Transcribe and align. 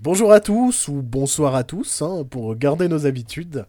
Bonjour 0.00 0.30
à 0.30 0.38
tous 0.38 0.86
ou 0.86 1.02
bonsoir 1.02 1.56
à 1.56 1.64
tous, 1.64 2.02
hein, 2.02 2.22
pour 2.22 2.54
garder 2.54 2.86
nos 2.86 3.04
habitudes. 3.04 3.66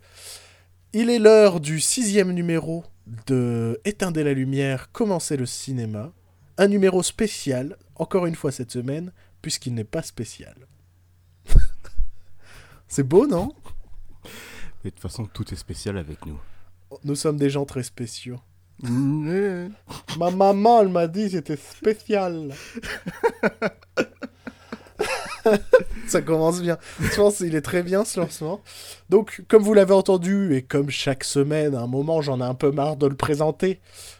Il 0.93 1.09
est 1.09 1.17
l'heure 1.17 1.59
du 1.59 1.79
sixième 1.79 2.33
numéro 2.33 2.83
de 3.25 3.81
Éteindre 3.83 4.21
la 4.21 4.33
lumière, 4.33 4.91
commencer 4.91 5.37
le 5.37 5.47
cinéma. 5.47 6.13
Un 6.59 6.67
numéro 6.67 7.01
spécial, 7.01 7.77
encore 7.95 8.27
une 8.27 8.35
fois 8.35 8.51
cette 8.51 8.69
semaine, 8.69 9.11
puisqu'il 9.41 9.73
n'est 9.73 9.83
pas 9.83 10.03
spécial. 10.03 10.53
C'est 12.87 13.01
beau, 13.01 13.25
non? 13.25 13.51
Et 14.83 14.89
de 14.89 14.91
toute 14.91 14.99
façon, 14.99 15.25
tout 15.25 15.51
est 15.51 15.57
spécial 15.57 15.97
avec 15.97 16.27
nous. 16.27 16.39
Nous 17.05 17.15
sommes 17.15 17.37
des 17.37 17.49
gens 17.49 17.65
très 17.65 17.81
spéciaux. 17.81 18.39
Ma 18.83 20.29
maman, 20.29 20.81
elle 20.81 20.89
m'a 20.89 21.07
dit 21.07 21.23
que 21.23 21.31
c'était 21.31 21.57
spécial. 21.57 22.53
Ça 26.11 26.21
commence 26.21 26.61
bien. 26.61 26.77
Je 26.99 27.15
pense 27.15 27.37
qu'il 27.37 27.55
est 27.55 27.61
très 27.61 27.83
bien 27.83 28.03
ce 28.03 28.19
lancement. 28.19 28.61
Donc, 29.09 29.43
comme 29.47 29.61
vous 29.61 29.73
l'avez 29.73 29.93
entendu, 29.93 30.55
et 30.55 30.63
comme 30.63 30.89
chaque 30.89 31.23
semaine, 31.23 31.75
à 31.75 31.81
un 31.81 31.87
moment, 31.87 32.21
j'en 32.21 32.39
ai 32.39 32.43
un 32.43 32.55
peu 32.55 32.71
marre 32.71 32.97
de 32.97 33.05
le 33.07 33.15
présenter, 33.15 33.79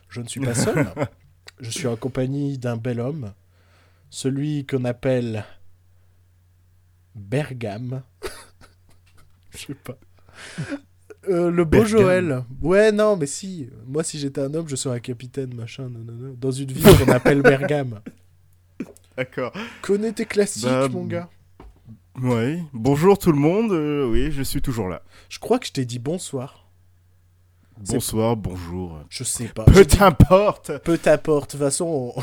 je 0.10 0.22
ne 0.22 0.28
suis 0.28 0.40
pas 0.40 0.54
seul. 0.54 0.88
je 1.60 1.70
suis 1.70 1.88
en 1.88 1.96
compagnie 1.96 2.58
d'un 2.60 2.78
bel 2.78 3.00
homme, 3.00 3.34
celui 4.10 4.66
qu'on 4.68 4.86
appelle 4.86 5.46
Bergame. 7.16 8.04
Je 9.52 9.66
sais 9.66 9.74
pas. 9.74 9.98
Euh, 11.28 11.50
le 11.50 11.66
beau 11.66 11.80
Bergame. 11.80 11.88
Joël. 11.88 12.44
Ouais, 12.62 12.92
non, 12.92 13.18
mais 13.18 13.26
si. 13.26 13.68
Moi, 13.88 14.04
si 14.04 14.20
j'étais 14.20 14.42
un 14.42 14.54
homme, 14.54 14.70
je 14.70 14.76
serais 14.76 14.98
un 14.98 15.00
capitaine, 15.00 15.54
machin, 15.56 15.90
nanana, 15.90 16.34
dans 16.38 16.52
une 16.52 16.72
ville 16.72 16.86
qu'on 16.98 17.12
appelle 17.12 17.42
Bergame. 17.42 18.00
D'accord. 19.18 19.52
Connais 19.82 20.14
tes 20.14 20.26
classiques, 20.26 20.66
Bah, 20.66 20.88
mon 20.88 21.06
gars. 21.06 21.30
Oui. 22.18 22.62
Bonjour 22.74 23.18
tout 23.18 23.32
le 23.32 23.38
monde. 23.40 23.72
euh, 23.72 24.06
oui, 24.10 24.32
je 24.32 24.44
suis 24.44 24.62
toujours 24.62 24.88
là. 24.90 25.02
Je 25.30 25.40
crois 25.40 25.60
que 25.60 25.68
je 25.68 25.72
t'ai 25.72 25.86
dit 25.86 26.00
bonsoir. 26.00 26.66
Bonsoir, 27.78 28.36
bonjour. 28.36 29.00
Je 29.10 29.24
sais 29.24 29.48
pas. 29.48 29.64
Peu 29.64 29.86
t'importe. 29.86 30.78
Peu 30.80 30.98
t'importe. 30.98 31.52
De 31.52 31.58
toute 31.58 31.66
façon, 31.66 32.14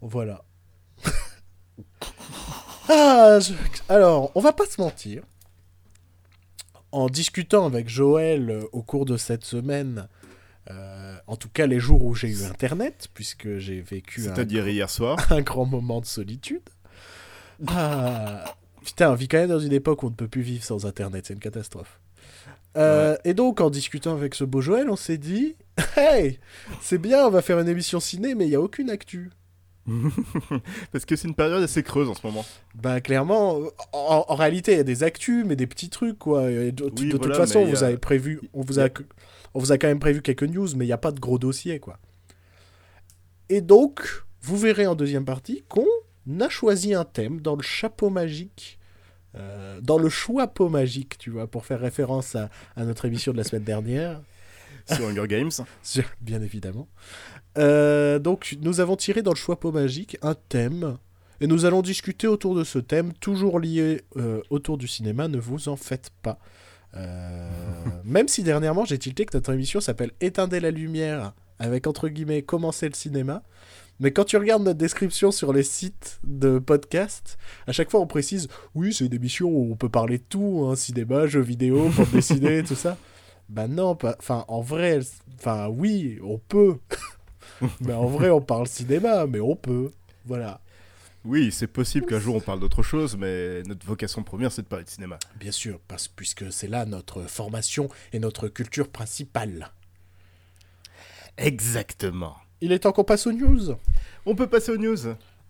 on- 0.00 0.06
voilà. 0.06 0.44
ah, 2.88 3.38
je- 3.40 3.54
alors, 3.88 4.30
on 4.36 4.40
va 4.40 4.52
pas 4.52 4.66
se 4.66 4.80
mentir. 4.80 5.22
En 6.92 7.08
discutant 7.08 7.66
avec 7.66 7.88
Joël 7.88 8.50
euh, 8.50 8.62
au 8.72 8.82
cours 8.82 9.04
de 9.04 9.16
cette 9.16 9.44
semaine, 9.44 10.06
euh, 10.70 11.16
en 11.26 11.34
tout 11.34 11.48
cas 11.48 11.66
les 11.66 11.80
jours 11.80 12.04
où 12.04 12.14
j'ai 12.14 12.28
eu 12.28 12.44
Internet, 12.44 13.08
puisque 13.14 13.58
j'ai 13.58 13.80
vécu 13.80 14.20
un, 14.20 14.24
C'est-à-dire 14.34 14.68
hier 14.68 14.88
soir. 14.88 15.16
un 15.32 15.40
grand 15.42 15.64
moment 15.64 16.00
de 16.00 16.06
solitude. 16.06 16.62
Ah, 17.66 18.44
putain, 18.84 19.10
on 19.10 19.14
vit 19.14 19.28
quand 19.28 19.38
même 19.38 19.48
dans 19.50 19.58
une 19.58 19.72
époque 19.72 20.02
où 20.02 20.06
on 20.06 20.10
ne 20.10 20.14
peut 20.14 20.28
plus 20.28 20.42
vivre 20.42 20.62
sans 20.64 20.86
Internet, 20.86 21.24
c'est 21.26 21.34
une 21.34 21.40
catastrophe. 21.40 22.00
Euh, 22.76 23.16
Et 23.24 23.34
donc, 23.34 23.60
en 23.60 23.70
discutant 23.70 24.12
avec 24.14 24.34
ce 24.34 24.44
beau 24.44 24.60
Joël, 24.60 24.90
on 24.90 24.96
s'est 24.96 25.18
dit 25.18 25.56
Hey, 25.96 26.38
c'est 26.80 26.98
bien, 26.98 27.26
on 27.26 27.30
va 27.30 27.42
faire 27.42 27.58
une 27.60 27.68
émission 27.68 28.00
ciné, 28.00 28.34
mais 28.34 28.46
il 28.46 28.50
n'y 28.50 28.56
a 28.56 28.60
aucune 28.60 28.90
actu. 28.90 29.30
Parce 30.92 31.04
que 31.04 31.14
c'est 31.14 31.28
une 31.28 31.34
période 31.34 31.62
assez 31.62 31.82
creuse 31.82 32.08
en 32.08 32.14
ce 32.14 32.26
moment. 32.26 32.44
Bah, 32.74 33.00
clairement, 33.00 33.58
en, 33.92 34.24
en 34.28 34.34
réalité, 34.34 34.72
il 34.72 34.76
y 34.78 34.80
a 34.80 34.84
des 34.84 35.02
actus, 35.02 35.44
mais 35.46 35.56
des 35.56 35.66
petits 35.66 35.90
trucs, 35.90 36.18
quoi. 36.18 36.50
Et 36.50 36.72
de 36.72 36.88
toute 36.88 37.34
façon, 37.36 37.60
y 37.66 37.70
vous 37.70 37.84
a- 37.84 37.88
avez 37.88 37.98
prévu, 37.98 38.40
on 38.54 38.62
vous, 38.62 38.80
a, 38.80 38.84
a- 38.86 38.88
on 39.52 39.58
vous 39.60 39.72
a 39.72 39.78
quand 39.78 39.86
même 39.88 39.98
prévu 40.00 40.22
quelques 40.22 40.44
news, 40.44 40.68
mais 40.76 40.84
il 40.84 40.88
n'y 40.88 40.92
a 40.94 40.98
pas 40.98 41.12
de 41.12 41.20
gros 41.20 41.38
dossier, 41.38 41.80
quoi. 41.80 41.98
Et 43.50 43.60
donc, 43.60 44.24
vous 44.40 44.56
verrez 44.56 44.86
en 44.86 44.94
deuxième 44.94 45.24
partie 45.26 45.64
qu'on 45.68 45.86
a 46.40 46.48
choisi 46.48 46.94
un 46.94 47.04
thème 47.04 47.40
dans 47.40 47.56
le 47.56 47.62
chapeau 47.62 48.10
magique, 48.10 48.78
euh, 49.36 49.80
dans 49.82 49.98
le 49.98 50.08
choix 50.08 50.46
pot 50.46 50.68
magique, 50.68 51.18
tu 51.18 51.30
vois, 51.30 51.46
pour 51.46 51.64
faire 51.66 51.80
référence 51.80 52.34
à, 52.36 52.50
à 52.76 52.84
notre 52.84 53.04
émission 53.04 53.32
de 53.32 53.36
la 53.38 53.44
semaine 53.44 53.64
dernière. 53.64 54.20
Sur 54.86 55.06
Hunger 55.06 55.26
Games. 55.26 55.50
Sur- 55.82 56.04
Bien 56.20 56.42
évidemment. 56.42 56.88
Euh, 57.58 58.18
donc, 58.18 58.56
nous 58.60 58.80
avons 58.80 58.96
tiré 58.96 59.22
dans 59.22 59.30
le 59.32 59.36
choix 59.36 59.58
pot 59.58 59.72
magique 59.72 60.16
un 60.22 60.34
thème. 60.34 60.96
Et 61.40 61.46
nous 61.46 61.64
allons 61.64 61.82
discuter 61.82 62.26
autour 62.26 62.54
de 62.54 62.64
ce 62.64 62.78
thème, 62.78 63.12
toujours 63.14 63.58
lié 63.60 64.02
euh, 64.16 64.40
autour 64.50 64.78
du 64.78 64.86
cinéma, 64.86 65.26
ne 65.28 65.38
vous 65.38 65.68
en 65.68 65.76
faites 65.76 66.10
pas. 66.22 66.38
Même 68.04 68.28
si 68.28 68.42
dernièrement 68.44 68.84
j'ai 68.84 68.98
tilté 68.98 69.26
que 69.26 69.36
notre 69.36 69.52
émission 69.52 69.80
s'appelle 69.80 70.12
Éteindre 70.20 70.56
la 70.58 70.70
lumière, 70.70 71.32
avec 71.58 71.86
entre 71.88 72.08
guillemets 72.08 72.42
commencer 72.42 72.88
le 72.88 72.94
cinéma. 72.94 73.42
Mais 74.00 74.12
quand 74.12 74.24
tu 74.24 74.36
regardes 74.36 74.64
notre 74.64 74.78
description 74.78 75.30
sur 75.30 75.52
les 75.52 75.62
sites 75.62 76.18
de 76.24 76.58
podcast, 76.58 77.38
à 77.66 77.72
chaque 77.72 77.90
fois 77.90 78.00
on 78.00 78.06
précise 78.06 78.48
oui, 78.74 78.92
c'est 78.92 79.06
une 79.06 79.14
émission 79.14 79.48
où 79.48 79.72
on 79.72 79.76
peut 79.76 79.88
parler 79.88 80.18
de 80.18 80.24
tout, 80.28 80.66
hein, 80.68 80.74
cinéma, 80.74 81.26
jeux 81.26 81.40
vidéo, 81.40 81.88
bande 81.90 82.10
dessinée, 82.12 82.64
tout 82.64 82.74
ça. 82.74 82.96
Bah 83.48 83.68
non, 83.68 83.94
pas... 83.94 84.16
enfin 84.18 84.44
en 84.48 84.62
vrai, 84.62 85.00
enfin 85.38 85.68
oui, 85.68 86.18
on 86.24 86.38
peut. 86.38 86.78
mais 87.80 87.92
en 87.92 88.06
vrai, 88.06 88.30
on 88.30 88.40
parle 88.40 88.66
cinéma, 88.66 89.26
mais 89.26 89.40
on 89.40 89.54
peut. 89.54 89.90
Voilà. 90.24 90.60
Oui, 91.24 91.52
c'est 91.52 91.68
possible 91.68 92.06
qu'un 92.06 92.18
jour 92.18 92.34
on 92.34 92.40
parle 92.40 92.60
d'autre 92.60 92.82
chose, 92.82 93.16
mais 93.16 93.62
notre 93.62 93.86
vocation 93.86 94.22
première 94.22 94.52
c'est 94.52 94.62
de 94.62 94.66
parler 94.66 94.84
de 94.84 94.90
cinéma. 94.90 95.18
Bien 95.38 95.52
sûr, 95.52 95.78
parce, 95.86 96.08
puisque 96.08 96.52
c'est 96.52 96.68
là 96.68 96.84
notre 96.84 97.22
formation 97.22 97.88
et 98.12 98.18
notre 98.18 98.48
culture 98.48 98.88
principale. 98.88 99.72
Exactement. 101.38 102.36
Il 102.64 102.72
est 102.72 102.78
temps 102.78 102.92
qu'on 102.92 103.04
passe 103.04 103.26
aux 103.26 103.32
news. 103.32 103.74
On 104.24 104.34
peut 104.34 104.46
passer 104.46 104.72
aux 104.72 104.78
news. 104.78 104.96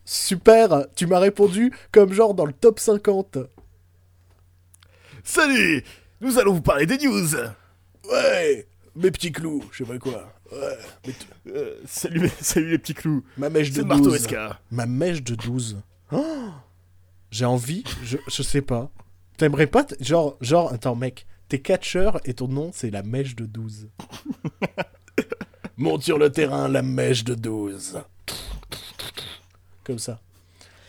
Super, 0.05 0.85
tu 0.97 1.07
m'as 1.07 1.21
répondu 1.21 1.73
comme 1.93 2.13
genre 2.13 2.35
dans 2.35 2.45
le 2.45 2.53
top 2.53 2.81
50. 2.81 3.39
Salut 5.23 5.85
Nous 6.21 6.41
allons 6.41 6.55
vous 6.55 6.61
parler 6.61 6.87
des 6.87 6.99
news. 6.99 7.29
Ouais, 8.11 8.67
mes 8.97 9.13
petits 9.13 9.31
clous, 9.31 9.63
je 9.71 9.85
sais 9.85 9.89
pas 9.89 9.97
quoi. 9.99 10.35
Ouais, 10.51 11.15
Euh, 11.47 11.77
salut, 11.87 12.29
salut 12.41 12.71
les 12.73 12.79
petits 12.79 12.95
clous. 12.95 13.23
ma 13.39 13.49
mèche 13.49 13.71
de 13.71 13.77
C'est 13.77 13.85
Marteau 13.85 14.11
12. 14.11 14.19
SK. 14.25 14.35
Ma 14.73 14.87
mèche 14.87 15.23
de 15.23 15.37
12. 15.37 15.79
Oh 16.11 16.51
J'ai 17.31 17.45
envie, 17.45 17.85
je, 18.03 18.17
je 18.27 18.43
sais 18.43 18.61
pas. 18.61 18.91
T'aimerais 19.37 19.69
pas, 19.69 19.87
genre, 20.01 20.37
genre, 20.41 20.73
attends 20.73 20.97
mec, 20.97 21.29
t'es 21.49 21.61
catcheur 21.61 22.19
et 22.25 22.35
ton 22.35 22.49
nom 22.49 22.73
c'est 22.75 22.91
la 22.91 23.05
mèche 23.05 23.37
de 23.37 23.47
12. 23.47 23.89
Monte 25.77 26.03
sur 26.03 26.19
le 26.19 26.31
terrain, 26.31 26.69
la 26.69 26.83
mèche 26.83 27.25
de 27.25 27.35
12. 27.35 28.01
Comme 29.83 29.99
ça. 29.99 30.21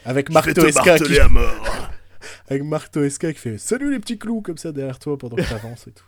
Avec 0.05 0.29
Marteau 0.29 0.53
te 0.53 0.71
SK 0.71 1.03
qui, 1.03 1.19
à 1.19 1.27
mort. 1.27 1.89
avec 2.47 2.63
Marteau 2.63 3.09
SK 3.09 3.33
qui 3.33 3.39
fait 3.39 3.57
Salut 3.57 3.91
les 3.91 3.99
petits 3.99 4.19
clous 4.19 4.41
comme 4.41 4.57
ça 4.57 4.71
derrière 4.71 4.99
toi 4.99 5.17
pendant 5.17 5.35
que 5.35 5.41
t'avances 5.41 5.87
et 5.87 5.91
tout. 5.91 6.05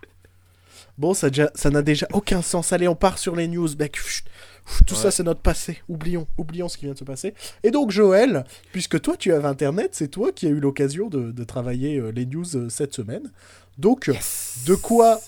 Bon, 0.97 1.13
ça 1.13 1.29
n'a 1.69 1.81
déjà 1.81 2.07
aucun 2.13 2.41
sens. 2.41 2.73
Allez, 2.73 2.87
on 2.87 2.95
part 2.95 3.19
sur 3.19 3.35
les 3.35 3.47
news, 3.47 3.69
mec. 3.77 3.99
Tout 4.85 4.95
ça, 4.95 5.11
c'est 5.11 5.23
notre 5.23 5.41
passé. 5.41 5.81
Oublions, 5.87 6.27
oublions 6.37 6.67
ce 6.67 6.77
qui 6.77 6.85
vient 6.85 6.93
de 6.93 6.99
se 6.99 7.03
passer. 7.03 7.33
Et 7.63 7.71
donc, 7.71 7.91
Joël, 7.91 8.43
puisque 8.71 8.99
toi, 9.01 9.15
tu 9.15 9.31
avais 9.31 9.47
Internet, 9.47 9.91
c'est 9.93 10.07
toi 10.07 10.31
qui 10.31 10.47
as 10.47 10.49
eu 10.49 10.59
l'occasion 10.59 11.07
de, 11.07 11.31
de 11.31 11.43
travailler 11.43 11.99
euh, 11.99 12.11
les 12.11 12.25
news 12.25 12.55
euh, 12.55 12.69
cette 12.69 12.93
semaine. 12.95 13.31
Donc, 13.77 14.09
de 14.65 14.75
quoi 14.75 15.19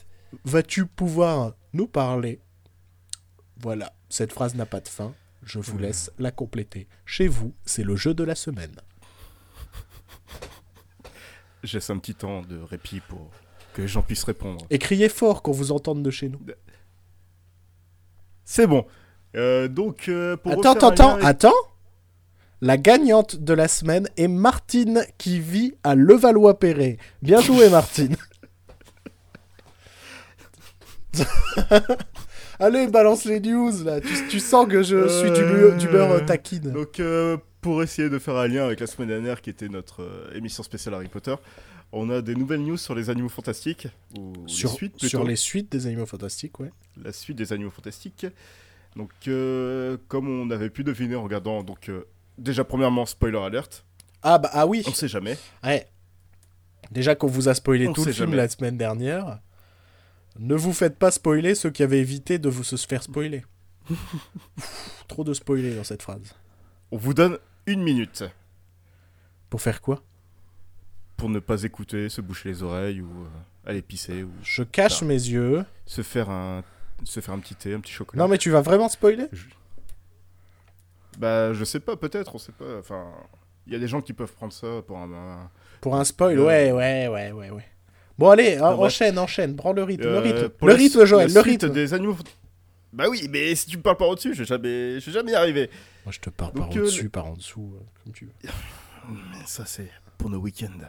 vas-tu 0.43 0.85
pouvoir 0.85 1.53
nous 1.73 1.87
parler 1.87 2.39
Voilà, 3.61 3.93
cette 4.09 4.31
phrase 4.31 4.55
n'a 4.55 4.65
pas 4.65 4.79
de 4.79 4.87
fin. 4.87 5.13
Je 5.43 5.59
vous 5.59 5.77
laisse 5.77 6.11
la 6.19 6.31
compléter. 6.31 6.87
Chez 7.05 7.27
vous, 7.27 7.53
c'est 7.65 7.83
le 7.83 7.95
jeu 7.95 8.13
de 8.13 8.23
la 8.23 8.35
semaine. 8.35 8.75
Je 11.63 11.73
laisse 11.77 11.89
un 11.89 11.97
petit 11.97 12.15
temps 12.15 12.41
de 12.41 12.57
répit 12.59 13.01
pour 13.01 13.31
que 13.73 13.81
les 13.81 13.87
gens 13.87 14.01
puissent 14.01 14.23
répondre. 14.23 14.65
Et 14.69 14.79
criez 14.79 15.09
fort 15.09 15.41
qu'on 15.41 15.51
vous 15.51 15.71
entende 15.71 16.03
de 16.03 16.09
chez 16.11 16.29
nous. 16.29 16.39
C'est 18.45 18.67
bon. 18.67 18.85
Euh, 19.35 19.67
donc, 19.67 20.07
euh, 20.09 20.35
pour 20.37 20.53
Attends, 20.53 20.73
attends, 20.87 21.07
lien 21.09 21.13
avec- 21.15 21.25
attends. 21.25 21.53
La 22.61 22.77
gagnante 22.77 23.37
de 23.37 23.53
la 23.53 23.67
semaine 23.69 24.09
est 24.17 24.27
Martine 24.27 25.05
qui 25.17 25.39
vit 25.39 25.75
à 25.83 25.95
Levallois-Perret. 25.95 26.97
Bien 27.21 27.39
joué, 27.41 27.69
Martine. 27.69 28.15
Allez, 32.59 32.87
balance 32.87 33.25
les 33.25 33.39
news 33.39 33.71
là. 33.83 34.01
Tu, 34.01 34.27
tu 34.29 34.39
sens 34.39 34.67
que 34.67 34.83
je 34.83 35.07
suis 35.07 35.31
du 35.31 35.77
d'humeur 35.77 36.11
euh, 36.11 36.19
taquine. 36.19 36.71
Donc, 36.71 36.99
euh, 36.99 37.37
pour 37.61 37.81
essayer 37.83 38.09
de 38.09 38.19
faire 38.19 38.35
un 38.35 38.47
lien 38.47 38.65
avec 38.65 38.79
la 38.79 38.87
semaine 38.87 39.07
dernière, 39.09 39.41
qui 39.41 39.49
était 39.49 39.69
notre 39.69 40.03
euh, 40.03 40.31
émission 40.35 40.61
spéciale 40.63 40.93
Harry 40.95 41.07
Potter, 41.07 41.35
on 41.91 42.09
a 42.09 42.21
des 42.21 42.35
nouvelles 42.35 42.61
news 42.61 42.77
sur 42.77 42.95
les 42.95 43.09
animaux 43.09 43.29
fantastiques, 43.29 43.87
ou 44.17 44.33
Sur, 44.47 44.69
les 44.69 44.75
suites 44.75 44.91
plutôt, 44.91 45.07
sur 45.07 45.23
les 45.23 45.35
suites 45.35 45.71
des 45.71 45.87
animaux 45.87 46.05
fantastiques, 46.05 46.59
ouais. 46.59 46.71
la 47.01 47.13
suite 47.13 47.37
des 47.37 47.53
animaux 47.53 47.71
fantastiques. 47.71 48.27
Donc, 48.95 49.11
euh, 49.27 49.97
comme 50.07 50.27
on 50.27 50.49
avait 50.51 50.69
pu 50.69 50.83
deviner 50.83 51.15
en 51.15 51.23
regardant, 51.23 51.63
donc 51.63 51.89
déjà 52.37 52.63
premièrement 52.63 53.05
spoiler 53.05 53.37
alert, 53.39 53.85
Ah 54.21 54.37
bah 54.37 54.49
ah 54.53 54.67
oui. 54.67 54.83
on 54.87 54.93
sait 54.93 55.07
jamais. 55.07 55.37
Ouais. 55.63 55.87
Déjà 56.91 57.15
qu'on 57.15 57.27
vous 57.27 57.49
a 57.49 57.53
spoilé 57.53 57.87
On 57.87 57.93
tout 57.93 58.03
le 58.05 58.11
film 58.11 58.27
jamais. 58.31 58.37
la 58.37 58.49
semaine 58.49 58.77
dernière, 58.77 59.39
ne 60.37 60.55
vous 60.55 60.73
faites 60.73 60.97
pas 60.97 61.11
spoiler 61.11 61.55
ceux 61.55 61.69
qui 61.71 61.83
avaient 61.83 61.99
évité 61.99 62.37
de 62.39 62.49
vous 62.49 62.63
se 62.63 62.75
faire 62.75 63.03
spoiler. 63.03 63.43
Trop 65.07 65.23
de 65.23 65.33
spoiler 65.33 65.75
dans 65.75 65.83
cette 65.83 66.01
phrase. 66.03 66.33
On 66.91 66.97
vous 66.97 67.13
donne 67.13 67.37
une 67.65 67.81
minute 67.83 68.23
Pour 69.49 69.61
faire 69.61 69.81
quoi? 69.81 70.03
Pour 71.17 71.29
ne 71.29 71.39
pas 71.39 71.63
écouter, 71.63 72.07
se 72.09 72.21
boucher 72.21 72.49
les 72.49 72.63
oreilles 72.63 73.01
ou 73.01 73.09
euh, 73.09 73.69
aller 73.69 73.81
pisser 73.81 74.23
ou 74.23 74.31
Je 74.43 74.63
cache 74.63 75.01
mes 75.01 75.13
yeux. 75.15 75.65
se 75.85 76.01
faire 76.03 76.29
un 76.29 76.63
se 77.05 77.19
faire 77.21 77.33
un 77.33 77.39
petit 77.39 77.55
thé, 77.55 77.73
un 77.73 77.79
petit 77.79 77.93
chocolat. 77.93 78.21
Non, 78.21 78.27
mais 78.29 78.37
tu 78.37 78.49
vas 78.51 78.61
vraiment 78.61 78.89
spoiler? 78.89 79.27
Bah, 81.17 81.53
je 81.53 81.63
sais 81.63 81.79
pas, 81.79 81.95
peut-être, 81.95 82.35
on 82.35 82.37
sait 82.37 82.51
pas. 82.51 82.77
Enfin, 82.79 83.05
il 83.67 83.73
y 83.73 83.75
a 83.75 83.79
des 83.79 83.87
gens 83.87 84.01
qui 84.01 84.11
peuvent 84.13 84.33
prendre 84.33 84.53
ça 84.53 84.81
pour 84.85 84.97
un. 84.97 85.11
un- 85.11 85.49
Pour 85.81 85.95
un 85.95 86.03
spoil, 86.03 86.37
Euh, 86.39 86.45
ouais, 86.45 86.71
ouais, 86.71 87.07
ouais, 87.07 87.31
ouais, 87.31 87.49
ouais. 87.51 87.65
Bon, 88.19 88.29
allez, 88.29 88.55
hein, 88.57 88.61
Ah, 88.65 88.73
bref. 88.75 88.87
enchaîne, 88.93 89.17
enchaîne, 89.17 89.55
prends 89.55 89.71
le 89.73 89.81
rythme, 89.83 90.03
le 90.03 90.15
Euh, 90.15 90.19
rythme, 90.19 90.51
le 90.67 90.73
rythme, 90.73 91.05
Joël, 91.05 91.33
le 91.33 91.39
rythme. 91.39 91.69
des 91.69 91.93
animaux. 91.93 92.17
Bah 92.91 93.05
oui, 93.09 93.27
mais 93.29 93.55
si 93.55 93.67
tu 93.67 93.77
me 93.77 93.81
parles 93.81 93.95
par 93.97 94.09
au-dessus, 94.09 94.33
je 94.33 94.39
vais 94.39 94.45
jamais, 94.45 94.99
je 94.99 95.05
vais 95.05 95.11
jamais 95.13 95.31
y 95.31 95.35
arriver. 95.35 95.69
Moi, 96.05 96.11
je 96.11 96.19
te 96.19 96.29
parle 96.29 96.53
Donc, 96.53 96.73
par 96.73 96.77
euh, 96.83 97.09
par 97.09 97.25
en 97.27 97.33
dessous, 97.35 97.73
euh, 97.75 97.83
comme 98.03 98.13
tu 98.13 98.25
veux. 98.25 98.31
Mais 99.31 99.45
ça, 99.45 99.63
c'est 99.65 99.89
pour 100.17 100.29
nos 100.29 100.39
week-ends. 100.39 100.85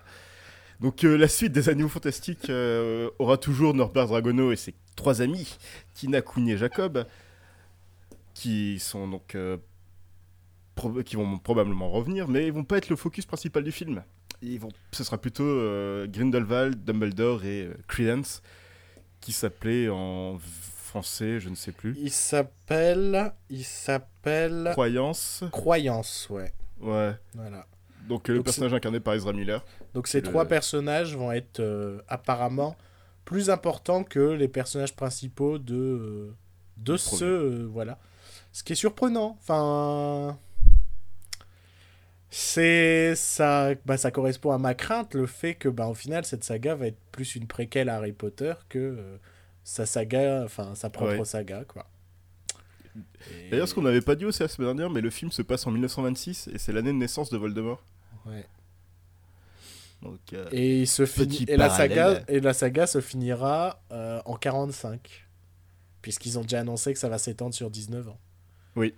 Donc, 0.80 1.04
euh, 1.04 1.16
la 1.16 1.28
suite 1.28 1.52
des 1.52 1.68
Animaux 1.68 1.88
Fantastiques 1.88 2.50
euh, 2.50 3.08
aura 3.18 3.36
toujours 3.36 3.74
Norbert 3.74 4.08
Dragono 4.08 4.50
et 4.50 4.56
ses 4.56 4.74
trois 4.96 5.22
amis, 5.22 5.56
Tina, 5.94 6.20
Cooney 6.22 6.52
et 6.52 6.56
Jacob, 6.58 7.06
qui 8.34 8.78
sont 8.80 9.06
donc. 9.08 9.34
euh, 9.34 9.56
qui 11.04 11.16
vont 11.16 11.38
probablement 11.38 11.90
revenir, 11.90 12.26
mais 12.28 12.46
ils 12.46 12.52
vont 12.52 12.64
pas 12.64 12.78
être 12.78 12.88
le 12.88 12.96
focus 12.96 13.26
principal 13.26 13.62
du 13.62 13.70
film. 13.72 14.02
Ils 14.42 14.58
vont, 14.58 14.70
ce 14.92 15.04
sera 15.04 15.18
plutôt 15.18 15.44
euh, 15.44 16.06
Grindelwald, 16.06 16.82
Dumbledore 16.84 17.44
et 17.44 17.64
euh, 17.66 17.74
Credence, 17.88 18.42
qui 19.20 19.32
s'appelait 19.32 19.88
en 19.88 20.38
français, 20.38 21.40
je 21.40 21.48
ne 21.50 21.54
sais 21.54 21.72
plus. 21.72 21.94
Il 21.98 22.10
s'appelle. 22.10 23.32
Il 23.50 23.64
s'appelle. 23.64 24.68
Croyance. 24.72 25.44
Croyance, 25.52 26.28
ouais. 26.30 26.52
Ouais. 26.80 27.14
Voilà. 27.34 27.66
Donc, 28.08 28.30
euh, 28.30 28.34
le 28.34 28.42
personnage 28.42 28.72
incarné 28.72 28.98
par 28.98 29.14
Ezra 29.14 29.32
Miller. 29.32 29.64
Donc 29.94 30.08
ces 30.08 30.20
Le- 30.20 30.26
trois 30.28 30.46
personnages 30.46 31.14
vont 31.16 31.30
être 31.32 32.02
apparemment 32.08 32.76
plus 33.24 33.50
importants 33.50 34.02
que 34.02 34.18
les 34.32 34.48
personnages 34.48 34.96
principaux 34.96 35.58
de, 35.58 36.32
de 36.78 36.96
euh, 37.22 37.68
voilà. 37.70 37.98
Ce 38.52 38.62
qui 38.64 38.72
est 38.72 38.76
surprenant. 38.76 39.36
Enfin... 39.40 40.38
C'est 42.32 43.14
ça, 43.16 43.74
bah, 43.86 43.96
ça 43.96 44.10
correspond 44.12 44.52
à 44.52 44.58
ma 44.58 44.74
crainte, 44.74 45.14
le 45.14 45.26
fait 45.26 45.54
que 45.56 45.68
bah, 45.68 45.88
au 45.88 45.94
final 45.94 46.24
cette 46.24 46.44
saga 46.44 46.76
va 46.76 46.86
être 46.86 46.98
plus 47.10 47.34
une 47.34 47.46
préquelle 47.48 47.88
à 47.88 47.96
Harry 47.96 48.12
Potter 48.12 48.54
que 48.68 48.78
euh, 48.78 49.16
sa 49.64 49.84
saga, 49.84 50.42
enfin 50.44 50.74
sa 50.76 50.90
propre 50.90 51.18
Ouais. 51.18 51.24
saga 51.24 51.64
quoi. 51.64 51.86
Et- 53.30 53.50
D'ailleurs, 53.50 53.68
ce 53.68 53.74
qu'on 53.74 53.82
n'avait 53.82 54.00
pas 54.00 54.14
dit 54.14 54.24
aussi 54.24 54.42
la 54.42 54.48
semaine 54.48 54.68
dernière, 54.68 54.90
mais 54.90 55.00
le 55.00 55.10
film 55.10 55.30
se 55.32 55.42
passe 55.42 55.66
en 55.66 55.70
1926 55.72 56.48
et 56.52 56.58
c'est 56.58 56.72
l'année 56.72 56.92
de 56.92 56.96
naissance 56.98 57.30
de 57.30 57.36
Voldemort. 57.38 57.82
Ouais. 58.26 58.44
Donc, 60.02 60.18
euh, 60.32 60.48
Et, 60.52 60.80
il 60.80 60.86
se 60.86 61.04
finit... 61.06 61.44
Et, 61.48 61.56
la 61.56 61.68
saga... 61.70 62.22
et 62.28 62.40
la 62.40 62.52
saga 62.54 62.86
se 62.86 63.00
finira 63.00 63.82
euh, 63.92 64.20
en 64.24 64.34
45. 64.36 65.26
Puisqu'ils 66.02 66.38
ont 66.38 66.42
déjà 66.42 66.60
annoncé 66.60 66.92
que 66.92 66.98
ça 66.98 67.08
va 67.08 67.18
s'étendre 67.18 67.54
sur 67.54 67.70
19 67.70 68.08
ans. 68.08 68.18
Oui. 68.76 68.94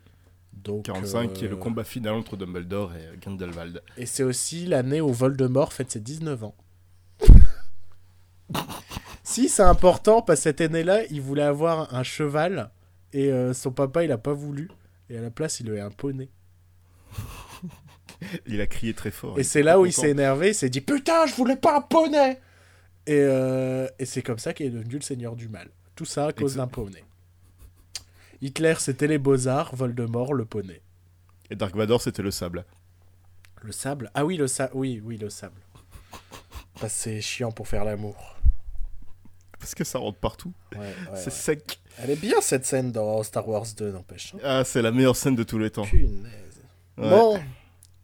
Donc, 0.53 0.85
45, 0.85 1.33
qui 1.33 1.45
est 1.45 1.49
le 1.49 1.55
euh, 1.55 1.59
combat 1.59 1.85
final 1.85 2.15
entre 2.15 2.37
Dumbledore 2.37 2.95
et 2.95 3.07
euh, 3.07 3.17
Grindelwald. 3.21 3.83
Et 3.97 4.07
c'est 4.07 4.23
aussi 4.23 4.67
l'année 4.67 5.01
où 5.01 5.13
Voldemort 5.13 5.73
fête 5.73 5.91
ses 5.91 6.01
19 6.01 6.45
ans. 6.45 6.55
si, 9.25 9.49
c'est 9.49 9.63
important, 9.63 10.23
parce 10.23 10.41
que 10.41 10.45
cette 10.45 10.61
année-là, 10.61 11.05
il 11.11 11.21
voulait 11.21 11.43
avoir 11.43 11.93
un 11.95 12.03
cheval. 12.03 12.71
Et 13.13 13.33
euh, 13.33 13.53
son 13.53 13.73
papa, 13.73 14.05
il 14.05 14.13
a 14.13 14.19
pas 14.19 14.33
voulu. 14.33 14.71
Et 15.11 15.19
à 15.19 15.21
la 15.21 15.31
place, 15.31 15.61
il 15.61 15.69
lui 15.69 15.81
a 15.81 15.87
un 15.87 15.91
poney. 15.91 16.31
Il 18.47 18.61
a 18.61 18.67
crié 18.67 18.95
très 18.95 19.11
fort. 19.11 19.37
Et 19.37 19.41
il 19.41 19.45
c'est 19.45 19.65
là 19.65 19.81
où 19.81 19.87
il 19.87 19.93
s'est 19.93 20.11
énervé, 20.11 20.51
il 20.51 20.55
s'est 20.55 20.69
dit 20.69 20.81
Putain, 20.81 21.27
je 21.27 21.35
voulais 21.35 21.57
pas 21.57 21.79
un 21.79 21.81
poney 21.81 22.39
Et, 23.07 23.19
euh, 23.19 23.89
et 23.99 24.05
c'est 24.05 24.23
comme 24.23 24.39
ça 24.39 24.53
qu'il 24.53 24.67
est 24.67 24.71
devenu 24.71 24.95
le 24.95 25.01
seigneur 25.01 25.35
du 25.35 25.49
mal. 25.49 25.69
Tout 25.97 26.05
ça 26.05 26.27
à 26.27 26.33
cause 26.33 26.57
d'un 26.57 26.69
poney. 26.69 27.05
Hitler, 28.43 28.75
c'était 28.79 29.07
les 29.07 29.19
beaux-arts, 29.19 29.75
Voldemort, 29.75 30.35
le 30.35 30.45
poney. 30.45 30.83
Et 31.51 31.57
Dark 31.57 31.75
Vador, 31.77 32.03
c'était 32.03 32.23
le 32.23 32.31
sable. 32.31 32.65
Le 33.63 33.73
sable? 33.73 34.11
Ah 34.15 34.25
oui, 34.25 34.37
le 34.37 34.47
sable. 34.49 34.73
Oui, 34.75 35.01
oui, 35.05 35.17
le 35.17 35.31
sable. 35.31 35.61
Parce 36.81 36.93
que 36.95 36.99
c'est 37.01 37.21
chiant 37.21 37.53
pour 37.53 37.69
faire 37.69 37.85
l'amour. 37.85 38.37
Parce 39.61 39.75
que 39.77 39.85
ça 39.85 39.99
rentre 40.01 40.19
partout. 40.19 40.53
Ouais, 40.73 40.79
ouais, 40.81 40.95
c'est 41.15 41.27
ouais. 41.27 41.31
sec. 41.31 41.79
Elle 41.99 42.11
est 42.11 42.21
bien 42.21 42.41
cette 42.41 42.67
scène 42.67 42.91
dans 42.91 43.23
Star 43.23 43.49
Wars 43.49 43.67
2, 43.77 43.93
n'empêche. 43.93 44.35
hein. 44.35 44.41
Ah, 44.43 44.65
c'est 44.65 44.83
la 44.83 44.91
meilleure 44.91 45.15
scène 45.17 45.37
de 45.37 45.45
tous 45.45 45.59
les 45.59 45.71
temps. 45.71 45.85
Punaise. 45.85 46.63
Bon, 46.97 47.41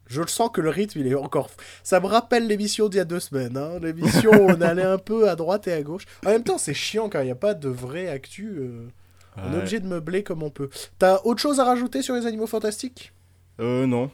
je 0.07 0.21
le 0.21 0.27
sens 0.27 0.49
que 0.53 0.61
le 0.61 0.69
rythme, 0.69 0.99
il 0.99 1.07
est 1.07 1.15
encore. 1.15 1.49
Ça 1.83 1.99
me 1.99 2.05
rappelle 2.07 2.47
l'émission 2.47 2.87
d'il 2.87 2.97
y 2.97 3.01
a 3.01 3.05
deux 3.05 3.19
semaines. 3.19 3.57
Hein. 3.57 3.79
L'émission 3.81 4.31
où 4.31 4.49
on 4.49 4.61
allait 4.61 4.83
un 4.83 4.97
peu 4.97 5.29
à 5.29 5.35
droite 5.35 5.67
et 5.67 5.73
à 5.73 5.81
gauche. 5.83 6.05
En 6.25 6.29
même 6.29 6.43
temps, 6.43 6.57
c'est 6.57 6.73
chiant 6.73 7.09
quand 7.09 7.19
il 7.19 7.25
n'y 7.25 7.31
a 7.31 7.35
pas 7.35 7.53
de 7.53 7.67
vraie 7.67 8.07
actu. 8.07 8.55
euh, 8.59 8.87
On 9.45 9.53
est 9.53 9.57
obligé 9.57 9.79
de 9.79 9.87
meubler 9.87 10.23
comme 10.23 10.43
on 10.43 10.49
peut. 10.49 10.69
T'as 10.97 11.19
autre 11.23 11.41
chose 11.41 11.59
à 11.59 11.63
rajouter 11.65 12.01
sur 12.01 12.15
les 12.15 12.25
animaux 12.25 12.47
fantastiques? 12.47 13.13
Euh, 13.59 13.85
non. 13.87 14.09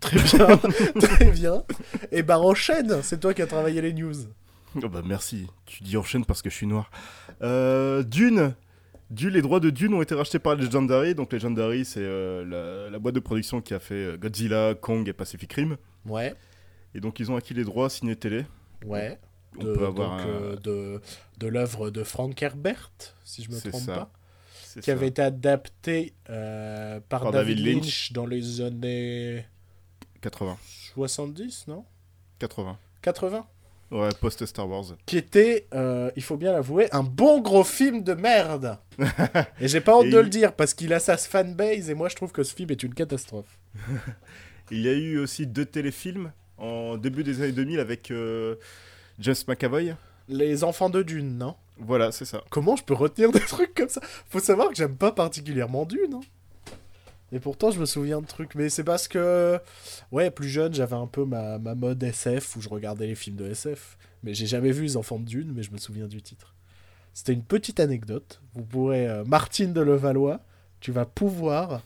Très 0.00 0.18
bien, 0.18 0.56
très 1.00 1.30
bien. 1.30 1.64
Et 2.10 2.22
ben 2.22 2.38
enchaîne, 2.38 3.02
c'est 3.02 3.20
toi 3.20 3.34
qui 3.34 3.42
as 3.42 3.46
travaillé 3.46 3.80
les 3.82 3.92
news. 3.92 4.14
Oh 4.82 4.88
bah 4.88 5.02
merci. 5.04 5.46
Tu 5.66 5.82
dis 5.82 5.96
enchaîne 5.98 6.24
parce 6.24 6.40
que 6.40 6.48
je 6.48 6.54
suis 6.54 6.66
noir. 6.66 6.90
Euh, 7.42 8.02
Dune. 8.02 8.54
Dune, 9.10 9.28
les 9.30 9.42
droits 9.42 9.60
de 9.60 9.68
Dune 9.68 9.92
ont 9.92 10.00
été 10.00 10.14
rachetés 10.14 10.38
par 10.38 10.54
Legendary. 10.56 11.14
Donc 11.14 11.32
Legendary, 11.34 11.84
c'est 11.84 12.00
euh, 12.00 12.44
la, 12.86 12.90
la 12.90 12.98
boîte 12.98 13.14
de 13.14 13.20
production 13.20 13.60
qui 13.60 13.74
a 13.74 13.78
fait 13.78 13.94
euh, 13.94 14.16
Godzilla, 14.16 14.74
Kong 14.74 15.06
et 15.06 15.12
Pacific 15.12 15.52
Rim. 15.52 15.76
Ouais, 16.06 16.34
Et 16.94 17.00
donc 17.00 17.20
ils 17.20 17.30
ont 17.30 17.36
acquis 17.36 17.52
les 17.52 17.64
droits 17.64 17.90
ciné 17.90 18.16
télé. 18.16 18.46
ouais. 18.86 19.18
On 19.58 19.64
De, 19.64 19.74
peut 19.74 19.84
avoir 19.84 20.16
donc, 20.16 20.26
un... 20.26 20.30
euh, 20.30 20.56
de, 20.56 21.00
de 21.36 21.46
l'œuvre 21.46 21.90
de 21.90 22.02
Frank 22.04 22.42
Herbert, 22.42 22.90
si 23.22 23.42
je 23.44 23.50
me 23.50 23.60
trompe 23.60 23.82
ça. 23.82 23.94
pas. 23.94 24.10
Qui 24.80 24.86
ça. 24.86 24.92
avait 24.92 25.08
été 25.08 25.22
adapté 25.22 26.14
euh, 26.30 27.00
par, 27.08 27.22
Par 27.22 27.32
David, 27.32 27.56
David 27.58 27.74
Lynch. 27.76 27.84
Lynch. 27.84 28.12
dans 28.12 28.26
les 28.26 28.60
années 28.60 29.44
80. 30.20 30.56
70, 30.94 31.66
non? 31.68 31.84
80. 32.38 32.78
80 33.02 33.46
Ouais, 33.90 34.08
post-Star 34.22 34.66
Wars. 34.66 34.84
Qui 35.04 35.18
était, 35.18 35.66
euh, 35.74 36.10
il 36.16 36.22
faut 36.22 36.38
bien 36.38 36.52
l'avouer, 36.52 36.88
un 36.94 37.02
bon 37.02 37.40
gros 37.42 37.62
film 37.64 38.02
de 38.02 38.14
merde. 38.14 38.78
et 39.60 39.68
j'ai 39.68 39.82
pas 39.82 39.94
honte 39.96 40.06
Et 40.06 40.10
de 40.10 40.18
il- 40.18 40.22
le 40.24 40.28
dire 40.30 40.54
parce 40.54 40.72
qu'il 40.72 40.94
a 40.94 40.98
sa 41.00 41.18
fanbase 41.18 41.90
et 41.90 41.94
moi 41.94 42.08
je 42.08 42.16
trouve 42.16 42.32
que 42.32 42.42
ce 42.42 42.54
film 42.54 42.70
est 42.70 42.82
une 42.82 42.94
catastrophe. 42.94 43.58
Il 44.70 44.80
y 44.80 44.88
a 44.88 44.92
eu 44.94 45.18
aussi 45.18 45.46
deux 45.46 45.66
téléfilms 45.66 46.32
en 46.56 46.96
début 46.96 47.22
des 47.24 47.42
années 47.42 47.52
2000 47.52 47.80
avec 47.80 48.10
euh, 48.10 48.54
James 49.18 49.34
McAvoy. 49.46 49.94
Les 50.28 50.64
enfants 50.64 50.88
de 50.88 51.02
Dune, 51.02 51.36
non? 51.36 51.56
Voilà, 51.78 52.12
c'est 52.12 52.24
ça. 52.24 52.44
Comment 52.50 52.76
je 52.76 52.84
peux 52.84 52.94
retenir 52.94 53.32
des 53.32 53.40
trucs 53.46 53.74
comme 53.74 53.88
ça? 53.88 54.00
Faut 54.28 54.40
savoir 54.40 54.68
que 54.68 54.74
j'aime 54.74 54.96
pas 54.96 55.12
particulièrement 55.12 55.84
Dune. 55.84 56.14
Hein. 56.14 56.20
Et 57.32 57.40
pourtant, 57.40 57.70
je 57.70 57.80
me 57.80 57.86
souviens 57.86 58.20
de 58.20 58.26
trucs. 58.26 58.54
Mais 58.54 58.68
c'est 58.68 58.84
parce 58.84 59.08
que, 59.08 59.58
ouais, 60.10 60.30
plus 60.30 60.48
jeune, 60.48 60.74
j'avais 60.74 60.96
un 60.96 61.06
peu 61.06 61.24
ma, 61.24 61.58
ma 61.58 61.74
mode 61.74 62.02
SF 62.02 62.56
où 62.56 62.60
je 62.60 62.68
regardais 62.68 63.06
les 63.06 63.14
films 63.14 63.36
de 63.36 63.46
SF. 63.46 63.96
Mais 64.22 64.34
j'ai 64.34 64.46
jamais 64.46 64.70
vu 64.70 64.82
Les 64.82 64.96
Enfants 64.96 65.18
de 65.18 65.24
Dune, 65.24 65.52
mais 65.54 65.62
je 65.62 65.72
me 65.72 65.78
souviens 65.78 66.06
du 66.06 66.22
titre. 66.22 66.54
C'était 67.14 67.32
une 67.32 67.42
petite 67.42 67.80
anecdote. 67.80 68.40
Vous 68.54 68.64
pourrez, 68.64 69.08
euh, 69.08 69.24
Martine 69.24 69.72
de 69.72 69.80
Levallois, 69.80 70.40
tu 70.80 70.92
vas 70.92 71.06
pouvoir 71.06 71.82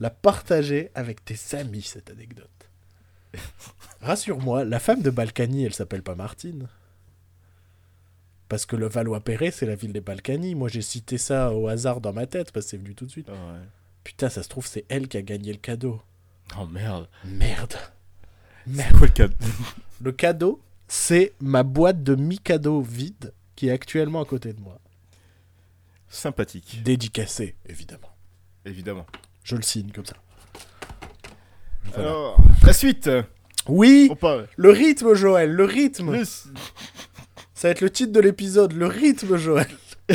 la 0.00 0.10
partager 0.10 0.90
avec 0.94 1.24
tes 1.24 1.36
amis, 1.56 1.82
cette 1.82 2.10
anecdote. 2.10 2.48
Rassure-moi, 4.00 4.64
la 4.64 4.78
femme 4.78 5.02
de 5.02 5.10
Balkany, 5.10 5.64
elle 5.64 5.74
s'appelle 5.74 6.02
pas 6.02 6.14
Martine. 6.14 6.68
Parce 8.54 8.66
que 8.66 8.76
le 8.76 8.86
Valois-Perret, 8.88 9.50
c'est 9.50 9.66
la 9.66 9.74
ville 9.74 9.92
des 9.92 10.00
Balkany. 10.00 10.54
Moi, 10.54 10.68
j'ai 10.68 10.80
cité 10.80 11.18
ça 11.18 11.52
au 11.52 11.66
hasard 11.66 12.00
dans 12.00 12.12
ma 12.12 12.24
tête, 12.28 12.52
parce 12.52 12.66
que 12.66 12.70
c'est 12.70 12.76
venu 12.76 12.94
tout 12.94 13.04
de 13.04 13.10
suite. 13.10 13.26
Putain, 14.04 14.28
ça 14.28 14.44
se 14.44 14.48
trouve, 14.48 14.64
c'est 14.64 14.84
elle 14.88 15.08
qui 15.08 15.16
a 15.16 15.22
gagné 15.22 15.50
le 15.50 15.58
cadeau. 15.58 16.00
Oh 16.56 16.64
merde. 16.64 17.08
Merde. 17.24 17.74
C'est 18.64 18.72
Merde. 18.76 18.96
quoi 18.96 19.06
le 19.08 19.12
cas 19.12 19.26
Le 20.00 20.12
cadeau, 20.12 20.60
c'est 20.86 21.32
ma 21.40 21.64
boîte 21.64 22.04
de 22.04 22.14
mi-cadeau 22.14 22.80
vide 22.80 23.32
qui 23.56 23.66
est 23.66 23.72
actuellement 23.72 24.22
à 24.22 24.24
côté 24.24 24.52
de 24.52 24.60
moi. 24.60 24.78
Sympathique, 26.08 26.80
Dédicacée, 26.84 27.56
évidemment. 27.66 28.14
évidemment. 28.64 29.06
Je 29.42 29.56
le 29.56 29.62
signe 29.62 29.90
comme 29.90 30.06
ça. 30.06 30.14
Voilà. 31.86 32.08
Alors, 32.08 32.40
la 32.64 32.72
suite 32.72 33.10
Oui, 33.66 34.12
le 34.56 34.70
rythme, 34.70 35.14
Joël, 35.14 35.50
le 35.50 35.64
rythme. 35.64 36.12
Le- 36.12 36.22
Ça 37.54 37.68
va 37.68 37.72
être 37.72 37.80
le 37.80 37.90
titre 37.90 38.12
de 38.12 38.20
l'épisode, 38.20 38.72
le 38.72 38.86
rythme, 38.86 39.36
Joël. 39.36 39.68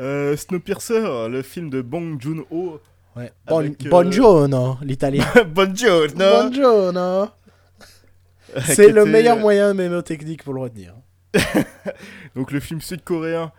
Euh, 0.00 0.36
Snowpiercer, 0.36 1.26
le 1.28 1.42
film 1.42 1.70
de 1.70 1.82
Bong 1.82 2.20
Joon-ho. 2.22 2.80
Ouais. 3.16 3.32
Bon, 3.48 3.64
euh, 3.64 3.70
Buongiorno, 3.90 4.78
l'italien. 4.80 5.24
Buongiorno 5.48 6.14
Buongiorno. 6.14 7.28
Qui 8.54 8.62
C'est 8.62 8.90
le 8.90 9.04
meilleur 9.04 9.36
moyen 9.38 9.74
mémotechnique 9.74 10.44
pour 10.44 10.54
le 10.54 10.60
retenir. 10.60 10.94
Donc 12.36 12.52
le 12.52 12.60
film 12.60 12.80
sud-coréen 12.80 13.50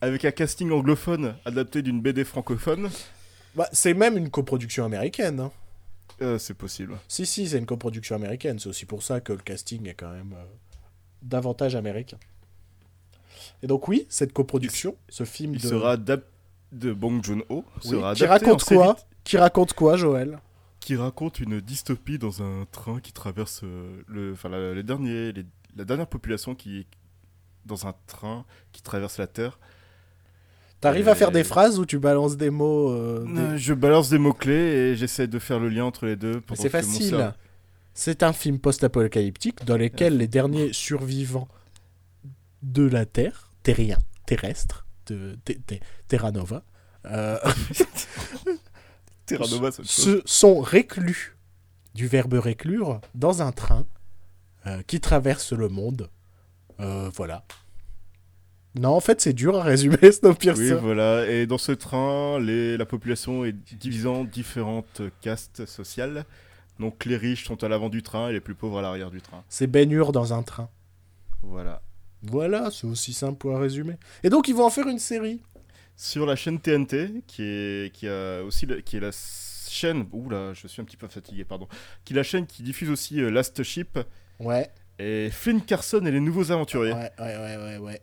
avec 0.00 0.24
un 0.24 0.32
casting 0.32 0.72
anglophone 0.72 1.36
adapté 1.44 1.80
d'une 1.82 2.00
BD 2.00 2.24
francophone. 2.24 2.90
Bah, 3.54 3.68
c'est 3.70 3.94
même 3.94 4.16
une 4.16 4.30
coproduction 4.30 4.84
américaine. 4.84 5.38
hein. 5.38 5.52
Euh, 6.22 6.38
c'est 6.38 6.54
possible. 6.54 6.96
Si, 7.06 7.24
si, 7.24 7.48
c'est 7.48 7.58
une 7.58 7.66
coproduction 7.66 8.16
américaine. 8.16 8.58
C'est 8.58 8.68
aussi 8.68 8.84
pour 8.84 9.04
ça 9.04 9.20
que 9.20 9.32
le 9.32 9.38
casting 9.38 9.86
est 9.86 9.94
quand 9.94 10.10
même 10.10 10.34
euh, 10.36 10.44
davantage 11.22 11.74
américain. 11.74 12.18
Et 13.62 13.66
donc, 13.66 13.88
oui, 13.88 14.06
cette 14.08 14.32
coproduction, 14.32 14.96
ce 15.08 15.24
film 15.24 15.54
Il 15.54 15.60
de... 15.60 15.66
sera 15.66 15.96
de 15.96 16.92
Bong 16.92 17.22
Joon-ho. 17.24 17.64
Oui, 17.84 17.90
sera 17.90 18.14
qui 18.14 18.24
raconte 18.26 18.64
quoi? 18.64 18.96
Qui 19.24 19.36
raconte 19.36 19.72
quoi, 19.72 19.96
Joël? 19.96 20.38
Qui 20.80 20.96
raconte 20.96 21.40
une 21.40 21.60
dystopie 21.60 22.18
dans 22.18 22.42
un 22.42 22.64
train 22.70 23.00
qui 23.00 23.12
traverse 23.12 23.62
euh, 23.64 24.02
le, 24.06 24.32
enfin, 24.32 24.48
la, 24.48 24.74
les 24.74 24.82
derniers, 24.82 25.32
les- 25.32 25.44
la 25.76 25.84
dernière 25.84 26.06
population 26.06 26.54
qui 26.54 26.86
dans 27.66 27.86
un 27.86 27.94
train 28.06 28.44
qui 28.72 28.80
traverse 28.80 29.18
la 29.18 29.26
Terre. 29.26 29.58
T'arrives 30.80 31.08
à 31.08 31.14
faire 31.14 31.30
Et- 31.30 31.32
des 31.32 31.44
phrases 31.44 31.78
où 31.78 31.84
tu 31.84 31.98
balances 31.98 32.36
des 32.36 32.50
mots 32.50 32.90
euh, 32.92 33.24
des- 33.24 33.40
Euh, 33.40 33.56
Je 33.56 33.74
balance 33.74 34.08
des 34.08 34.18
mots 34.18 34.32
clés 34.32 34.54
et 34.92 34.96
j'essaie 34.96 35.26
de 35.26 35.38
faire 35.38 35.58
le 35.58 35.68
lien 35.68 35.84
entre 35.84 36.06
les 36.06 36.16
deux. 36.16 36.40
C'est 36.54 36.64
mon 36.64 36.70
facile. 36.70 37.08
cerveau- 37.08 37.32
C'est 38.00 38.22
un 38.22 38.32
film 38.32 38.60
post-apocalyptique 38.60 39.64
dans 39.64 39.76
lequel 39.76 40.18
les 40.18 40.28
derniers 40.28 40.72
survivants 40.72 41.48
de 42.62 42.84
la 42.84 43.06
Terre, 43.06 43.50
terriens, 43.64 43.98
terrestres, 44.24 44.86
de, 45.06 45.36
de- 45.46 45.58
de- 45.66 45.80
Terra 46.06 46.30
Nova, 46.30 46.62
euh, 47.06 47.38
Terra 49.26 49.46
Nova, 49.50 49.72
se 49.72 50.22
sont 50.26 50.60
réclus 50.60 51.36
du 51.96 52.06
verbe 52.06 52.34
réclure 52.34 53.00
dans 53.16 53.42
un 53.42 53.50
train 53.50 53.84
euh, 54.68 54.80
qui 54.86 55.00
traverse 55.00 55.52
le 55.52 55.68
monde. 55.68 56.08
Euh, 56.78 57.10
voilà. 57.12 57.44
Non, 58.76 58.90
en 58.90 59.00
fait, 59.00 59.20
c'est 59.20 59.32
dur 59.32 59.56
à 59.58 59.64
résumer, 59.64 60.12
Snowpiercer. 60.12 60.74
Oui, 60.74 60.80
voilà. 60.80 61.28
Et 61.28 61.46
dans 61.46 61.58
ce 61.58 61.72
train, 61.72 62.38
les, 62.38 62.76
la 62.76 62.86
population 62.86 63.44
est 63.44 63.56
divisée 63.74 64.06
en 64.06 64.22
différentes 64.22 65.02
castes 65.20 65.66
sociales. 65.66 66.24
Donc 66.78 67.04
les 67.04 67.16
riches 67.16 67.44
sont 67.46 67.62
à 67.64 67.68
l'avant 67.68 67.88
du 67.88 68.02
train 68.02 68.28
et 68.28 68.32
les 68.32 68.40
plus 68.40 68.54
pauvres 68.54 68.78
à 68.78 68.82
l'arrière 68.82 69.10
du 69.10 69.20
train. 69.20 69.42
C'est 69.48 69.66
Ben 69.66 69.90
Hur 69.90 70.12
dans 70.12 70.32
un 70.32 70.42
train. 70.42 70.68
Voilà. 71.42 71.82
Voilà, 72.22 72.70
c'est 72.70 72.86
aussi 72.86 73.12
simple 73.12 73.38
pour 73.38 73.56
résumer. 73.58 73.94
Et 74.24 74.30
donc, 74.30 74.48
ils 74.48 74.54
vont 74.54 74.64
en 74.64 74.70
faire 74.70 74.88
une 74.88 74.98
série. 74.98 75.40
Sur 75.96 76.26
la 76.26 76.36
chaîne 76.36 76.58
TNT, 76.60 77.22
qui 77.26 77.42
est, 77.42 77.92
qui 77.92 78.08
a 78.08 78.42
aussi 78.42 78.66
la- 78.66 78.80
qui 78.82 78.96
est 78.96 79.00
la 79.00 79.10
chaîne. 79.68 80.06
Ouh 80.12 80.28
là, 80.30 80.52
je 80.54 80.66
suis 80.68 80.80
un 80.80 80.84
petit 80.84 80.96
peu 80.96 81.08
fatigué, 81.08 81.44
pardon. 81.44 81.66
Qui 82.04 82.12
est 82.12 82.16
la 82.16 82.22
chaîne 82.22 82.46
qui 82.46 82.62
diffuse 82.62 82.90
aussi 82.90 83.20
euh, 83.20 83.30
Last 83.30 83.62
Ship 83.62 83.98
Ouais, 84.40 84.68
et 85.00 85.30
Flynn 85.30 85.60
Carson 85.60 86.04
et 86.06 86.10
les 86.12 86.20
Nouveaux 86.20 86.50
Aventuriers. 86.52 86.92
ouais, 86.92 87.10
ouais, 87.18 87.36
ouais, 87.36 87.56
ouais. 87.56 87.78
ouais. 87.78 88.00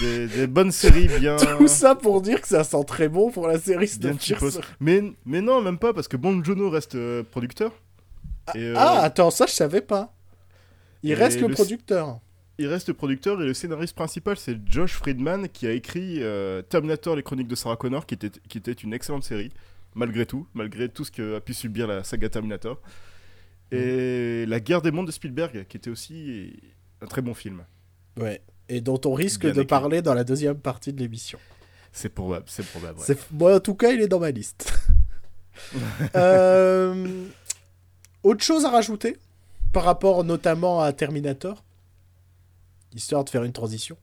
Des, 0.00 0.26
des 0.26 0.46
bonnes 0.46 0.72
séries 0.72 1.08
bien. 1.18 1.36
Tout 1.58 1.68
ça 1.68 1.94
pour 1.94 2.20
dire 2.22 2.40
que 2.40 2.48
ça 2.48 2.64
sent 2.64 2.84
très 2.86 3.08
bon 3.08 3.30
pour 3.30 3.46
la 3.48 3.58
série 3.58 3.90
bien 3.98 4.18
cheapos. 4.18 4.60
Mais, 4.78 5.02
mais 5.26 5.40
non, 5.42 5.60
même 5.62 5.78
pas, 5.78 5.92
parce 5.94 6.08
que 6.08 6.16
Bong 6.18 6.42
Joon-ho 6.44 6.68
reste 6.70 6.94
euh, 6.94 7.22
producteur. 7.22 7.72
Et, 8.54 8.58
euh, 8.64 8.74
Ah, 8.76 9.00
attends, 9.02 9.30
ça 9.30 9.46
je 9.46 9.52
savais 9.52 9.80
pas. 9.80 10.14
Il 11.02 11.14
reste 11.14 11.40
le, 11.40 11.48
le- 11.48 11.54
producteur. 11.54 12.20
Il 12.58 12.66
reste 12.66 12.92
producteur 12.92 13.40
et 13.40 13.46
le 13.46 13.54
scénariste 13.54 13.94
principal, 13.94 14.36
c'est 14.36 14.56
Josh 14.66 14.92
Friedman 14.92 15.48
qui 15.48 15.66
a 15.66 15.72
écrit 15.72 16.22
euh, 16.22 16.60
Terminator, 16.60 17.16
les 17.16 17.22
chroniques 17.22 17.48
de 17.48 17.54
Sarah 17.54 17.76
Connor, 17.76 18.04
qui 18.04 18.14
était, 18.14 18.30
qui 18.48 18.58
était 18.58 18.72
une 18.72 18.92
excellente 18.92 19.24
série, 19.24 19.50
malgré 19.94 20.26
tout, 20.26 20.46
malgré 20.52 20.90
tout 20.90 21.04
ce 21.04 21.10
que 21.10 21.36
a 21.36 21.40
pu 21.40 21.54
subir 21.54 21.86
la 21.86 22.04
saga 22.04 22.28
Terminator. 22.28 22.78
Et 23.72 24.44
La 24.46 24.60
guerre 24.60 24.82
des 24.82 24.90
mondes 24.90 25.06
de 25.06 25.12
Spielberg, 25.12 25.64
qui 25.68 25.76
était 25.78 25.88
aussi 25.90 26.52
un 27.00 27.06
très 27.06 27.22
bon 27.22 27.32
film. 27.34 27.64
Ouais. 28.18 28.42
Et 28.68 28.80
dont 28.82 29.00
on 29.06 29.14
risque 29.14 29.40
Bien 29.42 29.50
de 29.52 29.54
écrit. 29.60 29.66
parler 29.66 30.02
dans 30.02 30.12
la 30.14 30.24
deuxième 30.24 30.58
partie 30.58 30.92
de 30.92 30.98
l'émission. 31.00 31.38
C'est 31.92 32.10
probable, 32.10 32.44
c'est 32.48 32.66
probable. 32.66 32.98
ouais. 33.08 33.16
Moi, 33.32 33.56
en 33.56 33.60
tout 33.60 33.74
cas, 33.74 33.90
il 33.92 34.00
est 34.02 34.08
dans 34.08 34.20
ma 34.20 34.30
liste. 34.32 34.70
Euh, 36.16 37.24
Autre 38.22 38.42
chose 38.44 38.64
à 38.64 38.70
rajouter 38.70 39.16
par 39.72 39.84
rapport 39.84 40.24
notamment 40.24 40.80
à 40.80 40.92
Terminator 40.92 41.62
Histoire 42.94 43.24
de 43.24 43.30
faire 43.30 43.44
une 43.44 43.52
transition? 43.52 43.96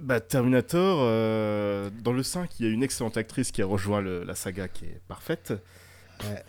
Bah, 0.00 0.20
Terminator, 0.20 1.00
euh, 1.02 1.90
dans 2.04 2.12
le 2.12 2.22
5, 2.22 2.60
il 2.60 2.66
y 2.66 2.68
a 2.68 2.72
une 2.72 2.84
excellente 2.84 3.16
actrice 3.16 3.50
qui 3.50 3.60
a 3.62 3.66
rejoint 3.66 4.00
le- 4.00 4.22
la 4.22 4.36
saga 4.36 4.68
qui 4.68 4.84
est 4.84 5.00
parfaite. 5.08 5.52
Ouais. 6.22 6.44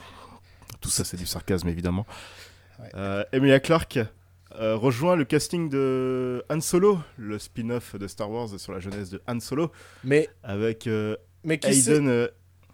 Tout 0.80 0.90
ça, 0.90 1.04
c'est 1.04 1.18
du 1.18 1.26
sarcasme, 1.26 1.68
évidemment. 1.68 2.06
Ouais. 2.80 2.90
Euh, 2.94 3.24
Emilia 3.34 3.60
Clarke 3.60 3.98
euh, 4.60 4.76
rejoint 4.76 5.16
le 5.16 5.26
casting 5.26 5.70
de 5.70 6.44
Han 6.50 6.62
Solo, 6.62 7.00
le 7.18 7.40
spin-off 7.40 7.96
de 7.96 8.08
Star 8.08 8.30
Wars 8.30 8.50
sur 8.60 8.72
la 8.72 8.80
jeunesse 8.80 9.10
de 9.10 9.22
Han 9.28 9.40
Solo, 9.40 9.72
Mais, 10.04 10.30
avec 10.44 10.88
mais 11.44 11.58
qui 11.60 11.68
Hayden. 11.70 12.30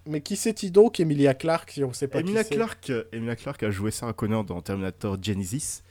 Euh, 0.07 0.11
mais 0.11 0.21
qui 0.21 0.35
c'est-il 0.35 0.71
donc 0.71 0.99
Emilia 0.99 1.33
Clarke 1.33 1.71
si 1.71 1.83
on 1.83 1.93
sait 1.93 2.07
pas 2.07 2.19
Emilia 2.19 2.43
qui 2.43 2.55
Clarke, 2.55 2.91
Emilia 3.11 3.35
Clarke 3.35 3.63
a 3.63 3.71
joué 3.71 3.91
Sarah 3.91 4.13
Connor 4.13 4.43
dans 4.43 4.61
Terminator 4.61 5.17
Genesis. 5.21 5.81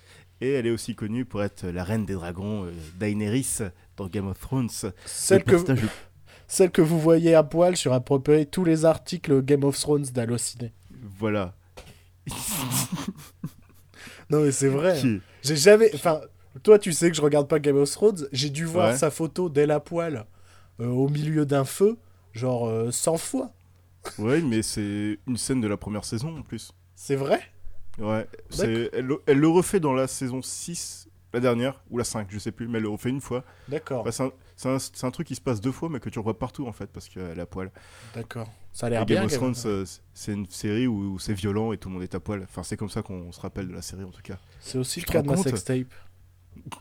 Et 0.41 0.53
elle 0.53 0.67
est 0.67 0.71
aussi 0.71 0.95
connue 0.97 1.25
pour 1.25 1.43
être 1.43 1.67
la 1.67 1.85
reine 1.85 2.05
des 2.05 2.15
dragons, 2.15 2.65
euh, 2.65 2.73
Daenerys, 2.99 3.59
dans 3.97 4.09
Game 4.09 4.27
of 4.27 4.39
Thrones. 4.41 4.69
Celle 5.07 5.43
Le 5.47 5.59
que, 5.65 5.81
celle 6.49 6.71
vous 6.79 7.01
voyez 7.01 7.35
à 7.35 7.43
poil 7.45 7.77
sur 7.77 7.93
à 7.93 8.01
près 8.01 8.45
tous 8.45 8.65
les 8.65 8.85
articles 8.85 9.43
Game 9.43 9.65
of 9.65 9.79
Thrones 9.79 10.07
d'Allociné. 10.13 10.73
Voilà. 11.19 11.55
Non 14.31 14.41
mais 14.43 14.53
c'est 14.53 14.69
vrai. 14.69 14.99
hein. 15.05 15.19
J'ai 15.43 15.57
jamais. 15.57 15.91
Enfin, 15.95 16.21
toi, 16.63 16.79
tu 16.79 16.93
sais 16.93 17.11
que 17.11 17.17
je 17.17 17.21
regarde 17.23 17.47
pas 17.49 17.59
Game 17.59 17.77
of 17.77 17.91
Thrones. 17.91 18.27
J'ai 18.33 18.51
dû 18.51 18.65
voir 18.65 18.91
Ouais. 18.93 18.97
sa 18.97 19.11
photo 19.11 19.49
dès 19.49 19.67
la 19.67 19.81
poêle 19.81 20.25
euh, 20.81 20.87
au 20.87 21.09
milieu 21.09 21.45
d'un 21.47 21.65
feu, 21.65 21.99
genre 22.33 22.67
euh, 22.69 22.91
100 22.91 23.19
fois. 23.19 23.53
Ouais, 24.19 24.41
mais 24.43 24.63
c'est 24.63 25.19
une 25.27 25.37
scène 25.37 25.61
de 25.61 25.69
la 25.69 25.77
première 25.77 26.05
saison 26.05 26.39
en 26.39 26.43
plus. 26.43 26.73
C'est 26.95 27.17
vrai? 27.17 27.41
Ouais, 27.99 28.27
c'est, 28.51 28.91
elle, 28.93 29.07
le- 29.07 29.23
elle 29.27 29.39
le 29.39 29.49
refait 29.49 29.81
dans 29.81 29.93
la 29.93 30.07
saison 30.09 30.43
6, 30.43 31.09
la 31.33 31.41
dernière, 31.41 31.83
ou 31.91 31.99
la 31.99 32.05
5, 32.05 32.29
je 32.31 32.39
sais 32.39 32.53
plus, 32.53 32.67
mais 32.69 32.79
elle 32.79 32.85
le 32.85 32.89
refait 32.89 33.11
une 33.11 33.21
fois. 33.21 33.45
D'accord, 33.69 34.05
Bah, 34.05 34.13
c'est, 34.13 34.25
un, 34.25 34.33
c'est 34.57 34.69
un- 34.69 34.79
c'est 34.79 35.05
un 35.05 35.11
truc 35.13 35.27
qui 35.29 35.35
se 35.37 35.41
passe 35.41 35.61
deux 35.61 35.71
fois, 35.73 35.89
mais 35.89 36.01
que 36.01 36.09
tu 36.09 36.19
revois 36.19 36.39
partout 36.39 36.67
en 36.67 36.73
fait, 36.73 36.87
parce 36.87 37.09
qu'elle 37.09 37.39
est 37.39 37.43
à 37.43 37.47
poil. 37.47 37.71
d'accord. 38.15 38.49
Ça 38.73 38.87
a 38.87 38.91
l'air 38.91 39.07
bien. 39.07 39.17
Game 39.17 39.27
of 39.27 39.33
Thrones. 39.33 39.55
euh, 39.67 39.85
c'est 40.13 40.33
une 40.33 40.47
série 40.49 40.89
où, 40.89 41.15
où 41.15 41.19
c'est 41.21 41.35
violent 41.35 41.73
et 41.73 41.79
tout 41.79 41.89
le 41.89 41.95
monde 41.95 42.03
est 42.03 42.15
à 42.17 42.21
poil. 42.21 42.43
Enfin, 42.43 42.65
c'est 42.65 42.77
comme 42.77 42.91
ça 42.91 43.03
qu'on 43.03 43.31
se 43.31 43.41
rappelle 43.41 43.69
de 43.69 43.73
la 43.73 43.83
série 43.83 44.03
en 44.05 44.11
tout 44.11 44.23
cas. 44.23 44.37
C'est 44.61 44.79
aussi 44.79 45.01
tu 45.01 45.07
le 45.07 45.13
cas 45.13 45.23
de 45.23 45.29
ma 45.29 45.37
sextape. 45.37 45.87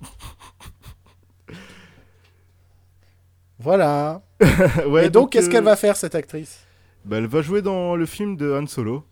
voilà. 3.60 4.22
ouais, 4.88 5.06
Et 5.06 5.10
donc, 5.10 5.32
qu'est-ce 5.32 5.48
euh, 5.48 5.52
qu'elle 5.52 5.64
va 5.64 5.76
faire, 5.76 5.96
cette 5.96 6.16
actrice? 6.16 6.63
Bah, 7.06 7.18
Elle 7.18 7.28
va 7.28 7.42
jouer 7.42 7.62
dans 7.62 7.96
le 7.96 8.06
film 8.06 8.36
de 8.38 8.52
Han 8.54 8.68
Solo. 8.68 9.04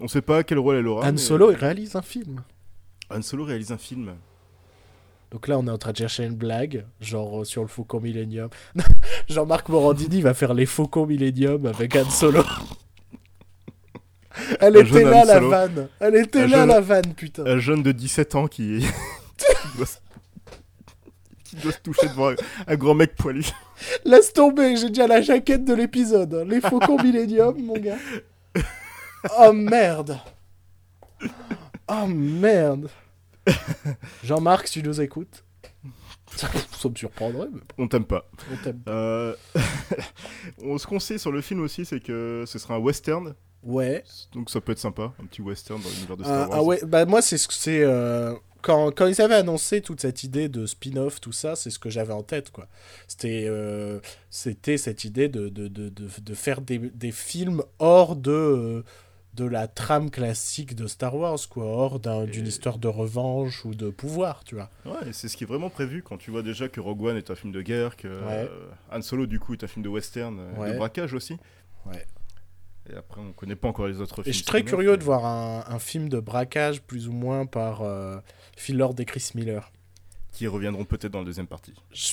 On 0.00 0.08
sait 0.08 0.22
pas 0.22 0.42
quel 0.44 0.58
rôle 0.58 0.76
elle 0.76 0.86
aura. 0.86 1.06
Han 1.08 1.12
mais- 1.12 1.18
Solo, 1.18 1.46
réalise 1.48 1.94
un 1.96 2.02
film. 2.02 2.40
Han 3.10 3.22
Solo 3.22 3.44
réalise 3.44 3.72
un 3.72 3.78
film. 3.78 4.14
Donc 5.30 5.46
là, 5.46 5.58
on 5.58 5.66
est 5.66 5.70
en 5.70 5.78
train 5.78 5.92
de 5.92 5.96
chercher 5.96 6.24
une 6.24 6.34
blague, 6.34 6.86
genre 7.00 7.42
euh, 7.42 7.44
sur 7.44 7.62
le 7.62 7.68
Faucon 7.68 8.00
Millennium. 8.00 8.48
Jean-Marc 9.28 9.68
Morandini 9.68 10.20
va 10.22 10.34
faire 10.34 10.54
les 10.54 10.66
Faucons 10.66 11.06
Millennium 11.06 11.66
avec 11.66 11.94
Han 11.96 12.08
Solo. 12.10 12.42
Elle 14.60 14.76
Un 14.76 14.80
était 14.84 15.04
là, 15.04 15.22
Han 15.22 15.24
la 15.26 15.34
Solo. 15.34 15.50
vanne. 15.50 15.88
Elle 16.00 16.16
était 16.16 16.40
Un 16.40 16.46
là, 16.46 16.56
jeune- 16.58 16.68
la 16.68 16.80
vanne, 16.80 17.14
putain. 17.14 17.46
Un 17.46 17.58
jeune 17.58 17.82
de 17.82 17.92
17 17.92 18.34
ans 18.36 18.46
qui, 18.46 18.80
qui, 19.36 19.76
doit... 19.76 19.86
se- 19.86 19.98
qui 21.44 21.56
doit 21.56 21.72
se 21.72 21.78
toucher 21.80 22.08
devant 22.08 22.30
un, 22.30 22.34
un 22.68 22.76
grand 22.76 22.94
mec 22.94 23.14
poilu. 23.16 23.44
Laisse 24.04 24.32
tomber, 24.32 24.76
j'ai 24.76 24.88
déjà 24.88 25.06
la 25.06 25.20
jaquette 25.20 25.64
de 25.64 25.74
l'épisode. 25.74 26.44
Les 26.48 26.60
Faucons 26.60 26.96
Millennium, 27.02 27.56
mon 27.62 27.78
gars. 27.78 27.96
Oh 29.38 29.52
merde. 29.52 30.18
Oh 31.88 32.06
merde. 32.06 32.88
Jean-Marc, 34.24 34.68
si 34.68 34.80
tu 34.80 34.86
nous 34.88 35.00
écoutes. 35.00 35.44
Ça 36.36 36.48
me 36.88 36.94
surprendrait, 36.94 37.48
mais 37.52 37.60
On 37.76 37.88
t'aime 37.88 38.04
pas. 38.04 38.24
on 38.52 38.56
t'aime. 38.62 38.80
Euh, 38.88 39.34
on- 40.64 40.78
Ce 40.78 40.86
qu'on 40.86 41.00
sait 41.00 41.18
sur 41.18 41.32
le 41.32 41.40
film 41.40 41.60
aussi, 41.62 41.84
c'est 41.84 42.00
que 42.00 42.44
ce 42.46 42.58
sera 42.58 42.74
un 42.74 42.78
western. 42.78 43.34
Ouais. 43.62 44.04
Donc 44.32 44.48
ça 44.48 44.60
peut 44.60 44.72
être 44.72 44.78
sympa, 44.78 45.12
un 45.20 45.26
petit 45.26 45.42
western 45.42 45.82
dans 45.82 45.88
l'univers 45.90 46.16
de 46.16 46.22
Ah, 46.22 46.26
Star 46.26 46.48
Wars. 46.50 46.58
ah 46.58 46.62
ouais, 46.62 46.80
bah 46.86 47.04
moi 47.04 47.20
c'est 47.20 47.36
ce 47.36 47.46
que 47.48 47.52
c'est 47.52 47.82
euh, 47.82 48.32
quand, 48.62 48.90
quand 48.94 49.06
ils 49.06 49.20
avaient 49.20 49.34
annoncé 49.34 49.80
toute 49.80 50.00
cette 50.00 50.24
idée 50.24 50.48
de 50.48 50.66
spin-off, 50.66 51.20
tout 51.20 51.32
ça, 51.32 51.56
c'est 51.56 51.70
ce 51.70 51.78
que 51.78 51.90
j'avais 51.90 52.12
en 52.12 52.22
tête 52.22 52.50
quoi. 52.50 52.68
C'était 53.08 53.44
euh, 53.48 54.00
c'était 54.30 54.76
cette 54.78 55.04
idée 55.04 55.28
de, 55.28 55.48
de, 55.48 55.68
de, 55.68 55.88
de, 55.90 56.34
faire 56.34 56.60
des, 56.60 56.78
des 56.78 57.12
films 57.12 57.62
hors 57.78 58.16
de 58.16 58.30
euh, 58.30 58.82
de 59.34 59.44
la 59.44 59.68
trame 59.68 60.10
classique 60.10 60.74
de 60.74 60.88
Star 60.88 61.14
Wars 61.14 61.38
quoi, 61.48 61.64
hors 61.64 62.00
d'un- 62.00 62.24
d'une 62.24 62.46
Et- 62.46 62.48
histoire 62.48 62.78
de 62.78 62.88
revanche 62.88 63.64
ou 63.64 63.74
de 63.76 63.88
pouvoir, 63.88 64.42
tu 64.42 64.56
vois. 64.56 64.68
Ouais, 64.84 65.08
et 65.08 65.12
c'est 65.12 65.28
ce 65.28 65.36
qui 65.36 65.44
est 65.44 65.46
vraiment 65.46 65.70
prévu 65.70 66.02
quand 66.02 66.16
tu 66.16 66.32
vois 66.32 66.42
déjà 66.42 66.68
que 66.68 66.80
Rogue 66.80 67.02
One 67.02 67.16
est 67.16 67.30
un 67.30 67.36
film 67.36 67.52
de 67.52 67.62
guerre, 67.62 67.96
que 67.96 68.08
euh, 68.08 68.46
Han 68.90 69.02
Solo 69.02 69.26
du 69.26 69.38
coup 69.38 69.52
est 69.54 69.62
un 69.62 69.68
film 69.68 69.84
de 69.84 69.88
western, 69.88 70.40
Ouais. 70.58 70.72
de 70.72 70.76
braquage 70.78 71.14
aussi. 71.14 71.36
Ouais. 71.86 72.04
Et 72.92 72.96
après, 72.96 73.20
on 73.20 73.30
connaît 73.32 73.54
pas 73.54 73.68
encore 73.68 73.86
les 73.86 74.00
autres 74.00 74.18
Et 74.20 74.24
films. 74.24 74.32
je 74.32 74.36
suis 74.38 74.46
très 74.46 74.64
curieux 74.64 74.90
mais- 74.92 74.96
de 74.98 75.04
voir 75.04 75.24
un, 75.24 75.64
un 75.68 75.78
film 75.78 76.08
de 76.08 76.18
braquage 76.18 76.82
plus 76.82 77.06
ou 77.06 77.12
moins 77.12 77.46
par 77.46 77.82
euh, 77.82 78.16
Phil 78.60 78.76
Lord 78.76 78.94
et 78.98 79.04
Chris 79.06 79.30
Miller. 79.34 79.72
qui 80.32 80.46
reviendront 80.46 80.84
peut-être 80.84 81.12
dans 81.12 81.18
la 81.20 81.24
deuxième 81.24 81.46
partie. 81.48 81.74
Je- 81.92 82.12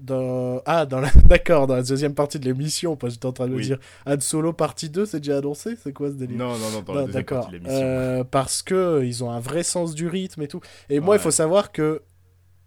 dans... 0.00 0.62
Ah, 0.64 0.86
dans 0.86 1.00
la... 1.00 1.10
d'accord, 1.28 1.66
dans 1.66 1.74
la 1.76 1.82
deuxième 1.82 2.14
partie 2.14 2.38
de 2.38 2.44
l'émission, 2.46 2.96
parce 2.96 3.10
que 3.12 3.14
j'étais 3.16 3.26
en 3.26 3.32
train 3.32 3.46
de 3.46 3.52
me 3.52 3.56
Oui. 3.56 3.64
dire 3.66 3.78
Han 4.06 4.18
Solo 4.20 4.52
partie 4.54 4.88
2, 4.88 5.04
c'est 5.04 5.20
déjà 5.20 5.36
annoncé 5.38 5.76
C'est 5.76 5.92
quoi 5.92 6.08
ce 6.08 6.14
délire 6.14 6.38
Non, 6.38 6.56
non, 6.56 6.70
non, 6.70 6.80
dans 6.80 6.94
la 6.94 7.04
deuxième 7.04 7.24
partie 7.24 7.50
de 7.50 7.56
l'émission. 7.56 7.78
Euh, 7.82 8.24
parce 8.24 8.62
que 8.62 8.74
euh, 8.74 9.04
ils 9.04 9.22
ont 9.22 9.30
un 9.30 9.40
vrai 9.40 9.62
sens 9.64 9.94
du 9.94 10.08
rythme 10.08 10.40
et 10.42 10.48
tout. 10.48 10.60
Et 10.88 11.00
moi, 11.00 11.16
il 11.16 11.20
faut 11.20 11.30
savoir 11.30 11.70
que 11.72 12.02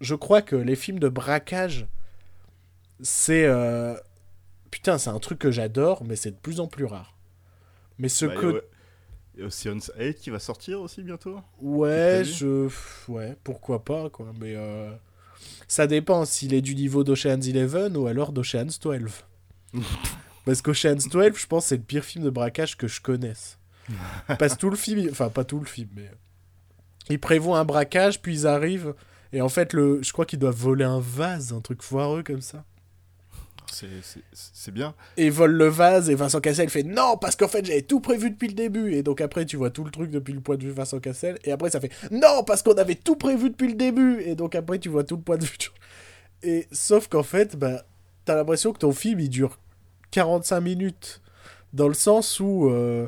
je 0.01 0.13
crois 0.13 0.41
que 0.43 0.55
les 0.55 0.75
films 0.75 0.99
de 0.99 1.09
braquage, 1.09 1.87
c'est 3.01 3.45
euh, 3.45 3.95
putain, 4.69 4.97
c'est 4.97 5.09
un 5.09 5.19
truc 5.19 5.39
que 5.39 5.51
j'adore, 5.51 6.03
mais 6.05 6.15
c'est 6.15 6.31
de 6.31 6.37
plus 6.37 6.59
en 6.59 6.67
plus 6.67 6.85
rare. 6.85 7.17
Mais 7.97 8.07
ce 8.09 8.25
Bah, 8.25 8.35
que 8.35 8.45
ouais. 8.47 8.61
A 9.39 9.45
Ocean's 9.45 9.91
8 9.97 10.15
qui 10.19 10.29
va 10.29 10.39
sortir 10.39 10.81
aussi 10.81 11.01
bientôt. 11.03 11.39
ouais, 11.61 12.23
je 12.25 12.67
ouais, 13.07 13.35
pourquoi 13.43 13.83
pas 13.83 14.09
quoi. 14.09 14.33
Mais 14.39 14.55
euh, 14.55 14.91
ça 15.67 15.87
dépend 15.87 16.25
s'il 16.25 16.53
est 16.53 16.61
du 16.61 16.75
niveau 16.75 17.03
d'Ocean's 17.03 17.47
Eleven 17.47 17.95
ou 17.97 18.07
alors 18.07 18.31
d'Ocean's 18.31 18.79
12. 18.79 19.11
Parce 20.45 20.61
qu'Ocean's 20.61 21.07
12, 21.07 21.37
je 21.37 21.47
pense, 21.47 21.67
c'est 21.67 21.77
le 21.77 21.83
pire 21.83 22.03
film 22.03 22.25
de 22.25 22.29
braquage 22.29 22.75
que 22.77 22.87
je 22.87 22.99
connaisse. 23.01 23.57
Parce 24.39 24.55
que 24.55 24.59
tout 24.59 24.69
le 24.69 24.75
film, 24.75 24.99
il- 24.99 25.09
enfin 25.11 25.29
pas 25.29 25.43
tout 25.43 25.59
le 25.59 25.65
film, 25.65 25.89
mais 25.95 26.09
ils 27.09 27.19
prévoient 27.19 27.59
un 27.59 27.65
braquage, 27.65 28.21
puis 28.21 28.33
ils 28.33 28.47
arrivent, 28.47 28.93
et 29.33 29.41
en 29.41 29.49
fait, 29.49 29.73
le, 29.73 30.01
je 30.01 30.11
crois 30.13 30.25
qu'ils 30.25 30.39
doivent 30.39 30.55
voler 30.55 30.85
un 30.85 30.99
vase, 30.99 31.51
un 31.53 31.61
truc 31.61 31.81
foireux 31.83 32.23
comme 32.23 32.41
ça. 32.41 32.63
C'est- 33.71 34.71
bien. 34.71 34.93
Et 35.17 35.29
volent 35.29 35.57
le 35.57 35.67
vase, 35.67 36.09
et 36.09 36.15
Vincent 36.15 36.39
Cassel 36.41 36.69
fait 36.69 36.83
non, 36.83 37.17
parce 37.17 37.35
qu'en 37.35 37.47
fait, 37.47 37.65
j'avais 37.65 37.81
tout 37.81 37.99
prévu 37.99 38.29
depuis 38.31 38.47
le 38.47 38.53
début. 38.53 38.93
Et 38.93 39.03
donc 39.03 39.21
après, 39.21 39.45
tu 39.45 39.57
vois 39.57 39.69
tout 39.69 39.83
le 39.83 39.91
truc 39.91 40.11
depuis 40.11 40.33
le 40.33 40.41
point 40.41 40.55
de 40.57 40.63
vue 40.63 40.71
Vincent 40.71 40.99
Cassel, 40.99 41.37
et 41.43 41.51
après, 41.51 41.69
ça 41.69 41.79
fait 41.79 41.91
non, 42.11 42.43
parce 42.45 42.61
qu'on 42.63 42.73
avait 42.77 42.95
tout 42.95 43.15
prévu 43.15 43.49
depuis 43.49 43.67
le 43.67 43.75
début. 43.75 44.21
Et 44.21 44.35
donc 44.35 44.55
après, 44.55 44.79
tu 44.79 44.89
vois 44.89 45.03
tout 45.03 45.15
le 45.15 45.21
point 45.21 45.37
de 45.37 45.45
vue. 45.45 45.57
Et 46.43 46.67
sauf 46.71 47.07
qu'en 47.07 47.23
fait, 47.23 47.55
bah, 47.55 47.83
t'as 48.25 48.35
l'impression 48.35 48.73
que 48.73 48.79
ton 48.79 48.91
film, 48.91 49.19
il 49.19 49.29
dure 49.29 49.59
45 50.11 50.59
minutes. 50.61 51.21
Dans 51.73 51.87
le 51.87 51.93
sens 51.93 52.39
où 52.39 52.69
euh, 52.69 53.07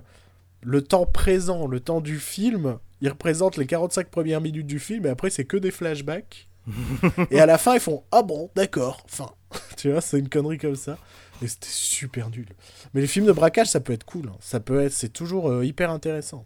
le 0.61 0.81
temps 0.81 1.05
présent, 1.05 1.67
le 1.67 1.79
temps 1.79 1.99
du 1.99 2.17
film, 2.19 2.77
il 3.01 3.09
représente 3.09 3.57
les 3.57 3.65
45 3.65 4.07
premières 4.09 4.39
minutes 4.39 4.67
du 4.67 4.79
film, 4.79 5.05
et 5.05 5.09
après, 5.09 5.29
c'est 5.29 5.45
que 5.45 5.57
des 5.57 5.71
flashbacks. 5.71 6.47
et 7.31 7.39
à 7.39 7.45
la 7.45 7.57
fin, 7.57 7.73
ils 7.75 7.79
font 7.79 8.03
Ah 8.11 8.21
bon, 8.23 8.49
d'accord, 8.55 9.03
fin. 9.07 9.29
tu 9.77 9.91
vois, 9.91 10.01
c'est 10.01 10.19
une 10.19 10.29
connerie 10.29 10.57
comme 10.57 10.75
ça. 10.75 10.97
Et 11.41 11.47
c'était 11.47 11.67
super 11.69 12.29
nul. 12.29 12.47
Mais 12.93 13.01
les 13.01 13.07
films 13.07 13.25
de 13.25 13.31
braquage, 13.31 13.67
ça 13.67 13.79
peut 13.79 13.93
être 13.93 14.05
cool. 14.05 14.27
hein. 14.29 14.37
Ça 14.39 14.59
peut 14.59 14.81
être, 14.81 14.93
c'est 14.93 15.09
toujours 15.11 15.49
euh, 15.49 15.65
hyper 15.65 15.91
intéressant. 15.91 16.45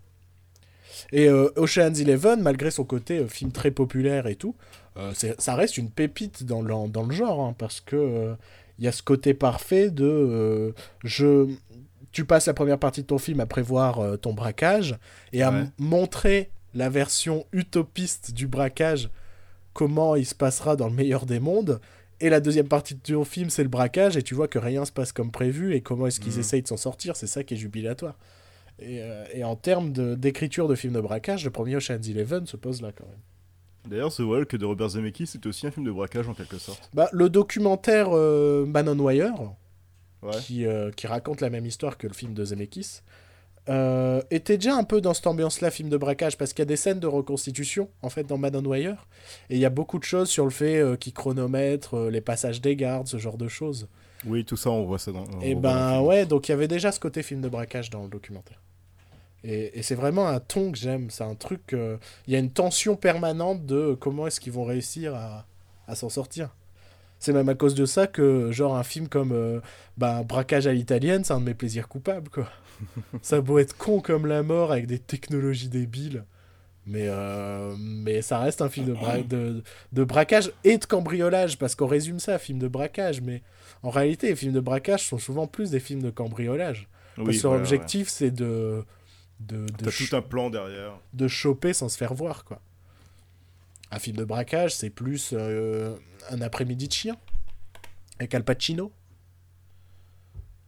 Et 1.11 1.27
euh, 1.29 1.49
Ocean's 1.55 1.99
Eleven, 1.99 2.41
malgré 2.41 2.71
son 2.71 2.83
côté 2.83 3.19
euh, 3.19 3.27
film 3.27 3.51
très 3.51 3.69
populaire 3.71 4.25
et 4.27 4.35
tout, 4.35 4.55
euh, 4.97 5.13
ça 5.37 5.55
reste 5.55 5.77
une 5.77 5.91
pépite 5.91 6.43
dans 6.43 6.61
le, 6.61 6.87
dans 6.89 7.03
le 7.03 7.13
genre, 7.13 7.41
hein, 7.45 7.53
parce 7.57 7.81
que 7.81 8.35
il 8.79 8.85
y 8.85 8.87
a 8.87 8.91
ce 8.91 9.03
côté 9.03 9.33
parfait 9.35 9.89
de 9.91 10.73
je, 11.03 11.47
tu 12.11 12.25
passes 12.25 12.47
la 12.47 12.53
première 12.53 12.79
partie 12.79 13.01
de 13.01 13.07
ton 13.07 13.17
film 13.19 13.39
à 13.39 13.45
prévoir 13.45 14.19
ton 14.19 14.33
braquage 14.33 14.97
et 15.33 15.43
à 15.43 15.51
Ouais. 15.51 15.65
montrer 15.79 16.49
la 16.73 16.89
version 16.89 17.45
utopiste 17.53 18.33
du 18.33 18.47
braquage, 18.47 19.09
comment 19.77 20.15
il 20.15 20.25
se 20.25 20.33
passera 20.35 20.75
dans 20.75 20.87
le 20.87 20.93
meilleur 20.95 21.25
des 21.27 21.39
mondes. 21.39 21.79
Et 22.19 22.29
la 22.29 22.39
deuxième 22.39 22.67
partie 22.67 22.95
de 22.95 22.99
ton 22.99 23.23
film, 23.23 23.51
c'est 23.51 23.61
le 23.61 23.69
braquage, 23.69 24.17
et 24.17 24.23
tu 24.23 24.33
vois 24.33 24.47
que 24.47 24.57
rien 24.57 24.85
se 24.85 24.91
passe 24.91 25.11
comme 25.11 25.31
prévu, 25.31 25.75
et 25.75 25.81
comment 25.81 26.07
est-ce 26.07 26.19
qu'ils 26.19 26.33
Mhm. 26.33 26.39
essayent 26.39 26.61
de 26.63 26.67
s'en 26.67 26.77
sortir, 26.77 27.15
c'est 27.15 27.27
ça 27.27 27.43
qui 27.43 27.53
est 27.53 27.57
jubilatoire. 27.57 28.17
Et, 28.79 29.01
euh, 29.03 29.23
et 29.33 29.43
en 29.43 29.55
termes 29.55 29.91
de- 29.91 30.15
d'écriture 30.15 30.67
de, 30.67 30.73
films 30.73 30.93
de 30.93 31.01
braquage, 31.01 31.45
le 31.45 31.51
premier 31.51 31.75
Ocean's 31.75 32.07
Eleven 32.09 32.47
se 32.47 32.57
pose 32.57 32.81
là 32.81 32.91
quand 32.91 33.05
même. 33.05 33.19
D'ailleurs, 33.87 34.11
The 34.13 34.19
Walk 34.21 34.55
de 34.55 34.65
Robert 34.65 34.89
Zemeckis, 34.89 35.27
c'est 35.27 35.45
aussi 35.45 35.67
un 35.67 35.71
film 35.71 35.85
de 35.85 35.91
braquage 35.91 36.27
en 36.27 36.33
quelque 36.33 36.57
sorte. 36.57 36.89
Bah, 36.93 37.07
le 37.13 37.29
documentaire 37.29 38.07
euh, 38.11 38.65
Man 38.65 38.89
on 38.89 38.99
Wire, 38.99 39.53
Ouais. 40.23 40.31
qui, 40.41 40.65
euh, 40.65 40.89
qui 40.91 41.05
raconte 41.05 41.41
la 41.41 41.51
même 41.51 41.65
histoire 41.67 41.97
que 41.99 42.07
le 42.07 42.13
film 42.13 42.33
de 42.33 42.43
Zemeckis, 42.43 43.01
euh, 43.69 44.21
était 44.31 44.57
déjà 44.57 44.75
un 44.75 44.83
peu 44.83 45.01
dans 45.01 45.13
cette 45.13 45.27
ambiance-là, 45.27 45.71
film 45.71 45.89
de 45.89 45.97
braquage, 45.97 46.37
parce 46.37 46.53
qu'il 46.53 46.59
y 46.59 46.63
a 46.63 46.65
des 46.65 46.77
scènes 46.77 46.99
de 46.99 47.07
reconstitution, 47.07 47.89
en 48.01 48.09
fait, 48.09 48.23
dans 48.23 48.41
on 48.41 48.65
Wire, 48.65 49.07
et 49.49 49.55
il 49.55 49.59
y 49.59 49.65
a 49.65 49.69
beaucoup 49.69 49.99
de 49.99 50.03
choses 50.03 50.29
sur 50.29 50.43
le 50.45 50.51
fait 50.51 50.77
euh, 50.77 50.95
qu'ils 50.95 51.13
chronomètrent 51.13 51.97
euh, 51.97 52.09
les 52.09 52.21
passages 52.21 52.61
des 52.61 52.75
gardes, 52.75 53.07
ce 53.07 53.17
genre 53.17 53.37
de 53.37 53.47
choses. 53.47 53.87
Oui, 54.25 54.45
tout 54.45 54.57
ça, 54.57 54.71
on 54.71 54.85
voit 54.85 54.99
ça 54.99 55.11
dans. 55.11 55.25
Et 55.41 55.53
le 55.53 55.59
ben 55.59 56.01
ouais, 56.01 56.25
donc 56.25 56.47
il 56.47 56.51
y 56.51 56.53
avait 56.53 56.67
déjà 56.67 56.91
ce 56.91 56.99
côté 56.99 57.23
film 57.23 57.41
de 57.41 57.49
braquage 57.49 57.89
dans 57.89 58.03
le 58.03 58.09
documentaire. 58.09 58.61
Et, 59.43 59.79
et 59.79 59.83
c'est 59.83 59.95
vraiment 59.95 60.27
un 60.27 60.39
ton 60.39 60.71
que 60.71 60.77
j'aime, 60.77 61.09
c'est 61.09 61.23
un 61.23 61.35
truc... 61.35 61.73
Il 61.73 62.33
y 62.33 62.35
a 62.35 62.39
une 62.39 62.51
tension 62.51 62.95
permanente 62.95 63.65
de 63.65 63.95
comment 63.99 64.27
est-ce 64.27 64.39
qu'ils 64.39 64.53
vont 64.53 64.65
réussir 64.65 65.13
à, 65.13 65.45
à 65.87 65.95
s'en 65.95 66.09
sortir. 66.09 66.49
C'est 67.19 67.33
même 67.33 67.49
à 67.49 67.55
cause 67.55 67.75
de 67.75 67.85
ça 67.85 68.07
que, 68.07 68.51
genre, 68.51 68.75
un 68.75 68.83
film 68.83 69.07
comme 69.07 69.61
ben, 69.97 70.23
Braquage 70.23 70.67
à 70.67 70.73
l'italienne, 70.73 71.23
c'est 71.23 71.33
un 71.33 71.39
de 71.39 71.45
mes 71.45 71.53
plaisirs 71.53 71.87
coupables, 71.87 72.29
quoi. 72.29 72.47
Ça 73.21 73.37
a 73.37 73.41
beau 73.41 73.59
être 73.59 73.77
con 73.77 73.99
comme 74.01 74.25
la 74.25 74.43
mort 74.43 74.71
avec 74.71 74.87
des 74.87 74.99
technologies 74.99 75.69
débiles, 75.69 76.25
mais, 76.85 77.05
euh, 77.07 77.75
mais 77.77 78.21
ça 78.21 78.39
reste 78.39 78.61
un 78.61 78.69
film 78.69 78.87
de, 78.87 78.93
bra- 78.93 79.17
de, 79.21 79.63
de 79.91 80.03
braquage 80.03 80.51
et 80.63 80.77
de 80.77 80.85
cambriolage, 80.85 81.57
parce 81.57 81.75
qu'on 81.75 81.87
résume 81.87 82.19
ça, 82.19 82.39
film 82.39 82.59
de 82.59 82.67
braquage, 82.67 83.21
mais 83.21 83.41
en 83.83 83.89
réalité, 83.89 84.27
les 84.29 84.35
films 84.35 84.53
de 84.53 84.59
braquage 84.59 85.05
sont 85.07 85.17
souvent 85.19 85.47
plus 85.47 85.71
des 85.71 85.79
films 85.79 86.01
de 86.01 86.09
cambriolage. 86.09 86.87
Parce 87.15 87.27
Oui, 87.27 87.37
que 87.37 87.43
leur 87.43 87.51
voilà, 87.53 87.63
objectif, 87.63 88.09
c'est 88.09 88.31
de, 88.31 88.83
de, 89.39 89.65
tout 89.89 90.15
un 90.15 90.21
plan 90.21 90.49
derrière. 90.49 90.97
de 91.13 91.27
choper 91.27 91.73
sans 91.73 91.89
se 91.89 91.97
faire 91.97 92.13
voir, 92.13 92.45
quoi. 92.45 92.61
Un 93.91 93.99
film 93.99 94.17
de 94.17 94.23
braquage, 94.25 94.75
c'est 94.75 94.89
plus 94.89 95.31
euh, 95.33 95.95
un 96.29 96.41
après-midi 96.41 96.87
de 96.87 96.93
chien, 96.93 97.17
avec 98.19 98.35
Al 98.35 98.43
Pacino. 98.43 98.91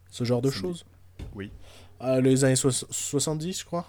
Ce 0.08 0.24
genre 0.24 0.42
de 0.42 0.50
choses. 0.50 0.84
Oui. 1.34 1.50
Ah, 2.00 2.20
les 2.20 2.44
années 2.44 2.56
soix- 2.56 2.72
70, 2.72 3.60
je 3.60 3.64
crois. 3.64 3.86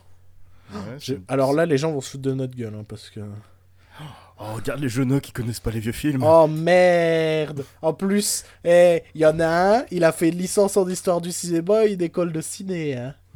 Ouais, 0.74 0.97
Alors 1.28 1.54
là, 1.54 1.65
les 1.65 1.78
gens 1.78 1.91
vont 1.91 2.02
se 2.02 2.12
foutre 2.12 2.24
de 2.24 2.34
notre 2.34 2.56
gueule, 2.56 2.76
hein, 2.76 2.86
parce 2.88 3.10
que... 3.10 3.19
Oh, 4.39 4.54
regarde 4.56 4.80
les 4.80 4.89
jeunes 4.89 5.21
qui 5.21 5.32
connaissent 5.32 5.60
pas 5.60 5.69
les 5.71 5.80
vieux 5.80 5.91
films. 5.91 6.24
Oh 6.24 6.47
merde 6.47 7.63
En 7.82 7.93
plus, 7.93 8.43
il 8.65 9.02
y 9.15 9.26
en 9.26 9.39
a 9.39 9.78
un, 9.80 9.86
il 9.91 10.04
a 10.04 10.12
fait 10.12 10.30
une 10.30 10.38
licence 10.38 10.78
en 10.78 10.88
histoire 10.88 11.21
du 11.21 11.32
cinéma, 11.32 11.86
une 11.86 12.02
école 12.02 12.32
de 12.32 12.41
ciné, 12.41 12.95
hein. 12.97 13.15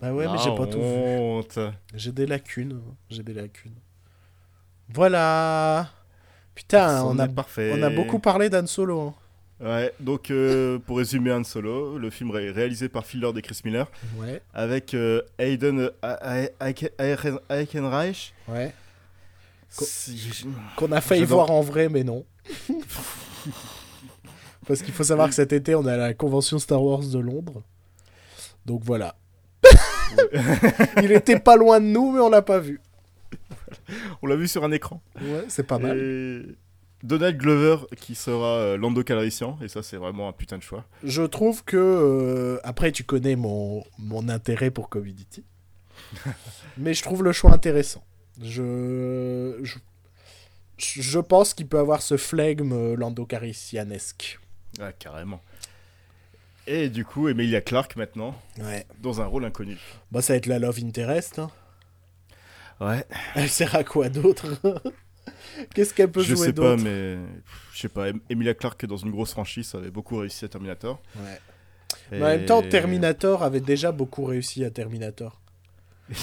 Bah 0.00 0.12
ouais, 0.12 0.26
mais 0.28 0.38
j'ai 0.38 0.54
pas 0.54 0.66
tout 0.66 0.78
vu. 0.80 1.62
J'ai 1.94 2.12
des 2.12 2.26
lacunes, 2.26 2.80
j'ai 3.08 3.22
des 3.22 3.32
lacunes. 3.34 3.74
Voilà 4.92 5.88
Putain, 6.54 7.02
on 7.04 7.18
a, 7.18 7.28
parfait. 7.28 7.72
on 7.74 7.82
a 7.82 7.90
beaucoup 7.90 8.18
parlé 8.18 8.48
d'Anne 8.48 8.66
Solo. 8.66 9.00
hein. 9.00 9.14
Ouais, 9.58 9.92
donc 10.00 10.30
euh, 10.30 10.78
pour 10.78 10.98
résumer 10.98 11.32
Han 11.32 11.42
Solo, 11.44 11.96
le 11.98 12.10
film 12.10 12.30
est 12.36 12.50
réalisé 12.50 12.90
par 12.90 13.06
Phil 13.06 13.20
Lord 13.20 13.38
et 13.38 13.42
Chris 13.42 13.60
Miller 13.64 13.90
Ouais, 14.18 14.42
avec 14.52 14.92
euh, 14.92 15.22
Hayden 15.38 15.90
Eichenreich. 17.50 18.34
ouais. 18.48 18.74
C'est- 19.68 20.12
Qu'on 20.76 20.92
a 20.92 21.00
failli 21.00 21.24
voir 21.24 21.50
en 21.50 21.60
vrai, 21.60 21.88
mais 21.88 22.04
non. 22.04 22.24
Parce 24.66 24.82
qu'il 24.82 24.92
faut 24.94 25.04
savoir 25.04 25.28
que 25.28 25.34
cet 25.34 25.52
été, 25.52 25.74
on 25.74 25.86
est 25.86 25.92
à 25.92 25.96
la 25.96 26.14
convention 26.14 26.58
Star 26.58 26.82
Wars 26.82 27.02
de 27.04 27.18
Londres. 27.18 27.62
Donc 28.64 28.82
voilà. 28.84 29.16
il 31.02 31.12
était 31.12 31.38
pas 31.38 31.56
loin 31.56 31.80
de 31.80 31.86
nous, 31.86 32.12
mais 32.12 32.20
on 32.20 32.28
l'a 32.30 32.42
pas 32.42 32.58
vu. 32.58 32.80
On 34.22 34.26
l'a 34.26 34.36
vu 34.36 34.48
sur 34.48 34.64
un 34.64 34.72
écran. 34.72 35.00
Ouais, 35.20 35.44
c'est 35.48 35.66
pas 35.66 35.78
mal. 35.78 35.98
Et 35.98 36.42
Donald 37.06 37.36
Glover 37.38 37.76
qui 37.96 38.14
sera 38.14 38.58
euh, 38.58 38.76
Lando 38.76 39.02
Calrissian 39.02 39.58
et 39.62 39.68
ça 39.68 39.82
c'est 39.82 39.96
vraiment 39.96 40.28
un 40.28 40.32
putain 40.32 40.58
de 40.58 40.62
choix. 40.62 40.84
Je 41.04 41.22
trouve 41.22 41.64
que. 41.64 41.76
euh, 41.76 42.58
après, 42.64 42.92
tu 42.92 43.04
connais 43.04 43.36
mon, 43.36 43.84
mon 43.98 44.28
intérêt 44.28 44.70
pour 44.70 44.88
Community. 44.88 45.44
mais 46.76 46.94
je 46.94 47.02
trouve 47.02 47.22
le 47.22 47.32
choix 47.32 47.52
intéressant. 47.52 48.04
Je. 48.42 49.58
Je, 49.62 49.76
je 50.78 51.18
pense 51.20 51.54
qu'il 51.54 51.66
peut 51.68 51.78
avoir 51.78 52.02
ce 52.02 52.16
flegme 52.16 52.72
euh, 52.72 52.96
Lando 52.96 53.24
Calrissianesque. 53.24 54.38
Ah 54.80 54.92
carrément. 54.92 55.40
Et 56.66 56.88
du 56.90 57.04
coup 57.04 57.28
Emilia 57.28 57.60
Clarke 57.60 57.96
maintenant 57.96 58.34
Ouais. 58.58 58.84
dans 59.00 59.20
un 59.20 59.24
rôle 59.26 59.44
inconnu. 59.44 59.78
Bah, 60.12 60.20
ça 60.20 60.32
va 60.32 60.36
être 60.38 60.46
la 60.46 60.58
Love 60.58 60.80
Interest. 60.84 61.38
hein. 61.38 61.50
Ouais. 62.80 63.04
Elle 63.36 63.48
sert 63.48 63.74
à 63.74 63.84
quoi 63.84 64.08
d'autre? 64.10 64.44
Qu'est-ce 65.74 65.92
qu'elle 65.94 66.10
peut 66.10 66.22
Je 66.22 66.34
jouer 66.34 66.46
sais 66.46 66.52
pas 66.52 66.76
mais 66.76 67.16
je 67.72 67.80
sais 67.80 67.88
pas 67.88 68.08
Em- 68.10 68.20
Emilia 68.30 68.54
Clarke 68.54 68.86
dans 68.86 68.96
une 68.96 69.10
grosse 69.10 69.32
franchise 69.32 69.74
avait 69.74 69.90
beaucoup 69.90 70.16
réussi 70.18 70.44
à 70.44 70.48
Terminator. 70.48 71.02
Ouais. 71.16 71.40
Et- 72.12 72.18
Mais 72.18 72.22
en 72.22 72.26
même 72.28 72.46
temps, 72.46 72.62
Terminator 72.62 73.42
avait 73.42 73.60
déjà 73.60 73.92
beaucoup 73.92 74.24
réussi 74.24 74.64
à 74.64 74.70
Terminator. 74.70 75.40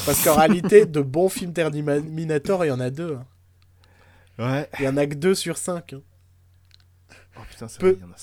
Parce 0.05 0.23
qu'en 0.23 0.35
réalité, 0.37 0.85
de 0.85 1.01
bons 1.01 1.29
films 1.29 1.53
Terminator, 1.53 2.63
il 2.65 2.69
y 2.69 2.71
en 2.71 2.79
a 2.79 2.89
deux. 2.89 3.15
hein. 3.17 3.25
Ouais. 4.39 4.69
Il 4.79 4.85
y 4.85 4.87
en 4.87 4.97
a 4.97 5.05
que 5.05 5.15
deux 5.15 5.35
sur 5.35 5.57
cinq. 5.57 5.93
hein. 5.93 6.01
Oh 7.35 7.41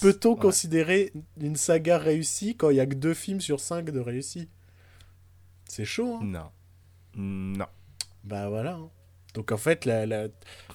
Peut-on 0.01 0.35
ouais. 0.35 0.39
considérer 0.41 1.13
une 1.41 1.57
saga 1.57 1.99
réussie 1.99 2.57
quand 2.57 2.71
il 2.71 2.77
y 2.77 2.81
a 2.81 2.87
que 2.87 2.95
deux 2.95 3.15
films 3.15 3.41
sur 3.41 3.59
cinq 3.61 3.91
de 3.91 3.99
réussis 4.01 4.49
C'est 5.69 5.85
chaud, 5.85 6.15
hein 6.17 6.25
Non. 6.25 6.51
Non. 7.17 7.67
Bah 8.25 8.49
voilà. 8.49 8.75
hein. 8.75 8.89
Donc 9.35 9.53
en 9.53 9.57
fait, 9.57 9.85
la, 9.85 10.07
la... 10.07 10.27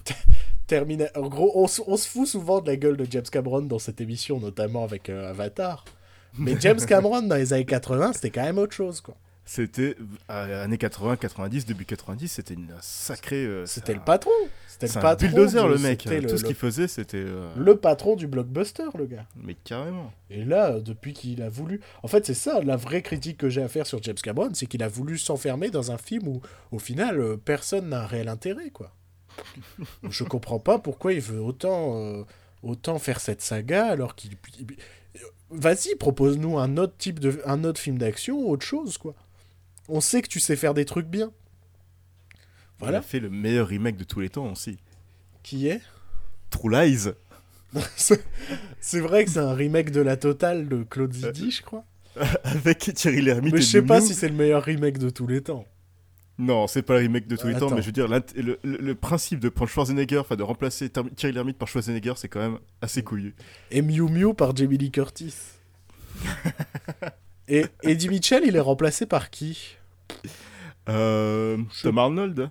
Termina... 0.67 1.05
en 1.15 1.27
gros, 1.27 1.51
on, 1.55 1.67
on 1.87 1.97
se 1.97 2.07
fout 2.07 2.27
souvent 2.27 2.59
de 2.61 2.67
la 2.69 2.75
gueule 2.75 2.97
de 2.97 3.05
James 3.09 3.23
Cameron 3.31 3.61
dans 3.61 3.79
cette 3.79 4.01
émission, 4.01 4.39
notamment 4.39 4.83
avec 4.83 5.09
euh, 5.09 5.29
Avatar. 5.29 5.85
Mais 6.37 6.55
James 6.59 6.79
Cameron, 6.79 7.21
dans 7.21 7.35
les 7.35 7.53
années 7.53 7.65
80, 7.65 8.13
c'était 8.13 8.31
quand 8.31 8.43
même 8.43 8.57
autre 8.57 8.73
chose, 8.73 9.01
quoi. 9.01 9.15
C'était 9.47 9.95
euh, 10.31 10.63
années 10.63 10.79
80, 10.79 11.17
90, 11.17 11.67
début 11.67 11.85
90, 11.85 12.27
c'était 12.29 12.55
une 12.55 12.73
sacrée. 12.81 13.45
euh, 13.45 13.65
C'était 13.67 13.93
le 13.93 13.99
patron. 13.99 14.31
C'était 14.77 14.87
le 14.87 15.01
patron. 15.01 15.27
bulldozer 15.27 15.67
le 15.69 15.77
mec. 15.77 15.99
Tout 16.27 16.37
ce 16.37 16.43
qu'il 16.43 16.55
faisait, 16.55 16.87
c'était. 16.89 17.17
euh, 17.17 17.49
le- 17.55 17.77
patron 17.77 18.15
du 18.17 18.27
blockbuster, 18.27 18.83
le 18.97 19.05
gars. 19.05 19.25
Mais 19.41 19.53
carrément. 19.63 20.11
Et 20.29 20.43
là, 20.43 20.73
euh, 20.73 20.79
depuis 20.81 21.13
qu'il 21.13 21.41
a 21.41 21.47
voulu... 21.49 21.79
En 22.03 22.07
fait, 22.09 22.25
c'est 22.25 22.33
ça, 22.33 22.61
la 22.61 22.75
vraie 22.75 23.01
critique 23.01 23.37
que 23.37 23.47
j'ai 23.49 23.63
à 23.63 23.69
faire 23.69 23.87
sur 23.87 24.03
James 24.03 24.15
Cameron, 24.21 24.49
c'est 24.53 24.65
qu'il 24.65 24.83
a 24.83 24.89
voulu 24.89 25.17
s'enfermer 25.17 25.69
dans 25.69 25.91
un 25.91 25.97
film 25.97 26.27
où, 26.27 26.41
au 26.73 26.79
final, 26.79 27.19
euh, 27.21 27.37
personne 27.37 27.87
n'a 27.89 28.01
un 28.01 28.05
réel 28.05 28.27
intérêt, 28.27 28.69
quoi. 28.69 28.91
Je 30.09 30.23
comprends 30.23 30.59
pas 30.59 30.77
pourquoi 30.79 31.13
il 31.13 31.21
veut 31.21 31.41
autant, 31.41 31.97
euh, 31.97 32.23
autant 32.63 32.99
faire 32.99 33.19
cette 33.21 33.41
saga, 33.41 33.85
alors 33.85 34.15
qu'il... 34.15 34.31
il- 34.59 34.67
Vas-y, 35.51 35.95
propose-nous 35.95 36.57
un 36.57 36.75
autre 36.77 36.95
type 36.97 37.19
de... 37.19 37.39
un 37.45 37.63
autre 37.63 37.79
film 37.79 37.97
d'action, 37.97 38.49
autre 38.49 38.65
chose, 38.65 38.97
quoi. 38.97 39.13
On 39.87 40.01
sait 40.01 40.21
que 40.21 40.27
tu 40.27 40.39
sais 40.39 40.55
faire 40.55 40.73
des 40.73 40.85
trucs 40.85 41.05
bien. 41.07 41.31
Il 42.85 42.89
Voilà. 42.89 42.99
a 42.99 43.01
fait 43.01 43.19
le 43.19 43.29
meilleur 43.29 43.67
remake 43.67 43.97
de 43.97 44.03
tous 44.03 44.19
les 44.19 44.29
temps 44.29 44.51
aussi. 44.51 44.77
Qui 45.43 45.67
est? 45.67 45.81
True 46.51 46.69
Lies. 46.71 47.09
C'est 48.79 48.99
vrai 49.01 49.25
que 49.25 49.31
c'est 49.31 49.39
un 49.39 49.53
remake 49.53 49.91
de 49.91 49.99
la 50.01 50.15
totale 50.17 50.69
de 50.69 50.83
Claude 50.83 51.11
Zidi, 51.13 51.51
je 51.51 51.61
crois. 51.61 51.83
Avec 52.43 52.79
Thierry 52.93 53.21
Lhermitte 53.21 53.53
Mais 53.53 53.59
je 53.61 53.65
sais 53.65 53.81
pas 53.81 53.95
Miu 53.99 54.01
Miu. 54.03 54.07
si 54.07 54.13
c'est 54.15 54.29
le 54.29 54.35
meilleur 54.35 54.63
remake 54.63 54.97
de 54.97 55.09
tous 55.09 55.27
les 55.27 55.41
temps. 55.41 55.65
Non, 56.37 56.67
c'est 56.67 56.81
pas 56.83 56.93
le 56.93 56.99
remake 56.99 57.27
de 57.27 57.35
tous 57.35 57.47
les 57.47 57.53
temps, 57.53 57.65
Attends. 57.67 57.75
mais 57.75 57.81
je 57.81 57.87
veux 57.87 57.91
dire, 57.91 58.07
le, 58.07 58.21
le- 58.63 58.77
le 58.77 58.95
principe 58.95 59.39
de 59.39 59.49
prendre 59.49 59.69
Schwarzenegger, 59.71 60.19
enfin 60.19 60.35
de 60.35 60.43
remplacer 60.43 60.89
Thierry 60.89 61.33
Lhermitte 61.33 61.57
par 61.57 61.67
Schwarzenegger, 61.67 62.13
c'est 62.17 62.27
quand 62.29 62.39
même 62.39 62.59
assez 62.81 63.03
couillu. 63.03 63.35
Et 63.71 63.81
Mew 63.81 64.07
Mew 64.09 64.33
par 64.33 64.55
Jamie 64.55 64.77
Lee 64.77 64.91
Curtis. 64.91 65.33
Et 67.47 67.65
Eddie 67.83 68.09
Mitchell, 68.09 68.43
il 68.45 68.55
est 68.55 68.59
remplacé 68.61 69.05
par 69.05 69.29
qui? 69.29 69.75
Euh, 70.89 71.57
Tom 71.83 71.97
Arnold 71.97 72.49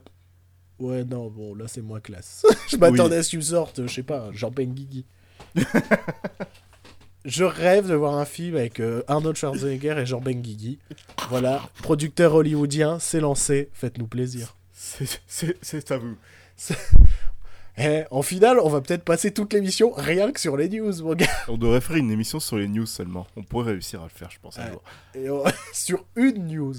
Ouais, 0.78 1.04
non, 1.04 1.28
bon, 1.30 1.54
là 1.54 1.66
c'est 1.68 1.82
moins 1.82 2.00
classe. 2.00 2.44
je 2.68 2.76
m'attendais 2.76 3.16
à 3.16 3.22
ce 3.22 3.30
qu'il 3.30 3.38
me 3.38 3.44
sorte, 3.44 3.87
je 3.87 3.92
sais 3.92 4.02
pas, 4.02 4.30
Jean 4.32 4.50
Benguigui. 4.50 5.06
je 7.24 7.44
rêve 7.44 7.88
de 7.88 7.94
voir 7.94 8.14
un 8.16 8.24
film 8.24 8.56
avec 8.56 8.80
euh, 8.80 9.02
Arnold 9.08 9.37
Schwarzenegger 9.37 9.94
et 9.98 10.06
Jean 10.06 10.20
Benguigui. 10.20 10.78
Voilà, 11.30 11.62
producteur 11.82 12.34
hollywoodien, 12.34 12.98
c'est 12.98 13.20
lancé, 13.20 13.70
faites-nous 13.72 14.06
plaisir. 14.06 14.56
C'est- 14.72 15.90
à 15.90 15.98
vous. 15.98 16.16
Eh, 17.76 18.02
en 18.12 18.22
finale, 18.22 18.60
on 18.60 18.68
va 18.68 18.80
peut-être 18.80 19.02
passer 19.04 19.32
toute 19.32 19.52
l'émission 19.52 19.92
rien 19.92 20.30
que 20.30 20.38
sur 20.38 20.56
les 20.56 20.68
news, 20.68 20.92
mon 21.02 21.14
gars. 21.14 21.26
On 21.48 21.56
devrait 21.58 21.80
faire 21.80 21.96
une 21.96 22.10
émission 22.10 22.38
sur 22.38 22.56
les 22.56 22.68
news 22.68 22.87
seulement. 22.87 23.26
On 23.37 23.42
pourrait 23.42 23.72
réussir 23.72 24.00
à 24.00 24.04
le 24.04 24.10
faire, 24.10 24.30
je 24.30 24.38
pense, 24.40 24.58
un 24.58 24.66
Ouais. 24.66 24.70
jour. 24.72 24.82
Et 25.16 25.30
on- 25.30 25.42
sur 25.72 26.04
une 26.14 26.46
news. 26.46 26.74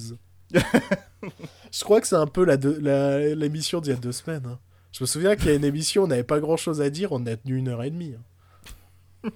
Je 0.54 1.84
crois 1.84 2.02
que 2.02 2.08
c'est 2.08 2.16
un 2.16 2.28
peu 2.28 2.44
l'émission 3.34 3.82
d'il 3.82 3.92
y 3.92 3.96
a 3.96 4.00
deux 4.00 4.12
semaines. 4.12 4.46
hein. 4.48 4.60
Je 4.92 5.04
me 5.04 5.08
souviens 5.08 5.36
qu'il 5.36 5.48
y 5.48 5.50
a 5.50 5.56
une 5.56 5.66
émission, 5.66 6.04
on 6.04 6.08
n'avait 6.08 6.24
pas 6.24 6.40
grand 6.40 6.56
chose 6.58 6.82
à 6.82 6.90
dire, 6.90 7.12
on 7.12 7.26
a 7.26 7.36
tenu 7.36 7.58
une 7.58 7.68
heure 7.68 7.84
et 7.84 7.90
demie. 7.90 8.16
hein. 9.26 9.30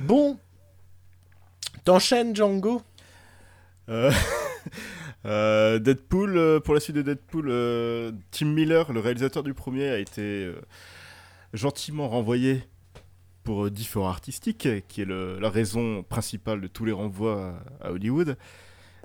bon. 0.00 0.38
T'enchaînes, 1.84 2.36
Django? 2.36 2.82
Euh, 3.88 4.12
euh, 5.24 5.78
Deadpool, 5.78 6.36
euh, 6.36 6.60
pour 6.60 6.74
la 6.74 6.80
suite 6.80 6.96
de 6.96 7.02
Deadpool, 7.02 7.46
Tim 8.30 8.46
Miller, 8.46 8.92
le 8.92 9.00
réalisateur 9.00 9.42
du 9.42 9.54
premier, 9.54 9.88
a 9.88 9.98
été 9.98 10.52
gentiment 11.54 12.08
renvoyé 12.08 12.62
pour 13.44 13.70
différents 13.70 14.08
artistiques, 14.10 14.68
qui 14.88 15.00
est 15.00 15.06
la 15.06 15.48
raison 15.48 16.02
principale 16.02 16.60
de 16.60 16.66
tous 16.66 16.84
les 16.84 16.92
renvois 16.92 17.54
à 17.80 17.92
Hollywood. 17.92 18.36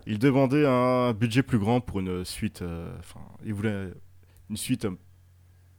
Il 0.05 0.19
demandait 0.19 0.65
un 0.65 1.13
budget 1.13 1.43
plus 1.43 1.59
grand 1.59 1.79
pour 1.81 1.99
une 1.99 2.25
suite. 2.25 2.61
euh, 2.61 2.93
Enfin, 2.99 3.21
il 3.45 3.53
voulait 3.53 3.91
une 4.49 4.57
suite 4.57 4.85
euh, 4.85 4.91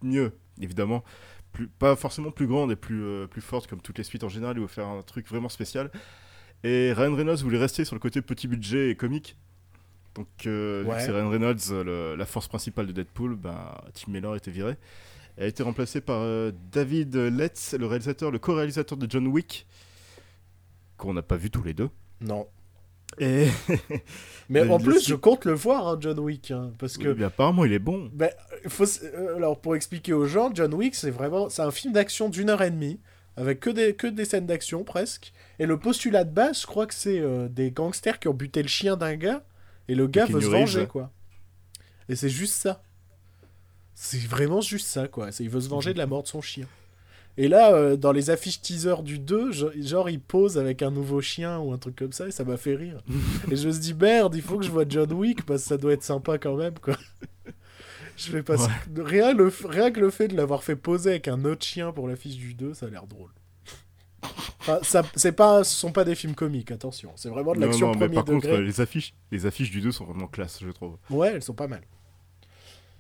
mieux, 0.03 0.33
évidemment. 0.61 1.05
Plus, 1.53 1.69
pas 1.69 1.95
forcément 1.95 2.31
plus 2.31 2.47
grande 2.47 2.73
et 2.73 2.77
plus, 2.77 3.03
euh, 3.03 3.27
plus 3.27 3.43
forte 3.43 3.67
comme 3.69 3.81
toutes 3.81 3.99
les 3.99 4.05
suites 4.05 4.25
en 4.25 4.29
général. 4.29 4.57
Il 4.57 4.61
voulait 4.61 4.73
faire 4.73 4.87
un 4.89 5.03
truc 5.03 5.29
vraiment 5.29 5.49
spécial. 5.49 5.91
Et 6.65 6.93
Ryan 6.95 7.15
Reynolds 7.15 7.37
voulait 7.43 7.59
rester 7.59 7.85
sur 7.85 7.95
le 7.95 8.01
côté 8.01 8.23
petit 8.23 8.49
budget 8.49 8.91
et 8.91 8.97
comique. 8.97 9.37
Donc, 10.15 10.29
euh, 10.47 10.83
vu 10.83 10.89
que 10.89 11.03
c'est 11.03 11.11
Ryan 11.13 11.29
Reynolds, 11.29 11.85
le- 11.85 12.15
la 12.17 12.25
force 12.27 12.49
principale 12.49 12.87
de 12.87 12.93
Deadpool, 12.93 13.37
ben, 13.37 13.75
Tim 13.93 14.13
Miller 14.13 14.33
a 14.33 14.37
été 14.37 14.51
viré. 14.51 14.77
Elle 15.37 15.45
a 15.45 15.47
été 15.49 15.63
remplacée 15.65 16.01
par 16.01 16.23
David 16.73 17.15
Letts, 17.17 17.75
le 17.79 17.87
réalisateur, 17.87 18.31
le 18.31 18.39
co-réalisateur 18.39 18.97
de 18.97 19.11
John 19.11 19.27
Wick, 19.27 19.67
qu'on 20.97 21.13
n'a 21.13 21.23
pas 21.23 21.37
vu 21.37 21.51
tous 21.51 21.65
les 21.65 21.75
deux. 21.75 21.91
Non. 22.21 22.47
Et 23.19 23.47
Mais 24.51 24.61
en 24.69 24.79
plus, 24.79 25.07
je 25.09 25.15
compte 25.15 25.45
le 25.47 25.53
voir, 25.55 25.89
hein, 25.89 25.97
John 26.01 26.19
Wick. 26.19 26.51
hein, 26.51 26.73
parce 26.79 26.99
que 26.99 27.09
Oui, 27.09 27.15
mais 27.19 27.25
apparemment, 27.25 27.65
il 27.65 27.73
est 27.73 27.79
bon. 27.79 28.11
Faut, 28.69 28.85
s- 28.85 29.03
euh, 29.03 29.37
alors 29.37 29.59
pour 29.61 29.75
expliquer 29.77 30.13
aux 30.13 30.27
gens, 30.27 30.51
John 30.53 30.75
Wick, 30.75 30.95
c'est 30.95 31.11
vraiment, 31.11 31.49
c'est 31.49 31.63
un 31.63 31.71
film 31.71 31.93
d'action 31.95 32.29
d'une 32.29 32.51
heure 32.51 32.61
et 32.63 32.71
demie, 32.71 33.01
avec 33.37 33.61
que 33.61 33.71
des, 33.71 33.95
que 33.95 34.07
des 34.07 34.25
scènes 34.25 34.47
d'action 34.47 34.85
presque. 34.85 35.33
Et 35.59 35.67
le 35.67 35.79
postulat 35.79 36.25
de 36.25 36.31
base, 36.33 36.61
je 36.63 36.67
crois 36.67 36.87
que 36.87 36.95
c'est 36.95 37.21
euh, 37.21 37.49
des 37.49 37.71
gangsters 37.71 38.19
qui 38.19 38.29
ont 38.29 38.35
buté 38.35 38.63
le 38.63 38.69
chien 38.69 38.97
d'un 38.97 39.17
gars, 39.17 39.45
et 39.89 39.95
le 39.95 40.07
gars 40.07 40.27
veut 40.35 40.41
se 40.41 40.47
venger, 40.61 40.81
quoi. 40.87 41.11
Et 42.09 42.17
c'est 42.17 42.29
juste 42.29 42.55
ça. 42.55 42.83
C'est 43.95 44.19
vraiment 44.27 44.61
juste 44.61 44.87
ça, 44.89 45.09
quoi. 45.09 45.29
Il 45.41 45.49
veut 45.49 45.61
se 45.61 45.69
venger 45.69 45.93
de 45.95 45.99
la 45.99 46.07
mort 46.07 46.23
de 46.23 46.29
son 46.29 46.43
chien. 46.43 46.67
Et 47.37 47.49
là, 47.49 47.73
euh, 47.75 47.97
dans 47.97 48.13
les 48.13 48.31
affiches 48.31 48.61
teaser 48.61 49.03
du 49.03 49.19
2, 49.19 49.51
je- 49.51 49.67
genre, 49.83 50.09
il 50.09 50.21
pose 50.21 50.57
avec 50.57 50.83
un 50.83 50.91
nouveau 50.91 51.21
chien 51.21 51.59
ou 51.59 51.73
un 51.73 51.79
truc 51.79 51.97
comme 51.97 52.13
ça, 52.13 52.29
et 52.29 52.31
ça 52.31 52.45
m'a 52.45 52.57
fait 52.57 52.77
rire. 52.77 53.03
et 53.51 53.57
je 53.57 53.67
me 53.67 53.73
dis, 53.73 53.95
merde, 53.95 54.35
il 54.37 54.43
faut 54.43 54.59
que 54.59 54.65
je 54.65 54.71
vois 54.71 54.85
John 54.89 55.13
Wick, 55.13 55.45
parce 55.45 55.63
que 55.63 55.69
ça 55.69 55.77
doit 55.77 55.93
être 55.93 56.05
sympa 56.05 56.39
quand 56.39 56.57
même, 56.57 56.79
quoi. 56.79 56.97
Je 58.17 58.31
vais 58.31 58.45
passer... 58.45 58.71
rien, 58.97 59.35
le... 59.35 59.53
rien 59.65 59.91
que 59.91 59.99
le 59.99 60.09
fait 60.09 60.29
de 60.29 60.37
l'avoir 60.37 60.63
fait 60.63 60.77
poser 60.77 61.11
avec 61.11 61.27
un 61.27 61.45
autre 61.45 61.65
chien 61.65 61.91
pour 61.91 62.07
l'affiche 62.07 62.37
du 62.37 62.55
2, 62.55 62.73
ça 62.73 62.87
a 62.87 62.89
l'air 62.89 63.09
drôle. 63.09 63.31
Enfin, 64.61 64.79
ça, 64.83 65.03
c'est 65.17 65.33
pas, 65.33 65.65
ce 65.65 65.75
sont 65.75 65.91
pas 65.91 66.05
des 66.05 66.15
films 66.15 66.37
comiques, 66.37 66.71
attention. 66.71 67.11
C'est 67.17 67.29
vraiment 67.29 67.55
de 67.55 67.61
l'action 67.61 67.89
non, 67.89 67.93
mais 67.95 67.99
premier 68.07 68.15
par 68.15 68.25
contre, 68.25 68.47
degré. 68.47 68.63
les 68.63 68.81
affiches, 68.81 69.15
les 69.33 69.47
affiches 69.47 69.73
du 69.73 69.81
2 69.81 69.91
sont 69.91 70.05
vraiment 70.05 70.29
classe, 70.29 70.61
je 70.63 70.71
trouve. 70.71 70.97
Ouais, 71.11 71.33
elles 71.35 71.43
sont 71.43 71.55
pas 71.55 71.67
mal. 71.67 71.83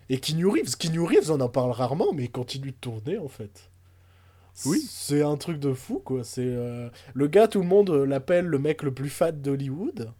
Et 0.08 0.18
Keanu 0.18 0.46
Reeves, 0.46 0.76
Keanu 0.76 1.00
Reeves, 1.00 1.30
on 1.30 1.40
en 1.40 1.48
parle 1.48 1.70
rarement, 1.70 2.12
mais 2.12 2.24
il 2.24 2.30
continue 2.30 2.72
de 2.72 2.76
tourner 2.76 3.16
en 3.16 3.28
fait. 3.28 3.70
Oui. 4.66 4.80
C'est 4.88 5.22
un 5.22 5.36
truc 5.36 5.58
de 5.58 5.72
fou 5.72 6.00
quoi. 6.04 6.22
C'est 6.24 6.42
euh, 6.46 6.88
le 7.14 7.26
gars, 7.28 7.48
tout 7.48 7.60
le 7.60 7.66
monde 7.66 7.90
euh, 7.90 8.04
l'appelle 8.06 8.46
le 8.46 8.58
mec 8.58 8.82
le 8.82 8.92
plus 8.94 9.08
fat 9.10 9.32
d'Hollywood. 9.32 10.12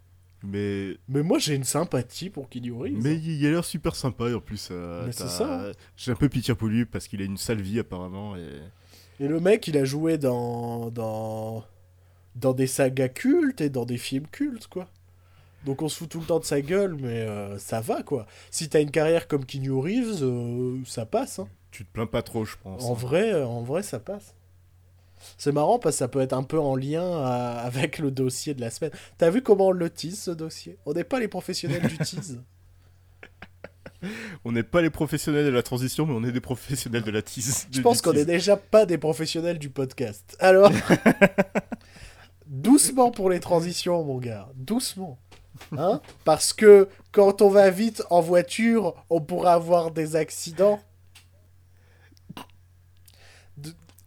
Mais, 0.42 0.96
Mais 1.08 1.22
moi, 1.22 1.38
j'ai 1.38 1.54
une 1.54 1.64
sympathie 1.64 2.28
pour 2.28 2.50
Keanu 2.50 2.72
Reeves. 2.72 3.02
mais 3.02 3.16
il 3.16 3.46
a 3.46 3.50
l'air 3.50 3.64
super 3.64 3.96
sympa 3.96 4.28
et 4.28 4.34
en 4.34 4.40
plus. 4.40 4.68
euh, 4.70 5.04
Mais 5.06 5.12
c'est 5.12 5.28
ça. 5.28 5.72
J'ai 5.96 6.12
un 6.12 6.16
peu 6.16 6.28
pitié 6.28 6.54
pour 6.54 6.68
lui 6.68 6.84
parce 6.84 7.08
qu'il 7.08 7.22
a 7.22 7.24
une 7.24 7.38
sale 7.38 7.62
vie 7.62 7.78
apparemment. 7.78 8.36
Et... 8.36 8.48
Et 9.20 9.28
le 9.28 9.40
mec, 9.40 9.66
il 9.68 9.78
a 9.78 9.84
joué 9.84 10.18
dans 10.18 10.90
dans 10.90 11.64
dans 12.34 12.52
des 12.52 12.66
sagas 12.66 13.08
cultes 13.08 13.60
et 13.60 13.70
dans 13.70 13.86
des 13.86 13.96
films 13.96 14.26
cultes 14.26 14.66
quoi. 14.66 14.88
Donc 15.64 15.80
on 15.80 15.88
se 15.88 15.96
fout 15.96 16.10
tout 16.10 16.20
le 16.20 16.26
temps 16.26 16.40
de 16.40 16.44
sa 16.44 16.60
gueule, 16.60 16.96
mais 17.00 17.20
euh, 17.22 17.56
ça 17.58 17.80
va 17.80 18.02
quoi. 18.02 18.26
Si 18.50 18.68
t'as 18.68 18.82
une 18.82 18.90
carrière 18.90 19.28
comme 19.28 19.46
Keanu 19.46 19.70
Reeves, 19.72 20.84
ça 20.84 21.06
passe. 21.06 21.38
Hein. 21.38 21.48
Tu 21.74 21.84
te 21.84 21.90
plains 21.92 22.06
pas 22.06 22.22
trop, 22.22 22.44
je 22.44 22.54
pense. 22.62 22.84
En 22.84 22.94
vrai, 22.94 23.32
euh, 23.32 23.44
en 23.48 23.62
vrai, 23.62 23.82
ça 23.82 23.98
passe. 23.98 24.36
C'est 25.36 25.50
marrant 25.50 25.80
parce 25.80 25.96
que 25.96 25.98
ça 25.98 26.06
peut 26.06 26.20
être 26.20 26.32
un 26.32 26.44
peu 26.44 26.60
en 26.60 26.76
lien 26.76 27.02
à- 27.20 27.58
avec 27.64 27.98
le 27.98 28.12
dossier 28.12 28.54
de 28.54 28.60
la 28.60 28.70
semaine. 28.70 28.92
T'as 29.18 29.28
vu 29.30 29.42
comment 29.42 29.66
on 29.66 29.72
le 29.72 29.90
tease 29.90 30.20
ce 30.20 30.30
dossier? 30.30 30.78
On 30.86 30.92
n'est 30.92 31.02
pas 31.02 31.18
les 31.18 31.26
professionnels 31.26 31.82
du 31.82 31.98
tease. 31.98 32.40
On 34.44 34.52
n'est 34.52 34.62
pas 34.62 34.82
les 34.82 34.90
professionnels 34.90 35.46
de 35.46 35.50
la 35.50 35.62
transition, 35.62 36.04
mais 36.06 36.12
on 36.12 36.22
est 36.24 36.30
des 36.32 36.40
professionnels 36.40 37.02
de 37.02 37.10
la 37.10 37.22
tease. 37.22 37.66
Je 37.72 37.80
pense 37.80 38.02
qu'on 38.02 38.12
est 38.12 38.26
déjà 38.26 38.56
pas 38.56 38.84
des 38.84 38.98
professionnels 38.98 39.58
du 39.58 39.70
podcast. 39.70 40.36
Alors, 40.40 40.70
doucement 42.46 43.10
pour 43.10 43.30
les 43.30 43.40
transitions, 43.40 44.04
mon 44.04 44.18
gars. 44.18 44.48
Doucement. 44.56 45.18
Hein? 45.76 46.00
Parce 46.24 46.52
que 46.52 46.88
quand 47.12 47.40
on 47.42 47.48
va 47.48 47.70
vite 47.70 48.02
en 48.10 48.20
voiture, 48.20 48.94
on 49.08 49.20
pourra 49.20 49.54
avoir 49.54 49.90
des 49.90 50.16
accidents. 50.16 50.80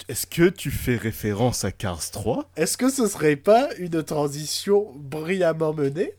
Est-ce 0.08 0.26
que 0.26 0.48
tu 0.50 0.72
fais 0.72 0.96
référence 0.96 1.66
à 1.66 1.72
Cars 1.72 2.10
3 2.12 2.50
Est-ce 2.56 2.78
que 2.78 2.90
ce 2.90 3.08
serait 3.08 3.36
pas 3.36 3.68
une 3.78 4.02
transition 4.04 4.94
brillamment 4.96 5.74
menée? 5.74 6.14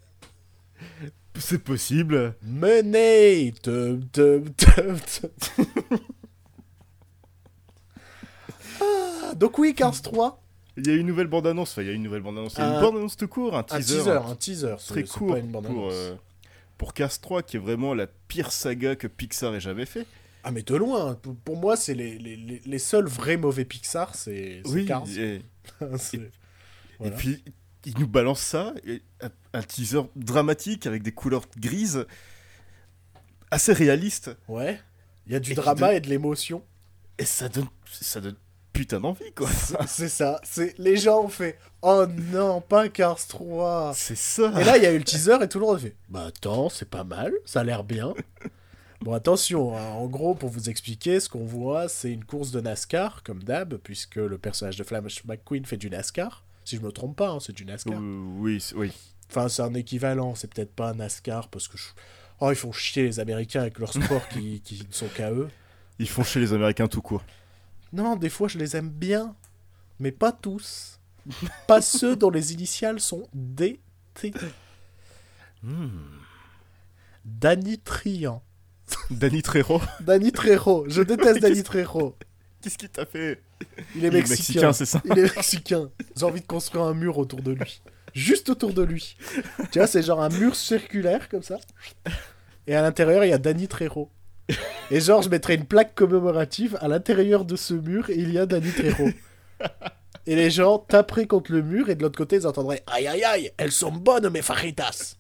C'est 1.39 1.63
possible. 1.63 2.35
Menée 2.43 3.55
Tum, 3.63 4.05
tum, 4.13 4.51
tum, 4.55 4.99
tum. 5.01 5.31
Ah, 8.81 9.35
Donc 9.35 9.59
oui, 9.59 9.75
Cars 9.75 10.01
3. 10.03 10.43
Il 10.77 10.87
y 10.87 10.91
a 10.91 10.95
une 10.95 11.07
nouvelle 11.07 11.27
bande-annonce. 11.27 11.73
Enfin, 11.73 11.83
il 11.83 11.89
y 11.89 11.91
a 11.91 11.95
une 11.95 12.03
nouvelle 12.03 12.23
bande-annonce. 12.23 12.55
Il 12.55 12.59
y 12.61 12.63
a 12.63 12.67
Un- 12.69 12.75
une 12.75 12.81
bande-annonce 12.81 13.17
tout 13.17 13.27
court, 13.29 13.57
un 13.57 13.61
Un 13.61 13.63
teaser. 13.63 13.97
teaser, 13.99 14.11
un 14.11 14.35
teaser. 14.37 14.75
Très 14.87 15.05
court 15.05 15.33
pas 15.33 15.39
une 15.39 15.51
bande 15.51 15.67
pour, 15.67 15.89
euh, 15.91 16.15
pour 16.77 16.95
Cars 16.95 17.19
3, 17.21 17.43
qui 17.43 17.57
est 17.57 17.61
vraiment 17.61 17.95
la 17.95 18.07
pire 18.07 18.53
saga 18.53 18.95
que 18.97 19.07
Pixar 19.07 19.55
ait 19.55 19.61
jamais 19.61 19.87
fait. 19.87 20.07
Ah 20.49 20.51
mais 20.51 20.63
de 20.63 20.75
loin, 20.77 21.15
pour 21.45 21.57
moi 21.59 21.77
c'est 21.77 21.93
les, 21.93 22.19
les, 22.19 22.35
les- 22.37 22.63
les 22.65 22.79
seuls 22.79 23.07
vrais 23.07 23.37
mauvais 23.37 23.67
Pixar, 23.67 24.15
c'est 24.15 24.63
c'est 24.65 24.85
Cars. 24.87 25.05
et, 25.11 25.43
C'est- 25.99 26.17
et 26.17 26.31
voilà. 26.99 27.17
puis 27.17 27.45
il 27.85 27.99
nous 27.99 28.09
balance 28.09 28.41
ça, 28.41 28.73
un, 29.53 29.63
teaser 29.63 30.01
dramatique 30.17 30.87
avec 30.87 31.03
des 31.03 31.13
couleurs 31.13 31.45
grises, 31.59 32.07
assez 33.51 33.73
réaliste, 33.75 34.31
Ouais, 34.49 34.81
il 35.27 35.33
y 35.33 35.37
a 35.37 35.41
du 35.41 35.53
Et 35.53 35.55
drama 35.55 35.93
et 35.93 36.01
de 36.01 36.09
l'émotion. 36.09 36.63
et 37.19 37.25
ça 37.27 37.51
donne, 37.51 37.69
ça 37.91 38.21
donne 38.23 38.37
putain 38.73 39.01
d'envie, 39.01 39.33
quoi. 39.35 39.51
C'est- 39.51 39.77
C'est 39.87 40.09
ça, 40.09 40.41
c'est 40.45 40.79
les 40.79 40.97
gens 40.97 41.25
ont 41.25 41.29
fait 41.29 41.59
«Oh 41.83 42.07
non, 42.33 42.61
pas 42.63 42.89
Cars 42.89 43.27
3!» 43.27 43.93
C'est 43.97 44.17
ça. 44.17 44.53
Et 44.61 44.65
là, 44.65 44.77
il 44.79 44.83
y 44.83 44.87
a 44.87 44.93
eu 44.93 44.99
le 44.99 45.05
teaser 45.05 45.37
et 45.43 45.49
tout 45.49 45.59
le 45.61 45.67
monde 45.67 45.77
a 45.77 45.81
fait 45.81 45.97
Bah 46.09 46.27
attends, 46.29 46.69
c'est 46.71 46.89
pas 46.89 47.05
mal, 47.05 47.33
ça 47.45 47.61
a 47.61 47.65
l'air 47.65 47.85
bien. 47.85 48.15
Bon, 49.01 49.13
attention, 49.13 49.77
hein, 49.77 49.91
en 49.93 50.07
gros, 50.07 50.35
pour 50.35 50.51
vous 50.51 50.69
expliquer, 50.69 51.21
ce 51.21 51.29
qu'on 51.29 51.45
voit, 51.45 51.89
c'est 51.89 52.13
une 52.13 52.25
course 52.25 52.51
de 52.51 52.61
NASCAR, 52.61 53.23
comme 53.23 53.43
d'hab, 53.45 53.77
puisque 53.77 54.17
le 54.17 54.39
personnage 54.39 54.77
de 54.77 54.83
Flash 54.83 55.25
McQueen 55.25 55.65
fait 55.65 55.77
du 55.77 55.89
NASCAR. 55.89 56.45
Si 56.65 56.77
je 56.77 56.83
me 56.83 56.91
trompe 56.91 57.17
pas, 57.17 57.31
hein, 57.31 57.39
c'est 57.41 57.53
du 57.55 57.65
NASCAR. 57.65 57.99
Oui, 58.01 58.63
oui. 58.75 58.93
Enfin, 59.31 59.49
c'est 59.49 59.63
un 59.63 59.75
équivalent, 59.75 60.35
c'est 60.35 60.53
peut-être 60.53 60.73
pas 60.75 60.91
un 60.91 60.95
NASCAR, 60.95 61.49
parce 61.49 61.69
que. 61.69 61.79
je- 61.79 61.85
Oh, 62.41 62.51
ils 62.53 62.57
font 62.57 62.71
chier 62.71 63.03
les 63.03 63.19
Américains 63.19 63.63
avec 63.63 63.81
leur 63.81 63.93
sport 63.93 64.29
qui, 64.29 64.61
qui 64.65 64.85
ne 64.87 64.93
sont 64.93 65.09
qu'à 65.09 65.33
eux. 65.33 65.49
Ils 65.99 66.09
font 66.09 66.23
chez 66.23 66.39
les 66.39 66.53
Américains 66.53 66.87
tout 66.87 67.03
court. 67.03 67.25
Non, 67.93 68.15
des 68.15 68.29
fois, 68.29 68.47
je 68.47 68.59
les 68.59 68.77
aime 68.77 68.91
bien, 68.91 69.35
mais 69.99 70.13
pas 70.13 70.31
tous. 70.31 71.01
pas 71.67 71.81
ceux 71.83 72.15
dont 72.15 72.31
les 72.31 72.53
initiales 72.53 73.01
sont 73.01 73.29
DT. 73.35 74.33
Hmm. 75.65 75.89
Danny 77.25 77.79
Trian. 77.79 78.43
Danny 79.11 79.43
Trejo, 79.43 79.81
Danny 80.01 80.33
Trejo, 80.33 80.85
je 80.89 81.03
déteste 81.03 81.41
Danny 81.41 81.63
Trejo. 81.63 82.17
qu'est-ce 82.63 82.79
qu'il 82.79 82.89
t'a 82.89 83.05
fait 83.07 83.43
Il 83.95 84.05
est 84.05 84.09
Il 84.09 84.17
est 84.17 84.29
mexicain. 84.29 84.73
c'est 84.73 84.87
ça 84.87 85.01
Il 85.05 85.19
est 85.19 85.35
mexicain. 85.37 85.91
J'ai 86.17 86.25
envie 86.25 86.41
de 86.41 86.47
construire 86.47 86.85
un 86.85 86.95
mur 86.95 87.19
autour 87.19 87.43
de 87.43 87.53
lui. 87.53 87.83
Juste 88.15 88.49
autour 88.49 88.73
de 88.73 88.83
lui. 88.83 89.17
Tu 89.71 89.79
vois, 89.79 89.87
c'est 89.87 90.03
genre 90.03 90.23
un 90.23 90.31
mur 90.31 90.57
circulaire 90.57 91.29
comme 91.29 91.43
ça. 91.43 91.59
Et 92.67 92.75
à 92.75 92.83
l'intérieur, 92.83 93.25
il 93.25 93.29
y 93.31 93.33
a 93.33 93.39
Danny 93.39 93.69
Trejo. 93.69 94.11
Et 94.91 95.01
genre, 95.01 95.23
je 95.23 95.29
mettrais 95.29 95.55
une 95.57 95.67
plaque 95.67 95.95
commémorative 95.95 96.79
à 96.81 96.89
l'intérieur 96.89 97.45
de 97.45 97.55
ce 97.57 97.75
mur 97.75 98.09
et 98.11 98.15
il 98.17 98.33
y 98.33 98.39
a 98.39 98.47
Danny 98.47 98.71
Trejo. 98.73 99.09
Et 100.27 100.37
les 100.37 100.51
gens 100.51 100.79
taperaient 100.79 101.27
contre 101.27 101.53
le 101.53 101.63
mur 101.63 101.91
et 101.91 101.95
de 101.95 102.03
l'autre 102.03 102.17
côté, 102.19 102.37
ils 102.37 102.47
entendraient 102.47 102.83
Aïe 102.87 103.07
aïe 103.07 103.25
aïe, 103.25 103.51
elles 103.59 103.73
sont 103.73 103.93
bonnes 103.93 104.29
mes 104.31 104.43
fajitas. 104.43 105.17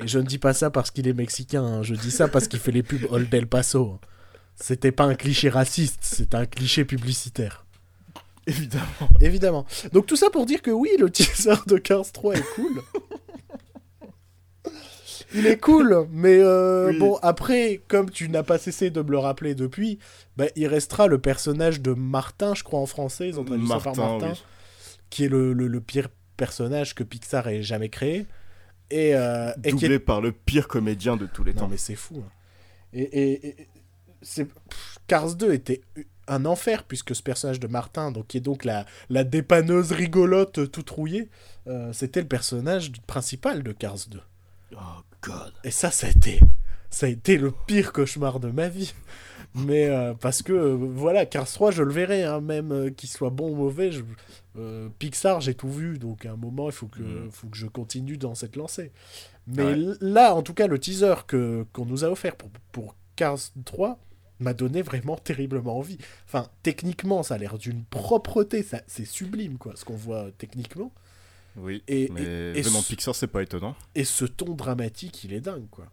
Et 0.00 0.06
je 0.08 0.18
ne 0.18 0.24
dis 0.24 0.38
pas 0.38 0.54
ça 0.54 0.70
parce 0.70 0.90
qu'il 0.90 1.06
est 1.08 1.12
mexicain, 1.12 1.62
hein. 1.62 1.82
je 1.82 1.94
dis 1.94 2.10
ça 2.10 2.28
parce 2.28 2.48
qu'il 2.48 2.58
fait 2.60 2.72
les 2.72 2.82
pubs 2.82 3.06
Old 3.10 3.32
El 3.32 3.46
Paso. 3.46 3.98
C'était 4.56 4.92
pas 4.92 5.04
un 5.04 5.14
cliché 5.14 5.48
raciste, 5.48 6.00
c'est 6.02 6.34
un 6.34 6.46
cliché 6.46 6.84
publicitaire. 6.84 7.64
Évidemment. 8.46 8.84
Évidemment. 9.20 9.66
Donc 9.92 10.06
tout 10.06 10.16
ça 10.16 10.30
pour 10.30 10.46
dire 10.46 10.62
que 10.62 10.70
oui, 10.70 10.88
le 10.98 11.10
teaser 11.10 11.54
de 11.66 11.76
Cars 11.76 12.10
3 12.10 12.34
est 12.36 12.44
cool. 12.54 12.82
Il 15.34 15.46
est 15.46 15.58
cool, 15.58 16.06
mais 16.10 16.38
euh, 16.40 16.88
Oui. 16.88 16.98
bon, 16.98 17.16
après, 17.20 17.82
comme 17.88 18.08
tu 18.10 18.30
n'as 18.30 18.42
pas 18.42 18.56
cessé 18.56 18.88
de 18.90 19.02
me 19.02 19.10
le 19.10 19.18
rappeler 19.18 19.54
depuis, 19.54 19.98
bah, 20.38 20.46
il 20.56 20.66
restera 20.66 21.06
le 21.06 21.18
personnage 21.18 21.82
de 21.82 21.92
Martin, 21.92 22.54
je 22.54 22.64
crois 22.64 22.80
en 22.80 22.86
français, 22.86 23.28
ils 23.28 23.38
ont 23.38 23.44
traduit 23.44 23.68
ça 23.68 23.74
par 23.78 23.94
Martin, 23.94 24.02
Martin, 24.26 24.30
oui. 24.32 24.38
qui 25.10 25.24
est 25.24 25.28
le, 25.28 25.52
le- 25.52 25.68
le 25.68 25.80
pire 25.82 26.08
personnage 26.38 26.94
que 26.94 27.02
Pixar 27.04 27.46
ait 27.48 27.62
jamais 27.62 27.90
créé. 27.90 28.26
Et, 28.90 29.14
euh, 29.14 29.52
et 29.64 29.68
est 29.68 29.72
Doublé 29.72 29.98
par 29.98 30.20
le 30.20 30.32
pire 30.32 30.66
comédien 30.68 31.16
de 31.16 31.26
tous 31.26 31.44
les 31.44 31.52
non, 31.52 31.60
temps. 31.62 31.68
mais 31.68 31.76
c'est 31.76 31.94
fou. 31.94 32.22
hein. 32.26 32.30
Et, 32.92 33.02
et- 33.02 33.48
et- 33.48 33.68
c'est 34.22 34.48
Cars 35.06 35.34
2 35.36 35.52
était 35.52 35.82
un 36.26 36.44
enfer 36.44 36.84
puisque 36.84 37.14
ce 37.14 37.22
personnage 37.22 37.60
de 37.60 37.66
Martin, 37.68 38.10
donc 38.12 38.26
qui 38.28 38.38
est 38.38 38.40
donc 38.40 38.64
la, 38.64 38.84
la 39.10 39.24
dépanneuse 39.24 39.92
rigolote 39.92 40.58
euh, 40.58 40.66
toute 40.66 40.90
rouillée, 40.90 41.28
euh, 41.66 41.92
c'était 41.92 42.20
le 42.22 42.26
personnage 42.28 42.92
principal 43.06 43.62
de 43.62 43.72
Cars 43.72 43.98
2. 44.10 44.20
Oh 44.74 44.78
god. 45.22 45.52
Et 45.64 45.70
ça, 45.70 45.90
ça 45.90 46.06
a 46.06 46.10
été, 46.10 46.40
ça 46.90 47.06
a 47.06 47.08
été 47.10 47.36
le 47.36 47.52
pire 47.66 47.92
cauchemar 47.92 48.40
de 48.40 48.50
ma 48.50 48.68
vie. 48.68 48.92
Mais 49.54 49.86
euh, 49.88 50.12
parce 50.14 50.42
que 50.42 50.52
euh, 50.52 50.74
voilà, 50.76 51.24
Cars 51.24 51.46
3, 51.50 51.70
je 51.70 51.82
le 51.82 51.92
verrai, 51.92 52.22
hein, 52.24 52.40
même 52.40 52.92
qu'il 52.94 53.08
soit 53.08 53.30
bon 53.30 53.50
ou 53.50 53.54
mauvais. 53.54 53.92
je- 53.92 54.02
euh, 54.58 54.88
Pixar, 54.98 55.40
j'ai 55.40 55.54
tout 55.54 55.70
vu, 55.70 55.98
donc 55.98 56.26
à 56.26 56.32
un 56.32 56.36
moment, 56.36 56.68
il 56.68 56.72
faut 56.72 56.86
que, 56.88 57.00
Mhm. 57.00 57.30
faut 57.30 57.46
que 57.48 57.56
je 57.56 57.66
continue 57.66 58.16
dans 58.16 58.34
cette 58.34 58.56
lancée. 58.56 58.92
Mais 59.46 59.62
Ouais. 59.64 59.94
là, 60.00 60.34
en 60.34 60.42
tout 60.42 60.54
cas, 60.54 60.66
le 60.66 60.78
teaser 60.78 61.14
que 61.26 61.64
qu'on 61.72 61.86
nous 61.86 62.04
a 62.04 62.08
offert 62.10 62.36
pour, 62.36 62.50
pour 62.72 62.96
Cars 63.16 63.38
3 63.64 63.98
m'a 64.40 64.54
donné 64.54 64.82
vraiment 64.82 65.16
terriblement 65.16 65.78
envie. 65.78 65.98
Enfin, 66.26 66.46
techniquement, 66.62 67.22
ça 67.22 67.34
a 67.34 67.38
l'air 67.38 67.58
d'une 67.58 67.82
propreté, 67.84 68.62
ça, 68.62 68.82
c'est 68.86 69.04
sublime, 69.04 69.58
quoi, 69.58 69.72
ce 69.74 69.84
qu'on 69.84 69.96
voit 69.96 70.24
euh, 70.26 70.30
techniquement. 70.36 70.92
Oui. 71.56 71.82
Et- 71.88 72.08
mais 72.12 72.22
et- 72.22 72.58
et 72.58 72.62
venant 72.62 72.80
ce- 72.80 72.88
Pixar, 72.88 73.14
c'est 73.16 73.26
pas 73.26 73.42
étonnant. 73.42 73.74
Et 73.96 74.04
ce 74.04 74.24
ton 74.24 74.54
dramatique, 74.54 75.24
il 75.24 75.32
est 75.32 75.40
dingue, 75.40 75.66
quoi. 75.70 75.86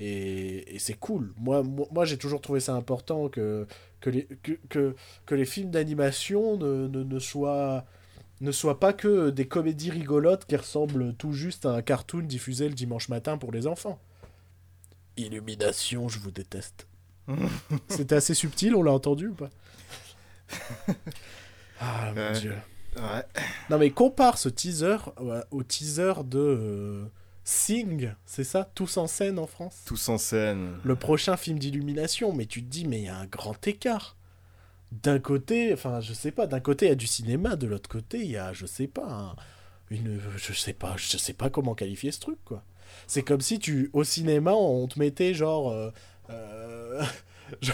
Et, 0.00 0.74
et 0.74 0.78
c'est 0.78 0.94
cool. 0.94 1.32
Moi, 1.38 1.62
moi, 1.62 1.86
moi, 1.92 2.04
j'ai 2.06 2.16
toujours 2.18 2.40
trouvé 2.40 2.60
ça 2.60 2.74
important 2.74 3.28
que, 3.28 3.66
que, 4.00 4.10
les, 4.10 4.26
que, 4.42 4.52
que, 4.70 4.96
que 5.26 5.34
les 5.34 5.44
films 5.44 5.70
d'animation 5.70 6.56
ne, 6.56 6.88
ne, 6.88 7.02
ne, 7.04 7.18
soient, 7.18 7.84
ne 8.40 8.50
soient 8.50 8.80
pas 8.80 8.92
que 8.94 9.28
des 9.30 9.46
comédies 9.46 9.90
rigolotes 9.90 10.46
qui 10.46 10.56
ressemblent 10.56 11.14
tout 11.16 11.32
juste 11.32 11.66
à 11.66 11.72
un 11.74 11.82
cartoon 11.82 12.20
diffusé 12.22 12.68
le 12.68 12.74
dimanche 12.74 13.08
matin 13.10 13.36
pour 13.38 13.52
les 13.52 13.66
enfants. 13.66 14.00
Illumination, 15.16 16.08
je 16.08 16.18
vous 16.18 16.30
déteste. 16.30 16.86
C'était 17.88 18.14
assez 18.16 18.34
subtil, 18.34 18.74
on 18.74 18.82
l'a 18.82 18.92
entendu 18.92 19.28
ou 19.28 19.34
pas? 19.34 19.50
Ah 21.80 22.12
mon 22.14 22.20
Ouais. 22.20 22.32
dieu. 22.32 22.54
Ouais. 22.96 23.24
Non 23.70 23.78
mais 23.78 23.90
compare 23.90 24.36
ce 24.36 24.48
teaser 24.48 24.96
au, 25.18 25.32
au 25.50 25.62
teaser 25.62 26.12
de 26.24 26.38
euh, 26.38 27.04
Sing, 27.44 28.12
c'est 28.26 28.44
ça 28.44 28.70
Tous 28.74 28.96
en 28.96 29.06
scène 29.06 29.38
en 29.38 29.46
France 29.46 29.82
Tous 29.86 30.08
en 30.08 30.18
scène. 30.18 30.76
Le 30.84 30.94
prochain 30.96 31.36
film 31.36 31.58
d'illumination, 31.58 32.32
mais 32.32 32.46
tu 32.46 32.62
te 32.62 32.68
dis, 32.68 32.86
mais 32.86 32.98
il 33.00 33.04
y 33.04 33.08
a 33.08 33.16
un 33.16 33.26
grand 33.26 33.66
écart. 33.66 34.16
D'un 34.92 35.18
côté, 35.18 35.72
enfin, 35.72 36.00
je 36.00 36.12
sais 36.12 36.32
pas, 36.32 36.46
d'un 36.46 36.60
côté, 36.60 36.86
il 36.86 36.88
y 36.90 36.92
a 36.92 36.96
du 36.96 37.06
cinéma, 37.06 37.56
de 37.56 37.66
l'autre 37.66 37.88
côté, 37.88 38.18
il 38.18 38.30
y 38.30 38.36
a, 38.36 38.52
je 38.52 38.66
sais 38.66 38.86
pas, 38.88 39.06
un- 39.08 39.36
une. 39.90 40.20
Je 40.36 40.52
sais 40.52 40.72
pas, 40.72 40.94
je 40.96 41.16
sais 41.16 41.32
pas 41.32 41.48
comment 41.50 41.74
qualifier 41.74 42.10
ce 42.12 42.20
truc, 42.20 42.38
quoi. 42.44 42.62
C'est 43.06 43.22
comme 43.22 43.40
si 43.40 43.58
tu, 43.60 43.88
au 43.92 44.02
cinéma, 44.04 44.52
on 44.52 44.86
te 44.88 44.98
mettait 44.98 45.32
genre. 45.32 45.70
euh, 45.70 45.90
euh, 46.30 47.02
je, 47.62 47.72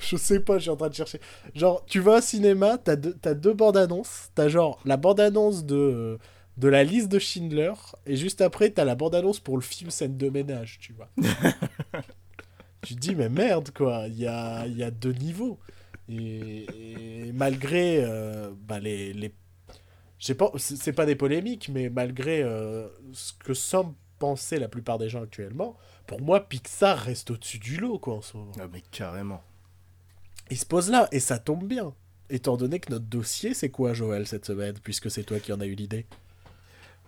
je 0.00 0.16
sais 0.16 0.40
pas, 0.40 0.56
je 0.58 0.62
suis 0.62 0.70
en 0.70 0.76
train 0.76 0.88
de 0.90 0.94
chercher. 0.94 1.20
Genre, 1.54 1.84
tu 1.86 2.00
vas 2.00 2.18
au 2.18 2.20
cinéma, 2.20 2.76
t'as 2.78 2.96
deux, 2.96 3.16
deux 3.34 3.54
bandes 3.54 3.78
annonces. 3.78 4.30
T'as 4.34 4.48
genre 4.48 4.78
la 4.84 4.96
bande 4.98 5.20
annonce 5.20 5.64
de, 5.64 6.18
de 6.56 6.68
la 6.68 6.84
liste 6.84 7.08
de 7.08 7.18
Schindler, 7.18 7.72
et 8.06 8.16
juste 8.16 8.40
après, 8.40 8.70
t'as 8.70 8.84
la 8.84 8.94
bande 8.94 9.14
annonce 9.14 9.40
pour 9.40 9.56
le 9.56 9.62
film 9.62 9.90
Scène 9.90 10.16
de 10.16 10.28
ménage, 10.30 10.78
tu 10.80 10.92
vois. 10.94 11.10
tu 12.82 12.94
te 12.94 13.00
dis, 13.00 13.14
mais 13.14 13.28
merde, 13.28 13.70
quoi, 13.72 14.04
il 14.08 14.18
y 14.18 14.26
a, 14.26 14.66
y 14.66 14.82
a 14.82 14.90
deux 14.90 15.12
niveaux. 15.12 15.58
Et, 16.08 16.66
et 17.26 17.32
malgré 17.32 18.02
euh, 18.04 18.50
bah, 18.66 18.78
les. 18.78 19.12
les... 19.12 19.34
Pas, 20.34 20.50
c'est 20.56 20.94
pas 20.94 21.04
des 21.04 21.14
polémiques, 21.14 21.68
mais 21.68 21.90
malgré 21.90 22.42
euh, 22.42 22.88
ce 23.12 23.32
que 23.34 23.54
semblent 23.54 23.94
penser 24.18 24.58
la 24.58 24.68
plupart 24.68 24.98
des 24.98 25.10
gens 25.10 25.22
actuellement, 25.22 25.76
pour 26.06 26.20
moi, 26.22 26.48
Pixar 26.48 26.98
reste 26.98 27.30
au-dessus 27.30 27.58
du 27.58 27.76
lot, 27.76 27.98
quoi, 27.98 28.14
en 28.14 28.22
ce 28.22 28.36
moment. 28.36 28.52
Ah, 28.58 28.66
mais 28.72 28.82
carrément. 28.90 29.42
Il 30.50 30.56
se 30.56 30.64
pose 30.64 30.90
là, 30.90 31.06
et 31.12 31.20
ça 31.20 31.38
tombe 31.38 31.66
bien. 31.66 31.92
Étant 32.30 32.56
donné 32.56 32.80
que 32.80 32.90
notre 32.90 33.04
dossier, 33.04 33.52
c'est 33.52 33.70
quoi, 33.70 33.92
Joël, 33.92 34.26
cette 34.26 34.46
semaine, 34.46 34.74
puisque 34.82 35.10
c'est 35.10 35.24
toi 35.24 35.38
qui 35.38 35.52
en 35.52 35.60
as 35.60 35.66
eu 35.66 35.74
l'idée? 35.74 36.06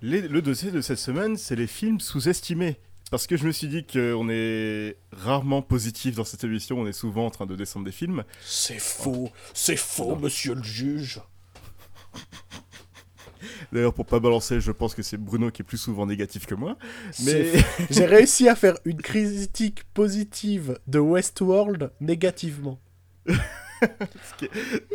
Les- 0.03 0.29
le 0.29 0.43
dossier 0.43 0.71
de 0.71 0.81
cette 0.81 0.99
semaine, 0.99 1.37
c'est 1.37 1.57
les 1.57 1.67
films 1.67 2.01
sous-estimés. 2.01 2.77
Parce 3.11 3.27
que 3.27 3.37
je 3.39 3.47
me 3.47 3.53
suis 3.53 3.69
dit 3.69 3.87
qu'on 3.87 4.29
est 4.29 4.97
rarement 5.13 5.63
positif 5.63 6.15
dans 6.17 6.25
cette 6.25 6.45
émission, 6.45 6.79
on 6.79 6.87
est 6.87 6.93
souvent 6.93 7.25
en 7.27 7.31
train 7.31 7.47
de 7.47 7.57
descendre 7.57 7.87
des 7.87 7.93
films. 7.93 8.23
C'est 8.45 8.79
faux, 8.79 9.31
c'est 9.55 9.79
faux, 9.79 10.11
Non. 10.11 10.17
monsieur 10.17 10.55
le 10.55 10.63
juge. 10.63 11.21
D'ailleurs, 13.73 13.95
pour 13.95 14.05
pas 14.05 14.21
balancer, 14.21 14.61
je 14.61 14.73
pense 14.73 14.95
que 14.95 15.03
c'est 15.03 15.17
Bruno 15.17 15.51
qui 15.51 15.63
est 15.63 15.65
plus 15.65 15.79
souvent 15.79 16.05
négatif 16.07 16.45
que 16.47 16.55
moi. 16.55 16.77
Mais 17.25 17.51
J'ai 17.91 18.05
réussi 18.05 18.47
à 18.49 18.55
faire 18.55 18.77
une 18.85 19.01
critique 19.01 19.85
positive 19.95 20.79
de 20.87 20.99
Westworld 20.99 21.91
négativement. 22.01 22.79
ce 23.27 23.35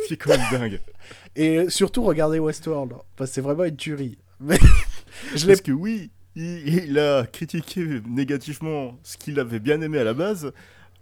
qui 0.06 0.14
est 0.14 0.16
quand 0.16 0.30
même 0.36 0.46
dingue. 0.52 0.80
Et 1.36 1.68
surtout, 1.68 2.02
regardez 2.04 2.38
Westworld. 2.38 2.92
Parce 3.16 3.30
que 3.30 3.34
c'est 3.34 3.40
vraiment 3.40 3.64
une 3.64 3.76
tuerie. 3.76 4.18
Mais 4.40 4.58
je 5.34 5.46
Parce 5.46 5.60
que 5.60 5.72
oui, 5.72 6.10
il, 6.36 6.68
il 6.68 6.98
a 6.98 7.26
critiqué 7.26 8.00
négativement 8.08 8.98
ce 9.02 9.16
qu'il 9.16 9.38
avait 9.40 9.60
bien 9.60 9.80
aimé 9.80 9.98
à 9.98 10.04
la 10.04 10.14
base, 10.14 10.52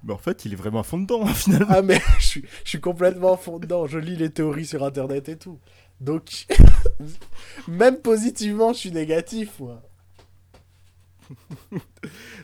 mais 0.05 0.13
en 0.13 0.19
fait, 0.19 0.45
il 0.45 0.53
est 0.53 0.57
vraiment 0.57 0.81
à 0.81 0.83
fond 0.83 0.99
dedans, 0.99 1.27
finalement. 1.35 1.67
Ah 1.71 1.83
mais 1.83 2.01
je 2.19 2.27
suis, 2.27 2.45
je 2.65 2.69
suis 2.71 2.81
complètement 2.81 3.35
à 3.35 3.37
fond 3.37 3.59
dedans, 3.59 3.87
je 3.87 3.99
lis 3.99 4.17
les 4.17 4.31
théories 4.31 4.67
sur 4.67 4.83
internet 4.85 5.29
et 5.29 5.37
tout. 5.37 5.59
Donc, 6.01 6.47
même 7.69 7.97
positivement, 7.99 8.73
je 8.73 8.79
suis 8.79 8.91
négatif, 8.93 9.61
moi. 9.61 9.83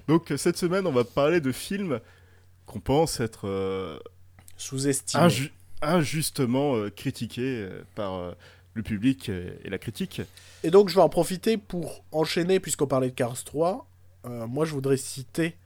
Donc 0.07 0.33
cette 0.37 0.57
semaine, 0.57 0.87
on 0.87 0.93
va 0.93 1.05
parler 1.05 1.41
de 1.41 1.53
films 1.53 2.01
qu'on 2.67 2.81
pense 2.81 3.21
être 3.21 3.47
euh, 3.49 3.99
Sous-estimé. 4.57 5.25
inju- 5.25 5.51
injustement 5.83 6.77
euh, 6.77 6.91
critiqués 6.91 7.67
euh, 7.69 7.83
par 7.95 8.35
le 8.75 8.83
public 8.83 9.29
euh, 9.29 9.51
et 9.65 9.71
la 9.71 9.79
critique. 9.79 10.23
Et 10.63 10.71
donc, 10.71 10.89
je 10.89 10.95
vais 10.95 11.01
en 11.01 11.09
profiter 11.09 11.57
pour 11.57 12.05
enchaîner, 12.13 12.61
puisqu'on 12.61 12.87
parlait 12.87 13.11
de 13.11 13.15
Cars 13.15 13.43
3. 13.45 13.87
Euh, 14.25 14.47
moi, 14.47 14.65
je 14.65 14.73
voudrais 14.73 14.97
citer 14.97 15.57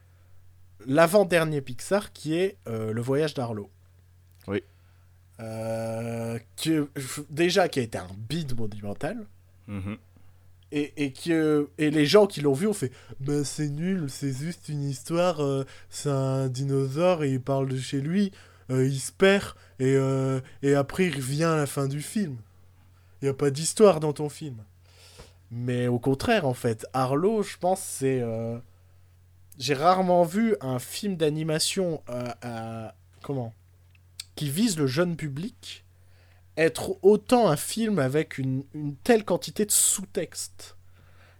l'avant-dernier 0.85 1.61
Pixar, 1.61 2.11
qui 2.13 2.35
est 2.35 2.57
euh, 2.67 2.91
Le 2.93 3.01
Voyage 3.01 3.33
d'Arlo. 3.33 3.69
Oui. 4.47 4.61
Euh, 5.39 6.37
que, 6.61 6.89
déjà, 7.29 7.67
qui 7.69 7.79
a 7.79 7.83
été 7.83 7.97
un 7.97 8.09
bide 8.29 8.57
monumental. 8.57 9.25
Mhm. 9.67 9.97
Et, 10.71 10.91
et, 10.97 11.13
que, 11.13 11.69
et 11.77 11.91
les 11.91 12.05
gens 12.07 12.25
qui 12.25 12.41
l'ont 12.41 12.53
vu 12.53 12.65
ont 12.65 12.73
fait 12.73 12.91
Bah, 13.19 13.43
c'est 13.43 13.69
nul, 13.69 14.09
c'est 14.09 14.33
juste 14.33 14.69
une 14.69 14.83
histoire. 14.83 15.39
c'est 15.91 16.09
un 16.09 16.47
dinosaure 16.47 17.23
et 17.23 17.31
il 17.31 17.41
parle 17.41 17.69
de 17.69 17.77
chez 17.77 18.01
lui. 18.01 18.31
il 18.69 18.99
se 18.99 19.11
perd 19.11 19.53
et, 19.79 19.95
et 20.63 20.73
après 20.73 21.05
il 21.05 21.15
revient 21.15 21.43
à 21.43 21.55
la 21.57 21.67
fin 21.67 21.87
du 21.87 22.01
film. 22.01 22.37
Il 23.23 23.27
n'y 23.27 23.29
a 23.29 23.33
pas 23.35 23.51
d'histoire 23.51 24.01
dans 24.01 24.11
ton 24.11 24.27
film. 24.27 24.65
Mais 25.49 25.87
au 25.87 25.97
contraire, 25.97 26.45
en 26.45 26.53
fait, 26.53 26.85
Arlo, 26.91 27.41
je 27.41 27.55
pense, 27.57 27.79
c'est. 27.79 28.19
euh, 28.21 28.57
J'ai 29.57 29.75
rarement 29.75 30.23
vu 30.25 30.57
un 30.59 30.77
film 30.77 31.15
d'animation 31.15 32.03
euh, 32.09 32.89
comment 33.21 33.53
qui 34.35 34.49
vise 34.49 34.77
le 34.77 34.87
jeune 34.87 35.15
public 35.15 35.85
être 36.57 36.97
autant 37.01 37.47
un 37.47 37.55
film 37.55 37.97
avec 37.97 38.39
une, 38.39 38.63
telle 39.05 39.23
quantité 39.23 39.65
de 39.65 39.71
sous-texte. 39.71 40.75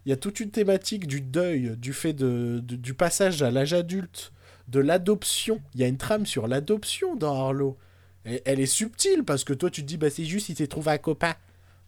Il 0.05 0.09
y 0.09 0.13
a 0.13 0.17
toute 0.17 0.39
une 0.39 0.51
thématique 0.51 1.05
du 1.05 1.19
deuil, 1.19 1.75
du 1.75 1.91
fait 1.91 2.13
de, 2.13 2.61
du 2.63 2.93
passage 2.93 3.41
à 3.41 3.51
l'âge 3.51 3.73
adulte, 3.73 4.31
de 4.69 4.79
l'adoption. 4.79 5.59
Il 5.73 5.81
y 5.81 5.83
a 5.83 5.87
une 5.87 5.97
trame 5.97 6.25
sur 6.25 6.47
l'adoption 6.47 7.15
dans 7.17 7.33
Arlo. 7.35 7.77
Elle 8.23 8.61
est 8.61 8.67
subtile 8.67 9.23
parce 9.25 9.43
que 9.43 9.51
toi 9.53 9.69
tu 9.69 9.81
te 9.81 9.87
dis 9.87 9.97
bah 9.97 10.09
c'est 10.09 10.23
juste 10.23 10.47
il 10.47 10.55
s'est 10.55 10.67
trouvé 10.67 10.91
un 10.91 10.97
copain. 10.97 11.35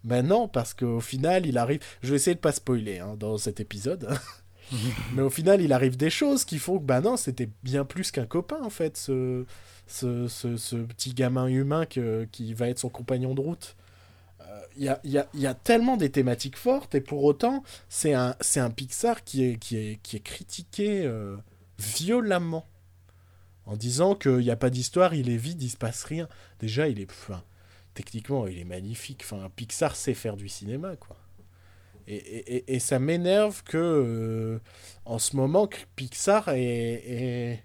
Ben 0.05 0.25
non 0.25 0.47
parce 0.47 0.73
qu'au 0.73 1.01
final 1.01 1.45
il 1.45 1.57
arrive. 1.57 1.81
Je 2.01 2.11
vais 2.11 2.15
essayer 2.15 2.35
de 2.35 2.39
pas 2.39 2.53
spoiler 2.53 2.99
hein, 2.99 3.15
dans 3.19 3.37
cet 3.37 3.59
épisode. 3.59 4.07
Mais 5.13 5.21
au 5.21 5.29
final 5.29 5.61
il 5.61 5.73
arrive 5.73 5.97
des 5.97 6.09
choses 6.09 6.45
qui 6.45 6.57
font 6.59 6.79
que 6.79 6.83
bah 6.85 7.01
non 7.01 7.17
c'était 7.17 7.49
bien 7.63 7.85
plus 7.85 8.11
qu'un 8.11 8.25
copain 8.25 8.59
en 8.63 8.69
fait 8.71 8.97
ce, 8.97 9.45
ce, 9.87 10.27
ce, 10.27 10.75
petit 10.77 11.13
gamin 11.13 11.47
humain 11.47 11.85
que, 11.85 12.27
qui 12.31 12.53
va 12.53 12.69
être 12.69 12.79
son 12.79 12.89
compagnon 12.89 13.35
de 13.35 13.41
route. 13.41 13.75
Euh, 14.41 14.59
Il 14.77 14.83
y, 14.85 14.89
a, 14.89 14.99
y 15.03 15.17
a- 15.19 15.27
y 15.35 15.45
a 15.45 15.53
tellement 15.53 15.97
des 15.97 16.09
thématiques 16.09 16.57
fortes 16.57 16.95
et 16.95 17.01
pour 17.01 17.23
autant 17.25 17.63
c'est 17.89 18.13
un, 18.13 18.35
c'est 18.41 18.59
un 18.59 18.71
Pixar 18.71 19.23
qui 19.23 19.43
est, 19.43 19.57
qui 19.57 19.77
est, 19.77 19.99
qui 20.01 20.15
est 20.17 20.21
critiqué 20.21 21.03
euh, 21.05 21.35
violemment 21.77 22.65
en 23.67 23.75
disant 23.75 24.13
qu'il 24.15 24.37
n'y 24.37 24.51
a 24.51 24.55
pas 24.55 24.69
d'histoire, 24.69 25.13
il 25.15 25.29
est 25.29 25.37
vide, 25.37 25.61
il 25.63 25.69
se 25.69 25.77
passe 25.77 26.03
rien. 26.03 26.27
Déjà, 26.59 26.87
il 26.87 26.99
est, 26.99 27.09
enfin, 27.09 27.43
techniquement, 27.95 28.45
il 28.45 28.59
est 28.59 28.63
magnifique. 28.65 29.21
Enfin, 29.23 29.49
Pixar 29.55 29.95
sait 29.95 30.13
faire 30.13 30.37
du 30.37 30.47
cinéma, 30.49 30.95
quoi. 30.97 31.17
Et, 32.07 32.15
et- 32.17 32.75
et- 32.75 32.79
ça 32.79 32.99
m'énerve 32.99 33.63
que, 33.63 33.77
euh, 33.77 34.59
en 35.05 35.17
ce 35.17 35.35
moment, 35.35 35.65
que 35.65 35.77
Pixar 35.95 36.49
est, 36.49 36.59
est, 36.59 37.63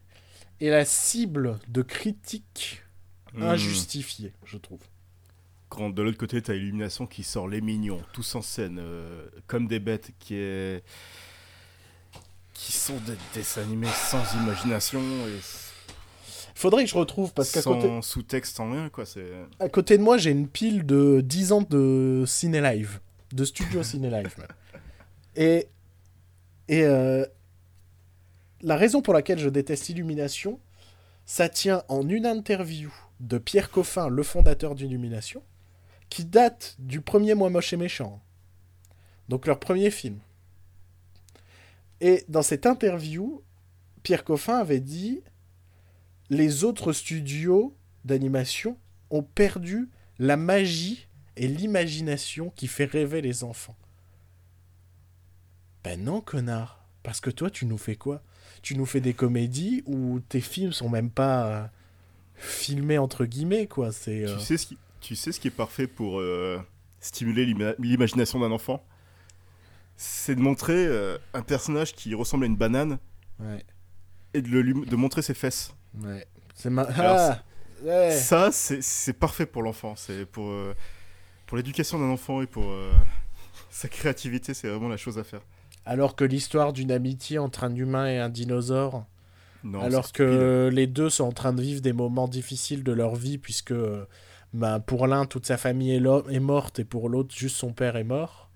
est 0.63 0.71
la 0.71 0.87
cible 0.87 1.59
de 1.69 1.83
critiques 1.83 2.83
Mhm. 3.35 3.43
injustifiées, 3.43 4.33
je 4.47 4.57
trouve. 4.57 4.81
Quand 5.69 5.91
de 5.91 6.03
l'autre 6.03 6.19
côté, 6.19 6.41
t'as 6.43 6.55
Illumination 6.55 7.07
qui 7.07 7.23
sort 7.23 7.47
Les 7.49 7.61
Mignons, 7.61 8.03
tous 8.13 8.35
en 8.35 8.43
scène, 8.43 8.79
euh, 8.81 9.29
comme 9.47 9.69
des 9.69 9.79
bêtes, 9.79 10.13
qui 10.19 10.35
est... 10.37 10.83
qui 12.55 12.73
sont 12.73 12.97
des 13.07 13.17
dessins 13.35 13.63
animés 13.63 13.87
sans 14.11 14.25
imagination 14.43 15.01
et 15.01 15.39
Faudrait 16.61 16.85
que 16.85 16.91
je 16.91 16.95
retrouve, 16.95 17.33
parce 17.33 17.53
qu'à 17.53 17.63
côté, 17.63 17.89
sous-texte, 18.03 18.57
sans 18.57 18.71
rien, 18.71 18.91
quoi. 18.91 19.05
À 19.61 19.71
côté 19.71 19.97
de 19.97 20.03
moi, 20.03 20.19
j'ai 20.19 20.31
une 20.31 20.47
pile 20.47 20.85
de 20.85 21.23
10 21.25 21.53
ans 21.53 21.63
de 21.63 22.25
ciné 22.27 22.61
live, 22.61 23.01
de 23.33 23.47
studio 23.47 23.83
ciné 23.83 24.11
live. 24.11 24.35
même. 24.37 24.47
Et, 25.37 25.69
et 26.69 26.83
euh, 26.83 27.25
la 28.61 28.77
raison 28.77 29.01
pour 29.01 29.15
laquelle 29.15 29.39
je 29.39 29.49
déteste 29.49 29.89
Illumination, 29.89 30.61
ça 31.25 31.49
tient 31.49 31.83
en 31.89 32.07
une 32.07 32.27
interview 32.27 32.93
de 33.21 33.39
Pierre 33.39 33.71
Coffin, 33.71 34.09
le 34.09 34.23
fondateur 34.23 34.75
d'Illumination, 34.75 35.43
qui 36.11 36.27
date 36.27 36.77
du 36.79 37.01
premier 37.01 37.35
Moi 37.35 37.49
Moche 37.49 37.73
et 37.73 37.79
Méchant. 37.79 38.21
Donc 39.31 39.47
leur 39.47 39.61
premier 39.61 39.91
film. 39.91 40.19
Et 42.03 42.23
dans 42.29 42.43
cette 42.43 42.67
interview, 42.67 43.43
Pierre 44.03 44.25
Coffin 44.25 44.59
avait 44.59 44.81
dit 44.81 45.23
les 46.31 46.65
autres 46.65 46.93
studios 46.93 47.77
d'animation 48.05 48.79
ont 49.11 49.23
perdu 49.23 49.89
la 50.19 50.37
magie 50.37 51.07
et 51.37 51.49
l'imagination 51.49 52.51
qui 52.51 52.67
fait 52.67 52.85
rêver 52.85 53.21
les 53.21 53.45
enfants. 53.45 53.77
Ben 55.85 56.03
non, 56.03 56.21
connard. 56.21 56.85
Parce 57.03 57.21
que 57.21 57.31
toi, 57.31 57.51
tu 57.51 57.67
nous 57.67 57.79
fais 57.79 57.97
quoi? 57.97 58.23
Tu 58.63 58.77
nous 58.77 58.85
fais 58.87 59.01
des 59.01 59.15
comédies 59.15 59.83
où 59.87 60.21
tes 60.21 60.41
films 60.43 60.73
sont 60.73 60.89
même 60.91 61.11
pas 61.11 61.47
euh, 61.47 61.67
filmés 62.35 62.99
entre 62.99 63.25
guillemets, 63.25 63.67
quoi. 63.67 63.91
C'est 63.91 64.27
euh, 64.27 64.37
Tu, 64.37 64.45
sais 64.45 64.57
ce 64.59 64.67
qui... 64.67 64.79
tu 65.01 65.17
sais 65.17 65.33
ce 65.33 65.41
qui 65.41 65.49
est 65.49 65.51
parfait 65.53 65.87
pour 65.87 66.21
euh, 66.21 66.61
stimuler 67.01 67.47
l'ima- 67.47 67.75
l'imagination 67.79 68.39
d'un 68.39 68.51
enfant? 68.51 68.85
C'est 69.97 70.35
de 70.35 70.41
montrer 70.41 70.87
euh, 70.87 71.17
un 71.33 71.43
personnage 71.43 71.95
qui 71.95 72.15
ressemble 72.15 72.45
à 72.45 72.47
une 72.47 72.57
banane 72.57 72.99
ouais, 73.39 73.65
et 74.35 74.43
de, 74.43 74.49
le 74.49 74.87
de 74.87 74.97
montrer 74.97 75.23
ses 75.23 75.35
fesses. 75.35 75.75
ouais. 76.03 76.27
C'est 76.55 76.71
ma... 76.71 76.87
Ah 76.97 77.43
ouais. 77.83 78.11
Ça, 78.11 78.51
c'est 78.53 79.13
parfait 79.15 79.47
pour 79.47 79.63
l'enfant. 79.63 79.95
C'est 79.97 80.27
pour, 80.27 80.51
euh, 80.51 80.75
pour 81.47 81.57
l'éducation 81.57 81.99
d'un 81.99 82.11
enfant 82.11 82.43
et 82.43 82.47
pour 82.47 82.65
euh, 82.71 82.93
sa 83.71 83.89
créativité, 83.89 84.53
c'est 84.53 84.69
vraiment 84.69 84.89
la 84.89 84.99
chose 84.99 85.19
à 85.19 85.25
faire. 85.25 85.41
Alors 85.87 86.17
que 86.17 86.25
l'histoire 86.25 86.75
d'une 86.75 86.93
amitié 86.93 87.39
entre 87.39 87.65
un 87.65 87.75
humain 87.75 88.07
et 88.07 88.19
un 88.19 88.29
dinosaure, 88.29 89.07
Non, 89.65 89.81
alors 89.81 90.13
que 90.13 90.69
les 90.71 90.87
deux 90.87 91.09
sont 91.09 91.25
en 91.25 91.33
train 91.33 91.55
de 91.55 91.63
vivre 91.63 91.81
des 91.81 91.95
moments 91.95 92.29
difficiles 92.29 92.85
de 92.85 92.93
leur 92.93 93.15
vie, 93.17 93.39
puisque 93.39 93.75
ben, 94.53 94.81
pour 94.81 95.07
l'un, 95.07 95.25
toute 95.25 95.47
sa 95.47 95.57
famille 95.57 95.93
est, 95.95 96.03
est 96.31 96.41
morte, 96.41 96.79
et 96.81 96.85
pour 96.85 97.09
l'autre, 97.09 97.35
juste 97.35 97.57
son 97.57 97.73
père 97.73 97.97
est 97.97 98.05
mort. 98.05 98.51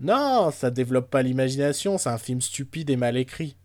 Non, 0.00 0.50
ça 0.50 0.72
développe 0.72 1.08
pas 1.08 1.22
l'imagination, 1.22 1.98
c'est 1.98 2.08
un 2.08 2.18
film 2.18 2.40
stupide 2.40 2.90
et 2.90 2.96
mal 2.96 3.16
écrit. 3.16 3.56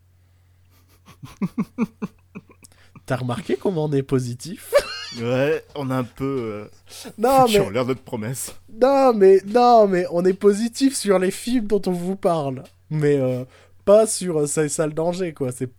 T'as 3.05 3.15
remarqué 3.17 3.55
comment 3.55 3.85
on 3.85 3.91
est 3.93 4.03
positif? 4.03 4.73
Ouais, 5.21 5.63
on 5.75 5.89
a 5.89 5.95
un 5.97 6.03
peu 6.03 6.69
Non, 7.17 7.43
euh, 7.43 7.47
mais 7.49 7.59
en 7.59 7.69
l'air 7.69 7.85
notre 7.85 8.01
promesse. 8.01 8.53
Non, 8.81 9.13
mais 9.13 9.39
non, 9.45 9.87
mais 9.87 10.05
on 10.11 10.25
est 10.25 10.33
positif 10.33 10.95
sur 10.95 11.17
les 11.17 11.31
films 11.31 11.67
dont 11.67 11.81
on 11.85 11.91
vous 11.91 12.17
parle, 12.17 12.63
mais 12.89 13.17
euh, 13.17 13.45
pas 13.85 14.05
sur 14.05 14.39
euh, 14.39 14.47
ça, 14.47 14.67
ça 14.67 14.85
le 14.85 14.93
danger, 14.93 15.33
quoi. 15.33 15.51
C'est 15.51 15.69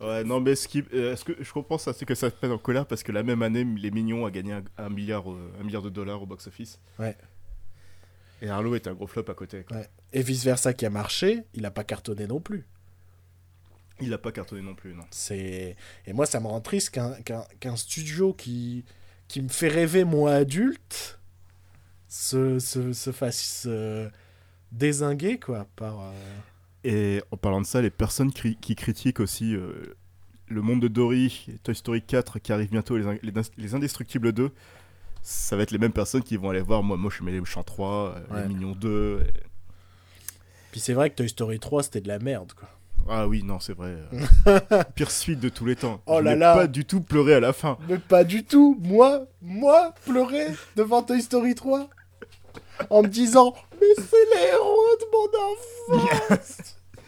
Ouais, 0.00 0.24
non, 0.24 0.40
mais 0.40 0.54
ce, 0.54 0.66
qui, 0.66 0.82
euh, 0.94 1.14
ce 1.14 1.24
que 1.24 1.32
je 1.38 1.52
comprends, 1.52 1.76
ça, 1.76 1.92
c'est 1.92 2.06
que 2.06 2.14
ça 2.14 2.30
se 2.30 2.34
pète 2.34 2.50
en 2.50 2.56
colère 2.56 2.86
parce 2.86 3.02
que 3.02 3.12
la 3.12 3.22
même 3.22 3.42
année, 3.42 3.64
Les 3.64 3.90
Mignons 3.90 4.24
a 4.24 4.30
gagné 4.30 4.52
un, 4.54 4.62
un 4.78 4.88
milliard, 4.88 5.30
euh, 5.30 5.52
un 5.60 5.64
milliard 5.64 5.82
de 5.82 5.90
dollars 5.90 6.22
au 6.22 6.26
box-office. 6.26 6.78
Ouais. 6.98 7.16
Et 8.40 8.48
Arlo 8.48 8.74
est 8.74 8.86
un 8.86 8.94
gros 8.94 9.06
flop 9.06 9.24
à 9.28 9.34
côté. 9.34 9.64
quoi. 9.68 9.76
ouais. 9.78 9.88
et 10.12 10.22
vice 10.22 10.44
versa 10.44 10.72
qui 10.72 10.86
a 10.86 10.90
marché, 10.90 11.42
il 11.52 11.66
a 11.66 11.70
pas 11.70 11.84
cartonné 11.84 12.26
non 12.26 12.40
plus. 12.40 12.64
Il 14.00 14.12
a 14.12 14.18
pas 14.18 14.32
cartonné 14.32 14.60
non 14.62 14.74
plus, 14.74 14.94
non. 14.94 15.04
C'est 15.10 15.76
et 16.06 16.12
moi 16.12 16.26
ça 16.26 16.40
me 16.40 16.46
rend 16.46 16.60
triste 16.60 16.90
qu'un 16.90 17.12
qu'un 17.22 17.44
qu'un 17.60 17.76
studio 17.76 18.32
qui 18.32 18.84
qui 19.28 19.40
me 19.40 19.48
fait 19.48 19.68
rêver 19.68 20.04
moi 20.04 20.32
adulte 20.34 21.18
se, 22.08 22.58
se, 22.58 22.92
se 22.92 23.12
fasse 23.12 23.64
euh, 23.66 24.08
désinguer 24.72 25.38
quoi 25.38 25.66
par. 25.76 26.00
euh, 26.00 26.12
Et 26.84 27.22
en 27.30 27.36
parlant 27.36 27.60
de 27.60 27.66
ça, 27.66 27.80
les 27.82 27.90
personnes 27.90 28.30
cri- 28.30 28.58
qui 28.60 28.74
critiquent 28.76 29.20
aussi 29.20 29.54
euh, 29.54 29.96
le 30.48 30.60
monde 30.62 30.80
de 30.82 30.88
Dory 30.88 31.46
Toy 31.62 31.74
Story 31.74 32.02
4 32.02 32.38
qui 32.38 32.52
arrive 32.52 32.70
bientôt, 32.70 32.96
les, 32.96 33.06
in- 33.06 33.18
les, 33.22 33.32
les 33.56 33.74
Indestructibles 33.74 34.32
2, 34.32 34.50
ça 35.22 35.56
va 35.56 35.62
être 35.62 35.70
les 35.70 35.78
mêmes 35.78 35.92
personnes 35.92 36.22
qui 36.22 36.36
vont 36.36 36.50
aller 36.50 36.60
voir 36.60 36.82
Moi, 36.82 36.96
moi 36.96 37.10
je 37.16 37.22
mets 37.24 37.32
les 37.32 37.40
méchants 37.40 37.62
3, 37.62 38.14
euh, 38.16 38.34
Ouais. 38.34 38.42
Les 38.42 38.48
Mignons 38.48 38.74
2. 38.74 39.22
et- 39.26 39.32
Puis 40.70 40.80
c'est 40.80 40.92
vrai 40.94 41.10
que 41.10 41.14
Toy 41.16 41.28
Story 41.28 41.58
3 41.58 41.84
c'était 41.84 42.00
de 42.02 42.08
la 42.08 42.18
merde 42.18 42.52
quoi. 42.52 42.68
Ah 43.08 43.26
oui, 43.28 43.42
non, 43.42 43.60
c'est 43.60 43.74
vrai. 43.76 43.94
euh, 44.46 44.82
Pire 44.94 45.10
suite 45.10 45.40
de 45.40 45.48
tous 45.48 45.66
les 45.66 45.76
temps. 45.76 46.00
Oh 46.06 46.16
Je 46.18 46.24
là 46.24 46.32
n'ai 46.34 46.40
là. 46.40 46.54
pas 46.54 46.66
du 46.66 46.84
tout 46.84 47.00
pleuré 47.00 47.34
à 47.34 47.40
la 47.40 47.52
fin. 47.52 47.76
Mais 47.88 47.98
pas 47.98 48.24
du 48.24 48.44
tout. 48.44 48.78
Moi, 48.80 49.26
moi, 49.42 49.92
pleurer 50.06 50.46
devant 50.76 51.02
Toy 51.02 51.20
Story 51.20 51.54
3 51.54 51.88
en 52.90 53.02
me 53.02 53.08
disant 53.08 53.54
Mais 53.80 53.86
c'est 53.96 54.34
les 54.34 54.48
héros 54.48 54.96
de 55.00 55.06
mon 55.12 55.28
enfance 56.38 56.58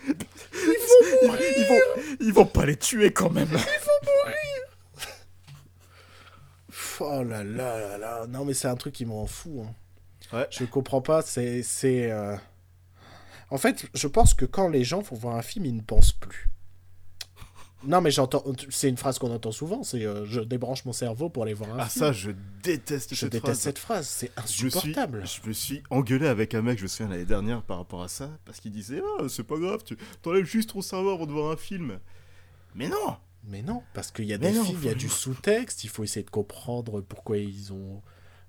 Ils 0.54 1.66
vont, 1.68 1.80
ils 2.20 2.32
vont 2.32 2.46
pas 2.46 2.64
les 2.66 2.76
tuer 2.76 3.12
quand 3.12 3.30
même. 3.30 3.48
Pff, 6.68 7.00
Oh 7.00 7.22
là 7.22 7.44
là 7.44 7.78
là 7.78 7.98
là. 7.98 8.26
Non, 8.28 8.44
mais 8.44 8.54
c'est 8.54 8.68
un 8.68 8.76
truc 8.76 8.94
qui 8.94 9.04
m'en 9.04 9.26
fout. 9.26 9.52
hein. 9.64 9.74
Ouais. 10.36 10.46
Je 10.50 10.64
comprends 10.64 11.00
pas. 11.02 11.22
C'est. 11.22 11.62
c'est 11.62 12.10
euh, 12.10 12.36
En 13.50 13.58
fait, 13.58 13.86
je 13.94 14.08
pense 14.08 14.34
que 14.34 14.44
quand 14.44 14.68
les 14.68 14.82
gens 14.84 15.00
vont 15.02 15.16
voir 15.16 15.36
un 15.36 15.42
film, 15.42 15.64
ils 15.66 15.76
ne 15.76 15.82
pensent 15.82 16.12
plus. 16.12 16.48
Non, 17.84 18.00
mais 18.00 18.10
j'entends. 18.10 18.42
C'est 18.70 18.88
une 18.88 18.96
phrase 18.96 19.18
qu'on 19.20 19.32
entend 19.32 19.52
souvent. 19.52 19.84
C'est 19.84 20.04
euh, 20.04 20.24
je 20.24 20.40
débranche 20.40 20.84
mon 20.86 20.92
cerveau 20.92 21.28
pour 21.30 21.44
aller 21.44 21.54
voir 21.54 21.70
un 21.74 21.78
Ah, 21.78 21.88
film. 21.88 22.06
ça, 22.06 22.12
je 22.12 22.30
déteste 22.62 23.10
je 23.14 23.20
cette 23.20 23.32
déteste 23.32 23.44
phrase. 23.46 23.60
cette 23.60 23.78
phrase. 23.78 24.08
C'est 24.08 24.32
Je 24.36 24.64
me, 24.64 24.70
suis, 24.70 24.78
insupportable. 24.78 25.24
je 25.26 25.48
me 25.48 25.52
suis 25.52 25.82
engueulé 25.90 26.26
avec 26.26 26.54
un 26.54 26.62
mec, 26.62 26.78
je 26.78 26.84
me 26.84 26.88
souviens 26.88 27.08
l'année 27.08 27.26
dernière 27.26 27.62
par 27.62 27.76
rapport 27.78 28.02
à 28.02 28.08
ça, 28.08 28.30
parce 28.44 28.58
qu'il 28.58 28.72
disait 28.72 29.00
Ah, 29.20 29.24
c'est 29.28 29.44
pas 29.44 29.58
grave, 29.58 29.84
tu 29.84 29.96
t'enlèves 30.22 30.46
juste 30.46 30.70
ton 30.70 30.80
cerveau 30.82 31.10
avant 31.10 31.26
de 31.26 31.32
voir 31.32 31.52
un 31.52 31.56
film. 31.56 32.00
Mais 32.74 32.88
non 32.88 33.16
Mais 33.44 33.62
non, 33.62 33.82
parce 33.94 34.10
qu'il 34.10 34.24
y 34.24 34.32
a 34.34 34.38
Mais 34.38 34.50
des 34.50 34.58
non, 34.58 34.64
films, 34.64 34.78
il 34.82 34.86
y 34.88 34.90
a 34.90 34.94
du 34.94 35.08
sous-texte. 35.08 35.84
Il 35.84 35.90
faut 35.90 36.02
essayer 36.02 36.24
de 36.24 36.30
comprendre 36.30 37.02
pourquoi 37.02 37.36
ils 37.38 37.72
ont. 37.72 38.02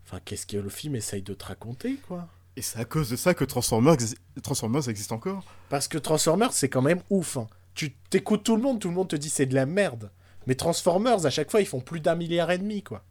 Enfin, 0.06 0.20
qu'est-ce 0.24 0.48
que 0.48 0.58
le 0.58 0.70
film 0.70 0.96
essaye 0.96 1.22
de 1.22 1.34
te 1.36 1.46
raconter, 1.46 1.98
quoi. 2.08 2.30
Et 2.58 2.62
c'est 2.62 2.80
à 2.80 2.86
cause 2.86 3.10
de 3.10 3.16
ça 3.16 3.34
que 3.34 3.46
Transformers, 3.46 3.94
exi- 3.96 4.18
Transformers 4.44 4.90
existe 4.90 5.12
encore. 5.14 5.46
Parce 5.70 5.88
que 5.88 5.98
Transformers, 5.98 6.52
c'est 6.54 6.68
quand 6.70 6.82
même 6.82 7.02
ouf. 7.10 7.38
hein. 7.38 7.48
Tu 7.76 7.94
t'écoutes 8.10 8.44
tout 8.44 8.56
le 8.56 8.62
monde, 8.64 8.80
tout 8.82 8.90
le 8.90 8.96
monde 8.96 9.08
te 9.08 9.16
dit 9.16 9.30
c'est 9.30 9.46
de 9.46 9.54
la 9.56 9.66
merde. 9.66 10.12
Mais 10.48 10.56
Transformers, 10.56 11.26
à 11.26 11.30
chaque 11.30 11.52
fois, 11.52 11.62
ils 11.62 11.68
font 11.68 11.80
plus 11.82 12.00
d'un 12.00 12.16
milliard 12.16 12.50
et 12.52 12.58
demi, 12.58 12.82
quoi. 12.84 13.04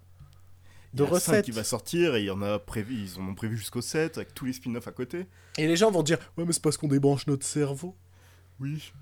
Il 0.92 0.98
De 0.98 1.04
y 1.04 1.06
a 1.06 1.10
recettes. 1.10 1.44
qui 1.44 1.50
va 1.52 1.62
sortir 1.64 2.16
et 2.16 2.20
il 2.22 2.26
y 2.26 2.30
en 2.30 2.42
a 2.42 2.58
prévu, 2.58 2.94
ils 3.04 3.20
en 3.20 3.28
ont 3.28 3.34
prévu 3.34 3.56
jusqu'au 3.56 3.82
7 3.82 4.16
avec 4.18 4.34
tous 4.34 4.46
les 4.46 4.52
spin-offs 4.52 4.88
à 4.88 4.92
côté. 4.92 5.26
Et 5.58 5.66
les 5.68 5.76
gens 5.76 5.90
vont 5.90 6.02
dire 6.02 6.18
Ouais, 6.36 6.44
mais 6.44 6.52
c'est 6.52 6.62
parce 6.62 6.76
qu'on 6.76 6.88
débranche 6.88 7.26
notre 7.28 7.46
cerveau. 7.46 7.94
Oui. 8.58 8.92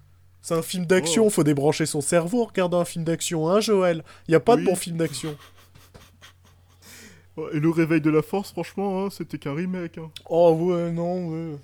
C'est 0.42 0.54
un 0.54 0.60
film 0.62 0.84
d'action, 0.84 1.24
Oh. 1.26 1.30
faut 1.30 1.44
débrancher 1.44 1.86
son 1.86 2.02
cerveau 2.02 2.42
en 2.42 2.46
regardant 2.46 2.80
un 2.80 2.84
film 2.84 3.02
d'action, 3.04 3.48
hein, 3.48 3.60
Joël 3.60 4.04
Il 4.28 4.32
y 4.32 4.34
a 4.34 4.40
pas 4.40 4.56
de 4.56 4.64
bon 4.64 4.74
film 4.76 4.98
d'action. 4.98 5.38
Et 7.52 7.58
le 7.58 7.70
réveil 7.70 8.00
de 8.00 8.10
la 8.10 8.22
force, 8.22 8.52
franchement, 8.52 9.04
hein, 9.04 9.10
c'était 9.10 9.38
qu'un 9.38 9.54
remake. 9.54 9.98
hein. 9.98 10.10
Oh, 10.28 10.52
ouais, 10.52 10.92
non, 10.92 11.28
ouais. 11.28 11.56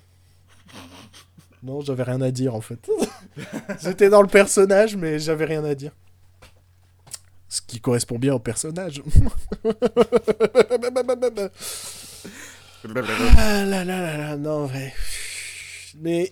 Non, 1.63 1.81
j'avais 1.81 2.03
rien 2.03 2.19
à 2.21 2.31
dire, 2.31 2.55
en 2.55 2.61
fait. 2.61 2.89
J'étais 3.81 4.09
dans 4.09 4.21
le 4.21 4.27
personnage, 4.27 4.95
mais 4.97 5.19
j'avais 5.19 5.45
rien 5.45 5.63
à 5.63 5.75
dire. 5.75 5.91
Ce 7.47 7.61
qui 7.61 7.79
correspond 7.79 8.17
bien 8.17 8.33
au 8.33 8.39
personnage. 8.39 9.01
Ah 13.37 13.63
là 13.65 13.83
là 13.83 14.01
là 14.01 14.17
là, 14.17 14.37
non, 14.37 14.65
vrai. 14.65 14.93
Mais. 15.99 16.31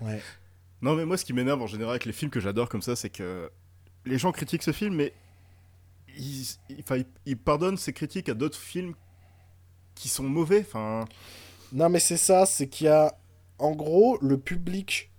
Ouais. 0.00 0.20
Non, 0.80 0.94
mais 0.94 1.04
moi, 1.04 1.16
ce 1.16 1.24
qui 1.24 1.32
m'énerve 1.32 1.62
en 1.62 1.66
général 1.66 1.90
avec 1.90 2.04
les 2.04 2.12
films 2.12 2.30
que 2.30 2.40
j'adore 2.40 2.68
comme 2.68 2.82
ça, 2.82 2.96
c'est 2.96 3.10
que 3.10 3.50
les 4.04 4.18
gens 4.18 4.32
critiquent 4.32 4.62
ce 4.62 4.72
film, 4.72 4.94
mais 4.94 5.12
enfin, 6.80 6.96
ils- 6.96 7.06
ils 7.26 7.36
pardonnent 7.38 7.76
ces 7.76 7.92
critiques 7.92 8.28
à 8.28 8.34
d'autres 8.34 8.58
films 8.58 8.94
qui 9.94 10.08
sont 10.08 10.24
mauvais. 10.24 10.60
Enfin, 10.66 11.04
Non, 11.72 11.88
mais 11.88 12.00
c'est 12.00 12.16
ça, 12.16 12.44
c'est 12.46 12.66
qu'il 12.68 12.86
y 12.86 12.90
a. 12.90 13.16
En 13.58 13.72
gros, 13.72 14.18
le 14.20 14.38
public. 14.38 15.10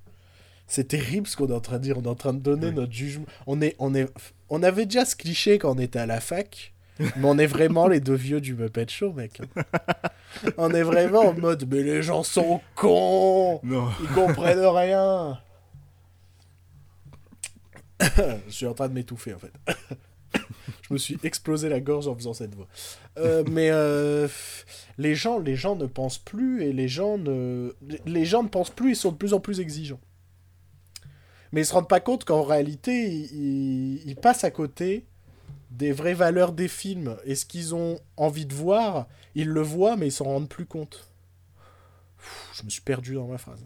C'est 0.68 0.88
terrible 0.88 1.28
ce 1.28 1.36
qu'on 1.38 1.48
est 1.48 1.54
en 1.54 1.60
train 1.62 1.78
de 1.78 1.84
dire. 1.84 1.98
On 1.98 2.04
est 2.04 2.08
en 2.08 2.16
train 2.16 2.34
de 2.34 2.40
donner 2.40 2.68
Oui. 2.68 2.74
notre 2.74 2.92
jugement. 2.92 3.26
On, 3.48 3.62
est, 3.62 3.76
on, 3.80 3.94
est, 3.96 4.08
on 4.50 4.64
avait 4.64 4.86
déjà 4.86 5.06
ce 5.06 5.16
cliché 5.16 5.58
quand 5.60 5.76
on 5.76 5.80
était 5.80 6.00
à 6.00 6.06
la 6.06 6.20
fac. 6.20 6.74
mais 7.00 7.12
on 7.26 7.38
est 7.40 7.48
vraiment 7.48 7.88
les 7.88 8.00
deux 8.00 8.14
vieux 8.16 8.40
du 8.42 8.54
Muppet 8.56 8.88
Show, 8.88 9.14
mec. 9.14 9.42
on 10.58 10.72
est 10.72 10.84
vraiment 10.84 11.22
en 11.30 11.34
mode, 11.34 11.68
mais 11.72 11.82
les 11.84 12.04
gens 12.04 12.22
sont 12.24 12.62
cons 12.76 13.60
non. 13.64 13.90
Ils 14.02 14.08
comprennent 14.10 14.60
rien 14.66 15.40
Je 18.48 18.52
suis 18.52 18.66
en 18.68 18.74
train 18.74 18.90
de 18.90 18.94
m'étouffer, 18.94 19.34
en 19.34 19.40
fait. 19.40 19.54
Je 20.94 21.14
me 21.14 21.18
suis 21.18 21.18
explosé 21.24 21.70
la 21.70 21.80
gorge 21.80 22.08
en 22.08 22.16
faisant 22.16 22.34
cette 22.34 22.54
voix. 22.56 22.68
Euh, 23.18 23.44
mais 23.52 23.70
euh, 23.72 24.28
les, 24.98 25.16
gens, 25.16 25.40
les 25.40 25.56
gens 25.56 25.76
ne 25.76 25.86
pensent 25.88 26.18
plus 26.20 26.64
et 26.64 26.72
les 26.74 26.88
gens 26.88 27.18
ne, 27.18 27.74
les 28.06 28.26
gens 28.26 28.44
ne 28.44 28.48
pensent 28.50 28.70
plus 28.70 28.92
et 28.92 28.96
sont 28.96 29.12
de 29.12 29.18
plus 29.18 29.34
en 29.34 29.40
plus 29.40 29.60
exigeants. 29.60 30.00
Mais 31.52 31.62
ils 31.62 31.66
se 31.66 31.74
rendent 31.74 31.88
pas 31.90 32.00
compte 32.00 32.26
qu'en 32.26 32.44
réalité, 32.44 33.08
ils, 33.12 33.26
ils- 33.96 34.08
ils 34.10 34.16
passent 34.16 34.44
à 34.44 34.52
côté 34.52 35.06
des 35.72 35.92
vraies 35.92 36.14
valeurs 36.14 36.52
des 36.52 36.68
films. 36.68 37.16
Et 37.26 37.36
ce 37.36 37.46
qu'ils 37.46 37.74
ont 37.76 38.00
envie 38.18 38.46
de 38.46 38.54
voir, 38.54 39.08
ils 39.36 39.48
le 39.50 39.62
voient, 39.62 39.96
mais 39.98 40.08
ils 40.08 40.12
s'en 40.12 40.26
rendent 40.26 40.50
plus 40.50 40.66
compte. 40.66 41.08
Pff, 42.18 42.50
Je 42.60 42.64
me 42.64 42.70
suis 42.70 42.82
perdu 42.82 43.16
dans 43.16 43.28
ma 43.28 43.38
phrase. 43.38 43.66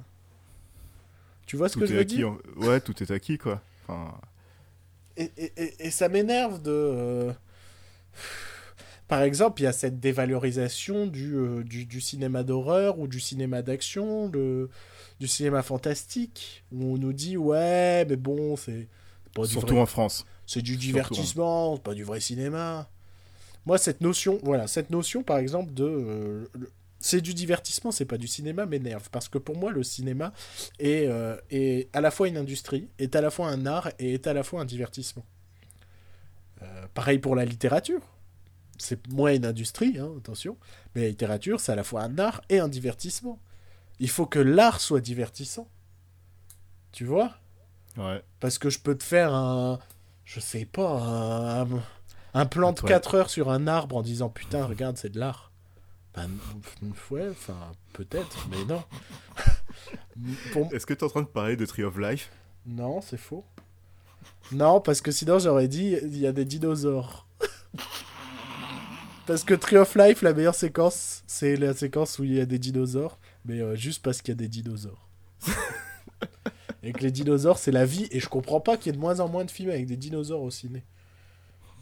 Tu 1.45 1.55
vois 1.55 1.69
ce 1.69 1.75
Tout 1.75 1.79
que 1.81 1.85
je 1.85 1.93
veux 1.93 1.99
acquis. 2.01 2.15
dire? 2.17 2.29
en- 2.29 2.37
Ouais, 2.65 2.81
tout 2.81 3.01
est 3.01 3.11
acquis, 3.11 3.37
quoi. 3.37 3.61
Enfin, 3.87 4.13
et, 5.17 5.31
et- 5.37 5.87
et- 5.87 5.91
ça 5.91 6.09
m'énerve 6.09 6.61
de. 6.61 6.71
euh, 6.71 7.33
Par 9.07 9.21
exemple, 9.21 9.61
il 9.61 9.65
y 9.65 9.67
a 9.67 9.71
cette 9.73 9.99
dévalorisation 10.01 11.07
du, 11.07 11.33
euh, 11.35 11.63
du, 11.63 11.85
du 11.85 12.01
cinéma 12.01 12.43
d'horreur 12.43 12.99
ou 12.99 13.07
du 13.07 13.21
cinéma 13.21 13.61
d'action, 13.61 14.27
du 14.29 15.27
cinéma 15.27 15.63
fantastique, 15.63 16.65
où 16.73 16.93
on 16.95 16.97
nous 16.97 17.13
dit 17.13 17.37
ouais, 17.37 18.03
mais 18.05 18.17
bon, 18.17 18.57
c'est 18.57 18.89
pas 19.33 19.43
du 19.43 19.47
surtout 19.53 19.75
vrai- 19.75 19.81
en 19.81 19.85
France. 19.85 20.25
c'est 20.45 20.61
du 20.61 20.73
surtout, 20.73 20.85
divertissement, 20.87 21.75
c'est 21.77 21.83
pas 21.83 21.93
du 21.93 22.03
vrai 22.03 22.19
cinéma. 22.19 22.89
Moi, 23.65 23.77
cette 23.77 24.01
notion, 24.01 24.39
voilà, 24.43 24.67
cette 24.67 24.89
notion, 24.89 25.23
par 25.23 25.37
exemple, 25.37 25.73
de 25.73 25.83
euh, 25.85 26.45
le- 26.53 26.71
c'est 27.07 27.21
du 27.21 27.33
divertissement, 27.33 27.91
c'est 27.91 28.05
pas 28.05 28.17
du 28.17 28.27
cinéma, 28.27 28.65
m'énerve 28.65 29.09
parce 29.11 29.29
que 29.29 29.37
pour 29.37 29.57
moi, 29.57 29.71
le 29.71 29.83
cinéma 29.83 30.33
est, 30.79 31.07
euh, 31.07 31.37
est 31.49 31.89
à 31.95 32.01
la 32.01 32.11
fois 32.11 32.27
une 32.27 32.37
industrie, 32.37 32.89
est 32.99 33.15
à 33.15 33.21
la 33.21 33.29
fois 33.29 33.47
un 33.49 33.65
art 33.65 33.89
et 33.99 34.13
est 34.15 34.27
à 34.27 34.33
la 34.33 34.43
fois 34.43 34.61
un 34.61 34.65
divertissement. 34.65 35.25
Euh, 36.61 36.87
pareil 36.93 37.19
pour 37.19 37.35
la 37.35 37.45
littérature. 37.45 38.01
C'est 38.77 39.07
moins 39.07 39.33
une 39.33 39.45
industrie, 39.45 39.97
hein, 39.97 40.11
attention, 40.17 40.57
mais 40.93 41.01
la 41.03 41.07
littérature, 41.07 41.59
c'est 41.59 41.71
à 41.71 41.75
la 41.75 41.83
fois 41.83 42.03
un 42.03 42.19
art 42.19 42.41
et 42.49 42.59
un 42.59 42.67
divertissement. 42.67 43.39
Il 43.99 44.09
faut 44.09 44.25
que 44.27 44.39
l'art 44.39 44.79
soit 44.79 45.01
divertissant. 45.01 45.67
Tu 46.91 47.05
vois? 47.05 47.35
Ouais. 47.97 48.21
parce 48.39 48.59
que 48.59 48.69
je 48.69 48.77
peux 48.79 48.95
te 48.95 49.03
faire 49.03 49.33
un. 49.33 49.79
Je 50.23 50.39
sais 50.39 50.65
pas, 50.65 50.99
un, 51.01 51.67
un 52.35 52.45
plan 52.45 52.71
de 52.73 52.81
Ouais. 52.81 52.87
4 52.89 53.15
heures 53.15 53.29
sur 53.29 53.49
un 53.49 53.65
arbre 53.65 53.95
en 53.95 54.01
disant 54.03 54.29
putain, 54.29 54.65
regarde, 54.65 54.97
c'est 54.97 55.09
de 55.09 55.19
l'art. 55.19 55.51
Ben, 56.17 56.31
ouais, 57.11 57.29
enfin, 57.29 57.71
peut-être, 57.93 58.47
mais 58.49 58.65
non. 58.65 58.83
Pour- 60.51 60.73
Est-ce 60.73 60.87
que 60.87 60.95
tu 60.95 61.01
es 61.01 61.03
en 61.03 61.09
train 61.09 61.21
de 61.21 61.27
parler 61.27 61.55
de 61.55 61.65
Tree 61.65 61.83
of 61.83 61.99
Life? 61.99 62.31
Non, 62.65 63.01
c'est 63.01 63.17
faux. 63.19 63.45
Non, 64.51 64.81
parce 64.81 65.01
que 65.01 65.11
sinon 65.11 65.37
j'aurais 65.37 65.67
dit 65.67 65.95
il 66.01 66.17
y 66.17 66.25
a 66.25 66.31
des 66.31 66.43
dinosaures. 66.43 67.27
parce 69.27 69.43
que 69.43 69.53
Tree 69.53 69.77
of 69.77 69.93
Life, 69.95 70.23
la 70.23 70.33
meilleure 70.33 70.55
séquence, 70.55 71.21
c'est 71.27 71.55
la 71.55 71.75
séquence 71.75 72.17
où 72.17 72.23
il 72.23 72.33
y 72.33 72.41
a 72.41 72.47
des 72.47 72.57
dinosaures, 72.57 73.19
mais 73.45 73.61
euh, 73.61 73.75
juste 73.75 74.01
parce 74.01 74.23
qu'il 74.23 74.31
y 74.31 74.37
a 74.37 74.39
des 74.39 74.47
dinosaures. 74.47 75.07
et 76.83 76.93
que 76.93 77.03
les 77.03 77.11
dinosaures, 77.11 77.59
c'est 77.59 77.71
la 77.71 77.85
vie, 77.85 78.07
et 78.09 78.19
je 78.19 78.27
comprends 78.27 78.59
pas 78.59 78.75
qu'il 78.75 78.87
y 78.87 78.89
ait 78.89 78.97
de 78.97 79.01
moins 79.01 79.19
en 79.19 79.29
moins 79.29 79.45
de 79.45 79.51
films 79.51 79.69
avec 79.69 79.85
des 79.85 79.97
dinosaures 79.97 80.41
au 80.41 80.49
ciné. 80.49 80.83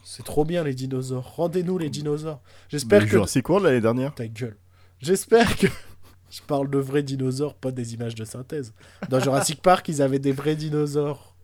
C'est 0.08 0.24
trop 0.24 0.46
bien 0.46 0.64
les 0.64 0.76
dinosaures. 0.76 1.36
Rendez-nous 1.36 1.80
les 1.80 1.90
dinosaures. 1.90 2.40
J'espère 2.70 3.04
que. 3.06 3.10
Jurassic 3.10 3.50
World 3.50 3.66
l'année 3.66 3.82
dernière 3.82 4.14
Ta 4.14 4.28
gueule. 4.28 4.56
J'espère 5.00 5.58
que. 5.58 5.66
Je 6.30 6.42
parle 6.42 6.70
de 6.70 6.78
vrais 6.78 7.02
dinosaures, 7.04 7.56
pas 7.56 7.72
des 7.72 7.94
images 7.96 8.14
de 8.14 8.24
synthèse. 8.26 8.74
Dans 9.10 9.20
Jurassic 9.20 9.62
Park, 9.62 9.88
ils 9.90 10.02
avaient 10.02 10.20
des 10.20 10.32
vrais 10.32 10.56
dinosaures. 10.56 11.36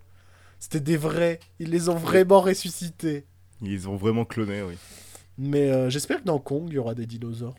C'était 0.59 0.79
des 0.79 0.97
vrais. 0.97 1.39
Ils 1.59 1.69
les 1.71 1.89
ont 1.89 1.95
vraiment 1.95 2.39
ressuscités. 2.41 3.25
Ils 3.61 3.89
ont 3.89 3.95
vraiment 3.95 4.25
cloné, 4.25 4.61
oui. 4.63 4.75
Mais 5.37 5.71
euh, 5.71 5.89
j'espère 5.89 6.19
que 6.19 6.25
dans 6.25 6.39
Kong, 6.39 6.65
il 6.67 6.73
y 6.73 6.77
aura 6.77 6.93
des 6.93 7.05
dinosaures. 7.07 7.55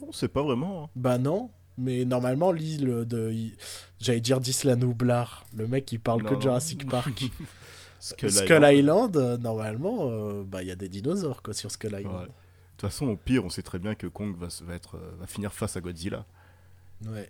On 0.00 0.12
sait 0.12 0.28
pas 0.28 0.42
vraiment. 0.42 0.84
hein. 0.84 0.88
Bah 0.96 1.18
non. 1.18 1.50
Mais 1.76 2.04
normalement, 2.04 2.52
l'île 2.52 3.04
de. 3.06 3.30
il- 3.32 3.56
J'allais 4.00 4.20
dire 4.20 4.40
d'Isla 4.40 4.76
Nublar. 4.76 5.44
Le 5.56 5.66
mec 5.66 5.84
qui 5.84 5.98
parle 5.98 6.22
Non, 6.22 6.30
que 6.30 6.34
de. 6.36 6.40
Jurassic 6.40 6.88
Park. 6.88 7.24
Skull 8.00 8.30
Skull, 8.30 8.46
Island. 8.56 8.74
Island, 8.74 9.16
euh, 9.16 9.36
normalement, 9.38 10.08
euh, 10.10 10.44
bah 10.44 10.62
il 10.62 10.68
y 10.68 10.70
a 10.70 10.76
des 10.76 10.88
dinosaures 10.88 11.42
quoi 11.42 11.54
sur 11.54 11.70
Skull 11.70 11.96
Island. 11.98 12.14
Ouais. 12.20 12.26
De 12.26 12.82
toute 12.82 12.90
façon, 12.90 13.08
au 13.08 13.16
pire, 13.16 13.44
on 13.44 13.48
sait 13.50 13.62
très 13.62 13.78
bien 13.80 13.94
que 13.94 14.06
Kong 14.06 14.36
va, 14.38 14.46
être, 14.74 14.96
euh, 14.96 15.10
va 15.18 15.26
finir 15.26 15.52
face 15.52 15.76
à 15.76 15.80
Godzilla. 15.80 16.24
Ouais. 17.06 17.28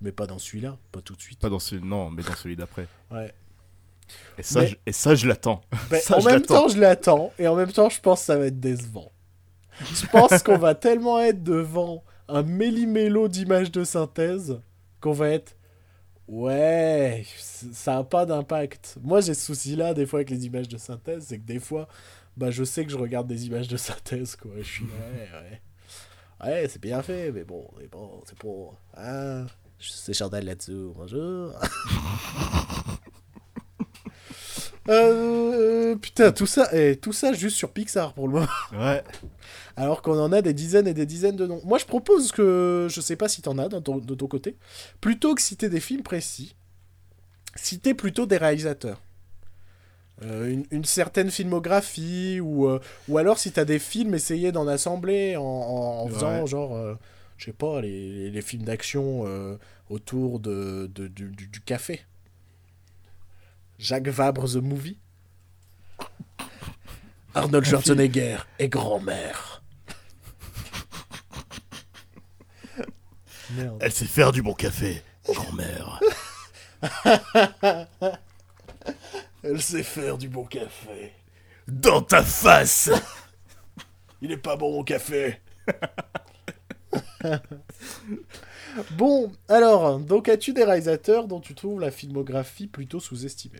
Mais 0.00 0.12
pas 0.12 0.26
dans 0.26 0.38
celui-là, 0.38 0.76
pas 0.92 1.00
tout 1.00 1.14
de 1.14 1.20
suite. 1.20 1.38
Pas 1.40 1.48
dans 1.48 1.58
celui 1.58 1.82
non, 1.84 2.10
mais 2.10 2.22
dans 2.22 2.34
celui 2.34 2.56
d'après. 2.56 2.86
Ouais. 3.10 3.32
Et 4.38 4.42
ça, 4.42 4.60
Mais- 4.60 4.68
je, 4.68 4.76
et 4.86 4.92
ça, 4.92 5.14
je 5.14 5.26
l'attends. 5.26 5.62
En 6.10 6.22
même 6.22 6.42
temps, 6.42 6.68
je 6.68 6.78
l'attends. 6.78 7.32
Et 7.38 7.46
en 7.48 7.54
même 7.56 7.72
temps, 7.72 7.88
je 7.88 8.00
pense 8.00 8.20
que 8.20 8.26
ça 8.26 8.36
va 8.36 8.46
être 8.46 8.60
décevant. 8.60 9.10
Je 9.80 10.06
pense 10.06 10.42
qu'on 10.42 10.58
va 10.58 10.74
tellement 10.74 11.18
être 11.20 11.42
devant 11.42 12.04
un 12.28 12.42
méli-mélo 12.42 13.28
d'images 13.28 13.70
de 13.72 13.84
synthèse 13.84 14.60
qu'on 15.00 15.12
va 15.12 15.28
être. 15.30 15.56
Ouais, 16.32 17.26
ça 17.36 17.98
a 17.98 18.04
pas 18.04 18.24
d'impact. 18.24 18.96
Moi, 19.02 19.20
j'ai 19.20 19.34
ce 19.34 19.44
souci-là, 19.44 19.92
des 19.92 20.06
fois, 20.06 20.20
avec 20.20 20.30
les 20.30 20.46
images 20.46 20.66
de 20.66 20.78
synthèse. 20.78 21.26
C'est 21.28 21.38
que 21.38 21.44
des 21.44 21.60
fois, 21.60 21.88
bah, 22.38 22.50
je 22.50 22.64
sais 22.64 22.86
que 22.86 22.90
je 22.90 22.96
regarde 22.96 23.26
des 23.26 23.46
images 23.46 23.68
de 23.68 23.76
synthèse, 23.88 24.34
quoi. 24.36 24.52
Je 24.56 24.62
suis. 24.62 24.84
Ouais, 24.84 25.28
ouais. 25.30 25.60
Ouais, 26.42 26.66
c'est 26.70 26.80
bien 26.80 27.02
fait, 27.02 27.30
mais 27.32 27.44
bon, 27.44 27.68
mais 27.78 27.86
bon 27.86 28.22
c'est 28.26 28.36
pour. 28.38 28.74
Hein, 28.96 29.44
c'est 29.78 30.14
Chantal 30.14 30.46
là-dessous, 30.46 30.94
bonjour. 30.96 31.52
Euh, 34.88 35.94
putain, 35.96 36.32
tout 36.32 36.46
ça, 36.46 36.68
et 36.76 36.96
tout 36.96 37.12
ça 37.12 37.32
juste 37.32 37.56
sur 37.56 37.70
Pixar 37.70 38.14
pour 38.14 38.26
le 38.26 38.34
moment. 38.34 38.48
Ouais. 38.72 39.02
Alors 39.76 40.02
qu'on 40.02 40.18
en 40.18 40.32
a 40.32 40.42
des 40.42 40.52
dizaines 40.54 40.86
et 40.88 40.94
des 40.94 41.06
dizaines 41.06 41.36
de 41.36 41.46
noms. 41.46 41.60
Moi, 41.64 41.78
je 41.78 41.84
propose 41.84 42.32
que, 42.32 42.88
je 42.90 43.00
sais 43.00 43.16
pas 43.16 43.28
si 43.28 43.42
t'en 43.42 43.58
as 43.58 43.68
ton- 43.68 43.98
de 43.98 44.14
ton 44.14 44.26
côté, 44.26 44.56
plutôt 45.00 45.34
que 45.34 45.42
citer 45.42 45.68
des 45.68 45.80
films 45.80 46.02
précis, 46.02 46.54
citer 47.54 47.94
plutôt 47.94 48.26
des 48.26 48.36
réalisateurs. 48.36 49.00
Euh, 50.24 50.50
une, 50.50 50.64
une 50.70 50.84
certaine 50.84 51.30
filmographie, 51.30 52.38
ou, 52.40 52.68
euh, 52.68 52.80
ou 53.08 53.18
alors 53.18 53.38
si 53.38 53.50
t'as 53.50 53.64
des 53.64 53.78
films, 53.78 54.14
essayer 54.14 54.52
d'en 54.52 54.68
assembler 54.68 55.36
en, 55.36 55.42
en- 55.42 56.02
en 56.04 56.08
faisant 56.08 56.46
genre, 56.46 56.76
euh, 56.76 56.94
je 57.38 57.46
sais 57.46 57.52
pas, 57.52 57.80
les, 57.80 58.30
les 58.30 58.42
films 58.42 58.62
d'action 58.64 59.24
euh, 59.26 59.56
autour 59.90 60.38
de, 60.38 60.90
de- 60.94 61.08
du, 61.08 61.28
du- 61.30 61.46
du 61.48 61.60
café. 61.60 62.02
Jacques 63.82 64.06
Vabre 64.06 64.48
The 64.48 64.62
Movie. 64.62 64.96
Arnold 67.34 67.64
Schwarzenegger 67.64 68.38
et 68.60 68.68
grand-mère. 68.68 69.64
Merde. 73.56 73.78
Elle 73.80 73.90
sait 73.90 74.04
faire 74.04 74.30
du 74.30 74.40
bon 74.40 74.54
café, 74.54 75.02
grand-mère. 75.26 75.98
Elle 79.42 79.60
sait 79.60 79.82
faire 79.82 80.16
du 80.16 80.28
bon 80.28 80.44
café. 80.44 81.12
Dans 81.66 82.02
ta 82.02 82.22
face 82.22 82.88
Il 84.20 84.30
est 84.30 84.36
pas 84.36 84.54
bon 84.54 84.76
mon 84.76 84.84
café. 84.84 85.40
bon, 88.92 89.32
alors, 89.48 89.98
donc 89.98 90.28
as-tu 90.28 90.52
des 90.52 90.62
réalisateurs 90.62 91.26
dont 91.26 91.40
tu 91.40 91.56
trouves 91.56 91.80
la 91.80 91.90
filmographie 91.90 92.68
plutôt 92.68 93.00
sous-estimée? 93.00 93.58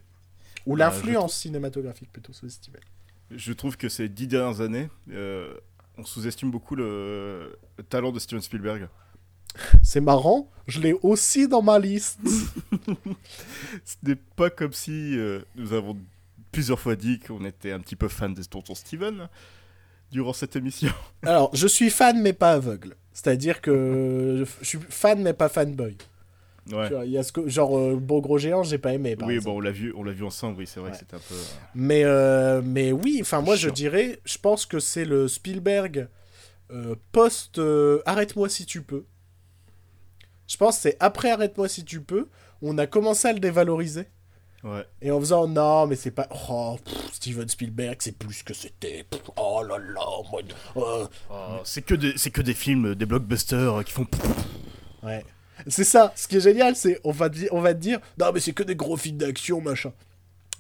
Ou 0.67 0.77
Bah, 0.77 0.87
l'influence 0.87 1.35
cinématographique 1.35 2.13
plutôt 2.13 2.33
sous-estimée 2.33 2.81
Je 3.31 3.53
trouve 3.53 3.77
que 3.77 3.89
ces 3.89 4.09
dix 4.09 4.27
dernières 4.27 4.61
années, 4.61 4.89
euh, 5.11 5.55
on 5.99 6.05
sous-estime 6.05 6.51
beaucoup 6.51 6.75
le... 6.77 7.59
le 7.77 7.85
talent 7.85 8.13
de 8.13 8.19
Steven 8.19 8.43
Spielberg. 8.43 8.89
C'est 9.83 10.01
marrant, 10.01 10.51
je 10.67 10.81
l'ai 10.81 10.95
aussi 11.03 11.49
dans 11.49 11.63
ma 11.63 11.79
liste. 11.79 12.21
Ce 13.85 13.97
n'est 14.03 14.17
pas 14.17 14.51
comme 14.51 14.73
si 14.73 15.19
euh, 15.19 15.41
nous 15.57 15.73
avons 15.73 15.99
plusieurs 16.51 16.79
fois 16.81 16.97
dit 16.97 17.19
qu'on 17.19 17.45
était 17.45 17.73
un 17.73 17.81
petit 17.81 17.97
peu 17.97 18.09
fan 18.09 18.35
de 18.35 18.43
tonton 18.43 18.75
Steven 18.75 19.29
durant 20.11 20.33
cette 20.33 20.57
émission. 20.57 20.93
alors, 21.23 21.55
je 21.55 21.67
suis 21.67 21.91
fan 21.91 22.21
mais 22.21 22.33
pas 22.33 22.53
aveugle. 22.53 22.97
C'est-à-dire 23.13 23.61
que 23.61 24.45
je 24.61 24.65
suis 24.65 24.79
fan 24.89 25.23
mais 25.23 25.33
pas 25.35 25.49
fanboy. 25.49 25.97
Ouais. 26.71 26.87
Tu 26.89 26.95
vois, 26.95 27.05
Il 27.05 27.11
y 27.11 27.19
a 27.19 27.23
ce 27.25 27.33
que, 27.33 27.49
genre, 27.49 27.77
euh, 27.77 27.97
Beau 27.97 28.21
Gros 28.21 28.39
Géant, 28.39 28.63
j'ai 28.63 28.79
pas 28.79 28.93
aimé. 28.95 29.17
Par 29.17 29.27
Oui, 29.29 29.35
exemple. 29.35 29.51
bon, 29.53 29.57
on 29.59 29.61
l'a 29.61 29.73
vu, 29.73 29.93
on 29.97 30.05
l'a 30.05 30.13
vu 30.13 30.25
ensemble. 30.25 30.59
Oui, 30.59 30.67
c'est 30.67 30.79
vrai 30.81 30.91
Ouais. 30.91 30.93
que 30.93 30.99
c'était 31.01 31.17
un 31.17 31.19
peu. 31.19 31.35
euh, 31.35 31.39
Mais, 31.75 32.05
euh, 32.05 32.63
mais 32.65 32.93
oui, 32.93 33.19
enfin 33.21 33.41
moi 33.41 33.57
je 33.57 33.69
dirais, 33.69 34.21
je 34.25 34.39
pense 34.39 34.65
que 34.67 34.79
c'est 34.79 35.05
le 35.05 35.27
Spielberg 35.29 36.09
euh, 36.71 36.95
post 37.11 37.61
Arrête-moi 38.07 38.49
si 38.49 38.65
tu 38.67 38.83
peux. 38.83 39.05
Je 40.49 40.57
pense 40.57 40.77
que 40.77 40.83
c'est 40.83 40.97
après 41.01 41.31
Arrête-moi 41.31 41.69
si 41.69 41.85
tu 41.85 42.01
peux, 42.01 42.29
on 42.63 42.79
a 42.79 42.87
commencé 42.87 43.27
à 43.29 43.33
le 43.33 43.41
dévaloriser. 43.41 44.07
Ouais. 44.63 44.87
Et 45.01 45.11
en 45.11 45.19
faisant 45.19 45.49
non, 45.49 45.89
mais 45.89 45.97
c'est 45.97 46.13
pas. 46.13 46.29
Oh, 46.49 46.77
pff, 46.85 47.13
Steven 47.15 47.49
Spielberg, 47.49 47.97
c'est 47.99 48.17
plus 48.17 48.45
que 48.45 48.55
c'était. 48.55 49.05
Oh 49.37 49.61
là 49.69 49.77
là, 49.79 50.01
moi. 50.31 50.41
Oh, 50.77 51.07
c'est 51.65 51.83
que 51.83 51.97
des, 51.97 52.13
c'est 52.17 52.31
que 52.31 52.43
des 52.43 52.55
films, 52.55 52.95
des 52.95 53.05
blockbusters 53.07 53.83
qui 53.85 53.91
font. 53.93 54.07
Ouais. 55.03 55.25
C'est 55.69 55.85
ça, 55.85 56.13
ce 56.17 56.27
qui 56.29 56.37
est 56.37 56.41
génial, 56.41 56.75
c'est 56.77 57.01
on 57.05 57.13
va, 57.13 57.29
on 57.51 57.61
va 57.61 57.75
te 57.75 57.79
dire 57.81 58.01
non, 58.19 58.31
mais 58.33 58.41
c'est 58.41 58.53
que 58.53 58.63
des 58.63 58.77
gros 58.77 58.97
films 58.97 59.19
d'action, 59.19 59.61
machin. 59.61 59.93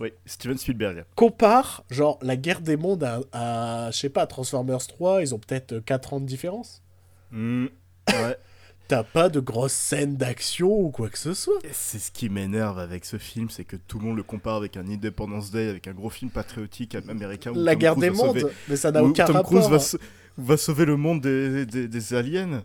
Oui, 0.01 0.12
Steven 0.26 0.57
Spielberg. 0.59 1.05
Compare, 1.16 1.84
genre, 1.90 2.18
la 2.22 2.36
guerre 2.36 2.61
des 2.61 2.76
mondes 2.76 3.05
à, 3.05 3.20
à, 3.32 3.90
je 3.90 3.99
sais 3.99 4.09
pas, 4.09 4.26
Transformers 4.26 4.86
3, 4.86 5.22
ils 5.22 5.34
ont 5.34 5.38
peut-être 5.38 5.78
4 5.80 6.14
ans 6.14 6.20
de 6.20 6.26
différence. 6.26 6.82
Hmm, 7.30 7.66
Ouais. 8.09 8.36
T'as 8.88 9.05
pas 9.05 9.30
de 9.30 9.40
grosses 9.40 9.72
scènes 9.72 10.16
d'action 10.16 10.68
ou 10.70 10.90
quoi 10.90 11.09
que 11.09 11.16
ce 11.16 11.32
soit. 11.32 11.59
C'est 11.70 11.99
ce 12.01 12.11
qui 12.11 12.28
m'énerve 12.28 12.78
avec 12.78 13.07
ce 13.07 13.16
film, 13.16 13.49
c'est 13.49 13.64
que 13.64 13.76
tout 13.76 13.99
le 13.99 14.05
monde 14.07 14.16
le 14.18 14.22
compare 14.22 14.57
avec 14.57 14.76
un 14.76 14.86
Independence 14.86 15.51
Day, 15.51 15.68
avec 15.68 15.86
un 15.88 15.93
gros 15.95 16.11
film 16.11 16.30
patriotique 16.30 16.95
américain. 17.09 17.53
où 17.53 17.55
La 17.55 17.72
Tom 17.72 17.80
guerre 17.80 17.93
Cruise 17.95 18.11
des 18.11 18.16
mondes, 18.16 18.38
sauver- 18.38 18.53
mais 18.68 18.76
ça 18.76 18.90
n'a 18.90 19.03
aucun 19.03 19.24
Tom 19.24 19.36
rapport. 19.36 19.51
Cruise 19.51 19.68
va, 19.70 19.76
hein. 19.76 19.78
sa- 19.78 19.99
va 20.36 20.57
sauver 20.59 20.84
le 20.84 20.97
monde 20.99 21.22
des, 21.22 21.64
des, 21.64 21.88
des 21.88 22.14
aliens. 22.14 22.62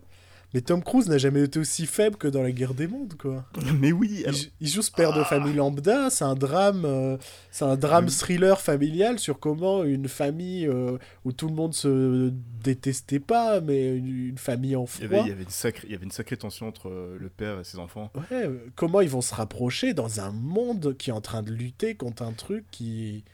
Mais 0.53 0.61
Tom 0.61 0.81
Cruise 0.81 1.09
n'a 1.09 1.17
jamais 1.17 1.43
été 1.43 1.59
aussi 1.59 1.85
faible 1.85 2.15
que 2.15 2.27
dans 2.29 2.41
la 2.41 2.51
guerre 2.53 2.73
des 2.73 2.87
mondes, 2.87 3.15
quoi. 3.19 3.45
Mais 3.81 3.91
oui, 3.91 4.19
Il, 4.21 4.27
alors- 4.27 4.39
il 4.61 4.67
joue 4.67 4.81
ce 4.81 4.91
père 4.91 5.11
de 5.11 5.21
famille 5.23 5.53
lambda, 5.53 6.09
c'est 6.09 6.23
un 6.23 6.35
drame, 6.35 6.85
euh, 6.85 7.17
c'est 7.51 7.65
un 7.65 7.75
drame 7.75 8.07
thriller 8.07 8.61
familial 8.61 9.19
sur 9.19 9.39
comment 9.39 9.83
une 9.83 10.07
famille 10.07 10.65
euh, 10.65 10.97
où 11.25 11.33
tout 11.33 11.49
le 11.49 11.53
monde 11.53 11.73
se 11.73 12.31
détestait 12.63 13.19
pas, 13.19 13.59
mais 13.59 13.97
une, 13.97 14.29
une 14.29 14.37
famille 14.37 14.77
en 14.77 14.85
il 14.99 15.01
y, 15.01 15.05
avait, 15.05 15.19
il, 15.21 15.27
y 15.27 15.31
avait 15.31 15.43
une 15.43 15.49
sacrée, 15.49 15.85
il 15.87 15.91
y 15.91 15.95
avait 15.95 16.05
une 16.05 16.11
sacrée 16.11 16.37
tension 16.37 16.67
entre 16.69 16.87
euh, 16.89 17.17
le 17.19 17.27
père 17.29 17.59
et 17.59 17.65
ses 17.65 17.77
enfants. 17.77 18.09
Ouais, 18.31 18.49
comment 18.77 19.01
ils 19.01 19.09
vont 19.09 19.21
se 19.21 19.35
rapprocher 19.35 19.93
dans 19.93 20.21
un 20.21 20.31
monde 20.31 20.95
qui 20.97 21.09
est 21.09 21.13
en 21.13 21.21
train 21.21 21.43
de 21.43 21.51
lutter 21.51 21.95
contre 21.95 22.23
un 22.23 22.31
truc 22.31 22.63
qui 22.71 23.25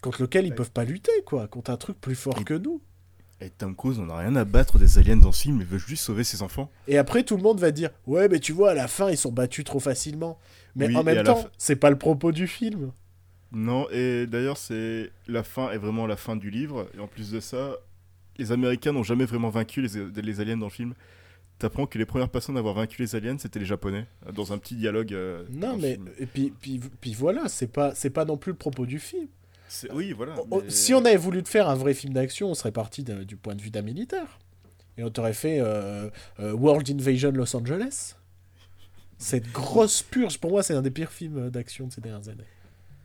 contre 0.00 0.22
lequel 0.22 0.44
ils 0.46 0.50
Ouais. 0.50 0.54
peuvent 0.54 0.70
pas 0.70 0.84
lutter 0.84 1.10
quoi, 1.26 1.48
contre 1.48 1.70
un 1.72 1.76
truc 1.76 2.00
plus 2.00 2.14
fort 2.14 2.38
Et- 2.40 2.44
que 2.44 2.54
nous. 2.54 2.80
Et 3.40 3.50
Tom 3.50 3.74
Cruise, 3.74 3.98
on 3.98 4.06
n'a 4.06 4.16
rien 4.18 4.34
à 4.36 4.44
battre 4.44 4.78
des 4.78 4.98
aliens 4.98 5.16
dans 5.16 5.32
ce 5.32 5.42
film, 5.42 5.60
il 5.60 5.66
veut 5.66 5.78
juste 5.78 6.04
sauver 6.04 6.24
ses 6.24 6.40
enfants. 6.42 6.70
Et 6.88 6.96
après 6.98 7.24
tout 7.24 7.36
le 7.36 7.42
monde 7.42 7.60
va 7.60 7.70
dire 7.72 7.90
"Ouais, 8.06 8.28
mais 8.28 8.38
tu 8.38 8.52
vois 8.52 8.70
à 8.70 8.74
la 8.74 8.88
fin 8.88 9.10
ils 9.10 9.16
sont 9.18 9.32
battus 9.32 9.64
trop 9.64 9.80
facilement." 9.80 10.38
Mais 10.76 10.86
Oui, 10.88 10.96
en 10.96 11.02
même 11.04 11.24
temps, 11.24 11.44
c'est 11.58 11.76
pas 11.76 11.90
le 11.90 11.98
propos 11.98 12.32
du 12.32 12.46
film. 12.48 12.92
Non, 13.52 13.86
et 13.90 14.26
d'ailleurs, 14.26 14.56
c'est 14.56 15.10
la 15.28 15.44
fin 15.44 15.70
est 15.70 15.78
vraiment 15.78 16.06
la 16.08 16.16
fin 16.16 16.34
du 16.36 16.50
livre. 16.50 16.88
Et 16.96 17.00
en 17.00 17.06
plus 17.06 17.30
de 17.30 17.38
ça, 17.38 17.76
les 18.38 18.50
Américains 18.50 18.90
n'ont 18.92 19.04
jamais 19.04 19.24
vraiment 19.26 19.50
vaincu 19.50 19.80
les, 19.82 20.22
les 20.22 20.40
aliens 20.40 20.56
dans 20.56 20.66
le 20.66 20.72
film. 20.72 20.94
T'apprends 21.60 21.86
que 21.86 21.96
les 21.98 22.04
premières 22.06 22.30
personnes 22.30 22.56
à 22.56 22.58
avoir 22.58 22.74
vaincu 22.74 23.00
les 23.00 23.14
aliens, 23.14 23.38
c'était 23.38 23.60
les 23.60 23.64
Japonais, 23.66 24.06
dans 24.32 24.52
un 24.52 24.58
petit 24.58 24.74
dialogue. 24.74 25.12
euh, 25.14 25.44
Non 25.52 25.76
mais 25.76 26.00
et 26.18 26.26
puis, 26.26 26.52
puis 26.60 26.80
puis 27.00 27.14
voilà, 27.14 27.48
c'est 27.48 27.68
pas 27.68 27.94
c'est 27.94 28.10
pas 28.10 28.24
non 28.24 28.36
plus 28.36 28.50
le 28.52 28.58
propos 28.58 28.86
du 28.86 28.98
film. 28.98 29.28
Oui, 29.92 30.12
voilà. 30.12 30.34
Oh, 30.50 30.62
mais- 30.62 30.70
Si 30.70 30.94
on 30.94 31.04
avait 31.04 31.16
voulu 31.16 31.42
te 31.42 31.48
faire 31.48 31.68
un 31.68 31.74
vrai 31.74 31.94
film 31.94 32.12
d'action, 32.12 32.50
on 32.50 32.54
serait 32.54 32.72
parti 32.72 33.02
du 33.02 33.36
point 33.36 33.54
de 33.54 33.62
vue 33.62 33.70
d'un 33.70 33.82
militaire. 33.82 34.38
Et 34.96 35.02
on 35.04 35.10
t'aurait 35.10 35.32
fait 35.34 35.58
euh, 35.60 36.08
euh, 36.38 36.52
World 36.52 36.88
Invasion 36.90 37.32
Los 37.32 37.56
Angeles. 37.56 38.14
Cette 39.18 39.50
grosse 39.52 40.02
purge, 40.02 40.38
pour 40.38 40.50
moi, 40.50 40.62
c'est 40.62 40.74
un 40.74 40.82
des 40.82 40.90
pires 40.90 41.10
films 41.12 41.50
d'action 41.50 41.86
de 41.86 41.92
ces 41.92 42.00
dernières 42.00 42.28
années. 42.28 42.44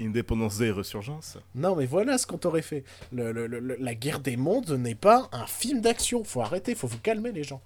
Independence 0.01 0.57
Day 0.59 0.67
et 0.67 0.71
Resurgence. 0.71 1.37
Non, 1.55 1.75
mais 1.75 1.85
voilà 1.85 2.17
ce 2.17 2.25
qu'on 2.27 2.37
t'aurait 2.37 2.61
fait. 2.61 2.83
Le- 3.11 3.31
le- 3.31 3.47
le- 3.47 3.75
la 3.77 3.95
guerre 3.95 4.19
des 4.19 4.37
mondes 4.37 4.69
n'est 4.71 4.95
pas 4.95 5.27
un 5.31 5.45
film 5.45 5.81
d'action. 5.81 6.23
Faut 6.23 6.41
arrêter, 6.41 6.73
faut 6.75 6.87
vous 6.87 6.99
calmer, 6.99 7.31
les 7.31 7.43
gens. 7.43 7.61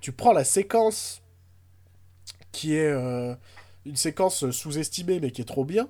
Tu 0.00 0.12
prends 0.12 0.32
la 0.32 0.44
séquence 0.44 1.20
qui 2.52 2.74
est 2.74 2.86
euh, 2.90 3.34
une 3.84 3.96
séquence 3.96 4.50
sous-estimée, 4.50 5.20
mais 5.20 5.30
qui 5.30 5.42
est 5.42 5.44
trop 5.46 5.64
bien, 5.64 5.88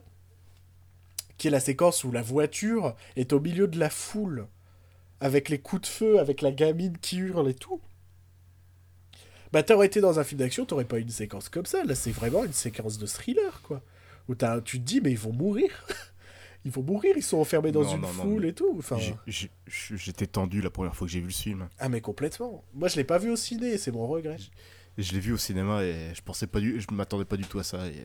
qui 1.39 1.47
est 1.49 1.51
la 1.51 1.61
séquence 1.61 2.05
où 2.05 2.13
la 2.13 2.23
voiture 2.23 2.95
est 3.17 3.33
au 3.33 3.41
milieu 3.41 3.67
de 3.69 3.79
la 3.79 3.91
foule, 3.91 4.47
avec 5.21 5.49
les 5.49 5.59
coups 5.59 5.83
de 5.83 5.87
feu, 5.87 6.19
avec 6.21 6.43
la 6.43 6.53
gamine 6.53 6.99
qui 6.99 7.19
hurle 7.19 7.49
et 7.49 7.55
tout. 7.55 7.81
Bah, 9.53 9.63
t'aurais 9.63 9.87
été 9.87 10.01
dans 10.01 10.19
un 10.19 10.25
film 10.25 10.41
d'action, 10.41 10.67
t'aurais 10.67 10.85
pas 10.85 10.99
eu 10.99 11.03
une 11.03 11.09
séquence 11.09 11.49
comme 11.49 11.65
ça. 11.65 11.83
Là, 11.85 11.95
c'est 11.95 12.11
vraiment 12.11 12.45
une 12.45 12.53
séquence 12.53 12.99
de 12.99 13.07
thriller, 13.07 13.63
quoi. 13.63 13.83
Où 14.29 14.35
t'as- 14.35 14.61
tu 14.61 14.79
te 14.79 14.85
dis, 14.85 15.01
mais 15.01 15.11
ils 15.13 15.19
vont 15.19 15.33
mourir. 15.33 15.71
ils 16.67 16.71
vont 16.71 16.83
mourir, 16.83 17.15
ils 17.17 17.23
sont 17.23 17.39
enfermés 17.39 17.73
dans 17.73 17.83
Non, 17.83 17.95
une 17.95 18.01
non, 18.03 18.09
foule 18.09 18.45
et 18.45 18.53
tout. 18.53 18.75
Enfin, 18.79 18.99
J'étais 19.27 20.27
tendu 20.27 20.61
la 20.61 20.69
première 20.71 20.95
fois 20.95 21.07
que 21.07 21.13
j'ai 21.13 21.21
vu 21.21 21.27
le 21.29 21.33
film. 21.33 21.69
ah, 21.79 21.89
mais 21.89 22.03
complètement. 22.03 22.63
Moi, 22.75 22.89
je 22.89 22.97
l'ai 22.97 23.05
pas 23.05 23.17
vu 23.17 23.31
au 23.31 23.37
ciné, 23.37 23.79
c'est 23.79 23.91
mon 23.91 24.07
regret. 24.07 24.37
Et 24.99 25.03
je 25.03 25.15
l'ai 25.15 25.21
vu 25.21 25.33
au 25.33 25.39
cinéma 25.39 25.83
et 25.85 26.13
je 26.15 26.21
pensais 26.21 26.47
pas 26.49 26.61
du, 26.61 26.79
je 26.81 26.87
m'attendais 26.93 27.25
pas 27.25 27.37
du 27.39 27.45
tout 27.45 27.59
à 27.59 27.65
ça. 27.65 27.87
Et 27.87 28.05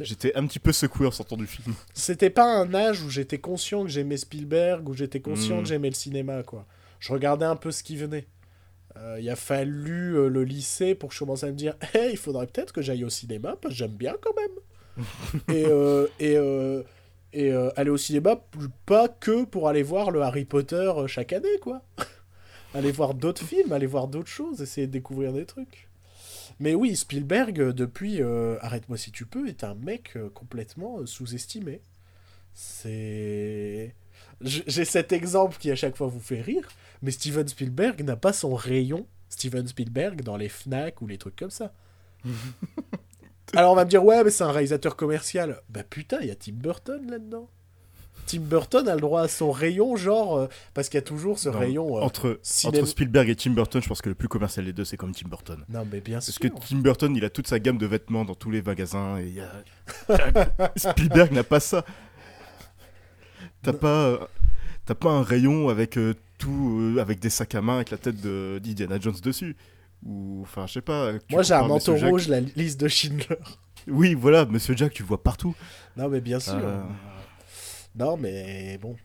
j'étais 0.00 0.34
un 0.36 0.46
petit 0.46 0.58
peu 0.58 0.72
secoué 0.72 1.06
en 1.06 1.10
sortant 1.10 1.36
du 1.36 1.46
film. 1.46 1.74
C'était 1.94 2.30
pas 2.30 2.44
un 2.44 2.72
âge 2.74 3.02
où 3.02 3.10
j'étais 3.10 3.38
conscient 3.38 3.82
que 3.84 3.90
j'aimais 3.90 4.16
Spielberg, 4.16 4.88
où 4.88 4.94
j'étais 4.94 5.20
conscient 5.20 5.58
Mm. 5.58 5.62
que 5.62 5.68
j'aimais 5.68 5.88
le 5.88 5.94
cinéma, 5.94 6.42
quoi. 6.42 6.66
Je 7.00 7.12
regardais 7.12 7.44
un 7.44 7.56
peu 7.56 7.70
ce 7.70 7.82
qui 7.82 7.96
venait. 7.96 8.26
Euh, 8.96 9.18
il 9.20 9.28
a 9.28 9.36
fallu 9.36 10.16
euh, 10.16 10.28
le 10.28 10.44
lycée 10.44 10.94
pour 10.94 11.08
que 11.08 11.14
je 11.14 11.18
commence 11.18 11.42
à 11.44 11.48
me 11.48 11.52
dire 11.56 11.74
Hey, 11.92 12.12
il 12.12 12.16
faudrait 12.16 12.46
peut-être 12.46 12.72
que 12.72 12.80
j'aille 12.80 13.04
au 13.04 13.10
cinéma, 13.10 13.56
parce 13.60 13.74
que 13.74 13.78
j'aime 13.78 13.90
bien 13.96 14.14
quand 14.20 14.34
même. 14.36 15.04
et 15.48 15.64
euh, 15.66 16.06
et, 16.20 16.36
et 17.32 17.52
aller 17.76 17.90
au 17.90 17.96
cinéma, 17.96 18.40
pas 18.86 19.08
que 19.08 19.44
pour 19.44 19.68
aller 19.68 19.82
voir 19.82 20.12
le 20.12 20.22
Harry 20.22 20.44
Potter 20.44 20.92
chaque 21.08 21.32
année, 21.32 21.58
quoi. 21.60 21.82
aller 22.74 22.92
voir 22.92 23.14
d'autres 23.14 23.42
films, 23.44 23.72
aller 23.72 23.86
voir 23.86 24.06
d'autres 24.06 24.28
choses, 24.28 24.62
essayer 24.62 24.86
de 24.86 24.92
découvrir 24.92 25.32
des 25.32 25.44
trucs. 25.44 25.88
Mais 26.60 26.74
oui, 26.74 26.96
Spielberg, 26.96 27.60
euh, 27.60 27.72
depuis 27.72 28.22
euh, 28.22 28.56
Arrête-moi 28.60 28.96
si 28.96 29.10
tu 29.10 29.26
peux, 29.26 29.48
est 29.48 29.64
un 29.64 29.74
mec 29.74 30.12
euh, 30.16 30.28
complètement 30.30 31.04
sous-estimé. 31.06 31.80
C'est. 32.54 33.94
J'ai 34.40 34.84
cet 34.84 35.12
exemple 35.12 35.56
qui 35.58 35.70
à 35.70 35.76
chaque 35.76 35.96
fois 35.96 36.06
vous 36.06 36.20
fait 36.20 36.40
rire, 36.40 36.68
mais 37.02 37.10
Steven 37.10 37.46
Spielberg 37.46 38.02
n'a 38.02 38.16
pas 38.16 38.32
son 38.32 38.54
rayon 38.54 39.06
Steven 39.28 39.66
Spielberg 39.66 40.22
dans 40.22 40.36
les 40.36 40.48
Fnac 40.48 41.00
ou 41.02 41.06
les 41.06 41.18
trucs 41.18 41.36
comme 41.36 41.50
ça. 41.50 41.72
Alors 43.54 43.72
on 43.72 43.76
va 43.76 43.84
me 43.84 43.90
dire, 43.90 44.04
ouais, 44.04 44.22
mais 44.24 44.30
c'est 44.30 44.44
un 44.44 44.52
réalisateur 44.52 44.96
commercial. 44.96 45.60
Bah 45.68 45.84
putain, 45.84 46.18
il 46.20 46.28
y 46.28 46.30
a 46.30 46.36
Tim 46.36 46.54
Burton 46.54 47.08
là-dedans. 47.08 47.48
Tim 48.26 48.40
Burton 48.40 48.88
a 48.88 48.94
le 48.94 49.00
droit 49.00 49.20
à 49.22 49.28
son 49.28 49.50
rayon, 49.52 49.96
genre, 49.96 50.36
euh, 50.38 50.46
parce 50.72 50.88
qu'il 50.88 50.96
y 50.96 51.02
a 51.02 51.02
toujours 51.02 51.38
ce 51.38 51.50
Non, 51.50 51.58
rayon. 51.58 51.98
euh, 51.98 52.00
entre, 52.00 52.40
cinéma- 52.42 52.78
entre 52.78 52.86
Spielberg 52.88 53.28
et 53.28 53.36
Tim 53.36 53.50
Burton, 53.50 53.82
je 53.82 53.88
pense 53.88 54.00
que 54.00 54.08
le 54.08 54.14
plus 54.14 54.28
commercial 54.28 54.64
des 54.64 54.72
deux, 54.72 54.84
c'est 54.84 54.96
comme 54.96 55.12
Tim 55.14 55.28
Burton. 55.28 55.62
Non, 55.68 55.86
mais 55.90 56.00
bien 56.00 56.16
Parce 56.16 56.30
sûr. 56.30 56.40
que 56.40 56.48
Tim 56.48 56.78
Burton, 56.78 57.14
il 57.14 57.24
a 57.24 57.30
toute 57.30 57.46
sa 57.46 57.58
gamme 57.58 57.76
de 57.78 57.86
vêtements 57.86 58.24
dans 58.24 58.34
tous 58.34 58.50
les 58.50 58.62
magasins. 58.62 59.18
Et 59.18 59.26
il 59.26 59.34
y 59.34 59.40
a... 59.40 60.70
Spielberg 60.76 61.32
n'a 61.32 61.44
pas 61.44 61.60
ça. 61.60 61.84
T'as 63.62 63.72
pas, 63.72 64.04
euh, 64.06 64.18
pas 64.98 65.10
un 65.10 65.22
rayon 65.22 65.68
avec 65.68 65.98
tout, 66.38 66.96
avec 67.00 67.20
des 67.20 67.30
sacs 67.30 67.54
à 67.54 67.60
main 67.62 67.76
avec 67.76 67.90
la 67.90 67.98
tête 67.98 68.20
de 68.20 68.58
d'Indiana 68.62 68.98
Jones 69.00 69.14
dessus. 69.22 69.56
Ou, 70.04 70.40
enfin, 70.42 70.66
je 70.66 70.74
sais 70.74 70.80
pas. 70.82 71.12
Moi, 71.30 71.42
j'ai 71.42 71.54
un 71.54 71.66
manteau 71.66 71.96
Jack- 71.96 72.10
rouge, 72.10 72.28
la 72.28 72.40
liste 72.40 72.80
de 72.80 72.88
Schindler. 72.88 73.38
Oui, 73.86 74.14
voilà, 74.14 74.44
Monsieur 74.46 74.74
Jack, 74.76 74.92
tu 74.94 75.02
le 75.02 75.08
vois 75.08 75.22
partout. 75.22 75.54
Non, 75.96 76.08
mais 76.08 76.20
bien 76.20 76.40
sûr. 76.40 76.54
Euh. 77.98 78.04
Non, 78.04 78.16
mais 78.16 78.78
bon. 78.78 78.96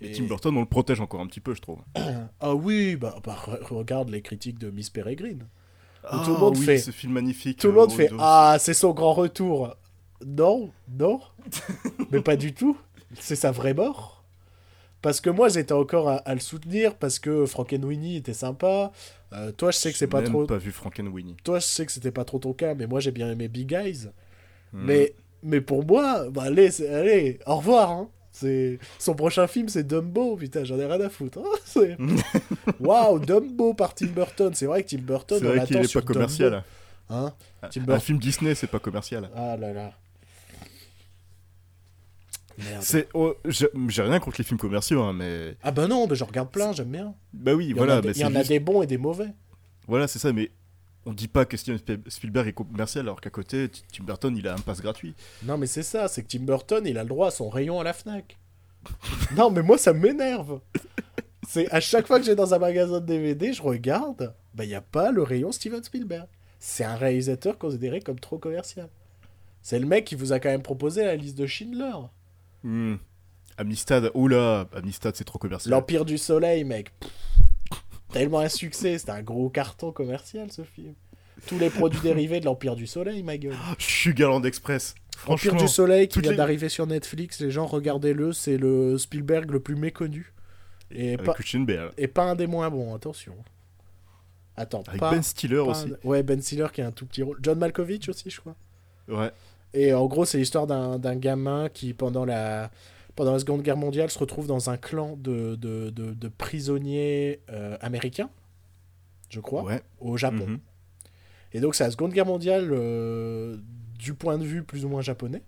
Et 0.00 0.08
Et- 0.10 0.12
Tim 0.12 0.24
Burton, 0.24 0.56
on 0.56 0.60
le 0.60 0.66
protège 0.66 1.00
encore 1.00 1.20
un 1.20 1.26
petit 1.26 1.40
peu, 1.40 1.54
je 1.54 1.60
trouve. 1.60 1.80
Ah 2.40 2.54
oui, 2.54 2.96
bah, 2.96 3.16
bah, 3.24 3.36
re- 3.46 3.62
regarde 3.72 4.10
les 4.10 4.20
critiques 4.20 4.58
de 4.58 4.68
Miss 4.70 4.90
Peregrine. 4.90 5.46
Ah, 6.04 6.22
tout 6.24 6.32
le 6.32 6.38
monde 6.38 6.56
oui, 6.58 6.64
fait- 6.64 6.78
ce 6.78 6.90
film 6.90 7.12
magnifique. 7.12 7.60
Tout 7.60 7.68
le 7.68 7.74
euh, 7.74 7.76
monde 7.76 7.92
au 7.92 7.94
fait. 7.94 8.10
Ah, 8.18 8.56
c'est 8.58 8.74
son 8.74 8.92
grand 8.92 9.12
retour. 9.12 9.76
Non, 10.26 10.70
non, 10.90 11.20
mais 12.10 12.20
pas 12.20 12.36
du 12.36 12.52
tout. 12.52 12.76
C'est 13.20 13.36
sa 13.36 13.50
vraie 13.52 13.74
mort. 13.74 14.24
Parce 15.02 15.20
que 15.20 15.30
moi, 15.30 15.48
j'étais 15.48 15.72
encore 15.72 16.08
à, 16.08 16.16
à 16.16 16.34
le 16.34 16.40
soutenir 16.40 16.96
parce 16.96 17.18
que 17.18 17.44
Frankenweenie 17.46 18.16
était 18.16 18.32
sympa. 18.34 18.92
Euh, 19.32 19.50
toi, 19.52 19.70
je 19.72 19.78
sais 19.78 19.90
que 19.92 19.98
c'est 19.98 20.06
pas 20.06 20.20
même 20.20 20.30
trop. 20.30 20.46
pas 20.46 20.58
vu 20.58 20.70
Frankenweenie. 20.72 21.36
Toi, 21.42 21.58
je 21.58 21.66
sais 21.66 21.86
que 21.86 21.90
c'était 21.92 22.12
pas 22.12 22.24
trop 22.24 22.38
ton 22.38 22.52
cas, 22.52 22.74
mais 22.74 22.86
moi, 22.86 23.00
j'ai 23.00 23.10
bien 23.10 23.30
aimé 23.30 23.48
Big 23.48 23.72
Eyes. 23.72 24.10
Hmm. 24.72 24.84
Mais, 24.84 25.14
mais 25.42 25.60
pour 25.60 25.84
moi, 25.86 26.28
bah, 26.30 26.42
allez, 26.44 26.82
allez, 26.86 27.38
au 27.46 27.56
revoir. 27.56 27.90
Hein. 27.90 28.08
C'est 28.30 28.78
son 28.98 29.14
prochain 29.14 29.46
film, 29.46 29.68
c'est 29.68 29.86
Dumbo. 29.86 30.36
Putain, 30.36 30.64
j'en 30.64 30.78
ai 30.78 30.86
rien 30.86 31.00
à 31.00 31.10
foutre. 31.10 31.38
hein. 31.40 31.82
Waouh, 32.80 33.18
Dumbo 33.18 33.74
par 33.74 33.94
Tim 33.94 34.06
Burton. 34.06 34.52
C'est 34.54 34.66
vrai 34.66 34.82
que 34.82 34.88
Tim 34.88 35.02
Burton, 35.02 35.38
C'est 35.40 35.46
vrai 35.46 35.66
qu'il 35.66 35.76
est 35.76 35.92
pas 35.92 36.00
commercial. 36.02 36.64
Hein 37.10 37.32
Tim 37.70 37.84
Un 37.88 37.98
film 37.98 38.18
Disney, 38.18 38.54
c'est 38.54 38.66
pas 38.68 38.78
commercial. 38.78 39.28
Ah 39.36 39.56
là 39.58 39.72
là. 39.72 39.92
Merde. 42.58 42.82
C'est, 42.82 43.08
oh, 43.14 43.34
j'ai 43.46 44.02
rien 44.02 44.20
contre 44.20 44.36
les 44.38 44.44
films 44.44 44.58
commerciaux, 44.60 45.02
hein, 45.02 45.12
mais 45.14 45.56
Ah 45.62 45.70
bah 45.70 45.86
non, 45.86 46.06
mais 46.06 46.14
je 46.16 46.24
regarde 46.24 46.50
plein, 46.50 46.72
j'aime 46.72 46.90
bien. 46.90 47.14
bah 47.32 47.54
oui, 47.54 47.66
Il 47.66 47.70
y 47.70 47.72
voilà, 47.72 47.94
en 47.94 47.98
a, 47.98 48.00
bah, 48.02 48.12
des- 48.12 48.18
il 48.18 48.22
y 48.22 48.24
en 48.26 48.34
a 48.34 48.44
des 48.44 48.60
bons 48.60 48.82
et 48.82 48.86
des 48.86 48.98
mauvais. 48.98 49.28
voilà, 49.88 50.06
c'est 50.06 50.18
ça, 50.18 50.32
mais 50.32 50.50
on 51.06 51.12
dit 51.12 51.28
pas 51.28 51.44
que 51.44 51.56
Steven 51.56 51.78
Spiel- 51.78 52.02
Spielberg 52.08 52.48
est 52.48 52.52
commercial 52.52 53.04
alors 53.06 53.20
qu'à 53.20 53.30
côté, 53.30 53.68
Tim 53.92 54.04
Burton, 54.04 54.36
il 54.36 54.46
a 54.48 54.54
un 54.54 54.58
pass 54.58 54.80
gratuit. 54.80 55.14
Non 55.44 55.56
mais 55.58 55.66
c'est 55.66 55.82
ça, 55.82 56.08
c'est 56.08 56.22
que 56.22 56.28
Tim 56.28 56.44
Burton, 56.44 56.86
il 56.86 56.98
a 56.98 57.02
le 57.02 57.08
droit 57.08 57.28
à 57.28 57.30
son 57.30 57.48
rayon 57.48 57.80
à 57.80 57.84
la 57.84 57.92
Fnac. 57.92 58.38
non 59.36 59.50
mais 59.50 59.62
moi 59.62 59.78
ça 59.78 59.92
m'énerve. 59.92 60.60
C'est 61.48 61.70
à 61.72 61.80
chaque 61.80 62.06
fois 62.06 62.18
que 62.18 62.24
j'ai 62.24 62.34
dans 62.34 62.54
un 62.54 62.58
magasin 62.58 63.00
de 63.00 63.06
DVD, 63.06 63.52
je 63.52 63.62
regarde, 63.62 64.34
bah 64.54 64.64
il 64.64 64.70
y 64.70 64.74
a 64.74 64.80
pas 64.80 65.10
le 65.10 65.22
rayon 65.22 65.52
Steven 65.52 65.82
Spielberg. 65.82 66.26
C'est 66.58 66.84
un 66.84 66.94
réalisateur 66.94 67.58
considéré 67.58 68.00
comme 68.00 68.20
trop 68.20 68.38
commercial. 68.38 68.88
C'est 69.62 69.78
le 69.78 69.86
mec 69.86 70.04
qui 70.04 70.14
vous 70.14 70.32
a 70.32 70.40
quand 70.40 70.48
même 70.48 70.62
proposé 70.62 71.04
la 71.04 71.16
liste 71.16 71.36
de 71.38 71.46
Schindler. 71.46 71.92
Hmm. 72.62 72.96
Amistad, 73.58 74.10
oula, 74.14 74.66
Amistad, 74.74 75.14
c'est 75.14 75.24
trop 75.24 75.38
commercial. 75.38 75.70
L'Empire 75.72 76.04
du 76.04 76.18
Soleil, 76.18 76.64
mec. 76.64 76.90
Pff, 77.00 77.10
tellement 78.12 78.40
un 78.40 78.48
succès, 78.48 78.98
c'était 78.98 79.12
un 79.12 79.22
gros 79.22 79.48
carton 79.50 79.92
commercial 79.92 80.50
ce 80.52 80.62
film. 80.62 80.94
Tous 81.46 81.58
les 81.58 81.70
produits 81.70 82.00
dérivés 82.00 82.38
de 82.40 82.44
l'Empire 82.44 82.76
du 82.76 82.86
Soleil, 82.86 83.22
ma 83.22 83.36
gueule. 83.36 83.56
Sugarland 83.78 84.44
Express, 84.44 84.94
Empire 85.26 85.56
du 85.56 85.66
Soleil 85.66 86.06
qui 86.08 86.20
vient 86.20 86.30
les- 86.32 86.36
d'arriver 86.36 86.68
sur 86.68 86.86
Netflix, 86.86 87.40
les 87.40 87.50
gens 87.50 87.66
regardez-le, 87.66 88.32
c'est 88.32 88.56
le 88.58 88.96
Spielberg 88.98 89.50
le 89.50 89.58
plus 89.60 89.74
méconnu. 89.74 90.32
Et 90.92 91.14
Avec 91.14 91.24
pas, 91.24 91.34
Cushenberg. 91.34 91.92
et 91.96 92.06
pas 92.06 92.24
un 92.24 92.34
des 92.36 92.46
moins 92.46 92.70
bons, 92.70 92.94
attention. 92.94 93.34
Attends, 94.56 94.82
Avec 94.86 95.00
pas, 95.00 95.10
Ben 95.10 95.22
Stiller 95.22 95.56
pas 95.56 95.62
aussi. 95.62 95.86
un- 95.92 96.06
Ouais, 96.06 96.22
Ben 96.22 96.40
Stiller 96.42 96.66
qui 96.72 96.82
a 96.82 96.86
un 96.86 96.92
tout 96.92 97.06
petit 97.06 97.22
rôle. 97.22 97.38
John 97.42 97.58
Malkovich 97.58 98.08
aussi, 98.08 98.28
je 98.30 98.40
crois. 98.40 98.54
Ouais. 99.08 99.30
Et 99.74 99.94
en 99.94 100.06
gros, 100.06 100.26
c'est 100.26 100.36
l'histoire 100.38 100.66
d'un 100.66 100.98
d'un 100.98 101.16
gamin 101.16 101.70
qui, 101.70 101.94
pendant 101.94 102.26
la, 102.26 102.70
pendant 103.22 103.34
la 103.34 103.38
Seconde 103.38 103.62
Guerre 103.62 103.76
mondiale, 103.76 104.10
se 104.10 104.18
retrouve 104.18 104.48
dans 104.48 104.68
un 104.68 104.76
clan 104.76 105.16
de, 105.16 105.54
de, 105.54 105.90
de- 105.90 106.12
de 106.12 106.28
prisonniers 106.28 107.38
euh, 107.50 107.76
américains, 107.80 108.30
je 109.30 109.38
crois, 109.38 109.62
Ouais. 109.62 109.80
au 110.00 110.16
Japon. 110.16 110.44
Mhm. 110.48 110.58
Et 111.52 111.60
donc, 111.60 111.76
c'est 111.76 111.84
la 111.84 111.92
Seconde 111.92 112.12
Guerre 112.12 112.26
mondiale 112.26 112.70
euh, 112.72 113.56
du 113.96 114.14
point 114.14 114.38
de 114.38 114.44
vue 114.44 114.64
plus 114.64 114.84
ou 114.84 114.88
moins 114.88 115.02
japonais. 115.02 115.44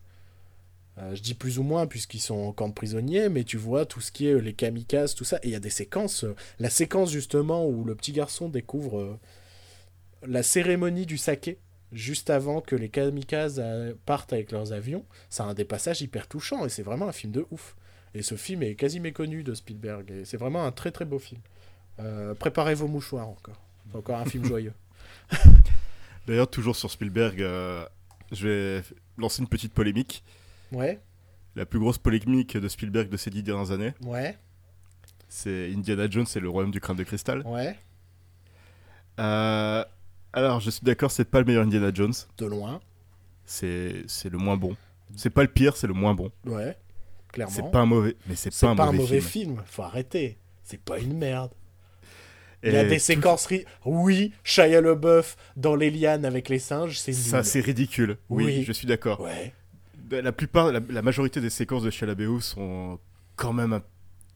Euh, 0.99 1.17
je 1.17 1.21
dis 1.23 1.35
plus 1.35 1.59
ou 1.59 1.65
moins 1.65 1.89
puisqu'ils 1.89 2.21
sont 2.21 2.37
en 2.37 2.53
camp 2.53 2.69
de 2.69 2.75
prisonniers, 2.75 3.29
mais 3.29 3.43
tu 3.43 3.57
vois 3.57 3.87
tout 3.87 4.01
ce 4.01 4.13
qui 4.13 4.29
est 4.29 4.41
les 4.41 4.53
kamikazes, 4.53 5.17
tout 5.17 5.25
ça. 5.25 5.39
Et 5.43 5.49
il 5.49 5.51
y 5.51 5.57
a 5.57 5.61
des 5.61 5.69
séquences. 5.71 6.25
la 6.61 6.71
séquence 6.71 7.11
justement 7.11 7.67
où 7.67 7.83
le 7.83 7.97
petit 7.97 8.13
garçon 8.13 8.49
découvre 8.49 9.19
la 10.25 10.45
cérémonie 10.45 11.07
du 11.07 11.19
saké 11.19 11.59
juste 11.95 12.31
avant 12.31 12.61
que 12.61 12.77
les 12.77 12.89
kamikazes 12.89 13.61
euh, 13.63 13.95
partent 14.07 14.33
avec 14.33 14.53
leurs 14.53 14.73
avions. 14.73 15.05
C'est 15.31 15.43
un 15.43 15.55
des 15.55 15.65
passages 15.65 16.01
hyper 16.03 16.27
touchants 16.29 16.65
et 16.67 16.69
c'est 16.69 16.83
vraiment 16.83 17.09
un 17.09 17.13
film 17.13 17.33
de 17.33 17.47
ouf. 17.51 17.77
Et 18.15 18.23
ce 18.23 18.37
film 18.37 18.63
est 18.63 18.75
quasi 18.75 19.01
méconnu 19.01 19.43
de 19.43 19.55
Spielberg. 19.55 20.11
Et 20.11 20.25
c'est 20.25 20.37
vraiment 20.37 20.65
un 20.65 20.73
très 20.73 20.91
très 20.93 21.05
beau 21.05 21.19
film. 21.19 21.41
Euh, 22.01 22.35
préparez 22.35 22.75
vos 22.75 22.89
mouchoirs 22.89 23.29
encore. 23.29 23.61
C'est 23.91 23.97
encore 23.99 24.19
un 24.19 24.25
film 24.25 24.45
joyeux. 24.45 24.73
D'ailleurs, 26.27 26.49
toujours 26.49 26.77
sur 26.77 26.91
Spielberg, 26.91 27.41
euh, 27.43 27.85
je 28.33 28.49
vais 28.49 28.83
lancer 29.19 29.43
une 29.43 29.49
petite 29.49 29.73
polémique. 29.75 30.25
Ouais, 30.73 31.01
La 31.55 31.67
plus 31.67 31.79
grosse 31.79 31.99
polémique 31.99 32.57
de 32.57 32.67
Spielberg 32.69 33.09
de 33.09 33.17
ces 33.17 33.31
dix 33.31 33.43
dernières 33.43 33.71
années, 33.71 33.93
ouais, 34.07 34.37
c'est 35.29 35.71
Indiana 35.73 36.09
Jones 36.11 36.27
et 36.35 36.41
le 36.41 36.49
royaume 36.49 36.71
du 36.73 36.81
crâne 36.81 36.97
de 36.97 37.05
cristal. 37.05 37.43
ouais. 37.47 37.77
Euh, 39.21 39.85
alors, 40.35 40.61
je 40.61 40.71
suis 40.71 40.83
d'accord, 40.85 41.11
c'est 41.11 41.25
pas 41.25 41.39
le 41.41 41.45
meilleur 41.47 41.65
Indiana 41.65 41.91
Jones. 41.95 42.13
De 42.39 42.47
loin. 42.47 42.81
C'est 43.47 44.05
le 44.25 44.39
moins 44.39 44.57
bon. 44.57 44.77
C'est 45.17 45.31
pas 45.31 45.43
le 45.43 45.49
pire, 45.49 45.77
c'est 45.77 45.87
le 45.87 45.93
moins 45.95 46.15
bon. 46.15 46.31
Ouais, 46.47 46.77
clairement. 47.33 47.53
C'est 47.55 47.71
pas 47.71 47.81
un 47.81 47.87
mauvais, 47.87 48.17
mais 48.27 48.35
c'est 48.35 48.51
pas, 48.59 48.69
un 48.71 48.93
mauvais, 48.93 49.21
film. 49.21 49.55
film. 49.55 49.63
Faut 49.67 49.83
arrêter. 49.83 50.39
C'est 50.65 50.81
pas 50.81 50.99
une 50.99 51.17
merde. 51.19 51.51
Il 52.63 52.73
y 52.73 52.77
a 52.77 52.85
des 52.85 52.97
tout- 52.97 53.03
séquences. 53.05 53.45
ri- 53.47 53.67
Oui, 53.85 54.33
Shia 54.43 54.81
LeBeouf 54.81 55.37
dans 55.57 55.77
les 55.77 55.91
lianes 55.91 56.25
avec 56.25 56.49
les 56.49 56.59
singes, 56.59 56.99
c'est 56.99 57.13
Ça, 57.13 57.43
c'est 57.45 57.61
ridicule. 57.61 58.17
Oui, 58.31 58.45
Oui. 58.47 58.65
je 58.65 58.73
suis 58.73 58.87
d'accord. 58.87 59.21
Ouais. 59.21 59.53
La 60.11 60.33
plupart, 60.33 60.73
la, 60.73 60.81
la 60.89 61.03
majorité 61.03 61.41
des 61.43 61.51
séquences 61.51 61.83
de 61.83 61.91
Shia 61.91 62.07
LaBeouf 62.07 62.43
sont 62.43 62.99
quand 63.37 63.53
même 63.53 63.75
un 63.75 63.83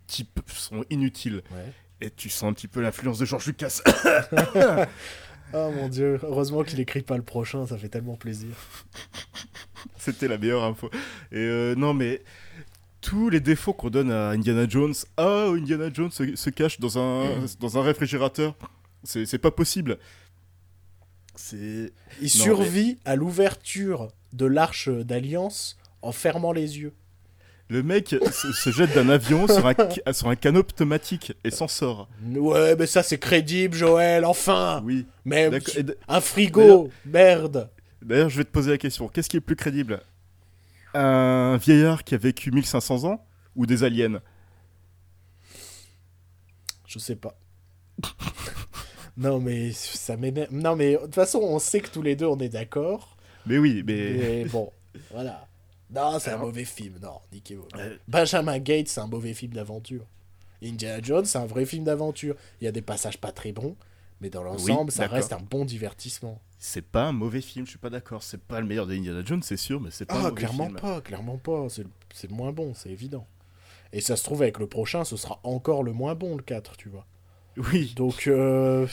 petit 0.07 0.25
peu, 0.25 0.43
sont 0.47 0.85
inutiles. 0.91 1.43
ouais. 1.53 1.73
Et 2.01 2.11
tu 2.11 2.29
sens 2.29 2.51
un 2.51 2.53
petit 2.53 2.69
peu 2.69 2.81
l'influence 2.81 3.19
de 3.19 3.25
George 3.25 3.47
Lucas. 3.47 3.81
Oh 5.55 5.71
mon 5.75 5.89
dieu, 5.89 6.19
heureusement 6.23 6.63
qu'il 6.63 6.81
écrit 6.81 7.03
pas 7.03 7.17
le 7.17 7.23
prochain, 7.23 7.67
ça 7.67 7.79
fait 7.79 7.89
tellement 7.89 8.17
plaisir. 8.17 8.51
C'était 9.99 10.29
la 10.29 10.39
meilleure 10.39 10.65
info. 10.65 10.91
Et 11.33 11.37
euh, 11.39 11.75
non, 11.75 11.95
mais 11.95 12.23
tous 13.01 13.31
les 13.31 13.41
défauts 13.41 13.73
qu'on 13.73 13.91
donne 13.91 14.11
à 14.11 14.31
Indiana 14.31 14.67
Jones, 14.69 14.95
ah, 15.17 15.47
Indiana 15.49 15.91
Jones 15.93 16.11
se, 16.11 16.37
se 16.37 16.51
cache 16.51 16.81
dans 16.81 16.99
un, 16.99 17.45
dans 17.61 17.79
un 17.79 17.83
réfrigérateur, 17.83 18.55
c'est 19.05 19.39
pas 19.39 19.51
possible. 19.51 19.99
Il 21.53 21.91
Non, 22.21 22.29
survit 22.29 22.99
à 23.05 23.17
l'ouverture 23.17 24.09
de 24.33 24.45
l'arche 24.47 24.89
d'alliance 24.89 25.79
en 26.03 26.13
fermant 26.13 26.53
les 26.53 26.79
yeux. 26.79 26.93
Le 27.71 27.83
mec 27.83 28.17
se, 28.33 28.53
se 28.53 28.71
jette 28.71 28.95
d'un 28.95 29.11
avion 29.11 29.47
sur 29.47 29.67
un, 29.67 29.75
sur 30.13 30.29
un 30.29 30.37
canot 30.37 30.63
pneumatique 30.63 31.35
et 31.45 31.51
s'en 31.51 31.69
sort. 31.69 32.09
Ouais, 32.25 32.75
mais 32.77 32.87
ça 32.87 33.03
c'est 33.03 33.19
crédible, 33.19 33.75
Joël, 33.75 34.25
enfin 34.25 34.83
Oui. 34.85 35.07
Mais 35.27 35.51
un 36.09 36.21
frigo, 36.21 36.91
merde 37.05 37.71
D'ailleurs, 38.01 38.31
je 38.31 38.39
vais 38.39 38.45
te 38.45 38.51
poser 38.51 38.71
la 38.71 38.79
question 38.79 39.09
qu'est-ce 39.09 39.29
qui 39.29 39.37
est 39.37 39.43
plus 39.43 39.57
crédible? 39.57 40.01
Un 40.95 41.59
vieillard 41.59 42.05
qui 42.05 42.15
a 42.15 42.19
vécu 42.19 42.51
1500 42.51 43.05
ans 43.05 43.27
ou 43.55 43.67
des 43.67 43.85
aliens? 43.85 44.21
Je 46.87 46.99
sais 46.99 47.17
pas. 47.17 47.39
non, 49.19 49.41
mais 49.41 49.73
ça 49.73 50.17
m'énerve. 50.17 50.49
Non, 50.53 50.75
mais 50.75 50.93
de 50.93 50.99
toute 50.99 51.15
façon, 51.15 51.41
on 51.43 51.59
sait 51.59 51.81
que 51.81 51.91
tous 51.91 52.01
les 52.01 52.17
deux 52.17 52.25
on 52.25 52.39
est 52.39 52.49
d'accord. 52.49 53.19
Mais 53.45 53.59
oui, 53.59 53.83
mais. 53.87 54.15
Mais 54.19 54.45
bon, 54.47 54.73
voilà. 55.11 55.48
Non, 55.91 56.19
c'est 56.19 56.31
un 56.33 56.37
mauvais 56.39 56.65
film. 56.65 56.99
Non, 57.03 57.21
niquez-vous. 57.33 57.67
Euh, 57.77 57.97
Benjamin 58.09 58.59
Gates, 58.59 58.89
c'est 58.89 59.01
un 59.01 59.07
mauvais 59.07 59.35
film 59.35 59.53
d'aventure. 59.55 60.05
Indiana 60.63 61.01
Jones, 61.03 61.25
c'est 61.25 61.39
un 61.39 61.47
vrai 61.47 61.65
film 61.65 61.85
d'aventure. 61.85 62.35
Il 62.61 62.65
y 62.65 62.69
a 62.69 62.73
des 62.73 62.83
passages 62.83 63.19
pas 63.19 63.33
très 63.33 63.53
bons, 63.53 63.77
mais 64.21 64.29
dans 64.31 64.43
l'ensemble, 64.43 64.91
ça 64.93 65.07
reste 65.07 65.33
un 65.33 65.41
bon 65.41 65.65
divertissement. 65.65 66.41
C'est 66.59 66.83
pas 66.83 67.05
un 67.05 67.13
mauvais 67.13 67.41
film, 67.41 67.65
je 67.65 67.71
suis 67.71 67.79
pas 67.79 67.91
d'accord. 67.91 68.23
C'est 68.25 68.43
pas 68.43 68.61
le 68.61 68.67
meilleur 68.67 68.87
d'Indiana 68.87 69.23
Jones, 69.25 69.43
c'est 69.43 69.57
sûr, 69.57 69.81
mais 69.81 69.91
c'est 69.93 70.05
pas 70.07 70.15
un 70.15 70.19
Ah, 70.19 70.23
mauvais 70.25 70.35
clairement 70.35 70.67
film. 70.67 70.77
pas, 70.81 71.01
clairement 71.01 71.39
pas. 71.39 71.69
C'est 71.69 71.85
le, 71.85 71.91
c'est 72.13 72.29
le 72.29 72.35
moins 72.37 72.53
bon, 72.53 72.75
c'est 72.75 72.91
évident. 72.91 73.27
Et 73.93 74.01
ça 74.01 74.17
se 74.17 74.25
trouve, 74.25 74.43
avec 74.43 74.59
le 74.59 74.67
prochain, 74.67 75.05
ce 75.05 75.17
sera 75.17 75.39
encore 75.45 75.83
le 75.85 75.93
moins 75.93 76.15
bon, 76.17 76.37
le 76.37 76.43
4, 76.43 76.77
tu 76.77 76.89
vois. 76.89 77.07
Oui. 77.73 77.93
Donc, 77.97 78.27
euh, 78.27 78.87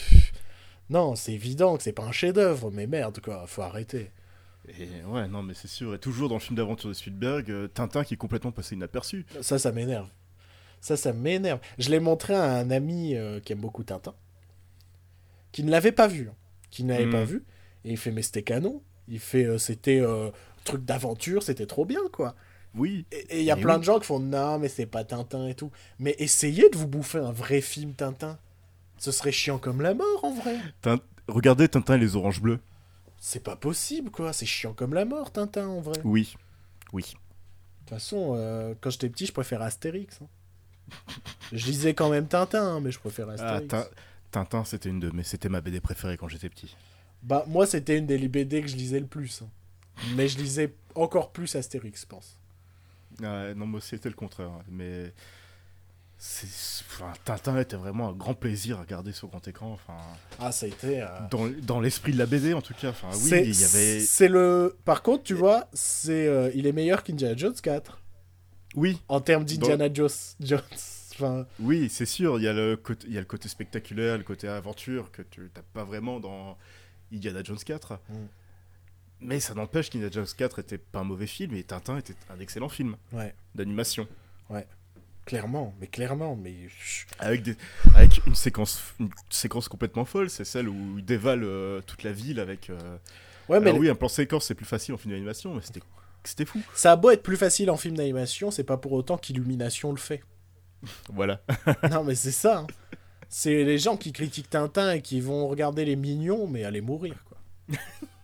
non, 0.88 1.16
c'est 1.16 1.32
évident 1.32 1.76
que 1.76 1.82
c'est 1.82 1.92
pas 1.92 2.04
un 2.04 2.12
chef-d'œuvre, 2.12 2.70
mais 2.70 2.86
merde, 2.86 3.20
quoi, 3.20 3.44
faut 3.46 3.62
arrêter. 3.62 4.10
Et 4.78 5.04
ouais, 5.06 5.28
non, 5.28 5.42
mais 5.42 5.54
c'est 5.54 5.68
sûr. 5.68 5.94
Et 5.94 5.98
toujours 5.98 6.28
dans 6.28 6.34
le 6.36 6.40
film 6.40 6.56
d'aventure 6.56 6.88
de 6.88 6.94
Spielberg, 6.94 7.50
euh, 7.50 7.68
Tintin 7.68 8.04
qui 8.04 8.14
est 8.14 8.16
complètement 8.16 8.52
passé 8.52 8.74
inaperçu. 8.74 9.24
Ça, 9.40 9.58
ça 9.58 9.72
m'énerve. 9.72 10.08
Ça, 10.80 10.96
ça 10.96 11.12
m'énerve. 11.12 11.60
Je 11.78 11.90
l'ai 11.90 12.00
montré 12.00 12.34
à 12.34 12.56
un 12.58 12.70
ami 12.70 13.14
euh, 13.14 13.40
qui 13.40 13.52
aime 13.52 13.60
beaucoup 13.60 13.84
Tintin, 13.84 14.14
qui 15.52 15.62
ne 15.62 15.70
l'avait 15.70 15.92
pas 15.92 16.06
vu. 16.08 16.28
hein. 16.28 16.34
Qui 16.70 16.84
ne 16.84 16.92
l'avait 16.92 17.10
pas 17.10 17.24
vu. 17.24 17.44
Et 17.84 17.92
il 17.92 17.96
fait, 17.96 18.10
mais 18.10 18.22
c'était 18.22 18.42
canon. 18.42 18.82
Il 19.08 19.20
fait, 19.20 19.44
euh, 19.44 19.58
c'était 19.58 20.02
truc 20.64 20.84
d'aventure, 20.84 21.42
c'était 21.42 21.66
trop 21.66 21.84
bien, 21.84 22.00
quoi. 22.12 22.34
Oui. 22.74 23.06
Et 23.30 23.38
il 23.38 23.44
y 23.44 23.50
a 23.50 23.56
plein 23.56 23.74
oui. 23.74 23.80
de 23.80 23.84
gens 23.84 23.98
qui 24.00 24.06
font, 24.06 24.18
non, 24.18 24.58
mais 24.58 24.68
c'est 24.68 24.84
pas 24.84 25.04
Tintin 25.04 25.46
et 25.46 25.54
tout. 25.54 25.70
Mais 25.98 26.14
essayez 26.18 26.68
de 26.68 26.76
vous 26.76 26.88
bouffer 26.88 27.18
un 27.18 27.32
vrai 27.32 27.60
film 27.60 27.94
Tintin. 27.94 28.38
Ce 28.98 29.12
serait 29.12 29.32
chiant 29.32 29.58
comme 29.58 29.80
la 29.80 29.94
mort, 29.94 30.24
en 30.24 30.34
vrai. 30.34 30.58
Regardez 31.28 31.68
Tintin 31.68 31.94
et 31.94 31.98
les 31.98 32.16
oranges 32.16 32.40
bleues. 32.42 32.58
C'est 33.18 33.42
pas 33.42 33.56
possible, 33.56 34.10
quoi. 34.10 34.32
C'est 34.32 34.46
chiant 34.46 34.72
comme 34.74 34.94
la 34.94 35.04
mort, 35.04 35.32
Tintin, 35.32 35.66
en 35.68 35.80
vrai. 35.80 35.96
De 35.98 36.02
Oui. 36.06 36.36
Oui. 36.92 37.14
toute 37.80 37.90
façon, 37.90 38.34
euh, 38.36 38.74
quand 38.80 38.90
j'étais 38.90 39.08
petit, 39.08 39.26
je 39.26 39.32
préférais 39.32 39.64
Astérix. 39.66 40.20
hein. 40.22 40.26
Je 41.52 41.66
lisais 41.66 41.94
quand 41.94 42.08
même 42.10 42.28
Tintin, 42.28 42.62
hein, 42.76 42.80
mais 42.80 42.90
je 42.92 42.98
préférais 42.98 43.36
Ah, 43.40 43.54
Astérix. 43.56 43.68
Tin- 43.68 43.86
Tintin, 44.30 44.64
c'était 44.64 44.88
une 44.88 45.00
de 45.00 45.10
mes, 45.10 45.22
c'était 45.24 45.48
ma 45.48 45.60
BD 45.60 45.80
préférée 45.80 46.16
quand 46.16 46.28
j'étais 46.28 46.48
petit. 46.48 46.76
Bah, 47.22 47.44
moi, 47.48 47.66
c'était 47.66 47.98
une 47.98 48.06
des 48.06 48.18
BD 48.28 48.60
que 48.62 48.68
je 48.68 48.76
lisais 48.76 49.00
le 49.00 49.06
plus. 49.06 49.42
hein. 49.42 49.48
Mais 50.14 50.28
je 50.28 50.38
lisais 50.38 50.74
encore 50.94 51.32
plus 51.32 51.54
Astérix, 51.56 52.02
je 52.02 52.06
pense. 52.06 52.38
Ah, 53.22 53.54
non, 53.54 53.66
moi 53.66 53.80
c'était 53.80 54.10
le 54.10 54.14
contraire. 54.14 54.50
Mais 54.68 55.12
enfin, 56.18 57.12
Tintin 57.24 57.58
était 57.60 57.76
vraiment 57.76 58.08
un 58.08 58.12
grand 58.12 58.34
plaisir 58.34 58.78
à 58.78 58.82
regarder 58.82 59.12
sur 59.12 59.28
grand 59.28 59.46
écran. 59.46 59.72
Enfin, 59.72 59.98
Ah, 60.38 60.52
ça 60.52 60.66
a 60.66 60.68
été. 60.68 61.02
euh, 61.02 61.06
dans, 61.30 61.48
dans 61.62 61.80
l'esprit 61.80 62.12
de 62.12 62.18
la 62.18 62.26
BD 62.26 62.54
en 62.54 62.62
tout 62.62 62.74
cas. 62.74 62.90
Enfin, 62.90 63.08
oui, 63.12 63.18
c'est- 63.28 63.44
il 63.46 63.60
y 63.60 63.64
avait. 63.64 64.00
C'est 64.00 64.28
le. 64.28 64.76
Par 64.84 65.02
contre, 65.02 65.24
tu 65.24 65.34
vois, 65.34 65.68
c'est, 65.72 66.26
euh, 66.26 66.50
il 66.54 66.66
est 66.66 66.72
meilleur 66.72 67.02
qu'Indiana 67.02 67.36
Jones 67.36 67.54
4 67.62 68.00
Oui, 68.74 69.00
en 69.08 69.20
termes 69.20 69.44
d'Indiana 69.44 69.92
Jones. 69.92 70.08
Jones. 70.40 70.60
Enfin, 71.12 71.46
oui, 71.60 71.88
c'est 71.88 72.04
sûr. 72.06 72.38
Il 72.38 72.42
y 72.42 72.48
a 72.48 72.52
le 72.52 72.76
côté, 72.76 73.06
il 73.08 73.14
y 73.14 73.16
a 73.16 73.20
le 73.20 73.26
côté 73.26 73.48
spectaculaire, 73.48 74.18
le 74.18 74.24
côté 74.24 74.48
aventure 74.48 75.10
que 75.12 75.22
tu 75.22 75.50
n'as 75.54 75.62
pas 75.72 75.84
vraiment 75.84 76.20
dans 76.20 76.58
Indiana 77.12 77.42
Jones 77.42 77.58
4. 77.64 77.94
Mm. 78.08 78.14
Mais 79.20 79.40
ça 79.40 79.54
n'empêche 79.54 79.88
qu'Indiana 79.88 80.12
Jones 80.12 80.26
4 80.36 80.58
était 80.58 80.76
pas 80.76 80.98
un 81.00 81.04
mauvais 81.04 81.26
film 81.26 81.54
et 81.54 81.62
Tintin 81.62 81.96
était 81.96 82.14
un 82.28 82.38
excellent 82.38 82.68
film 82.68 82.96
ouais, 83.12 83.34
d'animation. 83.54 84.06
Clairement, 85.26 85.74
mais 85.80 85.86
clairement, 85.88 86.36
mais. 86.36 86.54
Avec, 87.18 87.42
des, 87.42 87.56
avec 87.94 88.24
une, 88.26 88.34
séquence, 88.34 88.82
une 88.98 89.10
séquence 89.28 89.68
complètement 89.68 90.06
folle, 90.06 90.30
c'est 90.30 90.44
celle 90.46 90.68
où 90.70 90.98
il 90.98 91.04
dévale 91.04 91.44
euh, 91.44 91.82
toute 91.86 92.02
la 92.02 92.12
ville 92.12 92.40
avec. 92.40 92.70
euh, 92.70 92.96
Ouais, 93.50 93.60
mais 93.60 93.68
alors 93.68 93.80
oui, 93.80 93.88
un 93.90 93.94
plan 93.94 94.08
séquence 94.08 94.46
c'est 94.46 94.54
plus 94.54 94.64
facile 94.66 94.94
en 94.94 94.96
film 94.96 95.12
d'animation, 95.12 95.54
mais 95.54 95.60
c'était, 95.62 95.80
c'était 96.24 96.44
fou. 96.46 96.60
ça 96.74 96.92
a 96.92 96.96
beau 96.96 97.10
être 97.10 97.22
plus 97.22 97.36
facile 97.36 97.70
en 97.70 97.76
film 97.76 97.96
d'animation, 97.96 98.50
c'est 98.50 98.64
pas 98.64 98.76
pour 98.78 98.92
autant 98.92 99.18
qu'Illumination 99.18 99.90
le 99.92 99.98
fait. 99.98 100.22
Voilà. 101.12 101.40
non, 101.90 102.02
mais 102.04 102.14
c'est 102.14 102.32
ça. 102.32 102.58
hein. 102.60 102.66
C'est 103.28 103.64
les 103.64 103.78
gens 103.78 103.96
qui 103.96 104.12
critiquent 104.12 104.50
Tintin 104.50 104.92
et 104.92 105.02
qui 105.02 105.20
vont 105.20 105.48
regarder 105.48 105.84
les 105.84 105.96
mignons, 105.96 106.46
mais 106.46 106.64
aller 106.64 106.80
mourir, 106.80 107.14
quoi. 107.28 107.38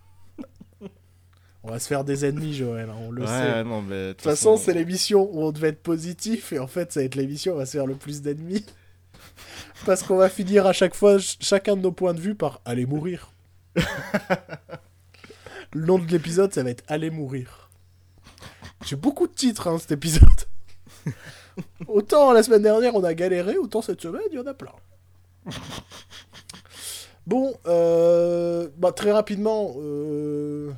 on 1.64 1.70
va 1.70 1.78
se 1.78 1.86
faire 1.86 2.04
des 2.04 2.24
ennemis, 2.24 2.54
Joël, 2.54 2.88
hein, 2.90 2.96
on 3.06 3.10
le 3.10 3.24
sait. 3.26 3.32
ouais, 3.32 3.64
non, 3.64 3.82
mais. 3.82 4.08
De 4.08 4.12
toute 4.12 4.22
façon, 4.22 4.56
c'est 4.56 4.74
l'émission 4.74 5.28
où 5.32 5.42
on 5.44 5.52
devait 5.52 5.68
être 5.68 5.82
positif, 5.82 6.52
et 6.52 6.58
en 6.58 6.66
fait, 6.66 6.92
ça 6.92 7.00
va 7.00 7.04
être 7.06 7.14
l'émission 7.14 7.52
où 7.52 7.56
on 7.56 7.58
va 7.58 7.66
se 7.66 7.72
faire 7.76 7.86
le 7.86 7.94
plus 7.94 8.20
d'ennemis. 8.22 8.64
Parce 9.86 10.02
qu'on 10.02 10.16
va 10.16 10.28
finir 10.28 10.66
à 10.66 10.72
chaque 10.72 10.94
fois, 10.94 11.12
ch- 11.18 11.38
chacun 11.40 11.76
de 11.76 11.82
nos 11.82 11.92
points 11.92 12.14
de 12.14 12.20
vue, 12.20 12.34
par 12.34 12.60
aller 12.64 12.86
mourir. 12.86 13.30
le 15.74 15.84
nom 15.86 15.98
de 15.98 16.06
l'épisode, 16.10 16.52
ça 16.52 16.62
va 16.62 16.70
être 16.70 16.84
Aller 16.88 17.10
mourir. 17.10 17.70
J'ai 18.84 18.96
beaucoup 18.96 19.26
de 19.26 19.32
titres, 19.32 19.68
hein, 19.68 19.78
cet 19.78 19.92
épisode. 19.92 20.28
autant 21.86 22.32
la 22.32 22.42
semaine 22.42 22.62
dernière, 22.62 22.94
on 22.94 23.04
a 23.04 23.14
galéré, 23.14 23.56
autant 23.56 23.82
cette 23.82 24.00
semaine, 24.00 24.22
il 24.30 24.36
y 24.36 24.40
en 24.40 24.46
a 24.46 24.54
plein. 24.54 24.72
Bon, 27.26 27.54
euh, 27.66 28.68
bah, 28.76 28.90
très 28.92 29.12
rapidement, 29.12 29.74
euh, 29.78 30.72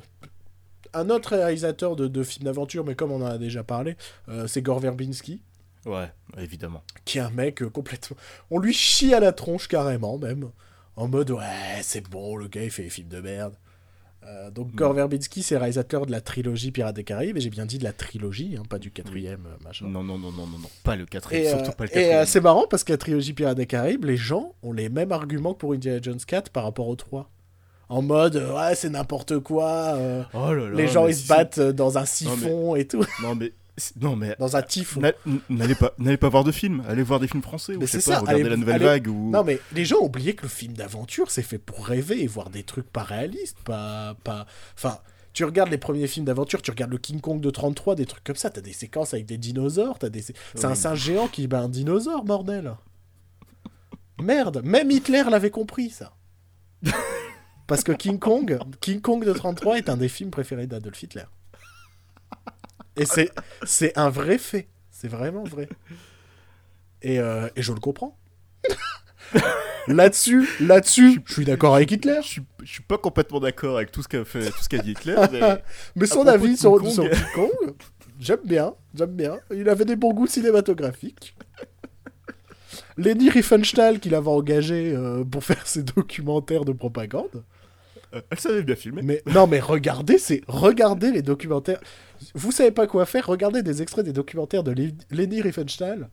un 0.95 1.09
autre 1.09 1.35
réalisateur 1.35 1.95
de, 1.95 2.07
de 2.07 2.23
films 2.23 2.45
d'aventure, 2.45 2.85
mais 2.85 2.95
comme 2.95 3.11
on 3.11 3.21
en 3.21 3.25
a 3.25 3.37
déjà 3.37 3.63
parlé, 3.63 3.95
euh, 4.29 4.47
c'est 4.47 4.61
Gore 4.61 4.79
Verbinski, 4.79 5.41
Ouais, 5.85 6.11
évidemment. 6.39 6.81
qui 7.05 7.19
est 7.19 7.21
un 7.21 7.29
mec 7.29 7.61
euh, 7.61 7.69
complètement... 7.69 8.17
On 8.49 8.59
lui 8.59 8.73
chie 8.73 9.13
à 9.13 9.19
la 9.19 9.31
tronche 9.31 9.67
carrément, 9.67 10.17
même. 10.17 10.49
En 10.95 11.07
mode, 11.07 11.29
ouais, 11.31 11.43
c'est 11.83 12.07
bon, 12.09 12.35
le 12.35 12.47
gars, 12.47 12.63
il 12.63 12.71
fait 12.71 12.83
des 12.83 12.89
films 12.89 13.09
de 13.09 13.19
merde. 13.21 13.53
Euh, 14.23 14.49
donc 14.49 14.73
Gore 14.73 14.93
Verbinski, 14.93 15.43
c'est 15.43 15.55
réalisateur 15.55 16.07
de 16.07 16.11
la 16.11 16.19
trilogie 16.21 16.71
Pirates 16.71 16.95
des 16.95 17.03
Caraïbes, 17.03 17.37
et 17.37 17.41
j'ai 17.41 17.51
bien 17.51 17.67
dit 17.67 17.77
de 17.77 17.83
la 17.83 17.93
trilogie, 17.93 18.55
hein, 18.57 18.63
pas 18.67 18.79
du 18.79 18.89
quatrième 18.89 19.45
euh, 19.45 19.63
machin. 19.63 19.85
Non, 19.87 20.01
non, 20.03 20.17
non, 20.17 20.31
non, 20.31 20.47
non, 20.47 20.57
non. 20.57 20.69
Pas 20.83 20.95
le 20.95 21.05
quatrième, 21.05 21.45
Et, 21.45 21.49
surtout 21.49 21.73
pas 21.73 21.83
le 21.83 21.91
et, 21.91 21.93
quatrième. 21.93 22.17
euh, 22.21 22.25
c'est 22.25 22.41
marrant 22.41 22.65
parce 22.67 22.83
que 22.83 22.91
la 22.93 22.97
trilogie 22.97 23.33
Pirates 23.33 23.57
des 23.57 23.67
Caraïbes, 23.67 24.05
les 24.05 24.17
gens 24.17 24.55
ont 24.63 24.71
les 24.73 24.89
mêmes 24.89 25.11
arguments 25.11 25.53
que 25.53 25.59
pour 25.59 25.73
Indiana 25.73 25.99
Jones 26.01 26.17
4 26.25 26.49
par 26.49 26.63
rapport 26.63 26.87
aux 26.87 26.95
3. 26.95 27.29
En 27.89 28.01
mode, 28.01 28.35
euh, 28.37 28.55
ouais, 28.55 28.75
c'est 28.75 28.89
n'importe 28.89 29.39
quoi, 29.39 29.93
euh, 29.95 30.23
Oh 30.33 30.53
là 30.53 30.69
là, 30.69 30.75
les 30.75 30.87
gens 30.87 31.07
ils 31.07 31.15
si 31.15 31.23
se 31.23 31.27
battent 31.27 31.57
euh, 31.59 31.71
dans 31.73 31.97
un 31.97 32.05
siphon 32.05 32.75
et 32.75 32.85
tout. 32.87 33.05
Non, 33.21 33.35
mais. 33.35 33.53
Non, 33.99 34.15
mais. 34.15 34.35
Dans 34.39 34.55
un 34.55 34.61
typhon. 34.61 35.01
n'a- 35.01 35.11
N'allez 35.49 35.75
pas, 35.75 35.91
n'allez 35.99 36.17
pas 36.17 36.29
voir 36.29 36.43
de 36.45 36.51
films, 36.51 36.81
allez 36.87 37.03
voir 37.03 37.19
des 37.19 37.27
films 37.27 37.43
français 37.43 37.75
ou 37.75 37.81
je 37.81 37.85
sais 37.87 37.99
pas, 38.11 38.19
regardez 38.19 38.43
la 38.43 38.55
nouvelle 38.57 38.75
allez- 38.75 38.85
vague 38.85 39.07
ou 39.09 39.29
Non, 39.31 39.43
mais 39.43 39.59
les 39.73 39.83
gens 39.85 39.97
ont 39.97 40.05
oublié 40.05 40.33
que 40.33 40.43
le 40.43 40.47
film 40.49 40.73
d'aventure, 40.73 41.29
c'est 41.29 41.41
fait 41.43 41.57
pour 41.59 41.85
rêver 41.85 42.23
et 42.23 42.27
voir 42.27 42.49
des 42.49 42.63
trucs 42.63 42.89
pas 42.89 43.03
réalistes, 43.03 43.57
pas. 43.65 44.15
pas... 44.23 44.45
Enfin, 44.75 44.97
tu 45.33 45.43
regardes 45.43 45.69
les 45.69 45.77
premiers 45.77 46.07
films 46.07 46.25
d'aventure, 46.25 46.61
tu 46.61 46.71
regardes 46.71 46.91
le 46.91 46.97
King 46.97 47.19
Kong 47.19 47.41
de 47.41 47.49
33, 47.49 47.95
des 47.95 48.05
trucs 48.05 48.23
comme 48.23 48.37
ça, 48.37 48.49
t'as 48.49 48.61
des 48.61 48.71
séquences 48.71 49.13
avec 49.13 49.25
des 49.25 49.37
dinosaures, 49.37 49.99
t'as 49.99 50.07
des... 50.09 50.21
c'est 50.21 50.65
un 50.65 50.75
singe 50.75 51.03
géant 51.03 51.27
qui 51.27 51.45
bat 51.47 51.59
un 51.59 51.67
dinosaure, 51.69 52.23
bordel 52.23 52.73
Merde, 54.21 54.61
même 54.63 54.89
Hitler 54.89 55.23
l'avait 55.29 55.49
compris, 55.51 55.89
ça 55.89 56.13
Parce 57.67 57.83
que 57.83 57.91
King 57.91 58.19
Kong, 58.19 58.59
King 58.79 59.01
Kong 59.01 59.25
de 59.25 59.33
33 59.33 59.77
est 59.77 59.89
un 59.89 59.97
des 59.97 60.09
films 60.09 60.29
préférés 60.29 60.67
d'Adolf 60.67 61.01
Hitler. 61.01 61.23
Et 62.95 63.05
c'est, 63.05 63.31
c'est 63.63 63.97
un 63.97 64.09
vrai 64.09 64.37
fait. 64.37 64.67
C'est 64.91 65.07
vraiment 65.07 65.43
vrai. 65.43 65.67
Et, 67.01 67.19
euh, 67.19 67.49
et 67.55 67.61
je 67.61 67.73
le 67.73 67.79
comprends. 67.79 68.17
là-dessus, 69.87 70.47
là-dessus, 70.61 71.21
je 71.25 71.33
suis 71.33 71.45
d'accord 71.45 71.75
avec 71.75 71.91
Hitler. 71.91 72.19
je 72.21 72.27
suis, 72.27 72.41
je 72.63 72.71
suis 72.71 72.83
pas 72.83 72.97
complètement 72.97 73.39
d'accord 73.39 73.77
avec 73.77 73.91
tout 73.91 74.01
ce 74.01 74.07
qu'a 74.07 74.23
fait, 74.23 74.49
tout 74.49 74.63
ce 74.63 74.69
qu'a 74.69 74.77
dit 74.77 74.91
Hitler, 74.91 75.15
mais 75.31 75.63
Mais 75.95 76.05
son 76.05 76.25
avis 76.27 76.57
sur, 76.57 76.79
King 76.79 76.91
sur 76.91 77.03
Kong. 77.03 77.13
King 77.13 77.25
Kong, 77.33 77.75
j'aime 78.19 78.39
bien, 78.43 78.73
j'aime 78.93 79.11
bien. 79.15 79.37
Il 79.53 79.67
avait 79.69 79.85
des 79.85 79.95
bons 79.95 80.13
goûts 80.13 80.27
cinématographiques. 80.27 81.35
Leni 82.97 83.29
Riefenstahl, 83.29 83.99
qu'il 83.99 84.15
avait 84.15 84.29
engagé 84.29 84.93
euh, 84.95 85.23
pour 85.23 85.43
faire 85.43 85.67
ses 85.67 85.83
documentaires 85.83 86.63
de 86.63 86.71
propagande. 86.71 87.43
Euh, 88.15 88.21
elle 88.31 88.39
savait 88.39 88.63
bien 88.63 88.75
filmer. 88.75 89.01
Mais 89.03 89.21
non, 89.33 89.47
mais 89.47 89.59
regardez, 89.59 90.17
c'est 90.17 90.41
regardez 90.47 91.11
les 91.11 91.21
documentaires. 91.21 91.79
Vous 92.33 92.51
savez 92.51 92.71
pas 92.71 92.87
quoi 92.87 93.05
faire 93.05 93.27
Regardez 93.27 93.61
des 93.63 93.81
extraits 93.81 94.05
des 94.05 94.13
documentaires 94.13 94.63
de 94.63 94.71
Le- 94.71 94.91
Leni 95.11 95.41
Riefenstahl, 95.41 96.09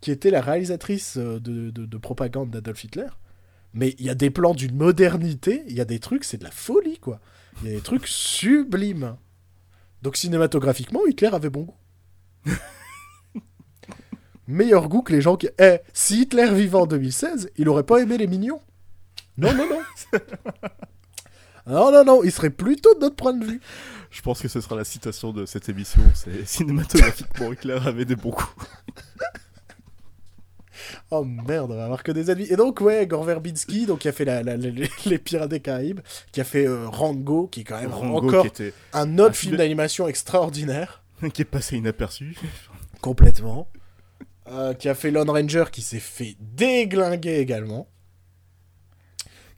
qui 0.00 0.10
était 0.10 0.30
la 0.30 0.40
réalisatrice 0.40 1.16
euh, 1.16 1.38
de, 1.40 1.70
de- 1.70 1.86
de 1.86 1.96
propagande 1.98 2.50
d'Adolf 2.50 2.82
Hitler. 2.84 3.06
Mais 3.74 3.94
il 3.98 4.06
y 4.06 4.10
a 4.10 4.14
des 4.14 4.30
plans 4.30 4.54
d'une 4.54 4.74
modernité, 4.76 5.62
il 5.68 5.74
y 5.74 5.80
a 5.80 5.84
des 5.84 5.98
trucs, 5.98 6.24
c'est 6.24 6.38
de 6.38 6.44
la 6.44 6.50
folie, 6.50 6.98
quoi. 6.98 7.20
Il 7.62 7.68
y 7.68 7.72
a 7.72 7.76
des 7.76 7.82
trucs 7.82 8.06
sublimes. 8.06 9.16
Donc 10.02 10.16
cinématographiquement, 10.16 11.00
Hitler 11.06 11.28
avait 11.32 11.50
bon 11.50 11.62
goût. 11.64 11.76
Meilleur 14.46 14.88
goût 14.88 15.02
que 15.02 15.12
les 15.12 15.20
gens 15.20 15.36
qui... 15.36 15.48
Eh, 15.60 15.78
si 15.92 16.22
Hitler 16.22 16.50
vivait 16.54 16.76
en 16.78 16.86
2016, 16.86 17.50
il 17.56 17.68
aurait 17.68 17.82
pas 17.82 17.98
aimé 18.00 18.16
les 18.16 18.26
mignons. 18.26 18.60
Non, 19.36 19.52
non, 19.54 19.66
non. 19.68 20.18
Non, 21.68 21.92
non, 21.92 22.04
non, 22.04 22.22
il 22.24 22.32
serait 22.32 22.50
plutôt 22.50 22.94
de 22.94 23.00
notre 23.00 23.16
point 23.16 23.32
de 23.34 23.44
vue. 23.44 23.60
Je 24.10 24.22
pense 24.22 24.40
que 24.40 24.48
ce 24.48 24.60
sera 24.60 24.74
la 24.76 24.84
citation 24.84 25.32
de 25.32 25.44
cette 25.46 25.68
émission. 25.68 26.00
C'est 26.14 26.46
cinématographiquement 26.46 27.52
Hitler 27.52 27.78
avait 27.84 28.04
des 28.06 28.16
bons 28.16 28.30
coups. 28.30 28.66
Oh 31.10 31.24
merde, 31.24 31.70
on 31.72 31.76
va 31.76 31.84
avoir 31.84 32.02
que 32.02 32.12
des 32.12 32.30
ennemis. 32.30 32.46
Et 32.50 32.56
donc, 32.56 32.80
ouais, 32.80 33.06
Gore 33.06 33.24
Verbinski, 33.24 33.86
donc, 33.86 34.00
qui 34.00 34.08
a 34.08 34.12
fait 34.12 34.24
la- 34.24 34.42
la- 34.42 34.56
la- 34.56 34.70
les, 35.06 35.18
Pirates 35.18 35.50
des 35.50 35.60
Caraïbes, 35.60 36.00
qui 36.32 36.40
a 36.40 36.44
fait 36.44 36.66
euh, 36.66 36.86
Rango, 36.88 37.46
qui 37.48 37.60
est 37.60 37.64
quand 37.64 37.80
même 37.80 37.92
Rango 37.92 38.28
encore 38.28 38.42
qui 38.42 38.48
était, 38.48 38.72
un 38.92 39.18
autre 39.18 39.30
un 39.30 39.32
film- 39.32 39.56
d'animation 39.56 40.06
extraordinaire, 40.06 41.02
qui 41.34 41.42
est 41.42 41.46
passé 41.46 41.76
inaperçu. 41.76 42.36
complètement. 43.00 43.68
Euh, 44.50 44.72
qui 44.72 44.88
a 44.88 44.94
fait 44.94 45.10
Lone 45.10 45.28
Ranger, 45.28 45.64
qui 45.72 45.82
s'est 45.82 45.98
fait 46.00 46.36
déglinguer 46.40 47.38
également. 47.38 47.88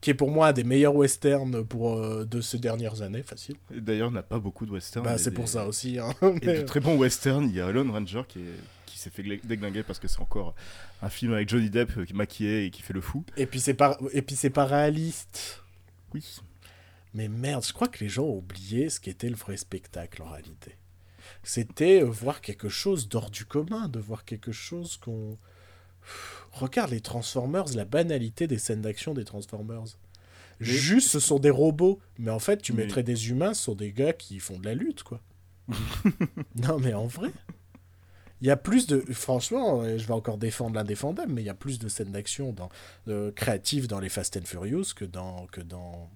Qui 0.01 0.11
est 0.11 0.14
pour 0.14 0.30
moi 0.30 0.48
un 0.48 0.53
des 0.55 0.64
meilleurs 0.64 0.94
westerns 0.96 1.62
pour, 1.64 1.94
euh, 1.94 2.24
de 2.24 2.40
ces 2.40 2.59
dernières 2.59 3.03
années, 3.03 3.22
facile. 3.22 3.57
Et 3.74 3.80
D'ailleurs, 3.82 4.09
on 4.09 4.12
n'a 4.12 4.22
pas 4.22 4.38
beaucoup 4.38 4.64
de 4.64 4.70
westerns. 4.72 5.05
Bah, 5.05 5.14
et 5.16 5.18
c'est 5.18 5.30
des- 5.30 5.36
pour 5.36 5.48
ça 5.48 5.66
aussi. 5.66 5.98
hein. 5.98 6.14
Et 6.42 6.46
Mais, 6.46 6.59
de 6.59 6.62
très 6.62 6.80
bons 6.80 6.96
westerns. 6.96 7.48
Il 7.51 7.55
y 7.55 7.61
a 7.61 7.70
Lone 7.70 7.90
Ranger 7.90 8.22
qui, 8.26 8.38
est- 8.40 8.61
qui 8.86 8.98
s'est 8.98 9.11
fait 9.11 9.22
déglinguer 9.44 9.82
parce 9.82 9.98
que 9.98 10.09
c'est 10.09 10.20
encore 10.20 10.55
un 11.03 11.11
film 11.11 11.34
avec 11.34 11.48
Johnny 11.51 11.68
Depp 11.68 11.96
euh, 11.98 12.05
qui 12.07 12.12
est 12.12 12.16
maquillé 12.16 12.64
et 12.64 12.70
qui 12.70 12.80
fait 12.82 12.94
le 12.94 13.01
fou. 13.03 13.24
et 13.36 13.44
puis 13.46 13.61
c'est 13.61 13.74
pas, 13.74 13.98
et 14.12 14.22
puis 14.22 14.36
c'est 14.36 14.48
pas 14.51 14.64
réaliste. 14.64 15.62
Oui. 16.14 16.24
Mais 17.12 17.28
merde, 17.28 17.64
je 17.66 17.72
crois 17.74 17.88
que 17.88 18.03
les 18.03 18.09
gens 18.09 18.22
ont 18.24 18.38
oublié 18.38 18.88
ce 18.88 19.01
qu'était 19.01 19.28
le 19.28 19.36
vrai 19.36 19.57
spectacle 19.59 20.22
en 20.22 20.30
réalité. 20.30 20.76
C'était 21.42 22.03
euh, 22.03 22.07
voir 22.07 22.40
quelque 22.40 22.68
chose 22.68 23.09
d'hors 23.09 23.30
du 23.30 23.44
commun, 23.44 23.88
de 23.88 23.98
voir 23.98 24.24
quelque 24.24 24.53
chose 24.53 24.96
qu'on... 24.96 25.36
Regarde 26.52 26.90
les 26.90 27.00
Transformers, 27.00 27.66
la 27.74 27.84
banalité 27.84 28.46
des 28.46 28.58
scènes 28.58 28.82
d'action 28.82 29.14
des 29.14 29.24
Transformers. 29.24 29.84
Juste, 30.58 31.08
ce 31.08 31.20
sont 31.20 31.38
des 31.38 31.50
robots. 31.50 32.00
Mais 32.18 32.30
en 32.30 32.38
fait, 32.38 32.61
tu 32.61 32.72
Mais- 32.72 32.82
mettrais 32.84 33.02
des 33.02 33.30
humains 33.30 33.54
sur 33.54 33.76
des 33.76 33.92
gars 33.92 34.12
qui 34.12 34.40
font 34.40 34.58
de 34.58 34.64
la 34.66 34.74
lutte, 34.74 35.02
quoi. 35.02 35.20
non, 36.56 36.78
mais 36.80 36.92
en 36.94 37.06
vrai. 37.06 37.30
Il 38.42 38.46
y 38.46 38.50
a 38.50 38.56
plus 38.56 38.86
de. 38.86 39.00
Franchement, 39.12 39.82
euh, 39.82 39.98
je 39.98 40.06
vais 40.06 40.14
encore 40.14 40.38
défendre 40.38 40.74
l'indéfendable, 40.76 41.32
mais 41.32 41.42
il 41.42 41.46
y 41.46 41.50
a 41.50 41.54
plus 41.54 41.78
de 41.78 41.88
scènes 41.88 42.12
d'action 42.12 42.52
dans, 42.52 42.68
euh, 43.08 43.30
créatives 43.32 43.86
dans 43.86 44.00
les 44.00 44.08
Fast 44.08 44.36
and 44.36 44.46
Furious 44.46 44.94
que 44.96 45.04
dans, 45.04 45.46
que 45.48 45.61
dans, 45.61 46.11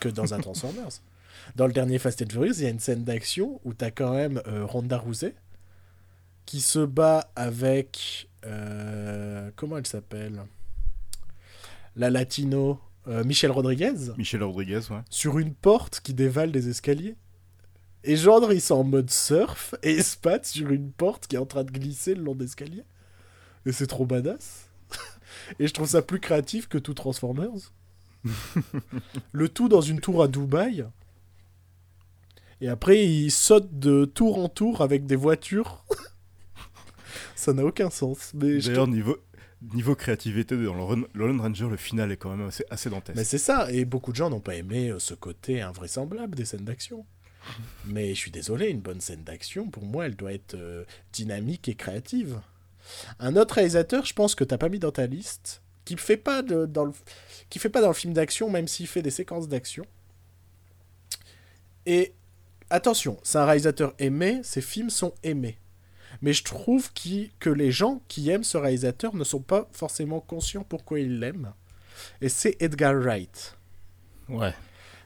que 0.00 0.08
dans 0.08 0.34
un 0.34 0.38
Transformers. 0.42 1.00
Dans 1.56 1.66
le 1.66 1.72
dernier 1.72 1.98
Fast 1.98 2.22
and 2.22 2.30
Furious, 2.30 2.54
il 2.58 2.64
y 2.64 2.66
a 2.66 2.70
une 2.70 2.80
scène 2.80 3.04
d'action 3.04 3.60
où 3.64 3.72
tu 3.72 3.84
as 3.84 3.90
quand 3.92 4.12
même 4.12 4.42
euh, 4.48 4.66
Ronda 4.66 4.98
Rousey 4.98 5.34
qui 6.44 6.60
se 6.60 6.80
bat 6.80 7.30
avec. 7.36 8.28
Euh, 8.46 9.50
comment 9.56 9.78
elle 9.78 9.86
s'appelle? 9.86 10.42
La 11.96 12.10
latino. 12.10 12.78
euh, 13.08 13.24
Michelle 13.24 13.50
Rodriguez? 13.50 13.94
Michel 14.16 14.42
Rodriguez, 14.42 14.80
ouais. 14.90 15.00
sur 15.10 15.38
une 15.38 15.54
porte 15.54 16.00
qui 16.00 16.14
dévale 16.14 16.52
des 16.52 16.68
escaliers? 16.68 17.16
Et 18.04 18.16
genre, 18.16 18.52
ils 18.52 18.60
sont 18.62 18.76
en 18.76 18.84
mode 18.84 19.10
surf 19.10 19.74
et 19.82 19.92
ils 19.96 20.04
se 20.04 20.16
battent 20.22 20.46
sur 20.46 20.70
une 20.70 20.90
porte 20.90 21.26
qui 21.26 21.36
est 21.36 21.38
en 21.38 21.46
train 21.46 21.64
de 21.64 21.70
glisser 21.70 22.14
le 22.14 22.22
long 22.22 22.34
d'escalier. 22.34 22.84
Et 23.66 23.72
c'est 23.72 23.86
trop 23.86 24.06
badass. 24.06 24.68
et 25.58 25.66
je 25.66 25.72
trouve 25.74 25.88
ça 25.88 26.00
plus 26.00 26.20
créatif 26.20 26.66
que 26.66 26.78
tout 26.78 26.94
Transformers. 26.94 27.72
le 29.32 29.48
tout 29.50 29.68
dans 29.68 29.82
une 29.82 30.00
tour 30.00 30.22
à 30.22 30.28
Dubaï. 30.28 30.86
Et 32.62 32.68
après, 32.68 33.04
ils 33.06 33.30
sautent 33.30 33.78
de 33.78 34.04
tour 34.06 34.38
en 34.38 34.48
tour 34.48 34.80
avec 34.80 35.04
des 35.06 35.16
voitures. 35.16 35.84
Ça 37.40 37.52
n'a 37.52 37.64
aucun 37.64 37.90
sens. 37.90 38.32
Je 38.34 38.66
D'ailleurs, 38.68 38.86
niveau, 38.86 39.16
niveau 39.74 39.94
créativité, 39.94 40.56
dans 40.56 40.74
le 40.74 40.82
Run- 40.82 41.06
le 41.12 41.26
Lone 41.26 41.40
Ranger, 41.40 41.68
le 41.68 41.76
final 41.76 42.12
est 42.12 42.16
quand 42.16 42.34
même 42.36 42.46
assez, 42.46 42.64
assez 42.70 42.90
dantesque. 42.90 43.16
Mais 43.16 43.24
c'est 43.24 43.38
ça, 43.38 43.70
et 43.72 43.84
beaucoup 43.84 44.12
de 44.12 44.16
gens 44.16 44.30
n'ont 44.30 44.40
pas 44.40 44.54
aimé 44.56 44.90
euh, 44.90 44.98
ce 44.98 45.14
côté 45.14 45.60
invraisemblable 45.62 46.34
des 46.36 46.44
scènes 46.44 46.64
d'action. 46.64 47.04
Mais 47.86 48.10
je 48.14 48.18
suis 48.20 48.30
désolé, 48.30 48.68
une 48.68 48.80
bonne 48.80 49.00
scène 49.00 49.24
d'action, 49.24 49.68
pour 49.68 49.84
moi, 49.84 50.06
elle 50.06 50.16
doit 50.16 50.32
être 50.32 50.54
euh, 50.54 50.84
dynamique 51.12 51.68
et 51.68 51.74
créative. 51.74 52.40
Un 53.18 53.36
autre 53.36 53.54
réalisateur, 53.54 54.04
je 54.04 54.12
pense 54.14 54.34
que 54.34 54.44
t'as 54.44 54.58
pas 54.58 54.68
mis 54.68 54.78
dans 54.78 54.92
ta 54.92 55.06
liste, 55.06 55.62
qui 55.84 55.96
fait 55.96 56.16
pas 56.16 56.42
de, 56.42 56.66
dans 56.66 56.84
le, 56.84 56.92
qui 57.48 57.58
fait 57.58 57.68
pas 57.70 57.80
dans 57.80 57.88
le 57.88 57.94
film 57.94 58.12
d'action, 58.12 58.50
même 58.50 58.68
s'il 58.68 58.86
fait 58.86 59.02
des 59.02 59.10
séquences 59.10 59.48
d'action. 59.48 59.84
Et 61.86 62.12
attention, 62.68 63.18
c'est 63.22 63.38
un 63.38 63.44
réalisateur 63.46 63.94
aimé, 63.98 64.40
ses 64.42 64.60
films 64.60 64.90
sont 64.90 65.14
aimés. 65.22 65.58
Mais 66.22 66.32
je 66.32 66.44
trouve 66.44 66.90
que 66.92 67.50
les 67.50 67.70
gens 67.70 68.00
qui 68.08 68.30
aiment 68.30 68.44
ce 68.44 68.58
réalisateur 68.58 69.14
ne 69.14 69.24
sont 69.24 69.40
pas 69.40 69.68
forcément 69.72 70.20
conscients 70.20 70.64
pourquoi 70.68 71.00
ils 71.00 71.18
l'aiment. 71.18 71.52
Et 72.20 72.28
c'est 72.28 72.56
Edgar 72.60 72.94
Wright. 72.94 73.56
Ouais. 74.28 74.54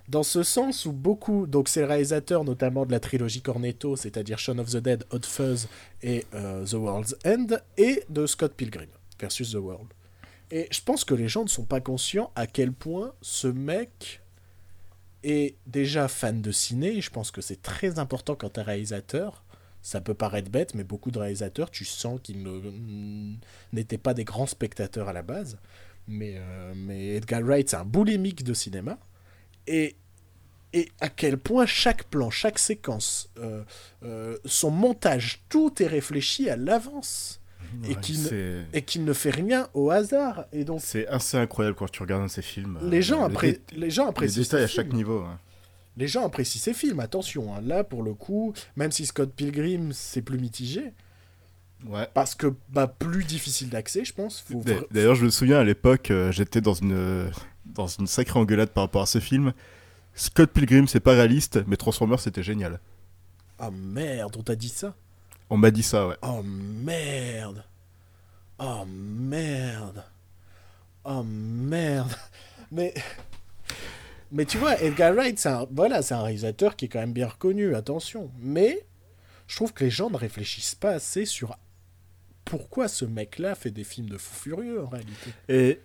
Dans 0.09 0.23
ce 0.23 0.43
sens 0.43 0.85
où 0.85 0.93
beaucoup, 0.93 1.47
donc 1.47 1.69
c'est 1.69 1.81
le 1.81 1.87
réalisateur 1.87 2.45
notamment 2.45 2.85
de 2.85 2.93
la 2.93 3.01
trilogie 3.01 3.41
Cornetto, 3.41 3.97
c'est-à-dire 3.97 4.39
Shaun 4.39 4.59
of 4.59 4.71
the 4.71 4.77
Dead, 4.77 5.05
Hot 5.11 5.23
Fuzz 5.23 5.67
et 6.03 6.27
euh, 6.35 6.67
The 6.67 6.75
World's 6.75 7.17
End, 7.25 7.47
et 7.79 8.05
de 8.11 8.27
Scott 8.27 8.53
Pilgrim 8.55 8.89
versus 9.19 9.53
The 9.53 9.57
World. 9.57 9.89
Et 10.51 10.69
je 10.71 10.83
pense 10.83 11.05
que 11.05 11.15
les 11.15 11.29
gens 11.29 11.45
ne 11.45 11.49
sont 11.49 11.65
pas 11.65 11.81
conscients 11.81 12.31
à 12.37 12.47
quel 12.47 12.73
point 12.73 13.15
ce 13.23 13.49
mec 13.49 14.21
est 15.23 15.57
déjà 15.67 16.07
fan 16.07 16.43
de 16.43 16.53
ciné. 16.53 17.01
Je 17.01 17.11
pense 17.11 17.31
que 17.31 17.41
c'est 17.41 17.63
très 17.63 17.99
important 17.99 18.35
quand 18.35 18.59
es 18.59 18.63
réalisateur. 18.63 19.43
Ça 19.87 20.01
peut 20.01 20.14
paraître 20.14 20.51
bête, 20.51 20.74
mais 20.74 20.82
beaucoup 20.82 21.11
de 21.11 21.18
réalisateurs, 21.18 21.70
tu 21.70 21.85
sens 21.85 22.18
qu'ils 22.22 22.43
ne- 22.43 23.35
n'étaient 23.74 23.99
pas 23.99 24.14
des 24.14 24.24
grands 24.24 24.47
spectateurs 24.47 25.09
à 25.11 25.12
la 25.12 25.20
base. 25.20 25.59
Mais, 26.09 26.37
euh, 26.39 26.72
mais 26.74 27.16
Edgar 27.16 27.43
Wright, 27.43 27.68
c'est 27.68 27.76
un 27.76 27.85
boulimique 27.85 28.45
de 28.45 28.55
cinéma. 28.55 28.99
Et, 29.66 29.95
et 30.72 30.89
à 31.01 31.11
quel 31.11 31.37
point 31.37 31.66
chaque 31.66 32.05
plan, 32.05 32.30
chaque 32.30 32.59
séquence, 32.59 33.28
euh, 33.39 33.62
euh, 34.05 34.39
son 34.47 34.70
montage, 34.70 35.43
tout 35.51 35.82
est 35.82 35.87
réfléchi 35.87 36.49
à 36.49 36.57
l'avance. 36.57 37.43
Et 37.85 37.89
Ouais, 37.89 38.01
qui 38.01 38.12
ne- 38.18 38.62
Et 38.72 38.80
qu'il 38.82 39.05
ne 39.05 39.12
fait 39.12 39.30
rien 39.30 39.68
au 39.74 39.91
hasard. 39.91 40.47
Et 40.53 40.64
donc, 40.64 40.80
C'est 40.82 41.07
assez 41.09 41.37
incroyable 41.37 41.76
quand 41.76 41.91
tu 41.91 42.01
regardes 42.03 42.22
un 42.22 42.26
de 42.26 42.30
ces 42.30 42.41
films. 42.43 42.78
les 42.85 43.03
gens, 43.03 43.28
dé- 43.28 43.61
les 43.72 43.91
gens 43.91 44.05
les 44.05 44.09
apprécient 44.11 44.43
détails 44.45 44.61
ces 44.61 44.64
à 44.64 44.68
chaque 44.68 44.93
niveau. 44.95 45.20
hein. 45.20 45.39
Les 45.97 46.09
gens 46.09 46.26
apprécient 46.26 46.61
ces 46.61 46.74
films, 46.74 47.01
attention. 47.01 47.55
hein. 47.55 47.61
Là, 47.62 47.84
pour 47.84 48.03
le 48.03 48.14
coup, 48.14 48.53
même 48.76 48.90
si 48.92 49.07
Scott 49.07 49.32
Pilgrim, 49.34 49.92
c'est 49.92 50.22
plus 50.22 50.38
mitigé, 50.38 50.92
Ouais. 51.86 52.09
parce 52.14 52.34
que 52.34 52.55
bah, 52.70 52.86
plus 52.88 53.24
difficile 53.24 53.68
d'accès, 53.68 54.05
je 54.05 54.12
pense. 54.12 54.40
Faut 54.40 54.62
D'ailleurs, 54.90 55.14
je 55.14 55.24
me 55.26 55.30
souviens 55.30 55.59
à 55.61 55.64
l'époque, 55.64 56.11
euh, 56.11 56.32
j'étais 56.32 56.61
dans 56.61 56.74
une, 56.74 57.30
dans 57.66 57.86
une 57.86 58.07
sacrée 58.07 58.38
engueulade 58.40 58.70
par 58.70 58.84
rapport 58.84 59.03
à 59.03 59.07
ce 59.07 59.20
film. 59.20 59.53
Scott 60.14 60.51
Pilgrim, 60.51 60.88
c'est 60.88 61.01
pas 61.01 61.12
réaliste, 61.12 61.61
mais 61.66 61.76
Transformers, 61.76 62.20
c'était 62.20 62.42
génial. 62.42 62.80
Oh 63.61 63.70
merde, 63.70 64.34
on 64.38 64.42
t'a 64.42 64.57
dit 64.57 64.68
ça? 64.68 64.95
On 65.51 65.57
m'a 65.57 65.70
dit 65.70 65.82
ça, 65.82 66.09
ouais. 66.09 66.16
Oh 66.22 66.42
merde 66.42 67.62
Oh 68.59 68.84
merde 68.86 70.03
Oh 71.05 71.22
merde 71.24 72.11
Mais 72.72 72.95
mais 74.33 74.45
tu 74.45 74.59
vois, 74.59 74.81
Edgar 74.83 75.12
Wright, 75.14 75.39
c'est 75.39 75.49
un, 75.49 75.66
voilà, 75.70 76.03
c'est 76.03 76.14
un 76.14 76.22
réalisateur 76.22 76.77
qui 76.77 76.87
est 76.87 76.89
quand 76.89 77.01
même 77.01 77.12
bien 77.12 77.29
reconnu, 77.29 77.75
attention. 77.75 78.31
Mais 78.41 78.85
je 79.47 79.57
trouve 79.57 79.72
que 79.72 79.85
les 79.85 79.91
gens 79.91 80.11
ne 80.11 80.16
réfléchissent 80.16 80.75
pas 80.75 80.91
assez 80.93 81.25
sur 81.25 81.57
pourquoi 82.45 82.89
ce 82.89 83.05
mec-là 83.05 83.55
fait 83.55 83.70
des 83.70 83.85
films 83.85 84.09
de 84.11 84.18
fou 84.18 84.35
furieux 84.35 84.83
en 84.85 84.89
réalité. 84.89 85.31
Et, 85.49 85.81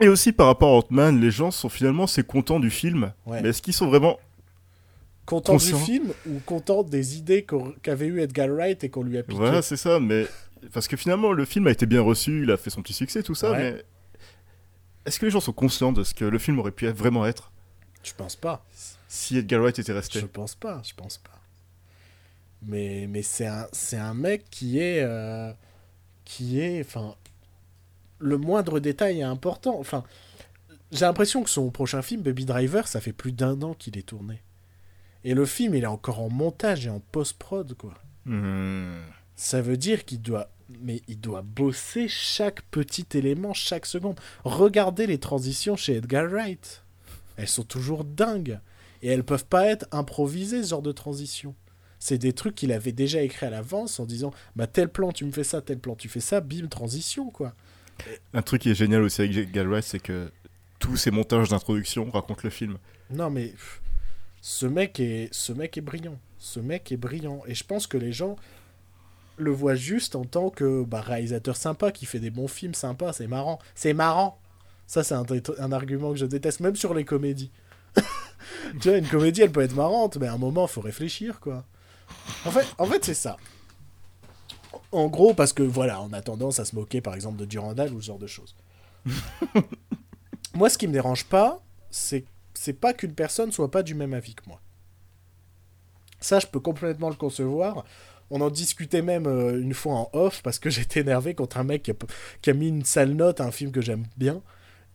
et 0.00 0.08
aussi 0.08 0.32
par 0.32 0.46
rapport 0.46 0.68
à 0.74 0.78
Ant-Man, 0.78 1.20
les 1.20 1.30
gens 1.32 1.50
sont 1.50 1.68
finalement 1.68 2.04
assez 2.04 2.22
contents 2.22 2.60
du 2.60 2.70
film. 2.70 3.12
Ouais. 3.26 3.42
Mais 3.42 3.48
est-ce 3.48 3.62
qu'ils 3.62 3.74
sont 3.74 3.88
vraiment. 3.88 4.18
Content 5.24 5.54
Conscient. 5.54 5.76
du 5.78 5.82
film 5.84 6.12
ou 6.28 6.38
content 6.46 6.84
des 6.84 7.16
idées 7.16 7.44
qu'avait 7.82 8.06
eu 8.06 8.20
Edgar 8.20 8.48
Wright 8.48 8.84
et 8.84 8.90
qu'on 8.90 9.02
lui 9.02 9.18
a 9.18 9.24
piqué 9.24 9.36
Voilà, 9.36 9.60
c'est 9.60 9.76
ça, 9.76 9.98
mais. 9.98 10.26
Parce 10.72 10.86
que 10.86 10.96
finalement, 10.96 11.32
le 11.32 11.44
film 11.44 11.66
a 11.66 11.72
été 11.72 11.84
bien 11.84 12.00
reçu, 12.00 12.44
il 12.44 12.50
a 12.52 12.56
fait 12.56 12.70
son 12.70 12.80
petit 12.82 12.92
succès, 12.92 13.24
tout 13.24 13.34
ça, 13.34 13.50
Ouais. 13.50 13.72
mais. 13.72 13.84
Est-ce 15.06 15.18
que 15.18 15.24
les 15.26 15.30
gens 15.30 15.40
sont 15.40 15.52
conscients 15.52 15.92
de 15.92 16.04
ce 16.04 16.12
que 16.14 16.24
le 16.24 16.38
film 16.38 16.58
aurait 16.58 16.72
pu 16.72 16.86
vraiment 16.88 17.24
être 17.26 17.52
Je 18.02 18.12
pense 18.12 18.36
pas. 18.36 18.64
si 19.08 19.38
Edgar 19.38 19.60
Wright 19.62 19.78
était 19.78 19.92
resté 19.92 20.20
Je 20.20 20.26
pense 20.26 20.54
pas, 20.54 20.82
je 20.84 20.92
pense 20.94 21.18
pas. 21.18 21.30
Mais, 22.62 23.06
mais 23.08 23.22
c'est 23.22 23.46
un, 23.46 23.68
un 23.92 24.14
mec 24.14 24.44
qui 24.50 24.78
est. 24.80 25.00
euh, 25.02 25.52
qui 26.24 26.60
est. 26.60 26.80
Enfin. 26.80 27.14
Le 28.18 28.36
moindre 28.38 28.80
détail 28.80 29.20
est 29.20 29.24
important. 29.24 29.78
Enfin. 29.78 30.04
J'ai 30.92 31.04
l'impression 31.04 31.42
que 31.42 31.50
son 31.50 31.70
prochain 31.70 32.00
film, 32.02 32.22
Baby 32.22 32.44
Driver, 32.44 32.86
ça 32.86 33.00
fait 33.00 33.12
plus 33.12 33.32
d'un 33.32 33.60
an 33.62 33.74
qu'il 33.74 33.98
est 33.98 34.06
tourné. 34.06 34.42
Et 35.24 35.34
le 35.34 35.44
film, 35.44 35.74
il 35.74 35.82
est 35.82 35.88
encore 35.88 36.20
en 36.20 36.30
montage 36.30 36.86
et 36.86 36.90
en 36.90 37.00
post-prod, 37.00 37.74
quoi. 37.74 37.94
Hmm. 38.24 39.00
Ça 39.34 39.60
veut 39.62 39.76
dire 39.76 40.04
qu'il 40.04 40.22
doit. 40.22 40.48
Mais 40.80 41.02
il 41.08 41.20
doit 41.20 41.42
bosser 41.42 42.08
chaque 42.08 42.62
petit 42.62 43.06
élément, 43.14 43.54
chaque 43.54 43.86
seconde. 43.86 44.18
Regardez 44.44 45.06
les 45.06 45.18
transitions 45.18 45.76
chez 45.76 45.96
Edgar 45.96 46.26
Wright. 46.28 46.82
Elles 47.36 47.48
sont 47.48 47.64
toujours 47.64 48.04
dingues. 48.04 48.58
Et 49.02 49.08
elles 49.08 49.24
peuvent 49.24 49.46
pas 49.46 49.66
être 49.66 49.86
improvisées, 49.92 50.62
ce 50.62 50.70
genre 50.70 50.82
de 50.82 50.92
transition. 50.92 51.54
C'est 51.98 52.18
des 52.18 52.32
trucs 52.32 52.54
qu'il 52.54 52.72
avait 52.72 52.92
déjà 52.92 53.22
écrits 53.22 53.46
à 53.46 53.50
l'avance 53.50 54.00
en 54.00 54.06
disant 54.06 54.32
Bah, 54.56 54.66
tel 54.66 54.88
plan, 54.88 55.12
tu 55.12 55.24
me 55.24 55.32
fais 55.32 55.44
ça, 55.44 55.62
tel 55.62 55.78
plan, 55.78 55.94
tu 55.94 56.08
fais 56.08 56.20
ça, 56.20 56.40
bim, 56.40 56.66
transition, 56.68 57.30
quoi. 57.30 57.54
Un 58.34 58.42
truc 58.42 58.62
qui 58.62 58.70
est 58.70 58.74
génial 58.74 59.02
aussi 59.02 59.22
avec 59.22 59.36
Edgar 59.36 59.66
Wright, 59.66 59.84
c'est 59.84 60.00
que 60.00 60.30
tous 60.78 60.96
ces 60.96 61.10
montages 61.10 61.48
d'introduction 61.48 62.10
racontent 62.10 62.42
le 62.44 62.50
film. 62.50 62.78
Non, 63.10 63.30
mais 63.30 63.54
ce 64.40 64.66
mec 64.66 65.00
est, 65.00 65.28
ce 65.32 65.52
mec 65.52 65.78
est 65.78 65.82
brillant. 65.82 66.18
Ce 66.38 66.60
mec 66.60 66.92
est 66.92 66.96
brillant. 66.96 67.42
Et 67.46 67.54
je 67.54 67.64
pense 67.64 67.86
que 67.86 67.96
les 67.96 68.12
gens 68.12 68.36
le 69.36 69.50
voient 69.50 69.74
juste 69.74 70.16
en 70.16 70.24
tant 70.24 70.50
que 70.50 70.84
bah, 70.84 71.00
réalisateur 71.00 71.56
sympa 71.56 71.92
qui 71.92 72.06
fait 72.06 72.20
des 72.20 72.30
bons 72.30 72.48
films 72.48 72.74
sympas. 72.74 73.12
C'est 73.12 73.26
marrant. 73.26 73.58
C'est 73.74 73.94
marrant. 73.94 74.38
Ça, 74.86 75.02
c'est 75.02 75.14
un, 75.14 75.24
un 75.58 75.72
argument 75.72 76.12
que 76.12 76.18
je 76.18 76.26
déteste, 76.26 76.60
même 76.60 76.76
sur 76.76 76.94
les 76.94 77.04
comédies. 77.04 77.50
tu 78.80 78.88
vois, 78.88 78.98
une 78.98 79.08
comédie, 79.08 79.42
elle 79.42 79.52
peut 79.52 79.62
être 79.62 79.74
marrante, 79.74 80.16
mais 80.18 80.26
à 80.26 80.34
un 80.34 80.38
moment, 80.38 80.66
faut 80.66 80.80
réfléchir, 80.80 81.40
quoi. 81.40 81.64
En 82.44 82.50
fait, 82.50 82.66
en 82.78 82.86
fait 82.86 83.04
c'est 83.04 83.14
ça. 83.14 83.36
En 84.92 85.08
gros, 85.08 85.34
parce 85.34 85.52
que 85.52 85.64
voilà, 85.64 86.00
on 86.02 86.12
a 86.12 86.22
tendance 86.22 86.60
à 86.60 86.64
se 86.64 86.76
moquer, 86.76 87.00
par 87.00 87.14
exemple, 87.14 87.38
de 87.38 87.44
Durandal 87.44 87.92
ou 87.92 88.00
ce 88.00 88.06
genre 88.06 88.18
de 88.18 88.28
choses. 88.28 88.54
Moi, 90.54 90.70
ce 90.70 90.78
qui 90.78 90.86
me 90.86 90.92
dérange 90.92 91.24
pas, 91.24 91.60
c'est 91.90 92.24
c'est 92.54 92.72
pas 92.72 92.94
qu'une 92.94 93.14
personne 93.14 93.52
soit 93.52 93.70
pas 93.70 93.82
du 93.82 93.94
même 93.94 94.14
avis 94.14 94.34
que 94.34 94.42
moi. 94.46 94.60
Ça, 96.20 96.38
je 96.38 96.46
peux 96.46 96.60
complètement 96.60 97.10
le 97.10 97.14
concevoir. 97.14 97.84
On 98.30 98.40
en 98.40 98.50
discutait 98.50 99.02
même 99.02 99.26
euh, 99.26 99.60
une 99.60 99.74
fois 99.74 99.94
en 99.94 100.10
off 100.12 100.42
parce 100.42 100.58
que 100.58 100.70
j'étais 100.76 101.00
énervé 101.00 101.34
contre 101.34 101.58
un 101.58 101.64
mec 101.64 101.90
qui 102.42 102.50
a, 102.50 102.54
mis 102.54 102.68
une 102.68 102.84
sale 102.84 103.12
note 103.12 103.40
à 103.40 103.44
un 103.44 103.50
film 103.50 103.70
que 103.72 103.80
j'aime 103.80 104.04
bien. 104.16 104.42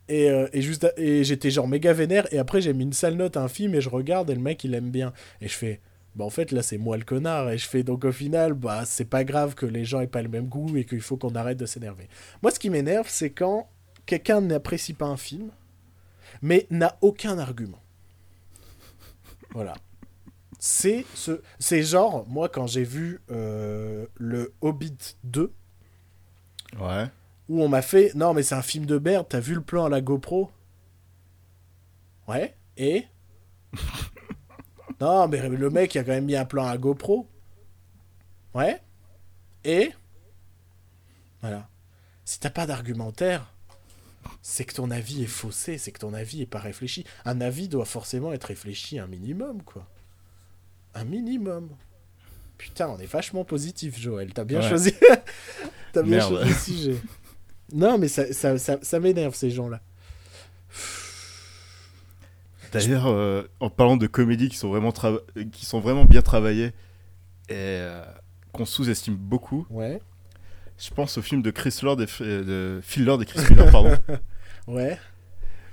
Et, 0.08 0.30
euh, 0.30 0.48
et 0.52 0.60
juste, 0.62 0.92
et 0.96 1.24
j'étais 1.24 1.50
genre 1.50 1.68
méga 1.68 1.92
vénère. 1.92 2.26
Et 2.32 2.38
après, 2.38 2.60
j'ai 2.60 2.74
mis 2.74 2.84
une 2.84 2.92
sale 2.92 3.14
note 3.14 3.36
à 3.36 3.42
un 3.42 3.48
film 3.48 3.74
et 3.74 3.80
je 3.80 3.88
regarde 3.88 4.30
et 4.30 4.34
le 4.34 4.40
mec, 4.40 4.62
il 4.64 4.74
aime 4.74 4.90
bien. 4.90 5.12
Et 5.40 5.48
je 5.48 5.54
fais, 5.54 5.80
bah 6.14 6.24
en 6.24 6.30
fait, 6.30 6.52
là, 6.52 6.62
c'est 6.62 6.78
moi 6.78 6.96
le 6.96 7.04
connard. 7.04 7.50
Et 7.50 7.58
je 7.58 7.66
fais, 7.66 7.82
donc 7.82 8.04
au 8.04 8.12
final, 8.12 8.52
bah 8.52 8.84
c'est 8.84 9.04
pas 9.06 9.24
grave 9.24 9.54
que 9.54 9.66
les 9.66 9.84
gens 9.84 10.00
aient 10.00 10.06
pas 10.06 10.22
le 10.22 10.28
même 10.28 10.46
goût 10.46 10.76
et 10.76 10.84
qu'il 10.84 11.00
faut 11.00 11.16
qu'on 11.16 11.34
arrête 11.34 11.58
de 11.58 11.66
s'énerver. 11.66 12.08
Moi, 12.42 12.50
ce 12.50 12.58
qui 12.58 12.70
m'énerve, 12.70 13.06
c'est 13.08 13.30
quand 13.30 13.68
quelqu'un 14.06 14.40
n'apprécie 14.40 14.92
pas 14.92 15.06
un 15.06 15.16
film, 15.16 15.50
mais 16.42 16.66
n'a 16.70 16.98
aucun 17.00 17.38
argument. 17.38 17.80
Voilà. 19.50 19.74
C'est 20.64 21.04
ce, 21.16 21.42
c'est 21.58 21.82
genre, 21.82 22.24
moi, 22.28 22.48
quand 22.48 22.68
j'ai 22.68 22.84
vu 22.84 23.20
euh, 23.32 24.06
le 24.14 24.54
Hobbit 24.60 25.16
2, 25.24 25.52
Ouais. 26.80 27.06
où 27.48 27.60
on 27.64 27.68
m'a 27.68 27.82
fait 27.82 28.12
non 28.14 28.32
mais 28.32 28.44
c'est 28.44 28.54
un 28.54 28.62
film 28.62 28.86
de 28.86 28.96
merde 28.96 29.26
t'as 29.28 29.40
vu 29.40 29.54
le 29.54 29.60
plan 29.60 29.84
à 29.86 29.88
la 29.90 30.00
GoPro? 30.00 30.50
Ouais 32.28 32.54
et? 32.76 33.04
Non 35.00 35.26
mais 35.28 35.46
le 35.48 35.68
mec 35.68 35.94
il 35.94 35.98
a 35.98 36.04
quand 36.04 36.12
même 36.12 36.26
mis 36.26 36.36
un 36.36 36.44
plan 36.44 36.64
à 36.66 36.70
la 36.70 36.78
GoPro. 36.78 37.26
Ouais 38.54 38.80
et? 39.64 39.90
Voilà. 41.40 41.68
Si 42.24 42.38
t'as 42.38 42.50
pas 42.50 42.66
d'argumentaire 42.66 43.52
c'est 44.40 44.64
que 44.64 44.74
ton 44.74 44.90
avis 44.92 45.24
est 45.24 45.26
faussé 45.26 45.76
c'est 45.76 45.90
que 45.92 45.98
ton 45.98 46.14
avis 46.14 46.42
est 46.42 46.46
pas 46.46 46.60
réfléchi. 46.60 47.04
Un 47.24 47.40
avis 47.40 47.68
doit 47.68 47.84
forcément 47.84 48.32
être 48.32 48.44
réfléchi 48.44 48.98
un 49.00 49.08
minimum 49.08 49.60
quoi 49.62 49.86
un 50.94 51.04
minimum 51.04 51.68
putain 52.58 52.88
on 52.88 52.98
est 52.98 53.06
vachement 53.06 53.44
positif 53.44 53.98
Joël 53.98 54.32
t'as 54.32 54.44
bien 54.44 54.60
Ouais. 54.60 54.68
choisi 54.68 54.94
t'as 55.92 56.02
bien 56.02 56.16
Merde. 56.18 56.30
choisi 56.30 56.48
le 56.48 56.54
sujet 56.56 56.96
non, 57.74 57.96
mais 57.96 58.08
ça, 58.08 58.30
ça, 58.34 58.58
ça, 58.58 58.78
ça 58.82 59.00
m'énerve, 59.00 59.34
ces 59.34 59.50
gens-là. 59.50 59.80
D'ailleurs, 62.72 63.06
euh, 63.06 63.44
en 63.60 63.68
parlant 63.70 63.96
de 63.96 64.06
comédies 64.06 64.48
qui 64.48 64.56
sont 64.56 64.68
vraiment, 64.68 64.92
qui 65.52 65.66
sont 65.66 65.80
vraiment 65.80 66.04
bien 66.04 66.22
travaillées 66.22 66.72
et 67.48 67.54
euh, 67.54 68.02
qu'on 68.52 68.64
sous-estime 68.64 69.14
beaucoup, 69.16 69.66
Ouais, 69.70 70.00
je 70.78 70.90
pense 70.90 71.18
au 71.18 71.22
film 71.22 71.42
de 71.42 71.50
Chris 71.50 71.78
Lord 71.82 72.00
et 72.02 72.06
F- 72.06 72.22
de 72.22 72.80
Phil 72.82 73.04
Lord 73.04 73.22
et 73.22 73.26
Chris 73.26 73.40
Miller, 73.50 73.70
pardon. 73.70 73.96
ouais, 74.66 74.98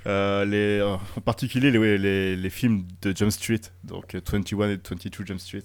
Euh, 0.07 0.45
les, 0.45 0.79
euh, 0.79 0.95
en 1.17 1.21
particulier 1.21 1.71
les, 1.71 1.97
les, 1.97 2.35
les 2.35 2.49
films 2.49 2.85
de 3.01 3.15
Jump 3.15 3.31
Street, 3.31 3.59
donc 3.83 4.15
euh, 4.15 4.21
21 4.25 4.69
et 4.69 4.77
22 4.77 5.25
Jump 5.25 5.39
Street, 5.39 5.63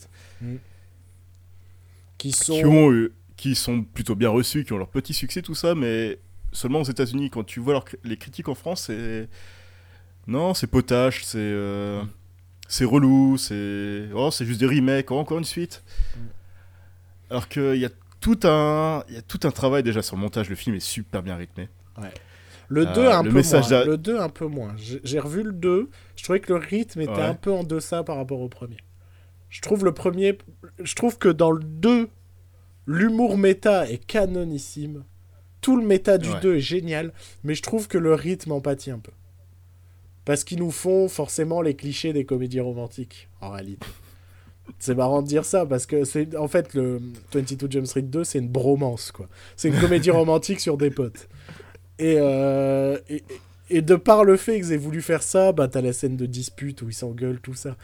qui 2.18 2.32
sont... 2.32 2.54
qui, 2.56 2.64
ont, 2.64 2.92
eu- 2.92 3.12
qui 3.36 3.54
sont 3.54 3.82
plutôt 3.82 4.14
bien 4.14 4.30
reçus, 4.30 4.64
qui 4.64 4.72
ont 4.72 4.78
leur 4.78 4.88
petit 4.88 5.14
succès, 5.14 5.42
tout 5.42 5.54
ça, 5.54 5.74
mais 5.74 6.18
seulement 6.52 6.80
aux 6.80 6.84
États-Unis. 6.84 7.30
Quand 7.30 7.44
tu 7.44 7.60
vois 7.60 7.84
les 8.04 8.16
critiques 8.16 8.48
en 8.48 8.54
France, 8.54 8.84
c'est. 8.86 9.28
Non, 10.26 10.54
c'est 10.54 10.66
potache, 10.66 11.22
c'est. 11.24 11.38
euh, 11.38 12.02
C'est 12.68 12.84
relou, 12.84 13.36
c'est. 13.38 14.08
Oh, 14.14 14.30
c'est 14.30 14.46
juste 14.46 14.60
des 14.60 14.66
remakes, 14.66 15.10
oh, 15.10 15.18
encore 15.18 15.38
une 15.38 15.44
suite. 15.44 15.82
Alors 17.30 17.48
qu'il 17.48 17.76
y 17.76 17.84
a 17.84 17.90
tout 18.20 18.38
un. 18.44 19.04
Il 19.08 19.14
y 19.14 19.18
a 19.18 19.22
tout 19.22 19.40
un 19.44 19.50
travail 19.50 19.82
déjà 19.82 20.02
sur 20.02 20.16
le 20.16 20.22
montage, 20.22 20.48
le 20.48 20.56
film 20.56 20.74
est 20.76 20.80
super 20.80 21.22
bien 21.22 21.36
rythmé. 21.36 21.68
Le 22.68 22.86
Euh, 22.88 22.94
2 22.94 23.06
un 23.08 23.22
le 23.22 23.28
peu 23.30 23.34
message 23.36 23.70
moins. 23.70 23.84
Le 23.84 23.98
2 23.98 24.18
un 24.20 24.28
peu 24.28 24.46
moins. 24.46 24.74
J'ai 24.76 25.00
j'ai 25.04 25.18
revu 25.20 25.42
le 25.42 25.52
2, 25.52 25.90
je 26.16 26.22
trouvais 26.24 26.40
que 26.40 26.52
le 26.52 26.58
rythme 26.58 27.00
était 27.02 27.12
Ouais. 27.12 27.20
un 27.22 27.34
peu 27.34 27.52
en 27.52 27.64
deçà 27.64 28.02
par 28.02 28.16
rapport 28.16 28.40
au 28.40 28.48
premier. 28.48 28.78
Je 29.50 29.60
trouve 29.60 29.84
le 29.84 29.92
premier... 29.92 30.38
Je 30.82 30.94
trouve 30.94 31.18
que 31.18 31.28
dans 31.28 31.50
le 31.52 31.62
2, 31.62 32.08
l'humour 32.86 33.38
méta 33.38 33.88
est 33.88 34.04
canonissime. 34.04 35.04
Tout 35.60 35.76
le 35.76 35.86
méta 35.86 36.18
du 36.18 36.30
Ouais. 36.30 36.40
2 36.40 36.56
est 36.56 36.60
génial, 36.60 37.12
mais 37.44 37.54
je 37.54 37.62
trouve 37.62 37.86
que 37.88 37.98
le 37.98 38.14
rythme 38.14 38.52
en 38.52 38.60
pâtit 38.60 38.90
un 38.90 38.98
peu. 38.98 39.12
Parce 40.24 40.42
qu'ils 40.44 40.58
nous 40.58 40.70
font 40.70 41.08
forcément 41.08 41.60
les 41.62 41.74
clichés 41.76 42.12
des 42.12 42.24
comédies 42.24 42.60
romantiques, 42.60 43.28
en 43.40 43.50
réalité. 43.50 43.86
C'est 44.78 44.94
marrant 44.94 45.20
de 45.20 45.26
dire 45.26 45.44
ça, 45.44 45.66
parce 45.66 45.84
que 45.84 46.04
c'est 46.04 46.34
en 46.36 46.48
fait 46.48 46.72
le 46.74 47.00
22 47.32 47.70
Jump 47.70 47.86
Street 47.86 48.02
2, 48.02 48.24
c'est 48.24 48.38
une 48.38 48.48
bromance, 48.48 49.12
quoi. 49.12 49.28
C'est 49.56 49.68
une 49.68 49.78
comédie 49.78 50.10
romantique 50.10 50.60
sur 50.60 50.78
des 50.78 50.90
potes. 50.90 51.28
Et, 51.98 52.16
euh, 52.18 52.98
et, 53.08 53.22
et 53.70 53.82
de 53.82 53.94
par 53.94 54.24
le 54.24 54.36
fait 54.36 54.60
qu'ils 54.60 54.72
aient 54.72 54.76
voulu 54.76 55.02
faire 55.02 55.22
ça, 55.22 55.52
bah 55.52 55.68
t'as 55.68 55.80
la 55.80 55.92
scène 55.92 56.16
de 56.16 56.26
dispute 56.26 56.82
où 56.82 56.88
ils 56.88 56.94
s'engueulent, 56.94 57.40
tout 57.40 57.54
ça. 57.54 57.76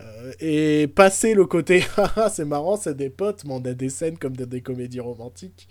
Euh, 0.00 0.32
et 0.40 0.86
passer 0.86 1.34
le 1.34 1.44
côté, 1.46 1.84
haha, 1.96 2.28
c'est 2.30 2.44
marrant, 2.44 2.76
c'est 2.76 2.96
des 2.96 3.10
potes, 3.10 3.44
mais 3.44 3.54
on 3.54 3.64
a 3.64 3.74
des 3.74 3.88
scènes 3.88 4.18
comme 4.18 4.36
dans 4.36 4.46
des 4.46 4.60
comédies 4.60 5.00
romantiques. 5.00 5.68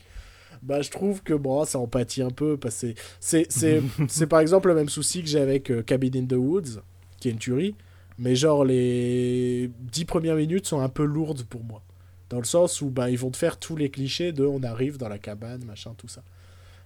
Bah, 0.63 0.81
je 0.81 0.89
trouve 0.89 1.21
que 1.23 1.33
bon, 1.33 1.63
ça 1.65 1.79
empathie 1.79 2.21
un 2.21 2.31
peu. 2.31 2.57
Parce 2.57 2.81
que 2.81 2.87
c'est, 3.19 3.51
c'est, 3.51 3.81
c'est 4.07 4.27
par 4.27 4.39
exemple 4.39 4.69
le 4.69 4.75
même 4.75 4.89
souci 4.89 5.21
que 5.23 5.29
j'ai 5.29 5.39
avec 5.39 5.71
euh, 5.71 5.81
Cabin 5.83 6.11
in 6.15 6.25
the 6.25 6.33
Woods, 6.33 6.81
qui 7.19 7.29
est 7.29 7.31
une 7.31 7.37
tuerie. 7.37 7.75
Mais 8.19 8.35
genre, 8.35 8.65
les 8.65 9.69
dix 9.79 10.05
premières 10.05 10.35
minutes 10.35 10.65
sont 10.65 10.81
un 10.81 10.89
peu 10.89 11.03
lourdes 11.05 11.43
pour 11.43 11.63
moi. 11.63 11.83
Dans 12.29 12.39
le 12.39 12.45
sens 12.45 12.81
où 12.81 12.89
bah, 12.89 13.09
ils 13.09 13.17
vont 13.17 13.31
te 13.31 13.37
faire 13.37 13.57
tous 13.57 13.75
les 13.75 13.89
clichés 13.89 14.31
de 14.33 14.45
on 14.45 14.63
arrive 14.63 14.97
dans 14.97 15.07
la 15.07 15.19
cabane, 15.19 15.63
machin, 15.65 15.93
tout 15.97 16.07
ça. 16.07 16.23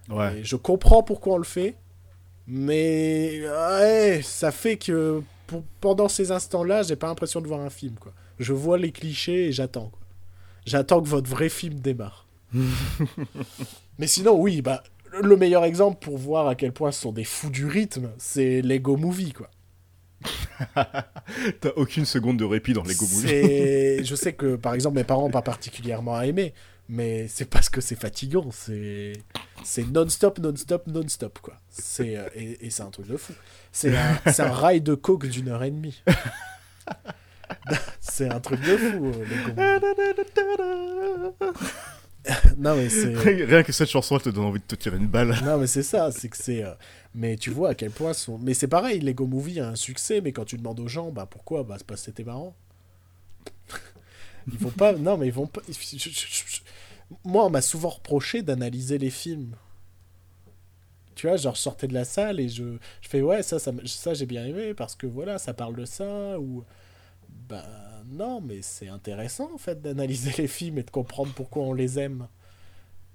Ouais. 0.08 0.38
Et 0.38 0.44
je 0.44 0.56
comprends 0.56 1.02
pourquoi 1.02 1.34
on 1.34 1.38
le 1.38 1.44
fait, 1.44 1.76
mais 2.46 3.40
ouais, 3.48 4.20
ça 4.22 4.50
fait 4.50 4.76
que 4.76 5.22
pour- 5.46 5.62
pendant 5.80 6.08
ces 6.08 6.30
instants-là, 6.32 6.82
j'ai 6.82 6.96
pas 6.96 7.06
l'impression 7.06 7.40
de 7.40 7.46
voir 7.46 7.60
un 7.60 7.70
film. 7.70 7.94
Quoi. 8.00 8.12
Je 8.38 8.52
vois 8.52 8.78
les 8.78 8.92
clichés 8.92 9.46
et 9.48 9.52
j'attends. 9.52 9.92
J'attends 10.66 11.00
que 11.02 11.08
votre 11.08 11.28
vrai 11.28 11.48
film 11.48 11.80
démarre. 11.80 12.26
mais 13.98 14.06
sinon, 14.06 14.38
oui, 14.40 14.62
bah, 14.62 14.82
le 15.22 15.36
meilleur 15.36 15.64
exemple 15.64 15.98
pour 16.04 16.18
voir 16.18 16.48
à 16.48 16.54
quel 16.54 16.72
point 16.72 16.92
ce 16.92 17.00
sont 17.02 17.12
des 17.12 17.24
fous 17.24 17.50
du 17.50 17.66
rythme, 17.66 18.10
c'est 18.18 18.62
Lego 18.62 18.96
Movie. 18.96 19.32
Quoi. 19.32 19.50
T'as 21.60 21.70
aucune 21.76 22.04
seconde 22.04 22.38
de 22.38 22.44
répit 22.44 22.72
dans 22.72 22.82
Lego 22.82 23.04
Movie. 23.12 24.04
Je 24.04 24.14
sais 24.14 24.32
que, 24.32 24.56
par 24.56 24.74
exemple, 24.74 24.96
mes 24.96 25.04
parents 25.04 25.22
n'ont 25.22 25.30
pas 25.30 25.42
particulièrement 25.42 26.20
aimé, 26.20 26.54
mais 26.92 27.26
c'est 27.28 27.46
parce 27.46 27.68
que 27.70 27.80
c'est 27.80 27.98
fatigant. 27.98 28.50
C'est 28.52 29.14
c'est 29.64 29.86
non-stop, 29.86 30.38
non-stop, 30.38 30.86
non-stop, 30.86 31.38
quoi. 31.40 31.54
C'est 31.70 32.16
euh, 32.16 32.28
et, 32.34 32.66
et 32.66 32.70
c'est 32.70 32.82
un 32.82 32.90
truc 32.90 33.06
de 33.08 33.16
fou. 33.16 33.32
C'est 33.72 33.96
un, 33.96 34.20
c'est 34.32 34.42
un 34.42 34.52
rail 34.52 34.80
de 34.82 34.94
coke 34.94 35.26
d'une 35.26 35.48
heure 35.48 35.62
et 35.64 35.70
demie. 35.70 36.02
c'est 38.00 38.28
un 38.30 38.40
truc 38.40 38.60
de 38.60 38.76
fou, 38.76 39.12
euh. 39.58 41.30
Non, 42.56 42.76
mais 42.76 42.88
c'est... 42.88 43.12
Rien 43.16 43.64
que 43.64 43.72
cette 43.72 43.88
chanson, 43.90 44.16
elle 44.16 44.22
te 44.22 44.28
donne 44.28 44.44
envie 44.44 44.60
de 44.60 44.64
te 44.64 44.76
tirer 44.76 44.96
une 44.96 45.08
balle. 45.08 45.36
Non, 45.44 45.58
mais 45.58 45.66
c'est 45.66 45.82
ça, 45.82 46.12
c'est 46.12 46.28
que 46.28 46.36
c'est. 46.36 46.62
euh, 46.62 46.70
Mais 47.14 47.36
tu 47.36 47.50
vois 47.50 47.70
à 47.70 47.74
quel 47.74 47.90
point. 47.90 48.12
Mais 48.40 48.54
c'est 48.54 48.68
pareil, 48.68 49.00
Lego 49.00 49.26
Movie 49.26 49.58
a 49.58 49.68
un 49.70 49.74
succès, 49.74 50.20
mais 50.20 50.30
quand 50.32 50.44
tu 50.44 50.56
demandes 50.56 50.78
aux 50.78 50.86
gens, 50.88 51.10
bah 51.10 51.26
pourquoi 51.28 51.64
Bah 51.64 51.74
c'est 51.78 51.86
parce 51.86 52.00
que 52.02 52.04
c'était 52.06 52.22
marrant. 52.22 52.54
Ils 54.52 54.58
vont 54.58 54.70
pas. 54.70 54.92
Non, 54.92 55.16
mais 55.16 55.26
ils 55.28 55.32
vont 55.32 55.46
pas. 55.46 55.62
je- 55.68 55.72
je- 55.74 55.98
je- 55.98 56.10
je- 56.10 56.60
Moi, 57.24 57.44
on 57.46 57.50
m'a 57.50 57.62
souvent 57.62 57.90
reproché 57.90 58.42
d'analyser 58.42 58.98
les 58.98 59.10
films. 59.10 59.56
Tu 61.14 61.26
vois, 61.26 61.36
genre, 61.36 61.54
je 61.54 61.60
sortais 61.60 61.88
de 61.88 61.94
la 61.94 62.04
salle 62.04 62.40
et 62.40 62.48
je, 62.48 62.78
je 63.02 63.08
fais 63.08 63.20
ouais, 63.22 63.42
ça, 63.42 63.58
ça, 63.58 63.72
ça 63.84 64.14
j'ai 64.14 64.26
bien 64.26 64.46
aimé 64.46 64.74
parce 64.74 64.94
que 64.96 65.06
voilà, 65.06 65.38
ça 65.38 65.54
parle 65.54 65.76
de 65.76 65.84
ça 65.84 66.38
ou. 66.40 66.64
Bah 67.48 67.64
non, 68.06 68.40
mais 68.40 68.62
c'est 68.62 68.88
intéressant 68.88 69.50
en 69.54 69.58
fait 69.58 69.82
d'analyser 69.82 70.32
les 70.38 70.48
films 70.48 70.78
et 70.78 70.82
de 70.84 70.90
comprendre 70.90 71.32
pourquoi 71.34 71.64
on 71.64 71.74
les 71.74 71.98
aime. 71.98 72.28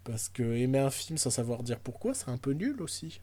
Parce 0.04 0.30
que 0.30 0.44
aimer 0.44 0.80
un 0.80 0.90
film 0.92 1.18
sans 1.18 1.30
savoir 1.32 1.64
dire 1.64 1.80
pourquoi, 1.80 2.14
c'est 2.14 2.30
un 2.30 2.38
peu 2.38 2.54
nul 2.54 2.82
aussi. 2.82 3.22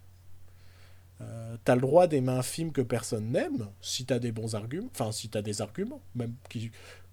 Euh, 1.25 1.57
t'as 1.64 1.75
le 1.75 1.81
droit 1.81 2.07
d'aimer 2.07 2.33
un 2.33 2.43
film 2.43 2.72
que 2.72 2.81
personne 2.81 3.31
n'aime, 3.31 3.68
si 3.81 4.05
t'as 4.05 4.18
des 4.18 4.33
bons 4.33 4.55
arguments, 4.55 4.89
enfin 4.95 5.12
si 5.12 5.29
t'as 5.29 5.43
des 5.43 5.62
arguments, 5.62 6.01
même 6.14 6.35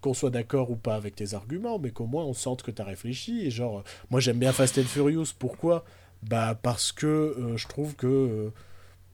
qu'on 0.00 0.14
soit 0.14 0.30
d'accord 0.30 0.70
ou 0.70 0.76
pas 0.76 0.94
avec 0.94 1.16
tes 1.16 1.34
arguments, 1.34 1.78
mais 1.78 1.90
qu'au 1.90 2.06
moins 2.06 2.24
on 2.24 2.34
sente 2.34 2.62
que 2.62 2.70
t'as 2.70 2.84
réfléchi. 2.84 3.46
Et 3.46 3.50
genre, 3.50 3.78
euh, 3.78 3.82
moi 4.10 4.20
j'aime 4.20 4.38
bien 4.38 4.52
Fast 4.52 4.78
and 4.78 4.84
Furious, 4.84 5.28
pourquoi? 5.38 5.84
Bah 6.22 6.58
parce 6.60 6.92
que 6.92 7.06
euh, 7.06 7.56
je 7.56 7.66
trouve 7.66 7.96
que 7.96 8.52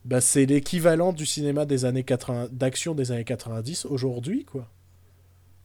bah, 0.05 0.20
c'est 0.20 0.46
l'équivalent 0.46 1.12
du 1.12 1.26
cinéma 1.26 1.66
des 1.66 1.84
années 1.84 2.05
80, 2.05 2.49
d'action 2.53 2.94
des 2.94 3.12
années 3.12 3.24
90 3.24 3.86
aujourd'hui, 3.86 4.44
quoi. 4.44 4.68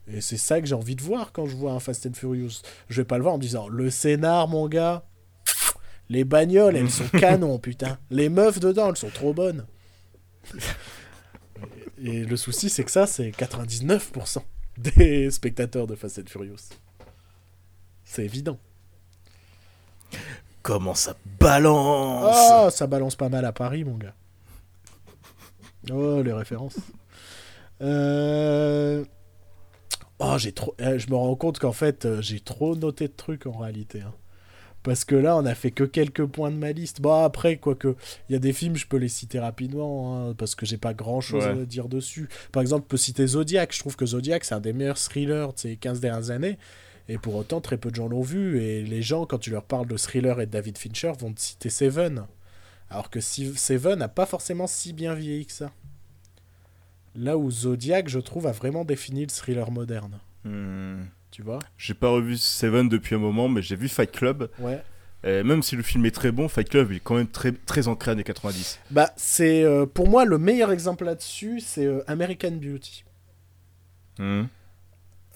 Et 0.08 0.22
c'est 0.22 0.38
ça 0.38 0.60
que 0.60 0.68
j'ai 0.68 0.76
envie 0.76 0.96
de 0.96 1.02
voir 1.02 1.32
quand 1.32 1.46
je 1.46 1.56
vois 1.56 1.72
un 1.72 1.80
Fast 1.80 2.06
and 2.06 2.14
Furious. 2.14 2.62
Je 2.90 3.02
vais 3.02 3.06
pas 3.06 3.18
le 3.18 3.24
voir 3.24 3.36
en 3.36 3.38
disant 3.38 3.68
le 3.70 3.90
scénar, 3.90 4.48
mon 4.48 4.68
gars. 4.68 5.06
Les 6.10 6.24
bagnoles, 6.24 6.76
elles 6.76 6.92
sont 6.92 7.08
canons, 7.20 7.58
putain. 7.60 7.98
Les 8.10 8.30
meufs 8.30 8.60
dedans, 8.60 8.90
elles 8.90 8.98
sont 8.98 9.10
trop 9.10 9.34
bonnes. 9.34 9.66
Et 11.98 12.26
le 12.26 12.38
souci, 12.38 12.70
c'est 12.70 12.84
que 12.84 12.92
ça, 12.92 13.08
c'est 13.08 13.30
99% 13.30 14.42
des 14.78 15.32
spectateurs 15.32 15.88
de 15.88 15.96
Fast 15.96 16.20
and 16.20 16.24
Furious. 16.28 16.58
C'est 18.04 18.26
évident. 18.26 18.58
Comment 20.62 20.94
ça 20.96 21.16
balance 21.40 22.36
Oh, 22.52 22.70
ça 22.70 22.88
balance 22.88 23.16
pas 23.16 23.30
mal 23.30 23.46
à 23.46 23.52
Paris, 23.52 23.84
mon 23.84 23.98
gars. 23.98 24.14
Oh, 25.92 26.22
les 26.22 26.34
références. 26.34 26.78
Euh... 27.82 29.04
Oh, 30.20 30.36
j'ai 30.38 30.54
trop. 30.54 30.74
euh, 30.80 30.98
Je 31.00 31.10
me 31.10 31.16
rends 31.16 31.36
compte 31.36 31.60
qu'en 31.60 31.74
fait, 31.74 32.06
euh, 32.06 32.22
j'ai 32.22 32.40
trop 32.40 32.76
noté 32.76 33.08
de 33.08 33.14
trucs 33.14 33.46
en 33.46 33.52
réalité. 33.58 34.02
hein. 34.02 34.14
Parce 34.84 35.06
que 35.06 35.16
là, 35.16 35.38
on 35.38 35.46
a 35.46 35.56
fait 35.56 35.72
que 35.72 35.86
quelques 35.86 36.26
points 36.26 36.52
de 36.52 36.58
ma 36.58 36.74
liste. 36.74 37.00
Bon, 37.02 37.24
après, 37.24 37.56
quoique, 37.58 37.96
il 38.30 38.34
y 38.34 38.36
a 38.36 38.40
des 38.40 38.52
films, 38.54 38.76
je 38.76 38.86
peux 38.86 38.98
les 38.98 39.08
citer 39.08 39.40
rapidement, 39.40 40.30
hein, 40.30 40.34
parce 40.38 40.56
que 40.56 40.66
j'ai 40.66 40.78
pas 40.78 40.94
grand 40.94 41.22
chose 41.22 41.46
Ouais. 41.46 41.52
à 41.62 41.66
dire 41.66 41.88
dessus. 41.88 42.28
Par 42.52 42.62
exemple, 42.62 42.84
je 42.86 42.90
peux 42.90 42.98
citer 42.98 43.26
Zodiac. 43.26 43.74
Je 43.74 43.80
trouve 43.80 43.96
que 43.96 44.06
Zodiac, 44.06 44.44
c'est 44.44 44.56
un 44.56 44.60
des 44.60 44.74
meilleurs 44.74 45.00
thrillers 45.00 45.54
de 45.54 45.58
ces 45.60 45.78
15 45.78 46.02
dernières 46.02 46.30
années. 46.32 46.58
Et 47.10 47.18
pour 47.18 47.36
autant, 47.36 47.62
très 47.62 47.78
peu 47.78 47.90
de 47.92 47.96
gens 47.96 48.08
l'ont 48.10 48.22
vu. 48.22 48.62
Et 48.62 48.84
les 48.84 49.02
gens, 49.02 49.26
quand 49.26 49.38
tu 49.40 49.52
leur 49.52 49.64
parles 49.64 49.88
de 49.88 49.98
thriller 49.98 50.40
et 50.42 50.46
de 50.46 50.52
David 50.52 50.78
Fincher, 50.78 51.14
vont 51.20 51.32
te 51.34 51.40
citer 51.42 51.70
Seven. 51.70 52.26
Alors 52.90 53.10
que 53.10 53.22
Seven 53.22 54.00
n'a 54.00 54.08
pas 54.10 54.26
forcément 54.26 54.68
si 54.68 54.92
bien 54.94 55.14
vieilli 55.16 55.46
que 55.46 55.54
ça. 55.54 55.72
Là 57.16 57.38
où 57.38 57.50
Zodiac, 57.52 58.10
je 58.10 58.20
trouve, 58.20 58.48
a 58.48 58.52
vraiment 58.52 58.86
défini 58.86 59.22
le 59.22 59.30
thriller 59.32 59.70
moderne. 59.72 60.20
Hmm. 60.44 61.04
Tu 61.34 61.42
vois 61.42 61.58
J'ai 61.80 61.96
pas 61.96 62.10
revu 62.10 62.38
Seven 62.38 62.88
depuis 62.88 63.16
un 63.16 63.18
moment, 63.18 63.50
mais 63.50 63.64
j'ai 63.64 63.76
vu 63.76 63.90
Fight 63.90 64.12
Club. 64.12 64.52
Ouais. 64.60 64.84
Et 65.24 65.42
même 65.42 65.64
si 65.64 65.76
le 65.76 65.82
film 65.82 66.06
est 66.06 66.12
très 66.12 66.32
bon, 66.32 66.48
Fight 66.48 66.70
Club 66.70 66.92
est 66.92 67.00
quand 67.00 67.16
même 67.16 67.28
très, 67.28 67.52
très 67.54 67.88
ancré 67.88 68.12
années 68.12 68.24
90. 68.24 68.80
Bah, 68.92 69.12
c'est 69.18 69.64
euh, 69.64 69.88
pour 69.88 70.08
moi 70.08 70.26
le 70.26 70.38
meilleur 70.38 70.72
exemple 70.72 71.06
là-dessus, 71.06 71.60
c'est 71.60 71.88
euh, 71.88 72.04
American 72.06 72.52
Beauty. 72.52 73.04
Hmm. 74.20 74.44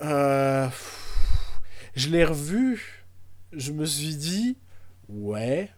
Euh, 0.03 0.67
pff, 0.67 1.61
je 1.95 2.09
l'ai 2.09 2.25
revu, 2.25 3.03
je 3.51 3.71
me 3.71 3.85
suis 3.85 4.15
dit, 4.15 4.55
ouais, 5.09 5.71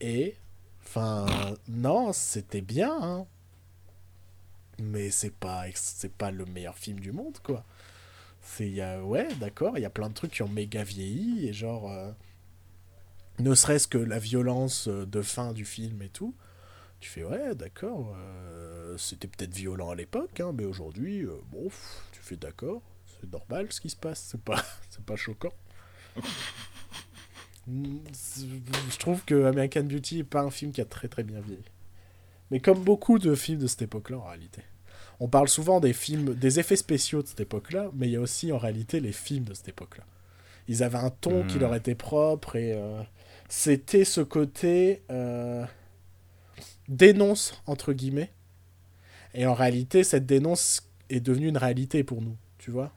et, 0.00 0.34
enfin, 0.84 1.24
non, 1.68 2.12
c'était 2.12 2.62
bien, 2.62 2.98
hein. 3.00 3.26
mais 4.80 5.12
c'est 5.12 5.32
pas, 5.32 5.66
c'est 5.74 6.12
pas 6.12 6.32
le 6.32 6.46
meilleur 6.46 6.76
film 6.76 6.98
du 6.98 7.12
monde, 7.12 7.38
quoi. 7.44 7.64
C'est, 8.46 8.70
y 8.70 8.80
a- 8.80 9.04
ouais, 9.04 9.28
d'accord, 9.34 9.76
il 9.76 9.82
y 9.82 9.84
a 9.84 9.90
plein 9.90 10.08
de 10.08 10.14
trucs 10.14 10.32
qui 10.32 10.42
ont 10.42 10.48
méga 10.48 10.82
vieilli, 10.84 11.48
et 11.48 11.52
genre, 11.52 11.90
euh, 11.90 12.10
ne 13.38 13.54
serait-ce 13.54 13.86
que 13.88 13.98
la 13.98 14.18
violence 14.18 14.88
euh, 14.88 15.04
de 15.06 15.22
fin 15.22 15.52
du 15.52 15.64
film 15.64 16.02
et 16.02 16.08
tout. 16.08 16.34
Tu 17.00 17.10
fais, 17.10 17.24
ouais, 17.24 17.54
d'accord, 17.54 18.14
euh, 18.18 18.96
c'était 18.98 19.28
peut-être 19.28 19.54
violent 19.54 19.90
à 19.90 19.96
l'époque, 19.96 20.40
hein, 20.40 20.52
mais 20.54 20.64
aujourd'hui, 20.66 21.26
bon, 21.52 21.68
tu 22.12 22.20
fais 22.22 22.36
d'accord, 22.36 22.82
c'est 23.20 23.30
normal 23.32 23.68
ce 23.72 23.80
qui 23.80 23.90
se 23.90 23.96
passe, 23.96 24.20
c'est 24.30 24.42
pas, 24.42 24.62
c'est 24.90 25.04
pas 25.04 25.16
choquant. 25.16 25.52
Mm, 27.66 27.98
Je 28.90 28.98
trouve 28.98 29.24
que 29.24 29.44
American 29.44 29.84
Beauty 29.84 30.20
est 30.20 30.24
pas 30.24 30.42
un 30.42 30.50
film 30.50 30.72
qui 30.72 30.80
a 30.80 30.84
très 30.84 31.08
très 31.08 31.22
bien 31.24 31.40
vieilli. 31.40 31.64
Mais 32.50 32.60
comme 32.60 32.82
beaucoup 32.84 33.18
de 33.18 33.34
films 33.34 33.60
de 33.60 33.66
cette 33.68 33.82
époque-là, 33.82 34.18
en 34.18 34.24
réalité. 34.26 34.62
On 35.20 35.28
parle 35.28 35.48
souvent 35.48 35.80
des 35.80 35.92
films, 35.92 36.34
des 36.34 36.60
effets 36.60 36.76
spéciaux 36.76 37.22
de 37.22 37.28
cette 37.28 37.40
époque-là, 37.40 37.90
mais 37.94 38.06
il 38.08 38.12
y 38.12 38.16
a 38.16 38.20
aussi 38.20 38.52
en 38.52 38.58
réalité 38.58 39.00
les 39.00 39.12
films 39.12 39.44
de 39.44 39.54
cette 39.54 39.68
époque-là. 39.68 40.04
Ils 40.68 40.82
avaient 40.82 40.98
un 40.98 41.10
ton 41.10 41.44
qui 41.44 41.54
Mhm. 41.56 41.60
leur 41.60 41.74
était 41.74 41.94
propre 41.94 42.56
et 42.56 42.72
euh, 42.74 43.00
c'était 43.48 44.04
ce 44.04 44.20
côté 44.20 45.02
euh, 45.10 45.64
dénonce 46.88 47.60
entre 47.66 47.92
guillemets. 47.92 48.30
Et 49.34 49.46
en 49.46 49.54
réalité, 49.54 50.04
cette 50.04 50.26
dénonce 50.26 50.82
est 51.10 51.20
devenue 51.20 51.48
une 51.48 51.58
réalité 51.58 52.02
pour 52.04 52.22
nous, 52.22 52.36
tu 52.58 52.70
vois. 52.70 52.92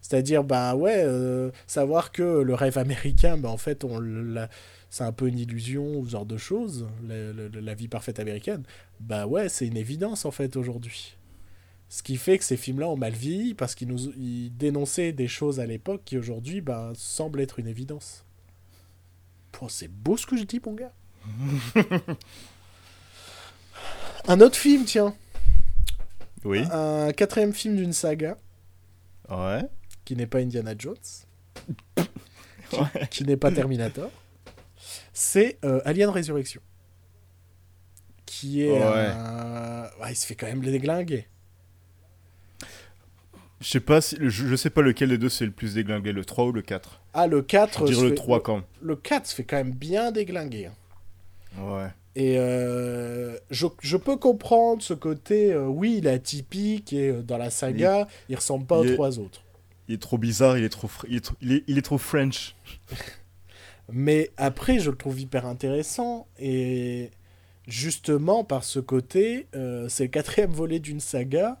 C'est-à-dire, 0.00 0.42
bah 0.44 0.74
ouais, 0.74 1.02
euh, 1.04 1.50
savoir 1.66 2.12
que 2.12 2.22
le 2.22 2.54
rêve 2.54 2.78
américain, 2.78 3.36
bah 3.36 3.50
en 3.50 3.56
fait, 3.58 3.84
on 3.84 3.98
l'a- 4.00 4.48
c'est 4.90 5.04
un 5.04 5.12
peu 5.12 5.28
une 5.28 5.38
illusion 5.38 5.98
ou 5.98 6.06
ce 6.06 6.10
genre 6.12 6.26
de 6.26 6.36
choses, 6.36 6.88
la, 7.06 7.32
la- 7.32 7.48
la 7.60 7.74
vie 7.74 7.88
parfaite 7.88 8.18
américaine. 8.20 8.62
Bah 9.00 9.26
ouais, 9.26 9.48
c'est 9.48 9.66
une 9.66 9.76
évidence 9.76 10.24
en 10.24 10.30
fait 10.30 10.56
aujourd'hui. 10.56 11.14
Ce 11.90 12.02
qui 12.02 12.16
fait 12.16 12.36
que 12.38 12.44
ces 12.44 12.56
films-là 12.58 12.88
ont 12.88 12.96
mal 12.96 13.12
vieilli 13.14 13.54
parce 13.54 13.74
qu'ils 13.74 13.88
nous 13.88 14.10
ils 14.16 14.50
dénonçaient 14.56 15.12
des 15.12 15.28
choses 15.28 15.58
à 15.60 15.66
l'époque 15.66 16.02
qui 16.04 16.18
aujourd'hui 16.18 16.60
bah, 16.60 16.92
semblent 16.96 17.40
être 17.40 17.58
une 17.58 17.66
évidence. 17.66 18.24
Pouah, 19.52 19.68
c'est 19.70 19.88
beau 19.88 20.16
ce 20.16 20.26
que 20.26 20.36
je 20.36 20.42
dis, 20.44 20.60
mon 20.64 20.74
gars. 20.74 20.92
un 24.28 24.40
autre 24.40 24.56
film, 24.56 24.84
tiens. 24.84 25.14
Oui. 26.44 26.60
Un 26.70 27.12
quatrième 27.12 27.52
film 27.52 27.76
d'une 27.76 27.92
saga 27.92 28.36
Ouais. 29.30 29.62
qui 30.04 30.16
n'est 30.16 30.26
pas 30.26 30.38
Indiana 30.38 30.74
Jones, 30.78 30.96
Ouais. 32.72 33.06
qui 33.10 33.24
n'est 33.24 33.36
pas 33.36 33.50
Terminator. 33.50 34.10
C'est 35.20 35.58
euh, 35.64 35.80
Alien 35.84 36.10
Résurrection. 36.10 36.60
Qui 38.24 38.62
est. 38.62 38.70
Ouais. 38.70 38.78
un- 38.84 39.90
ouais, 40.00 40.12
il 40.12 40.14
se 40.16 40.24
fait 40.24 40.36
quand 40.36 40.46
même 40.46 40.60
déglinguer. 40.60 41.26
Je 43.60 43.66
sais 43.68 43.80
pas 43.80 44.00
si, 44.00 44.16
je, 44.20 44.28
je 44.46 44.54
sais 44.54 44.70
pas 44.70 44.80
lequel 44.82 45.08
des 45.08 45.18
deux 45.18 45.28
c'est 45.28 45.44
le 45.44 45.50
plus 45.50 45.74
déglingué, 45.74 46.12
le 46.12 46.24
3 46.24 46.44
ou 46.44 46.52
le 46.52 46.62
4. 46.62 47.00
Ah, 47.14 47.26
le 47.26 47.42
4. 47.42 47.88
Je 47.88 47.92
dirais 47.94 48.02
le 48.04 48.08
fait- 48.10 48.14
3 48.14 48.40
quand 48.44 48.54
même. 48.56 48.64
Le 48.80 48.94
4 48.94 49.26
se 49.26 49.34
fait 49.34 49.42
quand 49.42 49.56
même 49.56 49.72
bien 49.72 50.12
déglinguer. 50.12 50.66
hein. 50.66 51.62
Ouais. 51.64 51.88
Et 52.14 52.36
euh, 52.38 53.36
je, 53.50 53.66
je 53.80 53.96
peux 53.96 54.16
comprendre 54.16 54.82
ce 54.82 54.94
côté, 54.94 55.52
euh, 55.52 55.66
oui, 55.66 55.96
il 55.98 56.06
est 56.06 56.10
atypique 56.12 56.92
et 56.92 57.08
euh, 57.10 57.22
dans 57.22 57.38
la 57.38 57.50
saga, 57.50 58.06
il, 58.28 58.36
ressemble 58.36 58.66
pas 58.66 58.76
il 58.76 58.80
aux 58.80 58.90
est- 58.92 58.94
trois 58.94 59.18
autres. 59.18 59.42
Il 59.88 59.94
est 59.94 60.02
trop 60.02 60.18
bizarre, 60.18 60.56
il 60.58 60.62
est 60.62 60.68
trop, 60.68 60.88
il 61.08 61.16
est 61.16 61.30
il 61.40 61.52
est, 61.54 61.64
il 61.66 61.76
est 61.78 61.82
trop 61.82 61.98
French. 61.98 62.54
Mais 63.90 64.30
après, 64.36 64.78
je 64.78 64.90
le 64.90 64.96
trouve 64.96 65.20
hyper 65.20 65.46
intéressant 65.46 66.26
et 66.38 67.10
justement 67.66 68.44
par 68.44 68.64
ce 68.64 68.80
côté, 68.80 69.46
euh, 69.54 69.88
c'est 69.88 70.04
le 70.04 70.10
quatrième 70.10 70.50
volet 70.50 70.78
d'une 70.78 71.00
saga. 71.00 71.60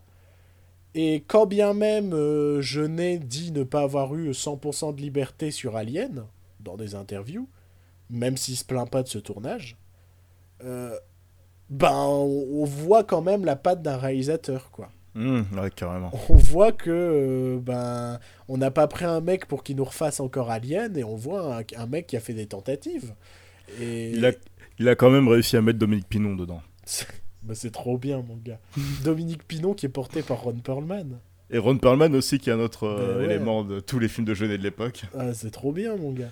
Et 0.94 1.24
quand 1.26 1.46
bien 1.46 1.74
même 1.74 2.12
euh, 2.12 2.60
je 2.60 2.80
n'ai 2.80 3.18
dit 3.18 3.52
ne 3.52 3.62
pas 3.62 3.82
avoir 3.82 4.14
eu 4.14 4.30
100% 4.30 4.94
de 4.94 5.00
liberté 5.00 5.50
sur 5.50 5.76
Alien, 5.76 6.24
dans 6.60 6.76
des 6.76 6.94
interviews, 6.94 7.48
même 8.10 8.36
s'il 8.36 8.56
se 8.56 8.64
plaint 8.64 8.90
pas 8.90 9.02
de 9.02 9.08
ce 9.08 9.18
tournage, 9.18 9.76
euh, 10.64 10.98
ben 11.70 11.92
on, 11.92 12.46
on 12.52 12.64
voit 12.64 13.04
quand 13.04 13.22
même 13.22 13.44
la 13.44 13.56
patte 13.56 13.82
d'un 13.82 13.96
réalisateur, 13.96 14.70
quoi. 14.70 14.90
Ouais, 15.16 15.70
carrément. 15.74 16.10
On 16.28 16.34
voit 16.36 16.72
que 16.72 16.90
euh, 16.90 17.58
ben 17.60 18.18
on 18.48 18.56
n'a 18.58 18.70
pas 18.70 18.86
pris 18.86 19.04
un 19.04 19.20
mec 19.20 19.46
pour 19.46 19.64
qu'il 19.64 19.76
nous 19.76 19.84
refasse 19.84 20.20
encore 20.20 20.50
Alien 20.50 20.96
et 20.96 21.04
on 21.04 21.16
voit 21.16 21.56
un, 21.58 21.62
un 21.76 21.86
mec 21.86 22.06
qui 22.06 22.16
a 22.16 22.20
fait 22.20 22.34
des 22.34 22.46
tentatives. 22.46 23.14
Et 23.80 24.10
Il 24.10 24.24
a, 24.24 24.32
il 24.78 24.88
a 24.88 24.94
quand 24.94 25.10
même 25.10 25.26
réussi 25.28 25.56
à 25.56 25.62
mettre 25.62 25.78
Dominique 25.78 26.08
Pinon 26.08 26.36
dedans. 26.36 26.62
Ben, 27.42 27.54
c'est 27.54 27.70
trop 27.72 27.98
bien 27.98 28.22
mon 28.22 28.36
gars. 28.36 28.60
Dominique 29.04 29.46
Pinon 29.46 29.74
qui 29.74 29.86
est 29.86 29.90
porté 29.90 30.22
par 30.22 30.42
Ron 30.42 30.54
Perlman. 30.54 31.18
Et 31.50 31.58
Ron 31.58 31.78
Perlman 31.78 32.14
aussi, 32.14 32.38
qui 32.38 32.50
est 32.50 32.52
un 32.52 32.60
autre 32.60 32.84
euh, 32.86 33.14
Ben 33.14 33.18
ouais. 33.18 33.24
élément 33.34 33.64
de 33.64 33.80
tous 33.80 33.98
les 33.98 34.08
films 34.08 34.26
de 34.26 34.34
jeunet 34.34 34.58
de 34.58 34.62
l'époque. 34.62 35.02
Ah, 35.18 35.32
c'est 35.34 35.50
trop 35.50 35.72
bien 35.72 35.96
mon 35.96 36.12
gars. 36.12 36.30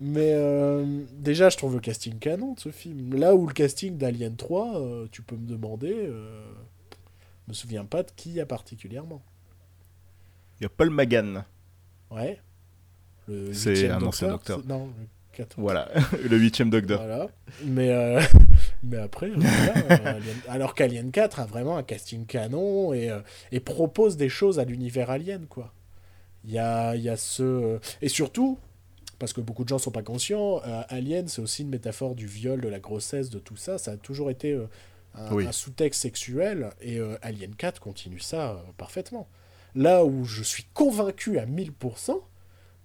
Mais 0.00 0.32
euh, 0.34 0.84
déjà 1.12 1.48
je 1.48 1.56
trouve 1.56 1.74
le 1.74 1.80
casting 1.80 2.18
canon 2.18 2.52
de 2.52 2.60
ce 2.60 2.68
film. 2.70 3.14
Là 3.14 3.34
où 3.34 3.46
le 3.46 3.54
casting 3.54 3.96
d'Alien 3.96 4.36
3, 4.36 4.78
euh, 4.80 5.06
tu 5.10 5.22
peux 5.22 5.36
me 5.36 5.46
demander, 5.48 5.94
euh, 5.94 6.42
me 7.48 7.52
souviens 7.54 7.84
pas 7.84 8.02
de 8.02 8.10
qui 8.16 8.30
il 8.30 8.34
y 8.36 8.40
a 8.40 8.46
particulièrement. 8.46 9.22
Il 10.60 10.64
y 10.64 10.66
a 10.66 10.68
Paul 10.68 10.90
Magan. 10.90 11.44
Ouais. 12.10 12.40
Le 13.28 13.52
C'est 13.52 13.88
un 13.90 14.02
ancien 14.02 14.28
docteur. 14.28 14.64
Non, 14.66 14.86
le 14.86 14.92
quatrième. 15.32 15.62
Voilà, 15.64 15.88
le 16.30 16.36
huitième 16.38 16.70
docteur. 16.70 17.00
Voilà. 17.02 17.28
Mais, 17.64 17.90
euh, 17.90 18.20
mais 18.82 18.96
après, 18.98 19.30
euh, 19.30 19.34
voilà, 19.36 19.76
euh, 19.90 20.18
Alien- 20.20 20.48
alors 20.48 20.74
qu'Alien 20.74 21.10
4 21.10 21.40
a 21.40 21.46
vraiment 21.46 21.76
un 21.76 21.82
casting 21.82 22.24
canon 22.26 22.92
et, 22.94 23.10
euh, 23.10 23.20
et 23.52 23.60
propose 23.60 24.16
des 24.16 24.28
choses 24.28 24.58
à 24.58 24.64
l'univers 24.64 25.10
Alien, 25.10 25.46
quoi. 25.46 25.72
Il 26.44 26.52
y 26.52 26.58
a, 26.60 26.94
y 26.94 27.08
a 27.08 27.16
ce... 27.16 27.80
Et 28.00 28.08
surtout, 28.08 28.58
parce 29.18 29.32
que 29.32 29.40
beaucoup 29.40 29.64
de 29.64 29.68
gens 29.68 29.78
sont 29.78 29.90
pas 29.90 30.02
conscients, 30.04 30.60
Alien, 30.88 31.26
c'est 31.26 31.42
aussi 31.42 31.62
une 31.62 31.70
métaphore 31.70 32.14
du 32.14 32.26
viol, 32.28 32.60
de 32.60 32.68
la 32.68 32.78
grossesse, 32.78 33.30
de 33.30 33.40
tout 33.40 33.56
ça. 33.56 33.78
Ça 33.78 33.92
a 33.92 33.96
toujours 33.96 34.30
été 34.30 34.56
un, 35.16 35.32
Oui. 35.32 35.46
un 35.46 35.52
sous-texte 35.52 36.02
sexuel 36.02 36.70
et 36.80 36.98
euh, 36.98 37.16
Alien 37.22 37.54
4 37.54 37.80
continue 37.80 38.20
ça 38.20 38.52
euh, 38.52 38.56
parfaitement. 38.76 39.28
Là 39.74 40.04
où 40.04 40.24
je 40.24 40.42
suis 40.42 40.64
convaincu 40.74 41.38
à 41.38 41.46
1000% 41.46 42.20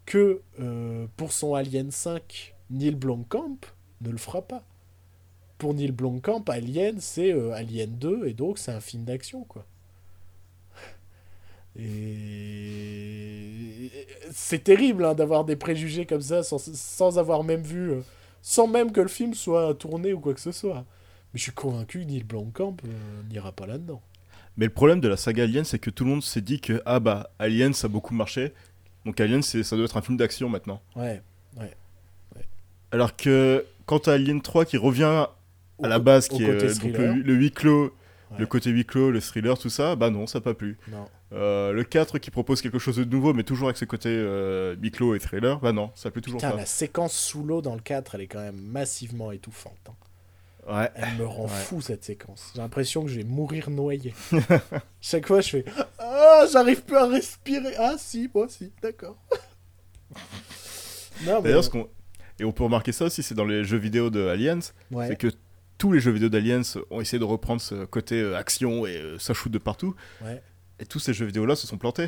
que 0.05 0.41
euh, 0.59 1.07
pour 1.17 1.31
son 1.31 1.53
Alien 1.55 1.91
5, 1.91 2.55
Neil 2.69 2.95
Blomkamp 2.95 3.57
ne 4.01 4.09
le 4.09 4.17
fera 4.17 4.41
pas. 4.41 4.63
Pour 5.57 5.73
Neil 5.73 5.91
Blomkamp, 5.91 6.43
Alien, 6.47 6.99
c'est 6.99 7.31
Alien 7.53 7.95
2, 7.97 8.25
et 8.27 8.33
donc 8.33 8.57
c'est 8.57 8.71
un 8.71 8.81
film 8.81 9.03
d'action, 9.05 9.43
quoi. 9.43 9.65
Et 12.61 13.91
c'est 14.31 14.63
terrible 14.63 15.05
hein, 15.05 15.13
d'avoir 15.13 15.45
des 15.45 15.55
préjugés 15.55 16.05
comme 16.05 16.21
ça 16.21 16.43
sans, 16.43 16.57
sans 16.57 17.17
avoir 17.19 17.43
même 17.43 17.61
vu, 17.61 17.93
sans 18.41 18.67
même 18.67 18.91
que 18.91 19.01
le 19.01 19.07
film 19.07 19.33
soit 19.33 19.73
tourné 19.75 20.13
ou 20.13 20.19
quoi 20.19 20.33
que 20.33 20.41
ce 20.41 20.51
soit. 20.51 20.85
Mais 21.33 21.37
je 21.37 21.43
suis 21.43 21.51
convaincu 21.51 21.99
que 22.01 22.05
Neil 22.05 22.23
Blomkamp 22.23 22.77
euh, 22.85 22.89
n'ira 23.29 23.51
pas 23.51 23.65
là-dedans. 23.65 24.01
Mais 24.57 24.65
le 24.65 24.71
problème 24.71 24.99
de 24.99 25.07
la 25.07 25.15
saga 25.17 25.43
Alien, 25.43 25.63
c'est 25.63 25.79
que 25.79 25.89
tout 25.89 26.03
le 26.03 26.09
monde 26.09 26.23
s'est 26.23 26.41
dit 26.41 26.59
que, 26.59 26.81
ah 26.85 26.99
bah, 26.99 27.29
Alien, 27.39 27.73
ça 27.73 27.87
a 27.87 27.89
beaucoup 27.89 28.13
marché. 28.13 28.53
Donc 29.05 29.19
Alien, 29.21 29.41
c'est- 29.41 29.63
ça 29.63 29.75
doit 29.77 29.85
être 29.85 29.95
un 29.97 30.01
film 30.01 30.17
d'action 30.17 30.49
maintenant. 30.49 30.81
Ouais. 30.95 31.21
Alors 32.91 33.15
que 33.15 33.65
quand 33.85 33.99
t'as 33.99 34.13
Alien 34.13 34.41
3 34.41 34.65
qui 34.65 34.77
revient 34.77 35.25
Au 35.77 35.85
à 35.85 35.87
la 35.87 35.99
base, 35.99 36.27
qui 36.27 36.43
est 36.43 36.49
euh, 36.49 36.73
donc 36.73 36.97
le, 36.97 37.13
le 37.21 37.33
huis 37.33 37.51
clos, 37.51 37.93
Ouais. 38.31 38.37
le 38.39 38.45
côté 38.45 38.69
huis 38.69 38.85
clos, 38.85 39.11
le 39.11 39.19
thriller, 39.19 39.57
tout 39.57 39.69
ça, 39.69 39.97
bah 39.97 40.09
non, 40.09 40.25
ça 40.25 40.39
n'a 40.39 40.43
pas 40.43 40.53
plu. 40.53 40.77
Non. 40.89 41.05
Euh, 41.33 41.73
le 41.73 41.83
4 41.83 42.17
qui 42.17 42.31
propose 42.31 42.61
quelque 42.61 42.79
chose 42.79 42.95
de 42.95 43.03
nouveau, 43.03 43.33
mais 43.33 43.43
toujours 43.43 43.67
avec 43.67 43.75
ce 43.75 43.83
côté 43.83 44.07
euh, 44.09 44.73
biclo 44.77 45.15
et 45.15 45.19
thriller. 45.19 45.59
Bah 45.59 45.73
non, 45.73 45.91
ça 45.95 46.11
plaît 46.11 46.21
toujours 46.21 46.39
Putain, 46.39 46.51
pas. 46.51 46.55
la 46.57 46.65
séquence 46.65 47.13
sous 47.13 47.43
l'eau 47.43 47.61
dans 47.61 47.75
le 47.75 47.81
4, 47.81 48.15
elle 48.15 48.21
est 48.21 48.27
quand 48.27 48.39
même 48.39 48.55
massivement 48.61 49.33
étouffante. 49.33 49.75
hein. 49.89 49.93
Ouais. 50.69 50.89
Elle 50.95 51.15
me 51.17 51.25
rend 51.25 51.45
Ouais. 51.45 51.49
fou 51.49 51.81
cette 51.81 52.03
séquence. 52.03 52.51
J'ai 52.55 52.61
l'impression 52.61 53.03
que 53.03 53.09
je 53.09 53.17
vais 53.17 53.23
mourir 53.23 53.69
noyé. 53.69 54.13
Chaque 55.01 55.25
fois, 55.27 55.41
je 55.41 55.49
fais 55.49 55.65
Ah, 55.97 56.45
j'arrive 56.51 56.83
plus 56.83 56.97
à 56.97 57.07
respirer. 57.07 57.73
Ah, 57.77 57.95
si, 57.97 58.29
moi 58.33 58.45
aussi, 58.45 58.71
d'accord. 58.81 59.17
mais. 61.25 61.41
D'ailleurs, 61.41 61.63
ce 61.63 61.69
qu'on. 61.69 61.89
Et 62.39 62.43
on 62.43 62.51
peut 62.51 62.63
remarquer 62.63 62.91
ça 62.91 63.05
aussi, 63.05 63.21
c'est 63.23 63.35
dans 63.35 63.45
les 63.45 63.63
jeux 63.63 63.77
vidéo 63.77 64.09
de 64.09 64.25
Aliens, 64.27 64.59
ouais. 64.91 65.07
c'est 65.07 65.15
que 65.15 65.27
tous 65.77 65.91
les 65.91 65.99
jeux 65.99 66.11
vidéo 66.11 66.29
d'Aliens 66.29 66.61
ont 66.89 67.01
essayé 67.01 67.19
de 67.19 67.23
reprendre 67.23 67.61
ce 67.61 67.85
côté 67.85 68.19
euh, 68.19 68.35
action 68.37 68.85
et 68.87 68.97
euh, 68.97 69.19
ça 69.19 69.33
shoot 69.33 69.51
de 69.51 69.57
partout. 69.59 69.95
Ouais. 70.23 70.41
Et 70.79 70.85
tous 70.85 70.99
ces 70.99 71.13
jeux 71.13 71.25
vidéo 71.25 71.45
là 71.45 71.55
se 71.55 71.67
sont 71.67 71.77
plantés. 71.77 72.07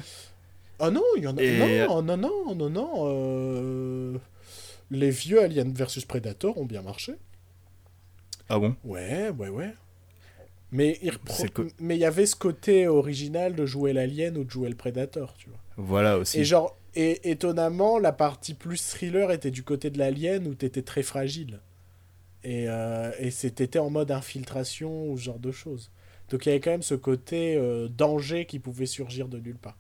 Ah 0.80 0.90
non, 0.90 1.04
il 1.18 1.24
y 1.24 1.28
en 1.28 1.38
a. 1.38 1.42
Et- 1.42 1.86
Non, 1.88 2.02
non, 2.02 2.18
non, 2.18 2.56
non, 2.56 2.70
non. 2.70 2.92
euh, 3.08 4.18
Les 4.90 5.12
vieux 5.12 5.42
Alien 5.42 5.72
versus 5.74 6.06
Predator 6.06 6.58
ont 6.58 6.66
bien 6.66 6.82
marché. 6.82 7.14
Ah 8.50 8.60
bon? 8.60 8.76
Ouais, 8.84 9.30
ouais, 9.30 9.50
ouais. 9.50 9.74
Mais 10.72 10.98
il 11.04 11.12
repro- 11.12 11.72
mais 11.80 11.96
il 11.96 12.00
y 12.00 12.06
avait 12.06 12.26
ce 12.26 12.36
côté 12.36 12.88
original 12.88 13.56
de 13.56 13.66
jouer 13.66 13.94
l'Alien 13.94 14.38
ou 14.38 14.44
de 14.44 14.50
jouer 14.50 14.70
le 14.70 14.76
Predator, 14.76 15.36
tu 15.36 15.50
vois. 15.50 15.60
Voilà 15.78 16.18
aussi. 16.18 16.40
Et 16.40 16.44
genre, 16.44 16.76
et 16.96 17.30
étonnamment, 17.30 18.00
la 18.00 18.12
partie 18.12 18.54
plus 18.54 18.88
thriller 18.90 19.32
était 19.32 19.52
du 19.52 19.64
côté 19.64 19.90
de 19.90 19.98
l'alien 19.98 20.48
où 20.48 20.54
t'étais 20.56 20.82
très 20.84 21.04
fragile. 21.04 21.60
Et, 22.44 22.66
euh, 22.68 23.12
et 23.20 23.32
c'était 23.32 23.80
en 23.80 23.90
mode 23.90 24.12
infiltration 24.12 25.10
ou 25.10 25.18
ce 25.18 25.24
genre 25.24 25.40
de 25.40 25.52
choses. 25.52 25.92
Donc 26.30 26.46
il 26.46 26.50
y 26.50 26.52
avait 26.52 26.60
quand 26.60 26.72
même 26.72 26.84
ce 26.84 26.96
côté 26.96 27.56
euh, 27.56 27.88
danger 27.88 28.46
qui 28.46 28.60
pouvait 28.60 28.86
surgir 28.86 29.28
de 29.28 29.40
nulle 29.40 29.58
part. 29.58 29.78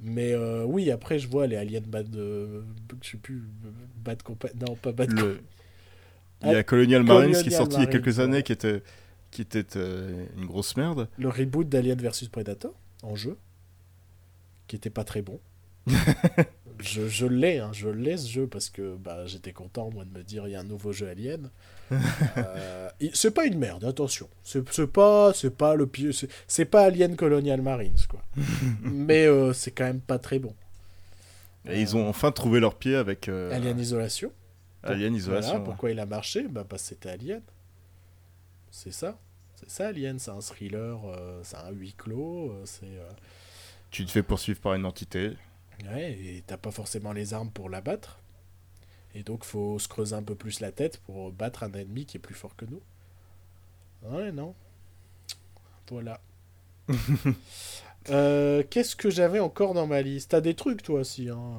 Mais 0.00 0.32
euh, 0.32 0.64
oui, 0.64 0.90
après 0.90 1.18
je 1.18 1.28
vois 1.28 1.46
les 1.46 1.56
aliens 1.56 1.80
bad, 1.86 2.08
je 2.14 3.08
sais 3.10 3.16
plus, 3.16 3.42
bad 4.04 4.22
compagnie, 4.22 4.54
non 4.60 4.76
pas 4.76 4.92
bad 4.92 5.10
Le- 5.12 5.40
Il 6.46 6.52
y 6.52 6.56
a 6.56 6.62
Colonial 6.62 7.02
Marines 7.02 7.32
qui 7.42 7.48
est 7.48 7.50
sorti 7.56 7.76
il 7.76 7.80
y 7.80 7.84
a 7.84 7.86
quelques 7.86 8.20
années, 8.20 8.42
qui 8.42 8.52
était, 8.52 8.82
qui 9.30 9.42
était 9.42 9.64
euh, 9.76 10.26
une 10.36 10.46
grosse 10.46 10.76
merde. 10.76 11.08
le 11.18 11.28
reboot 11.28 11.68
d'Alien 11.68 11.96
vs 12.00 12.28
Predator 12.30 12.74
en 13.02 13.14
jeu, 13.16 13.36
qui 14.66 14.76
était 14.76 14.90
pas 14.90 15.04
très 15.04 15.22
bon. 15.22 15.40
je 16.80 17.08
je 17.08 17.26
l'ai, 17.26 17.58
hein, 17.58 17.70
je 17.72 17.88
l'ai 17.88 18.16
ce 18.16 18.28
jeu 18.28 18.46
parce 18.46 18.70
que 18.70 18.96
bah, 18.96 19.26
j'étais 19.26 19.52
content 19.52 19.90
moi 19.92 20.04
de 20.06 20.10
me 20.18 20.22
dire 20.24 20.46
il 20.46 20.52
y 20.52 20.54
a 20.56 20.60
un 20.60 20.64
nouveau 20.64 20.92
jeu 20.92 21.08
Alien. 21.08 21.50
Euh, 22.38 22.88
c'est 23.12 23.30
pas 23.32 23.44
une 23.44 23.58
merde, 23.58 23.84
attention. 23.84 24.28
C'est 24.42 24.64
pas, 24.90 25.32
c'est 25.34 25.54
pas 25.54 25.74
le 25.74 25.86
pire, 25.86 26.14
c'est- 26.14 26.30
c'est 26.48 26.64
pas 26.64 26.84
Alien 26.86 27.14
Colonial 27.14 27.60
Marines 27.62 27.94
quoi. 28.08 28.22
Mais 28.82 29.26
euh, 29.26 29.52
c'est 29.52 29.70
quand 29.70 29.84
même 29.84 30.00
pas 30.00 30.18
très 30.18 30.38
bon. 30.38 30.54
Et 31.68 31.80
ils 31.80 31.94
ont 31.96 32.08
enfin 32.08 32.32
trouvé 32.32 32.58
leur 32.60 32.74
pied 32.76 32.96
avec 32.96 33.28
euh, 33.28 33.54
Alien 33.54 33.78
Isolation. 33.78 34.32
Alien 34.84 35.14
Isolation. 35.14 35.50
Voilà, 35.50 35.64
pourquoi 35.64 35.90
il 35.90 36.00
a 36.00 36.06
marché? 36.06 36.46
Bah 36.48 36.64
parce 36.68 36.82
que 36.82 36.88
c'était 36.90 37.10
Alien. 37.10 37.42
C'est 38.70 38.92
ça. 38.92 39.18
C'est 39.54 39.70
ça 39.70 39.88
Alien, 39.88 40.18
c'est 40.18 40.30
un 40.30 40.40
thriller, 40.40 41.00
euh, 41.06 41.40
c'est 41.42 41.56
un 41.56 41.70
huis 41.70 41.94
clos, 41.96 42.50
euh, 42.50 42.62
c'est 42.64 42.86
euh, 42.86 43.08
Tu 43.90 44.04
te 44.04 44.10
fais 44.10 44.22
poursuivre 44.22 44.60
par 44.60 44.74
une 44.74 44.84
entité. 44.84 45.36
Ouais, 45.90 46.12
et 46.12 46.42
t'as 46.46 46.56
pas 46.56 46.70
forcément 46.70 47.12
les 47.12 47.34
armes 47.34 47.50
pour 47.50 47.70
la 47.70 47.80
battre. 47.80 48.18
Et 49.14 49.22
donc 49.22 49.44
faut 49.44 49.78
se 49.78 49.86
creuser 49.86 50.16
un 50.16 50.22
peu 50.22 50.34
plus 50.34 50.60
la 50.60 50.72
tête 50.72 50.98
pour 50.98 51.30
battre 51.30 51.62
un 51.62 51.72
ennemi 51.72 52.04
qui 52.04 52.16
est 52.16 52.20
plus 52.20 52.34
fort 52.34 52.56
que 52.56 52.64
nous. 52.64 52.82
Ouais, 54.02 54.32
non. 54.32 54.54
Voilà. 55.88 56.20
Qu'est-ce 58.06 58.96
que 58.96 59.08
j'avais 59.08 59.40
encore 59.40 59.72
dans 59.72 59.86
ma 59.86 60.02
liste? 60.02 60.32
T'as 60.32 60.40
des 60.40 60.54
trucs 60.54 60.82
toi 60.82 61.00
aussi. 61.00 61.28
Hein? 61.28 61.52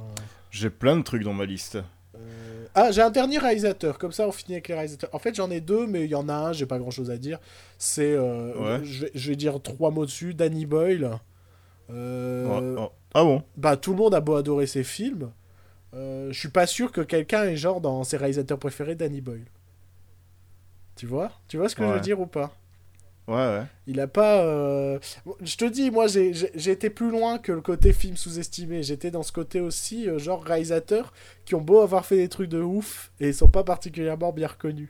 J'ai 0.52 0.70
plein 0.70 0.98
de 0.98 1.02
trucs 1.02 1.24
dans 1.24 1.34
ma 1.34 1.46
liste. 1.46 1.78
Euh, 2.16 2.66
Ah, 2.74 2.92
j'ai 2.92 3.02
un 3.02 3.10
dernier 3.10 3.38
réalisateur. 3.38 3.98
Comme 3.98 4.12
ça, 4.12 4.28
on 4.28 4.32
finit 4.32 4.56
avec 4.56 4.68
les 4.68 4.74
réalisateurs. 4.74 5.10
En 5.14 5.20
fait, 5.20 5.34
j'en 5.36 5.50
ai 5.52 5.62
deux, 5.62 5.88
mais 5.88 6.04
il 6.06 6.10
y 6.10 6.16
en 6.16 6.28
a 6.30 6.34
un, 6.34 6.52
j'ai 6.54 6.66
pas 6.66 6.78
grand 6.80 6.92
chose 6.92 7.10
à 7.12 7.18
dire. 7.18 7.40
C'est. 7.78 8.14
euh, 8.14 8.54
Ouais. 8.80 8.86
je, 8.86 9.06
vais, 9.06 9.12
je 9.16 9.30
vais 9.30 9.36
dire 9.36 9.62
trois 9.62 9.92
mots 9.92 10.06
dessus. 10.06 10.34
Danny 10.34 10.66
Boyle. 10.66 11.12
Euh, 11.92 12.76
Oh, 12.78 12.82
oh. 12.84 12.92
Ah 13.14 13.24
bon? 13.24 13.44
bah 13.56 13.78
tout 13.78 13.92
le 13.92 13.98
monde 13.98 14.14
a 14.16 14.20
beau 14.22 14.36
adorer 14.36 14.68
ses 14.68 14.84
films, 14.84 15.32
je 15.94 16.32
suis 16.34 16.50
pas 16.50 16.68
sûr 16.68 16.92
que 16.92 17.00
quelqu'un 17.00 17.44
est 17.46 17.56
genre 17.56 17.80
dans 17.80 18.04
ses 18.04 18.18
réalisateurs 18.18 18.58
préférés 18.60 18.96
Danny 18.96 19.22
Boyle. 19.22 19.46
Tu 20.98 21.06
vois? 21.06 21.32
Tu 21.48 21.58
vois 21.58 21.70
ce 21.70 21.76
que 21.76 21.84
je 21.84 21.88
veux 21.88 21.96
Ouais. 21.96 22.02
dire 22.02 22.20
ou 22.20 22.26
pas? 22.26 22.54
Ouais, 23.28 23.34
ouais. 23.36 23.64
Il 23.88 24.00
a 24.00 24.08
pas. 24.08 24.44
euh, 24.44 25.00
Je 25.42 25.58
te 25.58 25.66
dis, 25.66 25.90
moi 25.90 26.06
j'ai- 26.08 26.32
été 26.72 26.90
plus 26.92 27.10
loin 27.10 27.40
que 27.40 27.52
le 27.52 27.62
côté 27.62 27.92
film 27.92 28.16
sous-estimé. 28.18 28.84
J'étais 28.84 29.10
dans 29.10 29.24
ce 29.24 29.32
côté 29.32 29.60
aussi, 29.62 30.08
euh, 30.08 30.20
genre 30.20 30.44
réalisateurs 30.44 31.12
qui 31.44 31.56
ont 31.56 31.62
beau 31.62 31.80
avoir 31.82 32.06
fait 32.06 32.18
des 32.18 32.30
trucs 32.30 32.50
de 32.50 32.62
ouf 32.62 33.12
et 33.20 33.30
ils 33.30 33.34
sont 33.34 33.50
pas 33.50 33.64
particulièrement 33.64 34.32
bien 34.32 34.48
reconnus. 34.48 34.90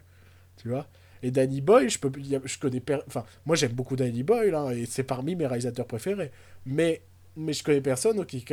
Tu 0.58 0.68
vois 0.70 0.88
Et 1.24 1.32
Danny 1.32 1.62
Boyle, 1.62 1.90
je, 1.90 1.98
peux, 2.00 2.12
je 2.44 2.60
connais. 2.60 2.82
per- 2.82 3.00
Enfin, 3.08 3.24
moi 3.46 3.56
j'aime 3.56 3.72
beaucoup 3.74 3.96
Danny 3.96 4.24
Boyle 4.24 4.54
hein, 4.56 4.70
et 4.72 4.86
c'est 4.86 5.04
parmi 5.04 5.36
mes 5.36 5.48
réalisateurs 5.48 5.88
préférés. 5.88 6.32
Mais, 6.66 7.02
mais 7.38 7.54
je 7.54 7.64
connais 7.64 7.82
personne 7.82 8.26
qui, 8.26 8.44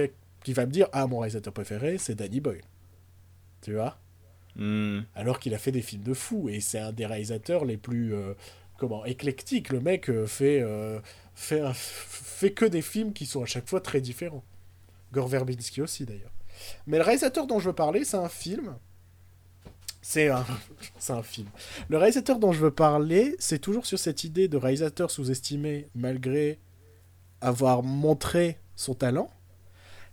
qui 0.44 0.52
va 0.52 0.66
me 0.66 0.70
dire 0.70 0.88
Ah, 0.92 1.09
mon 1.09 1.18
réalisateur 1.20 1.52
préféré, 1.52 1.98
c'est 1.98 2.14
Danny 2.14 2.40
Boyle. 2.40 2.62
Tu 3.62 3.74
vois? 3.74 3.98
Hmm. 4.54 5.00
alors 5.14 5.40
qu'il 5.40 5.54
a 5.54 5.59
fait 5.59 5.72
des 5.72 5.80
films 5.80 6.02
de 6.02 6.12
fou 6.12 6.50
et 6.50 6.60
c'est 6.60 6.78
un 6.78 6.92
des 6.92 7.06
réalisateurs 7.06 7.64
les 7.64 7.78
plus 7.78 8.12
euh, 8.14 8.34
comment 8.82 9.04
éclectiques 9.04 9.68
le 9.68 9.80
mec 9.80 10.10
euh, 10.10 10.26
fait 10.26 10.60
euh, 10.60 10.98
fait 11.34 12.50
que 12.50 12.64
des 12.64 12.82
films 12.82 13.12
qui 13.12 13.26
sont 13.26 13.42
à 13.42 13.46
chaque 13.46 13.68
fois 13.68 13.80
très 13.80 14.00
différents. 14.00 14.42
Gore 15.12 15.28
Verbinski 15.28 15.80
aussi 15.80 16.04
d'ailleurs. 16.04 16.32
Mais 16.88 16.98
le 16.98 17.04
réalisateur 17.04 17.46
dont 17.46 17.60
je 17.60 17.68
veux 17.68 17.74
parler 17.74 18.04
c'est 18.04 18.16
un 18.16 18.28
film. 18.28 18.74
C'est 20.04 20.30
un 20.30 21.22
film. 21.22 21.48
Le 21.88 21.96
réalisateur 21.96 22.40
dont 22.40 22.50
je 22.50 22.59
veux 22.59 22.72
parler 22.72 23.36
c'est 23.38 23.60
toujours 23.60 23.86
sur 23.86 24.00
cette 24.00 24.24
idée 24.24 24.48
de 24.48 24.56
réalisateur 24.56 25.12
sous-estimé 25.12 25.86
malgré 25.94 26.59
avoir 27.40 27.84
montré 27.84 28.59
son 28.74 28.94
talent. 28.94 29.30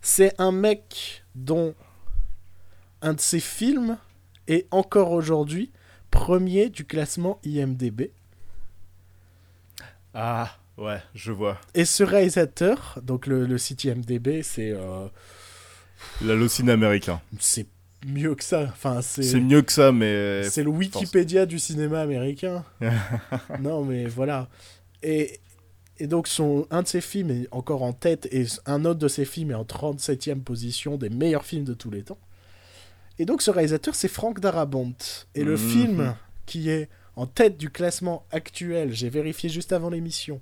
C'est 0.00 0.40
un 0.40 0.52
mec 0.52 1.24
dont 1.34 1.74
un 3.02 3.14
de 3.14 3.20
ses 3.20 3.40
films 3.40 3.98
est 4.46 4.68
encore 4.70 5.10
aujourd'hui 5.10 5.72
premier 6.12 6.70
du 6.70 6.84
classement 6.84 7.40
IMDB. 7.44 8.12
Ah, 10.14 10.50
ouais, 10.78 11.00
je 11.14 11.32
vois. 11.32 11.58
Et 11.74 11.84
ce 11.84 12.02
réalisateur, 12.02 12.98
donc 13.02 13.26
le, 13.26 13.46
le 13.46 13.58
site 13.58 13.84
IMDB, 13.84 14.42
c'est 14.42 14.70
euh, 14.72 15.06
L'halluciné 16.22 16.72
américain. 16.72 17.20
c'est 17.38 17.66
mieux 18.06 18.34
que 18.34 18.44
ça. 18.44 18.62
Enfin, 18.72 19.02
c'est 19.02 19.22
C'est 19.22 19.40
mieux 19.40 19.62
que 19.62 19.72
ça, 19.72 19.92
mais. 19.92 20.42
c'est 20.44 20.62
le 20.62 20.70
Wikipédia 20.70 21.46
du 21.46 21.58
cinéma 21.58 22.00
américain. 22.00 22.64
non, 23.60 23.84
mais 23.84 24.06
voilà. 24.06 24.48
Et, 25.02 25.38
et 25.98 26.06
donc, 26.06 26.26
son, 26.28 26.66
un 26.70 26.82
de 26.82 26.88
ses 26.88 27.00
films 27.02 27.30
est 27.30 27.48
encore 27.50 27.82
en 27.82 27.92
tête 27.92 28.26
et 28.32 28.46
un 28.66 28.84
autre 28.86 28.98
de 29.00 29.08
ses 29.08 29.24
films 29.26 29.50
est 29.50 29.54
en 29.54 29.64
37e 29.64 30.40
position 30.40 30.96
des 30.96 31.10
meilleurs 31.10 31.44
films 31.44 31.64
de 31.64 31.74
tous 31.74 31.90
les 31.90 32.02
temps. 32.02 32.18
Et 33.18 33.26
donc, 33.26 33.42
ce 33.42 33.50
réalisateur, 33.50 33.94
c'est 33.94 34.08
Frank 34.08 34.40
Darabont. 34.40 34.94
Et 35.34 35.44
le 35.44 35.52
Mhm. 35.52 35.58
film 35.58 36.14
qui 36.46 36.70
est 36.70 36.88
en 37.20 37.26
tête 37.26 37.58
du 37.58 37.68
classement 37.68 38.24
actuel, 38.30 38.92
j'ai 38.94 39.10
vérifié 39.10 39.50
juste 39.50 39.72
avant 39.74 39.90
l'émission, 39.90 40.40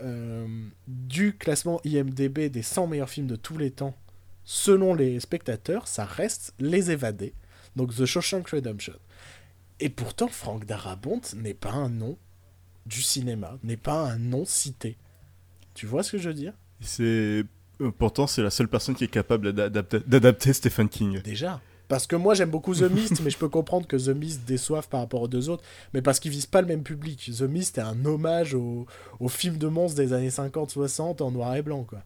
euh, 0.00 0.46
du 0.86 1.34
classement 1.36 1.80
IMDB 1.84 2.50
des 2.50 2.60
100 2.62 2.88
meilleurs 2.88 3.08
films 3.08 3.26
de 3.26 3.36
tous 3.36 3.56
les 3.56 3.70
temps, 3.70 3.94
selon 4.44 4.92
les 4.94 5.18
spectateurs, 5.18 5.88
ça 5.88 6.04
reste 6.04 6.52
Les 6.58 6.90
Évadés, 6.90 7.32
donc 7.74 7.94
The 7.96 8.04
Shawshank 8.04 8.48
Redemption. 8.50 8.92
Et 9.80 9.88
pourtant, 9.88 10.28
Frank 10.28 10.66
Darabont 10.66 11.22
n'est 11.36 11.54
pas 11.54 11.72
un 11.72 11.88
nom 11.88 12.18
du 12.84 13.00
cinéma, 13.00 13.58
n'est 13.62 13.78
pas 13.78 14.02
un 14.10 14.18
nom 14.18 14.44
cité. 14.44 14.98
Tu 15.72 15.86
vois 15.86 16.02
ce 16.02 16.12
que 16.12 16.18
je 16.18 16.28
veux 16.28 16.34
dire? 16.34 16.52
C'est. 16.80 17.02
euh, 17.80 17.90
Pourtant, 17.96 18.26
c'est 18.26 18.42
la 18.42 18.50
seule 18.50 18.68
personne 18.68 18.94
qui 18.94 19.04
est 19.04 19.08
capable 19.08 19.54
d'adapter 19.54 20.00
d'adapter 20.06 20.52
Stephen 20.52 20.88
King. 20.90 21.22
Déjà. 21.22 21.62
Parce 21.88 22.06
que 22.06 22.16
moi 22.16 22.32
j'aime 22.34 22.48
beaucoup 22.50 22.74
The 22.74 22.90
Mist, 22.90 23.20
mais 23.22 23.28
je 23.30 23.36
peux 23.36 23.48
comprendre 23.50 23.86
que 23.86 23.96
The 23.96 24.16
Mist 24.16 24.44
déçoive 24.46 24.88
par 24.88 25.00
rapport 25.00 25.20
aux 25.22 25.28
deux 25.28 25.50
autres, 25.50 25.62
mais 25.92 26.00
parce 26.00 26.18
qu'ils 26.18 26.30
visent 26.30 26.46
pas 26.46 26.62
le 26.62 26.66
même 26.66 26.82
public. 26.82 27.30
The 27.36 27.42
Mist 27.42 27.76
est 27.78 27.82
un 27.82 28.04
hommage 28.06 28.54
au, 28.54 28.86
au 29.20 29.28
film 29.28 29.58
de 29.58 29.66
monstres 29.68 29.96
des 29.98 30.12
années 30.14 30.30
50-60 30.30 31.22
en 31.22 31.30
noir 31.30 31.54
et 31.56 31.62
blanc, 31.62 31.84
quoi. 31.84 32.02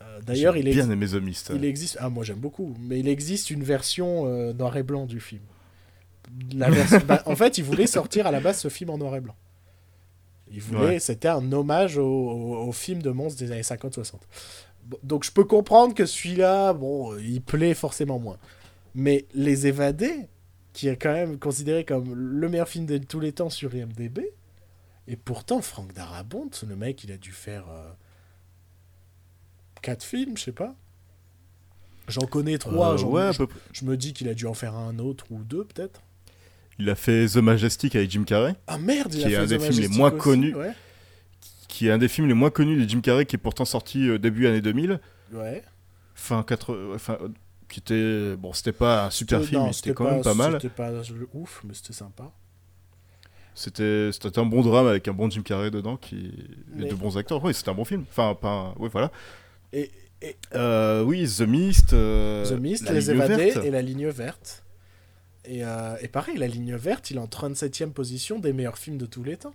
Euh, 0.00 0.20
D'ailleurs, 0.22 0.54
J'ai 0.54 0.60
il, 0.60 0.70
bien 0.70 0.88
aimé 0.88 1.06
The 1.08 1.14
Mist. 1.14 1.50
il 1.54 1.64
existe. 1.64 1.96
Ah, 2.00 2.08
moi 2.08 2.22
j'aime 2.22 2.38
beaucoup, 2.38 2.76
mais 2.80 3.00
il 3.00 3.08
existe 3.08 3.50
une 3.50 3.64
version 3.64 4.26
euh, 4.26 4.52
noir 4.52 4.76
et 4.76 4.84
blanc 4.84 5.04
du 5.06 5.18
film. 5.18 5.42
La 6.54 6.70
version- 6.70 7.00
bah, 7.06 7.22
en 7.26 7.34
fait, 7.34 7.58
il 7.58 7.64
voulait 7.64 7.86
sortir 7.88 8.26
à 8.26 8.30
la 8.30 8.38
base 8.40 8.58
ce 8.60 8.68
film 8.68 8.90
en 8.90 8.98
noir 8.98 9.16
et 9.16 9.20
blanc. 9.20 9.34
Il 10.50 10.60
voulait, 10.60 10.80
Ouais. 10.80 10.98
c'était 11.00 11.28
un 11.28 11.52
hommage 11.52 11.98
au, 11.98 12.04
au- 12.06 12.68
au 12.68 12.72
film 12.72 13.02
de 13.02 13.10
monstres 13.10 13.40
des 13.40 13.50
années 13.50 13.62
50-60. 13.62 14.14
Bon, 14.86 14.96
donc 15.02 15.24
je 15.24 15.32
peux 15.32 15.44
comprendre 15.44 15.92
que 15.94 16.06
celui-là, 16.06 16.72
bon, 16.72 17.16
il 17.18 17.42
plaît 17.42 17.74
forcément 17.74 18.18
moins. 18.18 18.38
Mais 18.94 19.26
Les 19.34 19.66
Évadés, 19.66 20.28
qui 20.72 20.88
est 20.88 20.96
quand 20.96 21.12
même 21.12 21.38
considéré 21.38 21.84
comme 21.84 22.14
le 22.14 22.48
meilleur 22.48 22.68
film 22.68 22.86
de 22.86 22.98
tous 22.98 23.20
les 23.20 23.32
temps 23.32 23.50
sur 23.50 23.74
IMDb, 23.74 24.20
et 25.06 25.16
pourtant 25.16 25.60
Frank 25.62 25.92
Darabont, 25.92 26.50
le 26.66 26.76
mec, 26.76 27.02
il 27.04 27.12
a 27.12 27.16
dû 27.16 27.32
faire 27.32 27.64
euh, 27.70 27.90
4 29.82 30.02
films, 30.04 30.36
je 30.36 30.44
sais 30.44 30.52
pas. 30.52 30.74
J'en 32.08 32.26
connais 32.26 32.56
trois. 32.58 32.98
Euh, 32.98 33.04
ouais, 33.04 33.32
je, 33.32 33.38
peu 33.38 33.46
près. 33.46 33.58
je 33.72 33.84
me 33.84 33.96
dis 33.96 34.12
qu'il 34.14 34.28
a 34.28 34.34
dû 34.34 34.46
en 34.46 34.54
faire 34.54 34.74
un 34.74 34.98
autre 34.98 35.26
ou 35.30 35.42
deux, 35.44 35.64
peut-être. 35.64 36.02
Il 36.78 36.88
a 36.90 36.94
fait 36.94 37.26
The 37.26 37.36
Majestic 37.38 37.96
avec 37.96 38.10
Jim 38.10 38.24
Carrey, 38.24 38.54
Ah 38.66 38.78
merde, 38.78 39.12
il 39.12 39.20
Qui 39.20 39.24
a 39.26 39.28
est 39.28 39.32
fait 39.32 39.36
un 39.38 39.44
The 39.46 39.48
des 39.48 39.58
films 39.58 39.80
les 39.80 39.88
moins 39.88 40.10
aussi, 40.12 40.20
connus. 40.22 40.54
Ouais. 40.54 40.72
qui 41.66 41.88
est 41.88 41.90
un 41.90 41.98
des 41.98 42.08
films 42.08 42.28
les 42.28 42.34
moins 42.34 42.50
connus 42.50 42.82
de 42.82 42.88
Jim 42.88 43.00
Carrey, 43.00 43.26
qui 43.26 43.36
est 43.36 43.38
pourtant 43.38 43.64
sorti 43.64 44.08
euh, 44.08 44.18
début 44.18 44.46
année 44.46 44.60
2000, 44.60 45.00
ouais. 45.32 45.62
fin 46.14 46.42
80, 46.42 46.94
enfin, 46.94 47.18
euh, 47.20 47.28
qui 47.68 47.80
était 47.80 48.36
bon, 48.36 48.52
c'était 48.52 48.72
pas 48.72 49.06
un 49.06 49.10
super 49.10 49.42
film, 49.42 49.60
non, 49.60 49.66
mais 49.68 49.72
c'était 49.72 49.92
quand 49.94 50.04
même 50.10 50.22
pas 50.22 50.34
mal. 50.34 50.52
C'était 50.52 50.68
pas 50.74 50.90
le 50.90 51.28
ouf, 51.34 51.62
mais 51.64 51.74
c'était 51.74 51.92
sympa. 51.92 52.30
C'était 53.54 54.10
c'était 54.12 54.38
un 54.38 54.46
bon 54.46 54.62
drame 54.62 54.86
avec 54.86 55.08
un 55.08 55.12
bon 55.12 55.28
Jim 55.28 55.42
Carrey 55.42 55.70
dedans, 55.70 55.96
qui 55.96 56.32
Mais- 56.74 56.86
et 56.86 56.88
de 56.90 56.94
bons 56.94 57.16
acteurs. 57.18 57.42
Oui, 57.42 57.52
c'était 57.54 57.70
un 57.70 57.74
bon 57.74 57.84
film. 57.84 58.04
Enfin, 58.08 58.36
pas, 58.40 58.48
un- 58.50 58.74
oui, 58.78 58.88
voilà. 58.92 59.10
Et, 59.72 59.90
et 60.22 60.36
Euh, 60.54 61.02
oui, 61.02 61.26
The 61.28 61.40
Mist, 61.42 61.92
euh, 61.92 62.44
The 62.48 62.60
Mist, 62.60 62.84
La 62.84 62.92
Les 62.92 63.10
Évadés 63.10 63.36
Verte. 63.50 63.64
et 63.64 63.70
La 63.70 63.82
Ligne 63.82 64.08
Verte. 64.08 64.62
Et, 65.44 65.64
euh, 65.64 65.96
et 66.00 66.08
pareil, 66.08 66.36
La 66.36 66.46
Ligne 66.46 66.76
Verte, 66.76 67.10
il 67.10 67.16
est 67.16 67.20
en 67.20 67.26
37e 67.26 67.90
position 67.92 68.38
des 68.38 68.52
meilleurs 68.52 68.78
films 68.78 68.98
de 68.98 69.06
tous 69.06 69.24
les 69.24 69.36
temps. 69.36 69.54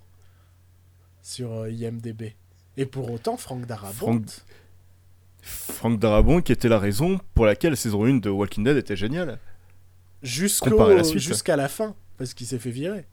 Sur 1.22 1.68
IMDB. 1.68 2.36
Et 2.76 2.86
pour 2.86 3.10
autant, 3.12 3.38
Frank 3.38 3.66
Darabont... 3.66 3.94
Frank- 3.94 4.42
Frank 5.46 6.00
Darabont, 6.00 6.42
qui 6.42 6.52
était 6.54 6.70
la 6.70 6.80
raison 6.80 7.20
pour 7.34 7.46
laquelle 7.46 7.72
la 7.72 7.76
saison 7.76 8.06
1 8.06 8.16
de 8.20 8.30
Walking 8.30 8.64
Dead 8.64 8.78
était 8.78 8.96
géniale. 8.96 9.40
jusqu'au- 10.22 10.70
comparé 10.72 10.94
à 10.94 10.98
la 10.98 11.04
jusqu'à 11.04 11.58
la 11.58 11.68
fin, 11.68 11.96
parce 12.18 12.34
qu'il 12.34 12.48
s'est 12.48 12.60
fait 12.60 12.72
virer. 12.72 13.06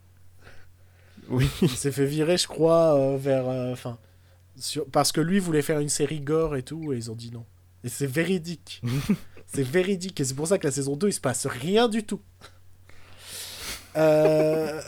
Oui. 1.29 1.49
Il 1.63 1.69
s'est 1.69 1.91
fait 1.93 2.07
virer, 2.07 2.37
je 2.37 2.47
crois, 2.47 2.95
euh, 2.97 3.17
vers... 3.17 3.49
euh, 3.49 3.73
Enfin, 3.73 3.99
sur... 4.57 4.87
parce 4.87 5.11
que 5.13 5.21
lui 5.21 5.39
voulait 5.41 5.63
faire 5.63 5.81
une 5.81 5.89
série 5.89 6.21
gore 6.21 6.55
et 6.57 6.63
tout, 6.63 6.93
et 6.93 6.97
ils 6.97 7.11
ont 7.11 7.17
dit 7.17 7.31
non. 7.33 7.45
Et 7.83 7.89
c'est 7.89 8.07
véridique. 8.07 8.81
c'est 9.47 9.63
véridique, 9.67 10.21
et 10.21 10.25
c'est 10.25 10.35
pour 10.35 10.47
ça 10.47 10.59
que 10.59 10.67
la 10.67 10.73
saison 10.73 10.97
2, 10.97 11.09
il 11.09 11.13
se 11.13 11.21
passe 11.21 11.47
rien 11.47 11.89
du 11.89 12.05
tout. 12.05 12.21
Euh, 13.97 14.81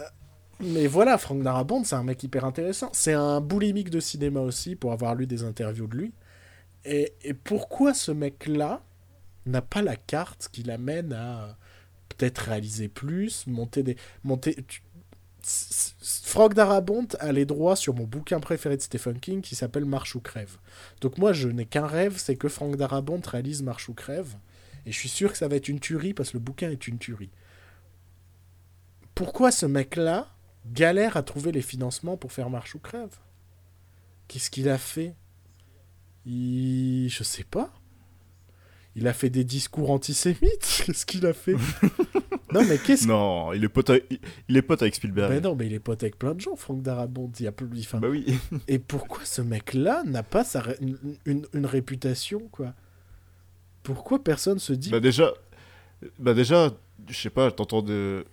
Mais 0.60 0.86
voilà, 0.86 1.18
Frank 1.18 1.42
Darabont, 1.42 1.82
c'est 1.84 1.96
un 1.96 2.04
mec 2.04 2.22
hyper 2.22 2.44
intéressant. 2.44 2.90
C'est 2.92 3.12
un 3.14 3.40
boulimique 3.40 3.90
de 3.90 3.98
cinéma 4.00 4.40
aussi, 4.40 4.76
pour 4.76 4.92
avoir 4.92 5.14
lu 5.16 5.26
des 5.26 5.42
interviews 5.42 5.86
de 5.88 5.96
lui. 5.96 6.12
Et, 6.84 7.14
pourquoi 7.44 7.94
ce 7.94 8.10
mec-là 8.12 8.82
n'a 9.46 9.62
pas 9.62 9.82
la 9.82 9.96
carte 9.96 10.48
qui 10.52 10.62
l'amène 10.62 11.12
à 11.12 11.44
euh, 11.44 11.52
peut-être 12.08 12.38
réaliser 12.38 12.88
plus, 12.88 13.46
monter 13.46 13.82
des... 13.82 13.96
Monter... 14.24 14.56
tu- 14.66 14.82
Frank 16.24 16.54
Darabont 16.54 17.08
a 17.18 17.32
les 17.32 17.44
droits 17.44 17.74
sur 17.74 17.94
mon 17.94 18.04
bouquin 18.04 18.38
préféré 18.38 18.76
de 18.76 18.82
Stephen 18.82 19.18
King 19.18 19.40
qui 19.40 19.56
s'appelle 19.56 19.84
Marche 19.84 20.14
ou 20.14 20.20
crève. 20.20 20.58
Donc 21.00 21.18
moi, 21.18 21.32
je 21.32 21.48
n'ai 21.48 21.66
qu'un 21.66 21.86
rêve, 21.86 22.16
c'est 22.18 22.36
que 22.36 22.48
Frank 22.48 22.76
Darabont 22.76 23.20
réalise 23.26 23.62
Marche 23.62 23.88
ou 23.88 23.94
crève. 23.94 24.36
Et 24.86 24.92
je 24.92 24.98
suis 24.98 25.08
sûr 25.08 25.32
que 25.32 25.38
ça 25.38 25.48
va 25.48 25.56
être 25.56 25.68
une 25.68 25.80
tuerie 25.80 26.14
parce 26.14 26.30
que 26.30 26.36
le 26.36 26.42
bouquin 26.42 26.70
est 26.70 26.86
une 26.86 26.98
tuerie. 26.98 27.30
Pourquoi 29.16 29.50
ce 29.50 29.66
mec-là 29.66 30.28
galère 30.66 31.16
à 31.16 31.22
trouver 31.24 31.50
les 31.50 31.62
financements 31.62 32.16
pour 32.16 32.32
faire 32.32 32.48
Marche 32.48 32.76
ou 32.76 32.78
crève? 32.78 33.16
Qu'est-ce 34.28 34.50
qu'il 34.50 34.68
a 34.68 34.78
fait? 34.78 35.14
Il... 36.26 37.08
Je 37.08 37.22
sais 37.24 37.44
pas. 37.44 37.70
Il 38.94 39.08
a 39.08 39.12
fait 39.14 39.30
des 39.30 39.44
discours 39.44 39.90
antisémites 39.90 40.82
Qu'est-ce 40.86 41.06
qu'il 41.06 41.24
a 41.26 41.32
fait? 41.32 41.54
Non 42.52 42.62
mais 42.68 42.76
qu'est-ce 42.78 43.08
Non, 43.08 43.54
il 43.54 43.64
est 43.64 43.68
pote, 43.70 43.88
avec- 43.88 44.20
il- 44.48 44.56
est 44.56 44.62
pote 44.62 44.82
avec 44.82 44.94
Spielberg. 44.94 45.30
Ben 45.32 45.42
non, 45.42 45.56
mais 45.56 45.66
il 45.66 45.72
est 45.72 45.78
pote 45.80 46.02
avec 46.02 46.18
plein 46.18 46.34
de 46.34 46.40
gens, 46.40 46.54
Franck 46.56 46.82
Darabont. 46.82 47.32
Il 47.40 47.44
y 47.44 47.48
a 47.48 47.52
plus... 47.52 47.66
enfin, 47.80 47.98
Bah 48.00 48.08
oui. 48.10 48.38
Et 48.68 48.78
pourquoi 48.78 49.24
ce 49.24 49.40
mec-là 49.40 50.02
n'a 50.04 50.22
pas 50.22 50.44
sa 50.44 50.62
une, 50.80 50.98
une- 51.24 51.46
une 51.54 51.64
réputation, 51.66 52.40
quoi? 52.52 52.74
Pourquoi 53.82 54.22
personne 54.22 54.58
se 54.58 54.74
dit... 54.74 54.90
Bah 54.90 55.00
déjà, 55.00 55.32
bah 56.18 56.34
déjà, 56.34 56.70
je 57.08 57.14
sais 57.14 57.30
pas, 57.30 57.50
t'entends 57.50 57.82
de, 57.82 58.24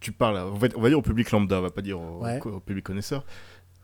tu 0.00 0.12
parles, 0.12 0.36
on 0.36 0.56
va, 0.58 0.68
on 0.76 0.80
va 0.82 0.88
dire 0.90 0.98
au 0.98 1.02
public 1.02 1.30
lambda, 1.30 1.58
on 1.58 1.62
va 1.62 1.70
pas 1.70 1.82
dire 1.82 1.98
au, 1.98 2.22
Ouais. 2.22 2.38
au 2.46 2.60
public 2.60 2.84
connaisseur. 2.84 3.24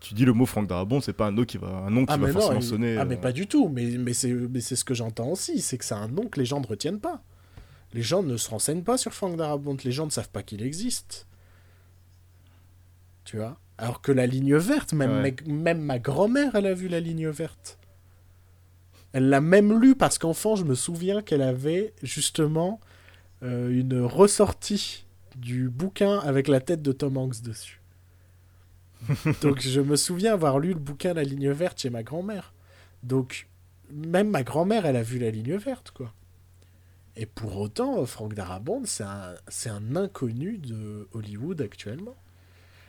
Tu 0.01 0.15
dis 0.15 0.25
le 0.25 0.33
mot 0.33 0.47
Franck 0.47 0.67
Darabont, 0.67 1.01
c'est 1.01 1.13
pas 1.13 1.27
un 1.27 1.31
nom 1.33 1.45
qui 1.45 1.59
va, 1.59 1.69
un 1.69 1.91
nom 1.91 2.07
qui 2.07 2.13
ah, 2.13 2.17
va 2.17 2.27
non, 2.29 2.33
forcément 2.33 2.61
sonner. 2.63 2.97
ah, 2.97 3.05
mais 3.05 3.17
euh, 3.17 3.21
pas 3.21 3.33
du 3.33 3.47
tout. 3.47 3.69
Mais, 3.69 3.85
mais 3.99 4.13
c'est 4.15 4.31
ce 4.77 4.85
que 4.85 4.95
j'entends 4.95 5.29
aussi. 5.29 5.61
C'est 5.61 5.77
que 5.77 5.85
c'est 5.85 5.95
un 5.95 6.09
nom 6.09 6.27
que 6.27 6.41
les 6.41 6.47
gens 6.47 6.61
ne 6.61 6.67
retiennent 6.67 7.01
pas. 7.01 7.23
Les 7.93 8.03
gens 8.03 8.23
ne 8.23 8.37
se 8.39 8.49
renseignent 8.49 8.83
pas 8.83 8.97
sur 8.97 9.13
Franck 9.13 9.37
Darabont. 9.37 9.77
Les 9.85 9.93
gens 9.93 10.07
ne 10.07 10.11
savent 10.11 10.31
pas 10.31 10.43
qu'il 10.43 10.63
existe. 10.63 11.27
Tu 13.25 13.37
vois? 13.37 13.59
Alors 13.79 14.01
que 14.01 14.13
la 14.13 14.27
ligne 14.27 14.57
verte, 14.57 14.93
même, 14.93 15.11
Ouais. 15.11 15.23
mec- 15.23 15.47
même 15.47 15.81
ma 15.81 15.99
grand-mère, 15.99 16.55
elle 16.55 16.67
a 16.67 16.75
vu 16.75 16.89
la 16.89 17.01
ligne 17.01 17.29
verte. 17.29 17.79
Elle 19.13 19.29
l'a 19.29 19.41
même 19.41 19.81
lu 19.81 19.95
parce 19.97 20.19
qu'enfant, 20.19 20.55
je 20.57 20.65
me 20.65 20.75
souviens 20.75 21.21
qu'elle 21.23 21.43
avait 21.43 21.93
justement 22.03 22.81
euh, 23.43 23.71
une 23.71 24.01
ressortie 24.03 25.05
du 25.37 25.69
bouquin 25.69 26.19
avec 26.21 26.47
la 26.49 26.61
tête 26.61 26.83
de 26.83 26.93
Tom 26.93 27.17
Hanks 27.17 27.43
dessus. 27.43 27.80
Donc 29.43 29.61
je 29.61 29.81
me 29.81 29.97
souviens 29.97 30.33
avoir 30.35 30.59
lu 30.59 30.69
le 30.71 30.79
bouquin 30.79 31.15
La 31.15 31.23
ligne 31.25 31.51
verte 31.51 31.81
chez 31.81 31.91
ma 31.91 32.03
grand-mère. 32.03 32.53
Donc 33.03 33.47
même 33.93 34.31
ma 34.31 34.43
grand-mère, 34.43 34.87
elle 34.87 34.97
a 34.97 35.03
vu 35.03 35.19
la 35.19 35.31
ligne 35.31 35.57
verte, 35.57 35.91
quoi. 35.91 36.13
Et 37.17 37.27
pour 37.27 37.57
autant, 37.59 38.05
Franck 38.07 38.35
Darabont, 38.35 38.83
c'est 38.85 39.03
un, 39.05 39.35
un 39.67 39.97
inconnu 39.97 40.59
de 40.59 41.09
Hollywood 41.13 41.61
actuellement. 41.61 42.17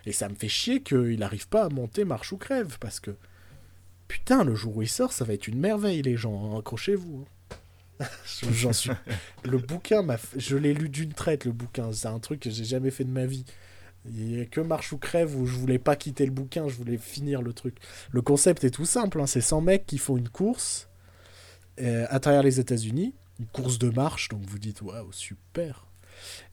Et 0.05 0.11
ça 0.11 0.29
me 0.29 0.35
fait 0.35 0.47
chier 0.47 0.81
qu'il 0.83 1.19
n'arrive 1.19 1.47
pas 1.47 1.63
à 1.65 1.69
monter 1.69 2.05
Marche 2.05 2.31
ou 2.31 2.37
Crève, 2.37 2.77
parce 2.79 2.99
que 2.99 3.11
putain, 4.07 4.43
le 4.43 4.55
jour 4.55 4.77
où 4.77 4.81
il 4.83 4.87
sort, 4.89 5.11
ça 5.11 5.25
va 5.25 5.33
être 5.33 5.47
une 5.47 5.59
merveille, 5.59 6.01
les 6.01 6.17
gens. 6.17 6.53
hein, 6.55 6.59
Accrochez-vous. 6.59 7.25
hein. 7.99 8.05
Je- 8.25 8.51
J'en 8.51 8.73
suis. 8.73 8.91
Le 9.43 9.57
bouquin, 9.57 10.05
je 10.37 10.55
l'ai 10.55 10.73
lu 10.73 10.89
d'une 10.89 11.13
traite, 11.13 11.45
le 11.45 11.51
bouquin. 11.51 11.91
C'est 11.91 12.07
un 12.07 12.19
truc 12.19 12.39
que 12.41 12.49
j'ai 12.49 12.63
jamais 12.65 12.91
fait 12.91 13.03
de 13.03 13.11
ma 13.11 13.25
vie. 13.25 13.45
Il 14.05 14.25
n'y 14.25 14.41
a 14.41 14.45
que 14.45 14.61
Marche 14.61 14.93
ou 14.93 14.97
Crève 14.97 15.35
où 15.35 15.45
je 15.45 15.55
voulais 15.55 15.79
pas 15.79 15.95
quitter 15.95 16.25
le 16.25 16.31
bouquin, 16.31 16.67
je 16.67 16.75
voulais 16.75 16.97
finir 16.97 17.41
le 17.41 17.53
truc. 17.53 17.77
Le 18.11 18.21
concept 18.21 18.63
est 18.63 18.71
tout 18.71 18.85
simple, 18.85 19.21
hein, 19.21 19.27
c'est 19.27 19.41
100 19.41 19.61
mecs 19.61 19.85
qui 19.85 19.97
font 19.97 20.17
une 20.17 20.29
course 20.29 20.89
euh, 21.79 22.05
à 22.09 22.19
travers 22.19 22.43
les 22.43 22.59
États-Unis, 22.59 23.13
une 23.39 23.47
course 23.47 23.77
de 23.77 23.89
marche, 23.89 24.29
donc 24.29 24.41
vous 24.45 24.59
dites 24.59 24.81
waouh, 24.81 25.11
super. 25.11 25.85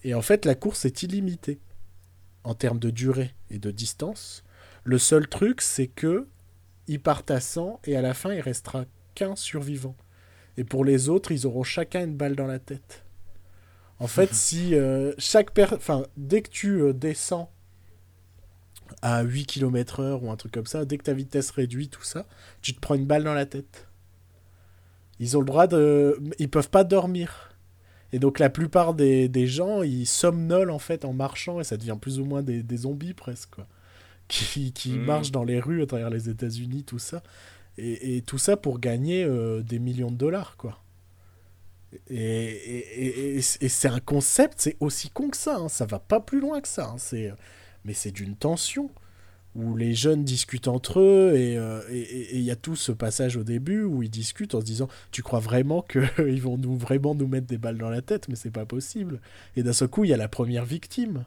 Et 0.04 0.14
en 0.14 0.22
fait, 0.22 0.44
la 0.44 0.54
course 0.54 0.84
est 0.84 1.02
illimitée 1.02 1.58
en 2.44 2.54
termes 2.54 2.78
de 2.78 2.90
durée 2.90 3.34
et 3.50 3.58
de 3.58 3.70
distance. 3.70 4.44
Le 4.84 4.98
seul 4.98 5.28
truc, 5.28 5.60
c'est 5.60 5.88
que 5.88 6.28
ils 6.86 7.00
partent 7.00 7.30
à 7.30 7.40
100 7.40 7.80
et 7.84 7.96
à 7.96 8.02
la 8.02 8.14
fin, 8.14 8.32
il 8.32 8.40
restera 8.40 8.84
qu'un 9.14 9.36
survivant. 9.36 9.96
Et 10.56 10.64
pour 10.64 10.84
les 10.84 11.08
autres, 11.08 11.32
ils 11.32 11.46
auront 11.46 11.62
chacun 11.62 12.04
une 12.04 12.16
balle 12.16 12.36
dans 12.36 12.46
la 12.46 12.58
tête. 12.58 13.04
En 14.00 14.06
fait, 14.06 14.32
si 14.34 14.74
euh, 14.74 15.12
chaque 15.18 15.52
per... 15.52 15.66
enfin, 15.72 16.04
dès 16.16 16.42
que 16.42 16.50
tu 16.50 16.80
euh, 16.82 16.92
descends 16.92 17.50
à 19.02 19.22
8 19.22 19.46
km 19.46 20.00
heure 20.00 20.22
ou 20.22 20.30
un 20.30 20.36
truc 20.36 20.52
comme 20.52 20.66
ça, 20.66 20.84
dès 20.84 20.98
que 20.98 21.04
ta 21.04 21.12
vitesse 21.12 21.50
réduit, 21.50 21.88
tout 21.88 22.02
ça, 22.04 22.26
tu 22.62 22.74
te 22.74 22.80
prends 22.80 22.94
une 22.94 23.06
balle 23.06 23.24
dans 23.24 23.34
la 23.34 23.46
tête. 23.46 23.86
Ils 25.20 25.36
ont 25.36 25.40
le 25.40 25.46
droit 25.46 25.66
de... 25.66 26.18
Ils 26.38 26.48
peuvent 26.48 26.70
pas 26.70 26.84
dormir. 26.84 27.56
Et 28.12 28.18
donc 28.18 28.38
la 28.38 28.48
plupart 28.50 28.94
des, 28.94 29.28
des 29.28 29.46
gens, 29.46 29.82
ils 29.82 30.06
somnolent 30.06 30.70
en 30.70 30.78
fait 30.78 31.04
en 31.04 31.12
marchant 31.12 31.60
et 31.60 31.64
ça 31.64 31.76
devient 31.76 31.98
plus 32.00 32.20
ou 32.20 32.24
moins 32.24 32.42
des, 32.42 32.62
des 32.62 32.76
zombies 32.78 33.14
presque, 33.14 33.50
quoi. 33.50 33.66
Qui, 34.28 34.72
qui 34.72 34.90
Mhm. 34.90 35.04
marchent 35.06 35.30
dans 35.32 35.44
les 35.44 35.58
rues 35.58 35.82
à 35.82 35.86
travers 35.86 36.10
les 36.10 36.28
États-Unis, 36.28 36.84
tout 36.84 36.98
ça. 36.98 37.22
Et, 37.78 38.16
et 38.18 38.22
tout 38.22 38.36
ça 38.38 38.56
pour 38.58 38.78
gagner 38.78 39.24
euh, 39.24 39.62
des 39.62 39.78
millions 39.78 40.10
de 40.10 40.16
dollars, 40.16 40.56
quoi. 40.58 40.78
Et, 42.10 43.40
c'est 43.42 43.88
un 43.88 44.00
concept, 44.00 44.60
c'est 44.60 44.76
aussi 44.80 45.10
con 45.10 45.28
que 45.30 45.36
ça, 45.36 45.56
hein. 45.56 45.68
ça 45.68 45.86
va 45.86 45.98
pas 45.98 46.20
plus 46.20 46.40
loin 46.40 46.60
que 46.60 46.68
ça. 46.68 46.90
hein. 46.90 46.96
C'est, 46.98 47.32
mais 47.84 47.94
c'est 47.94 48.10
d'une 48.10 48.36
tension 48.36 48.90
où 49.54 49.76
les 49.76 49.94
jeunes 49.94 50.24
discutent 50.24 50.68
entre 50.68 51.00
eux 51.00 51.34
et 51.36 51.58
euh, 51.58 51.82
et- 51.90 52.36
il 52.36 52.42
y 52.42 52.50
a 52.50 52.56
tout 52.56 52.76
ce 52.76 52.92
passage 52.92 53.36
au 53.36 53.44
début 53.44 53.82
où 53.84 54.02
ils 54.02 54.10
discutent 54.10 54.54
en 54.54 54.60
se 54.60 54.66
disant 54.66 54.88
tu 55.10 55.22
crois 55.22 55.40
vraiment 55.40 55.82
qu'ils 55.82 56.42
vont 56.42 56.58
nous 56.58 56.76
vraiment 56.76 57.14
nous 57.14 57.26
mettre 57.26 57.46
des 57.46 57.58
balles 57.58 57.78
dans 57.78 57.90
la 57.90 58.02
tête? 58.02 58.28
Mais 58.28 58.36
c'est 58.36 58.50
pas 58.50 58.66
possible 58.66 59.20
et 59.56 59.62
d'un 59.62 59.72
seul 59.72 59.88
coup 59.88 60.04
il 60.04 60.10
y 60.10 60.14
a 60.14 60.18
la 60.18 60.28
première 60.28 60.64
victime 60.66 61.24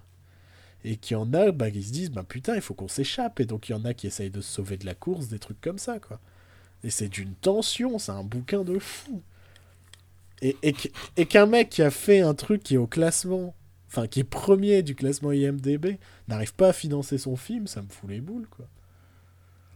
et 0.83 0.97
qu'il 0.97 1.15
y 1.15 1.19
en 1.19 1.33
a 1.33 1.51
bah, 1.51 1.71
qui 1.71 1.83
se 1.83 1.91
disent 1.91 2.11
bah 2.11 2.23
putain 2.27 2.55
il 2.55 2.61
faut 2.61 2.73
qu'on 2.73 2.87
s'échappe 2.87 3.39
et 3.39 3.45
donc 3.45 3.69
il 3.69 3.73
y 3.73 3.75
en 3.75 3.85
a 3.85 3.93
qui 3.93 4.07
essayent 4.07 4.31
de 4.31 4.41
se 4.41 4.51
sauver 4.53 4.77
de 4.77 4.85
la 4.85 4.95
course 4.95 5.27
des 5.27 5.39
trucs 5.39 5.61
comme 5.61 5.77
ça 5.79 5.97
et 6.83 6.89
c'est 6.89 7.09
d'une 7.09 7.33
tension 7.35 7.99
c'est 7.99 8.11
un 8.11 8.23
bouquin 8.23 8.63
de 8.63 8.79
fou 8.79 9.21
et, 10.41 10.57
et, 10.63 10.73
qu'- 10.73 10.91
et 11.17 11.25
qu'un 11.25 11.45
mec 11.45 11.69
qui 11.69 11.81
a 11.81 11.91
fait 11.91 12.21
un 12.21 12.33
truc 12.33 12.63
qui 12.63 12.75
est 12.75 12.77
au 12.77 12.87
classement 12.87 13.55
enfin 13.87 14.07
qui 14.07 14.21
est 14.21 14.23
premier 14.23 14.83
du 14.83 14.95
classement 14.95 15.31
IMDB 15.31 15.97
n'arrive 16.27 16.53
pas 16.55 16.69
à 16.69 16.73
financer 16.73 17.17
son 17.17 17.35
film 17.35 17.67
ça 17.67 17.81
me 17.81 17.89
fout 17.89 18.09
les 18.09 18.21
boules 18.21 18.47
quoi 18.49 18.65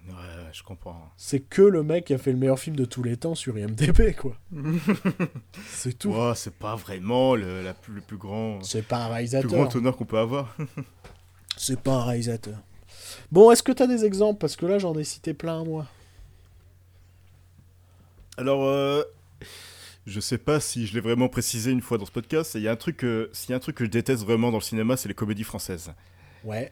Ouais, 0.08 0.14
je 0.54 0.62
comprends. 0.62 1.12
c'est 1.18 1.40
que 1.40 1.64
le 1.64 1.82
mec 1.82 2.06
qui 2.06 2.14
a 2.14 2.20
fait 2.20 2.32
le 2.32 2.38
meilleur 2.38 2.60
film 2.60 2.76
de 2.76 2.86
tous 2.86 3.02
les 3.02 3.18
temps 3.18 3.34
sur 3.34 3.58
IMDb, 3.58 4.14
quoi. 4.16 4.38
c'est 5.68 5.98
tout. 5.98 6.12
Ouais, 6.12 6.34
c'est 6.36 6.54
pas 6.54 6.76
vraiment 6.76 7.34
le, 7.36 7.64
la 7.64 7.74
plus, 7.74 7.96
le 7.96 8.02
plus 8.02 8.18
grand, 8.18 8.62
C'est 8.64 8.84
pas 8.84 8.98
un 8.98 9.06
plus 9.08 9.14
réalisateur. 9.14 9.50
grand 9.52 9.76
honneur 9.76 9.98
qu'on 9.98 10.06
peut 10.06 10.20
avoir. 10.20 10.56
C'est 11.58 11.80
pas 11.80 11.94
un 11.94 12.04
réalisateur. 12.04 12.60
Bon, 13.32 13.50
est-ce 13.50 13.64
que 13.64 13.72
t'as 13.72 13.88
des 13.88 14.06
exemples? 14.06 14.38
Parce 14.38 14.56
que 14.56 14.68
là, 14.68 14.78
j'en 14.78 14.94
ai 14.96 15.04
cité 15.04 15.34
plein, 15.34 15.64
moi. 15.64 15.88
Alors, 18.38 18.64
euh, 18.66 19.02
je 20.06 20.20
sais 20.20 20.38
pas 20.38 20.60
si 20.60 20.86
je 20.88 20.94
l'ai 20.94 21.00
vraiment 21.00 21.30
précisé 21.30 21.72
une 21.72 21.82
fois 21.82 21.98
dans 21.98 22.06
ce 22.06 22.12
podcast. 22.12 22.54
Il 22.56 22.62
y 22.62 22.68
a 22.68 22.72
un 22.72 22.76
truc, 22.76 22.98
que- 22.98 23.30
s'il 23.34 23.52
y 23.52 23.54
a 23.54 23.58
un 23.58 23.60
truc 23.60 23.76
que 23.78 23.86
je 23.86 23.90
déteste 23.90 24.24
vraiment 24.24 24.52
dans 24.52 24.58
le 24.58 24.64
cinéma, 24.64 24.98
c'est 24.98 25.08
les 25.08 25.16
comédies 25.16 25.44
françaises. 25.44 25.94
Ouais. 26.44 26.72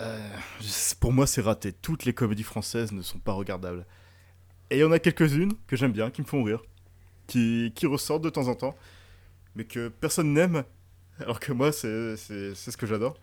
Euh, 0.00 0.18
pour 1.00 1.12
moi, 1.12 1.26
c'est 1.26 1.40
raté. 1.42 1.72
Toutes 1.72 2.04
les 2.04 2.12
comédies 2.14 2.42
françaises 2.42 2.92
ne 2.92 3.02
sont 3.02 3.18
pas 3.18 3.32
regardables. 3.32 3.84
Et 4.70 4.76
il 4.76 4.80
y 4.80 4.84
en 4.84 4.92
a 4.92 4.98
quelques-unes 4.98 5.52
que 5.66 5.76
j'aime 5.76 5.92
bien, 5.92 6.10
qui 6.10 6.22
me 6.22 6.26
font 6.26 6.42
rire, 6.44 6.62
qui, 7.26 7.72
qui 7.74 7.86
ressortent 7.86 8.22
de 8.22 8.30
temps 8.30 8.46
en 8.48 8.54
temps, 8.54 8.76
mais 9.56 9.64
que 9.64 9.88
personne 9.88 10.32
n'aime, 10.32 10.62
alors 11.18 11.40
que 11.40 11.52
moi, 11.52 11.72
c'est 11.72 12.16
ce 12.16 12.76
que 12.76 12.86
j'adore. 12.86 13.18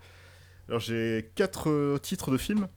Alors, 0.68 0.82
j'ai 0.82 1.32
quatre 1.36 1.70
euh, 1.70 1.98
titres 1.98 2.30
de 2.30 2.38
films. 2.38 2.68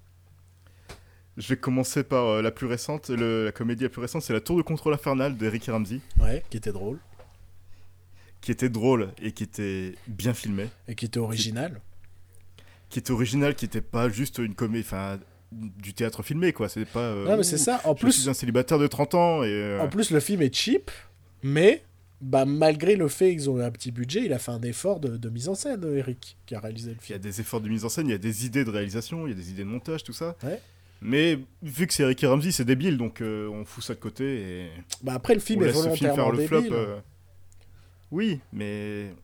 Je 1.40 1.48
vais 1.48 1.56
commencer 1.56 2.04
par 2.04 2.26
euh, 2.26 2.42
la 2.42 2.50
plus 2.50 2.66
récente. 2.66 3.08
le- 3.10 3.44
la 3.46 3.52
comédie 3.52 3.82
la 3.84 3.88
plus 3.88 4.00
récente, 4.00 4.22
c'est 4.22 4.32
La 4.32 4.40
Tour 4.40 4.56
de 4.56 4.62
contrôle 4.62 4.94
infernal 4.94 5.36
d'Eric 5.36 5.68
et 5.68 5.72
Ramsey, 5.72 6.00
Ouais, 6.20 6.42
qui 6.50 6.56
était 6.58 6.72
drôle. 6.72 6.98
qui 8.40 8.50
était 8.52 8.68
drôle 8.68 9.10
et 9.22 9.32
qui 9.32 9.42
était 9.42 9.94
bien 10.06 10.32
filmé, 10.34 10.68
Et 10.88 10.94
qui 10.94 11.04
était 11.06 11.18
original. 11.18 11.80
qui 12.88 12.98
était 12.98 13.10
original, 13.12 13.54
qui 13.54 13.64
était 13.64 13.80
pas 13.80 14.08
juste 14.08 14.38
une 14.38 14.54
comédie, 14.54 14.84
enfin, 14.86 15.18
du 15.52 15.94
théâtre 15.94 16.22
filmé, 16.22 16.52
quoi. 16.52 16.68
C'est 16.68 16.84
pas. 16.84 17.00
euh, 17.00 17.26
non, 17.26 17.36
mais 17.36 17.42
c'est 17.42 17.58
ça. 17.58 17.80
En 17.84 17.94
Je 17.96 18.00
plus, 18.00 18.12
suis 18.12 18.28
un 18.30 18.34
célibataire 18.34 18.78
de 18.78 18.86
30 18.86 19.14
ans 19.14 19.42
et. 19.42 19.48
euh, 19.48 19.80
en 19.80 19.88
plus, 19.88 20.10
le 20.10 20.20
film 20.20 20.42
est 20.42 20.54
cheap, 20.54 20.90
mais 21.42 21.82
bah, 22.20 22.44
malgré 22.44 22.96
le 22.96 23.08
fait 23.08 23.30
qu'ils 23.32 23.48
ont 23.50 23.58
eu 23.58 23.62
un 23.62 23.70
petit 23.70 23.90
budget, 23.92 24.24
il 24.24 24.32
a 24.32 24.38
fait 24.38 24.52
un 24.52 24.62
effort 24.62 25.00
de, 25.00 25.16
de 25.16 25.28
mise 25.30 25.48
en 25.48 25.54
scène, 25.54 25.82
Eric, 25.96 26.36
qui 26.46 26.54
a 26.54 26.60
réalisé 26.60 26.90
le 26.90 26.96
Il 26.96 27.10
y 27.10 27.12
a 27.12 27.16
film. 27.16 27.18
des 27.20 27.40
efforts 27.40 27.60
de 27.60 27.68
mise 27.68 27.84
en 27.84 27.88
scène, 27.88 28.06
il 28.08 28.10
y 28.10 28.14
a 28.14 28.18
des 28.18 28.46
idées 28.46 28.64
de 28.64 28.70
réalisation, 28.70 29.26
il 29.26 29.30
y 29.30 29.32
a 29.32 29.36
des 29.36 29.50
idées 29.50 29.64
de 29.64 29.68
montage, 29.68 30.02
tout 30.04 30.12
ça. 30.12 30.36
Ouais. 30.42 30.60
Mais 31.02 31.39
vu 31.62 31.86
que 31.86 31.94
c'est 31.94 32.02
Eric 32.02 32.22
et 32.22 32.27
Ramsey, 32.27 32.52
c'est 32.52 32.64
débile, 32.64 32.98
donc 32.98 33.22
euh, 33.22 33.48
on 33.48 33.64
fout 33.64 33.82
ça 33.82 33.94
de 33.94 34.01
côté 34.01 34.24
et 34.64 34.70
Bah, 35.02 35.14
après, 35.14 35.35
le 35.35 35.40
film 35.40 35.62
on 35.62 35.64
est 35.64 35.68
ce 35.72 35.72
film 35.74 35.85
volontairement 36.10 36.14
faire 36.16 36.31
le 36.32 36.47
flop. 36.47 36.60
débile. 36.60 36.74
euh. 36.77 37.01
Oui, 38.10 38.40
mais 38.52 39.14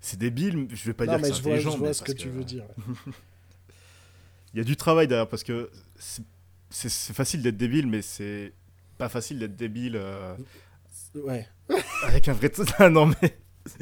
c'est 0.00 0.18
débile. 0.18 0.68
Je 0.70 0.84
vais 0.84 0.92
pas 0.92 1.06
non, 1.06 1.12
dire 1.14 1.20
mais 1.22 1.28
que 1.30 1.34
je 1.34 1.40
c'est 1.42 1.42
vois, 1.42 1.52
je 1.52 1.56
intelligent, 1.60 1.78
vois 1.78 1.88
mais 1.88 1.94
ce 1.94 2.02
que 2.02 2.12
tu 2.12 2.28
veux 2.28 2.44
dire. 2.44 2.64
Il 4.54 4.58
y 4.58 4.60
a 4.60 4.64
du 4.64 4.76
travail 4.76 5.08
derrière 5.08 5.28
parce 5.28 5.42
que 5.42 5.70
c'est- 5.98 6.22
facile 7.12 7.42
d'être 7.42 7.56
débile, 7.56 7.86
mais 7.86 8.02
c'est 8.02 8.52
pas 8.98 9.08
facile 9.08 9.38
d'être 9.38 9.56
débile 9.56 9.96
euh, 9.96 10.34
Ouais. 11.14 11.46
avec 12.04 12.28
un 12.28 12.32
vrai. 12.34 12.50
Ah 12.78 12.88
non 12.90 13.06
mais. 13.06 13.38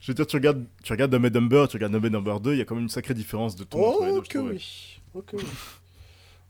Je 0.00 0.12
veux 0.12 0.14
dire, 0.14 0.26
tu 0.26 0.36
regardes, 0.36 0.64
tu 0.82 0.92
regardes 0.92 1.10
Dumb 1.10 1.26
Dumber, 1.28 1.66
tu 1.68 1.76
regardes 1.76 1.92
Dumb 1.92 2.04
and 2.04 2.10
Dumber 2.10 2.38
2, 2.40 2.52
il 2.52 2.58
y 2.58 2.60
a 2.60 2.64
quand 2.64 2.74
même 2.74 2.84
une 2.84 2.90
sacrée 2.90 3.14
différence 3.14 3.56
de 3.56 3.64
ton 3.64 3.78
Oh 3.80 4.22
que 4.28 4.38
oui. 4.38 5.00
Oh 5.14 5.22
que 5.22 5.36
oui. 5.36 5.44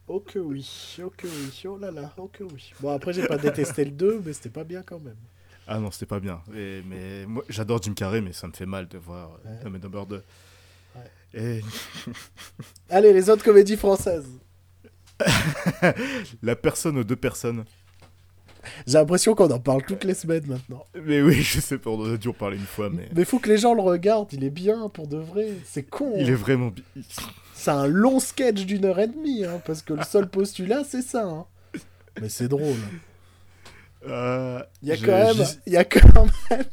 Oh 0.08 0.20
que 0.20 0.38
oui. 0.38 0.96
Oh 1.04 1.12
que 1.16 1.26
oui. 1.26 1.62
Oh 1.66 1.76
là 1.78 1.90
là. 1.90 2.12
Oh 2.18 2.28
que 2.32 2.44
oui. 2.44 2.72
Bon, 2.80 2.90
après, 2.90 3.12
j'ai 3.12 3.26
pas 3.26 3.38
détesté 3.38 3.84
le 3.84 3.90
2, 3.90 4.22
mais 4.24 4.32
c'était 4.32 4.50
pas 4.50 4.64
bien 4.64 4.82
quand 4.82 5.00
même. 5.00 5.16
Ah 5.66 5.78
non, 5.78 5.90
c'était 5.90 6.06
pas 6.06 6.20
bien. 6.20 6.42
Et- 6.54 6.82
mais 6.86 7.24
moi, 7.26 7.42
j'adore 7.48 7.80
Jim 7.82 7.94
Carrey, 7.94 8.20
mais 8.20 8.32
ça 8.32 8.46
me 8.46 8.52
fait 8.52 8.66
mal 8.66 8.86
de 8.88 8.98
voir 8.98 9.38
euh, 9.46 9.50
Ouais. 9.50 9.64
Dumb 9.64 9.76
and 9.76 9.78
Dumber 9.78 10.06
2. 10.06 10.22
Ouais. 10.96 11.02
Et 11.34 11.60
Allez, 12.90 13.12
les 13.12 13.30
autres 13.30 13.44
comédies 13.44 13.76
françaises. 13.76 14.28
la 16.42 16.56
personne 16.56 16.98
aux 16.98 17.04
deux 17.04 17.16
personnes. 17.16 17.64
J'ai 18.86 18.94
l'impression 18.98 19.34
qu'on 19.34 19.50
en 19.50 19.60
parle 19.60 19.84
toutes 19.84 20.04
les 20.04 20.14
semaines 20.14 20.46
maintenant. 20.46 20.84
Mais 21.02 21.20
oui, 21.22 21.42
je 21.42 21.60
sais 21.60 21.78
pas, 21.78 21.90
on 21.90 22.12
a 22.14 22.16
dû 22.16 22.28
en 22.28 22.32
parler 22.32 22.56
une 22.56 22.64
fois, 22.64 22.88
mais 22.90 23.08
Mais 23.14 23.24
faut 23.24 23.38
que 23.38 23.48
les 23.48 23.58
gens 23.58 23.74
le 23.74 23.82
regardent, 23.82 24.32
il 24.32 24.42
est 24.42 24.50
bien 24.50 24.88
pour 24.88 25.06
de 25.06 25.18
vrai. 25.18 25.48
C'est 25.64 25.82
con. 25.82 26.14
il 26.18 26.30
est 26.30 26.34
vraiment. 26.34 26.72
C'est 27.55 27.70
un 27.70 27.86
long 27.86 28.20
sketch 28.20 28.66
d'une 28.66 28.85
heure 28.85 28.98
et 28.98 29.06
demie, 29.06 29.44
hein, 29.44 29.60
parce 29.64 29.81
que 29.82 29.94
le 29.94 30.02
seul 30.02 30.28
postulat, 30.28 30.82
c'est 30.85 31.02
ça. 31.02 31.24
hein. 31.24 31.47
Mais 32.20 32.28
c'est 32.28 32.48
drôle. 32.48 32.76
Euh, 34.06 34.62
Il 34.82 34.89
y 34.89 34.93
a 34.93 34.97
quand 34.97 35.06
même. 35.36 35.47
Il 35.66 35.72
y 35.72 35.76
a 35.76 35.85
quand 35.85 36.26
même. 36.51 36.64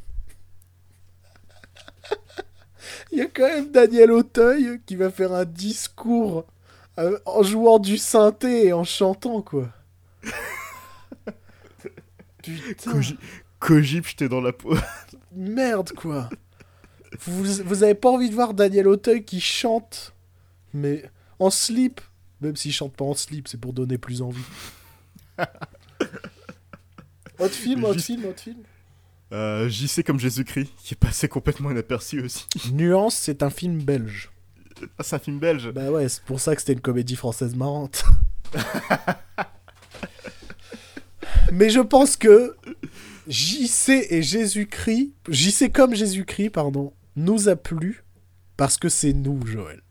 Il 3.11 3.17
y 3.19 3.21
a 3.21 3.27
quand 3.27 3.47
même 3.47 3.71
Daniel 3.71 4.11
Auteuil 4.11 4.81
qui 4.85 4.95
va 4.95 5.09
faire 5.11 5.33
un 5.33 5.45
discours 5.45 6.45
euh, 6.97 7.17
en 7.25 7.43
jouant 7.43 7.77
du 7.79 7.97
synthé 7.97 8.67
et 8.67 8.73
en 8.73 8.83
chantant, 8.83 9.41
quoi. 9.41 9.69
Putain, 12.43 12.91
Koji- 12.91 13.17
Kojip, 13.59 14.07
j'étais 14.07 14.29
dans 14.29 14.41
la 14.41 14.51
peau. 14.53 14.75
merde, 15.31 15.91
quoi. 15.95 16.29
Vous, 17.19 17.43
vous 17.65 17.83
avez 17.83 17.95
pas 17.95 18.09
envie 18.09 18.29
de 18.29 18.35
voir 18.35 18.53
Daniel 18.53 18.87
Auteuil 18.87 19.23
qui 19.23 19.39
chante, 19.41 20.13
mais 20.73 21.03
en 21.39 21.49
slip. 21.49 22.01
Même 22.41 22.55
s'il 22.55 22.73
chante 22.73 22.93
pas 22.95 23.05
en 23.05 23.13
slip, 23.13 23.47
c'est 23.47 23.59
pour 23.59 23.71
donner 23.73 23.97
plus 23.99 24.21
envie. 24.21 24.41
Autre 27.39 27.53
film, 27.55 27.83
autre 27.83 27.93
Juste- 27.95 28.05
film, 28.07 28.25
autre 28.25 28.39
film? 28.41 28.57
Euh, 29.33 29.69
JC 29.69 30.03
comme 30.03 30.19
Jésus-Christ, 30.19 30.71
qui 30.77 30.93
est 30.93 30.97
passé 30.97 31.27
complètement 31.27 31.71
inaperçu 31.71 32.21
aussi. 32.21 32.45
Nuance, 32.73 33.15
c'est 33.15 33.41
un 33.43 33.49
film 33.49 33.81
belge. 33.81 34.29
Ah, 34.97 35.03
c'est 35.03 35.15
un 35.15 35.19
film 35.19 35.39
belge. 35.39 35.71
Bah 35.71 35.89
ouais, 35.89 36.07
c'est 36.09 36.23
pour 36.23 36.39
ça 36.39 36.53
que 36.55 36.61
c'était 36.61 36.73
une 36.73 36.81
comédie 36.81 37.15
française 37.15 37.55
marrante. 37.55 38.03
Mais 41.51 41.69
je 41.69 41.79
pense 41.79 42.15
que 42.17 42.55
JC 43.27 44.05
et 44.09 44.21
Jésus-Christ, 44.21 45.11
JC 45.29 45.71
comme 45.71 45.95
Jésus-Christ, 45.95 46.49
pardon, 46.51 46.93
nous 47.15 47.49
a 47.49 47.55
plu 47.55 48.03
parce 48.57 48.77
que 48.77 48.89
c'est 48.89 49.13
nous, 49.13 49.45
Joël. 49.45 49.81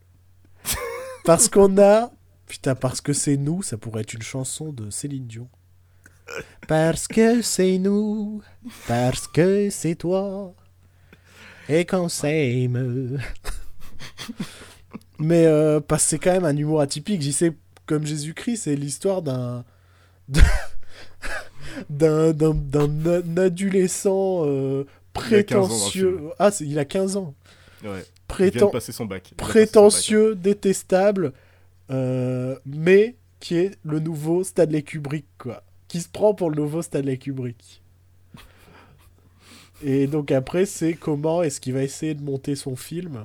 Parce 1.24 1.48
qu'on 1.48 1.78
a. 1.78 2.10
Putain, 2.46 2.74
parce 2.74 3.00
que 3.00 3.12
c'est 3.12 3.36
nous, 3.36 3.62
ça 3.62 3.76
pourrait 3.76 4.02
être 4.02 4.14
une 4.14 4.22
chanson 4.22 4.72
de 4.72 4.90
Céline 4.90 5.26
Dion. 5.26 5.48
Parce 6.68 7.08
que 7.08 7.42
c'est 7.42 7.78
nous, 7.78 8.42
parce 8.86 9.26
que 9.28 9.68
c'est 9.70 9.94
toi, 9.94 10.54
et 11.68 11.84
qu'on 11.84 12.08
s'aime. 12.08 13.20
Mais 15.18 15.46
euh, 15.46 15.80
parce 15.80 16.04
que 16.04 16.08
c'est 16.10 16.18
quand 16.18 16.32
même 16.32 16.44
un 16.44 16.56
humour 16.56 16.80
atypique. 16.80 17.20
J'y 17.22 17.32
sais, 17.32 17.52
comme 17.86 18.06
Jésus-Christ, 18.06 18.62
c'est 18.64 18.76
l'histoire 18.76 19.22
d'un. 19.22 19.64
d'un, 21.90 22.30
adolescent 23.36 24.42
euh, 24.44 24.84
Il 25.30 25.34
a 25.36 25.42
15 25.44 25.56
ans 25.56 25.68
dans 25.68 25.74
le 25.74 25.84
prétentieux. 25.84 26.20
Ah, 26.38 26.50
il 26.60 26.78
a 26.78 26.84
15 26.84 27.16
ans. 27.16 27.34
Ouais. 27.84 28.04
De 28.38 28.64
passer 28.72 28.92
son 28.92 29.06
bac. 29.06 29.28
Son 29.28 29.34
prétentieux, 29.36 30.34
détestable, 30.34 31.32
euh, 31.90 32.56
mais 32.66 33.16
qui 33.40 33.56
est 33.56 33.78
le 33.84 34.00
nouveau 34.00 34.44
Stanley 34.44 34.82
Kubrick, 34.82 35.26
quoi. 35.38 35.62
Qui 35.88 36.00
se 36.00 36.08
prend 36.08 36.34
pour 36.34 36.50
le 36.50 36.56
nouveau 36.56 36.82
Stanley 36.82 37.16
Kubrick. 37.16 37.82
Et 39.82 40.06
donc 40.06 40.30
après, 40.30 40.66
c'est 40.66 40.92
comment 40.94 41.42
est-ce 41.42 41.60
qu'il 41.60 41.72
va 41.72 41.82
essayer 41.82 42.14
de 42.14 42.22
monter 42.22 42.54
son 42.54 42.76
film, 42.76 43.24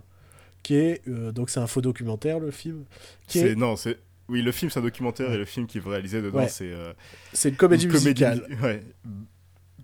qui 0.64 0.76
est 0.76 1.02
euh, 1.08 1.32
donc 1.32 1.50
c'est 1.50 1.60
un 1.60 1.68
faux 1.68 1.82
documentaire 1.82 2.40
le 2.40 2.50
film, 2.52 2.86
qui 3.28 3.40
est 3.40 3.56
non, 3.56 3.76
c'est 3.76 3.98
oui, 4.30 4.42
le 4.42 4.52
film 4.52 4.72
c'est 4.72 4.80
un 4.80 4.84
documentaire 4.84 5.32
et 5.32 5.38
le 5.38 5.46
film 5.46 5.68
qu'il 5.68 5.82
veut 5.82 5.92
réaliser 5.92 6.22
dedans 6.22 6.40
Ouais. 6.40 6.48
c'est 6.48 6.72
euh, 6.72 6.94
c'est 7.34 7.50
une 7.50 7.56
comédie 7.58 7.86
une 7.86 7.92
musicale 7.92 8.48
ouais, 8.64 8.82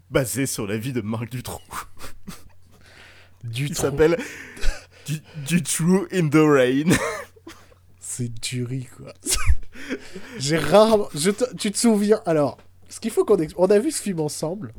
basée 0.09 0.45
sur 0.45 0.65
la 0.65 0.77
vie 0.77 0.93
de 0.93 1.01
Marc 1.01 1.29
Dutroux. 1.29 1.61
du 3.43 3.67
Il 3.67 3.75
s'appelle 3.75 4.17
du, 5.05 5.19
Dutroux 5.47 6.07
in 6.11 6.29
the 6.29 6.35
Rain. 6.35 6.95
C'est 7.99 8.31
du 8.41 8.63
riz, 8.63 8.87
quoi. 8.97 9.13
J'ai 10.37 10.57
rarement. 10.57 11.07
je 11.15 11.31
te- 11.31 11.55
Tu 11.55 11.71
te 11.71 11.77
souviens. 11.77 12.21
Alors, 12.25 12.57
ce 12.89 12.99
qu'il 12.99 13.11
faut 13.11 13.25
qu'on. 13.25 13.37
On 13.57 13.67
a 13.67 13.79
vu 13.79 13.91
ce 13.91 14.01
film 14.01 14.19
ensemble. 14.19 14.73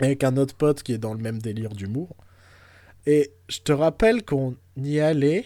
Avec 0.00 0.22
un 0.22 0.36
autre 0.36 0.54
pote 0.54 0.82
qui 0.82 0.92
est 0.92 0.98
dans 0.98 1.14
le 1.14 1.20
même 1.20 1.40
délire 1.42 1.70
d'humour. 1.70 2.14
Et 3.06 3.32
je 3.48 3.58
te 3.60 3.72
rappelle 3.72 4.24
qu'on 4.24 4.54
y 4.76 5.00
allait 5.00 5.44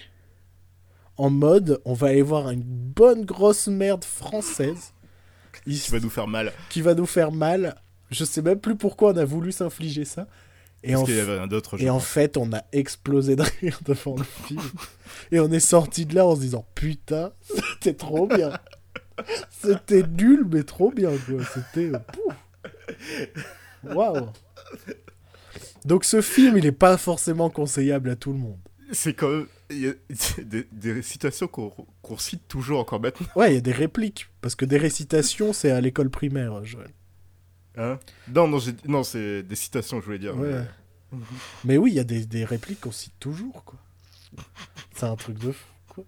en 1.17 1.31
mode 1.31 1.81
on 1.85 1.95
va 1.95 2.09
aller 2.09 2.23
voir 2.23 2.51
une 2.51 2.63
bonne 2.63 3.25
grosse 3.25 3.69
merde 3.69 4.05
française. 4.05 4.93
Qui 5.65 5.81
va 5.91 6.01
nous 6.01 6.11
faire 6.11 6.27
mal. 6.27 6.53
qui 6.71 6.83
va 6.83 6.95
nous 6.95 7.07
faire 7.07 7.33
mal. 7.33 7.81
Je 8.11 8.25
sais 8.25 8.43
même 8.43 8.59
plus 8.61 8.77
pourquoi 8.77 9.13
on 9.13 9.17
a 9.17 9.25
voulu 9.25 9.53
s'infliger 9.53 10.05
ça. 10.05 10.27
Et 10.85 10.97
en 10.97 11.05
y 11.05 11.19
avait 11.21 11.47
d'autre. 11.47 11.81
et 11.81 11.89
fait, 12.01 12.37
on 12.37 12.53
a 12.53 12.63
explosé 12.73 13.37
de 13.37 13.43
rire 13.43 13.81
devant 13.85 14.17
le 14.17 14.25
film. 14.25 14.63
Et 15.31 15.39
on 15.41 15.51
est 15.53 15.61
sorti 15.61 16.07
de 16.07 16.15
là 16.15 16.27
en 16.27 16.35
se 16.35 16.41
disant 16.41 16.67
Putain, 16.75 17.33
c'était 17.75 17.95
trop 17.95 18.27
bien. 18.27 18.53
C'était 19.51 20.03
nul, 20.03 20.45
mais 20.51 20.65
trop 20.65 20.91
bien, 20.91 21.11
quoi. 21.27 21.45
C'était. 21.55 21.93
euh, 21.95 21.99
pouf. 21.99 23.95
Waouh. 23.95 24.27
Donc, 25.85 26.05
ce 26.05 26.21
film, 26.21 26.59
il 26.59 26.67
est 26.67 26.73
pas 26.73 26.97
forcément 26.97 27.51
conseillable 27.51 28.11
à 28.11 28.17
tout 28.17 28.33
le 28.33 28.39
monde. 28.39 28.59
C'est 28.93 29.15
quand 29.15 29.29
même 29.29 29.47
il 29.71 29.81
y 29.81 29.89
a 29.89 29.93
des, 30.45 30.67
des 30.71 31.03
citations 31.03 31.49
qu'on 31.49 31.73
qu'on 32.03 32.19
cite 32.19 32.47
toujours 32.49 32.81
encore 32.81 33.01
maintenant. 33.01 33.27
Ouais, 33.37 33.53
il 33.53 33.55
y 33.55 33.59
a 33.59 33.63
des 33.63 33.73
répliques. 33.73 34.29
Parce 34.41 34.55
que 34.55 34.65
des 34.65 34.79
récitations, 34.79 35.53
c'est 35.53 35.71
à 35.71 35.81
l'école 35.81 36.11
primaire, 36.11 36.65
Joël. 36.65 36.91
Hein 37.77 37.99
non, 38.33 38.49
non, 38.49 38.59
j'ai- 38.59 38.75
non, 38.87 39.03
c'est 39.03 39.43
des 39.43 39.57
citations, 39.57 40.01
je 40.01 40.07
voulais 40.07 40.19
dire. 40.19 40.37
Ouais. 40.37 40.65
mais- 41.13 41.19
Mais 41.65 41.77
oui, 41.79 41.91
il 41.93 41.95
y 41.97 42.01
a 42.01 42.05
des, 42.05 42.25
des 42.27 42.45
répliques 42.45 42.81
qu'on 42.81 42.93
cite 42.93 43.15
toujours, 43.21 43.65
quoi. 43.65 43.79
C'est 44.95 45.05
un 45.07 45.17
truc 45.17 45.39
de 45.39 45.53
fou, 45.53 45.67
quoi. 45.89 46.05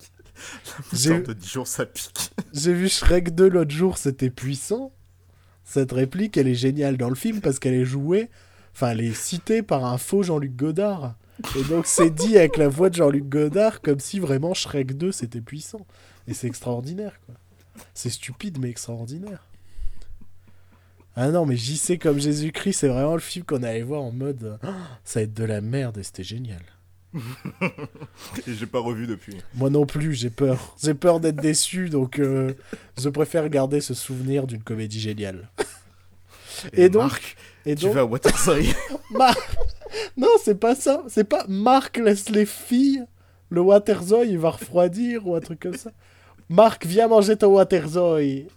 J'ai- 0.92 1.20
de 1.20 1.32
Dijon, 1.32 1.64
ça 1.64 1.86
pique. 1.86 2.30
J'ai 2.52 2.72
vu 2.72 2.88
Shrek 2.88 3.34
2 3.34 3.48
l'autre 3.48 3.70
jour, 3.70 3.98
c'était 3.98 4.30
puissant. 4.30 4.92
Cette 5.64 5.92
réplique, 5.92 6.36
elle 6.36 6.48
est 6.48 6.54
géniale 6.54 6.96
dans 6.96 7.08
le 7.08 7.14
film 7.14 7.40
parce 7.40 7.58
qu'elle 7.58 7.74
est 7.74 7.84
jouée, 7.84 8.30
enfin, 8.74 8.90
elle 8.90 9.00
est 9.00 9.14
citée 9.14 9.62
par 9.62 9.84
un 9.84 9.96
faux 9.98 10.22
Jean-Luc 10.22 10.54
Godard. 10.56 11.14
Et 11.56 11.62
donc, 11.64 11.86
c'est 11.86 12.10
dit 12.10 12.36
avec 12.38 12.56
la 12.58 12.68
voix 12.68 12.90
de 12.90 12.94
Jean-Luc 12.96 13.28
Godard 13.28 13.80
comme 13.80 14.00
si 14.00 14.18
vraiment 14.20 14.54
Shrek 14.54 14.96
2 14.96 15.12
c'était 15.12 15.40
puissant. 15.40 15.86
Et 16.28 16.34
c'est 16.34 16.46
extraordinaire, 16.46 17.18
quoi. 17.26 17.34
C'est 17.92 18.10
stupide, 18.10 18.58
mais 18.60 18.70
extraordinaire. 18.70 19.44
Ah 21.16 21.28
non, 21.30 21.46
mais 21.46 21.56
sais 21.76 21.98
comme 21.98 22.18
Jésus-Christ, 22.18 22.80
c'est 22.80 22.88
vraiment 22.88 23.14
le 23.14 23.20
film 23.20 23.44
qu'on 23.44 23.62
allait 23.62 23.82
voir 23.82 24.02
en 24.02 24.10
mode 24.12 24.58
Ah, 24.62 24.74
ça 25.04 25.20
va 25.20 25.24
être 25.24 25.34
de 25.34 25.44
la 25.44 25.60
merde 25.60 25.98
et 25.98 26.02
c'était 26.02 26.24
génial. 26.24 26.62
Et 28.46 28.54
j'ai 28.54 28.66
pas 28.66 28.80
revu 28.80 29.06
depuis. 29.06 29.36
Moi 29.54 29.70
non 29.70 29.86
plus, 29.86 30.14
j'ai 30.14 30.30
peur. 30.30 30.76
J'ai 30.82 30.94
peur 30.94 31.20
d'être 31.20 31.36
déçu, 31.36 31.88
donc 31.88 32.18
euh, 32.18 32.52
je 33.00 33.08
préfère 33.08 33.48
garder 33.48 33.80
ce 33.80 33.94
souvenir 33.94 34.46
d'une 34.48 34.62
comédie 34.62 34.98
géniale. 35.00 35.48
Et 36.72 36.88
donc- 36.88 37.02
Marc, 37.02 37.36
Et 37.66 37.74
tu 37.76 37.84
donc, 37.84 37.94
vas 37.94 38.00
à 38.00 38.04
Waterside. 38.04 38.74
Marc... 39.10 39.38
Non, 40.16 40.28
c'est 40.42 40.58
pas 40.58 40.74
ça. 40.74 41.04
C'est 41.08 41.22
pas 41.28 41.44
Marc 41.48 41.98
laisse 41.98 42.28
les 42.30 42.46
filles. 42.46 43.04
Le 43.48 43.60
Waterzoy, 43.60 44.30
il 44.30 44.38
va 44.38 44.50
refroidir 44.50 45.26
ou 45.28 45.36
un 45.36 45.40
truc 45.40 45.60
comme 45.60 45.76
ça. 45.76 45.92
Marc, 46.48 46.84
viens 46.84 47.06
manger 47.06 47.36
ton 47.36 47.54
Waterzoy. 47.54 48.48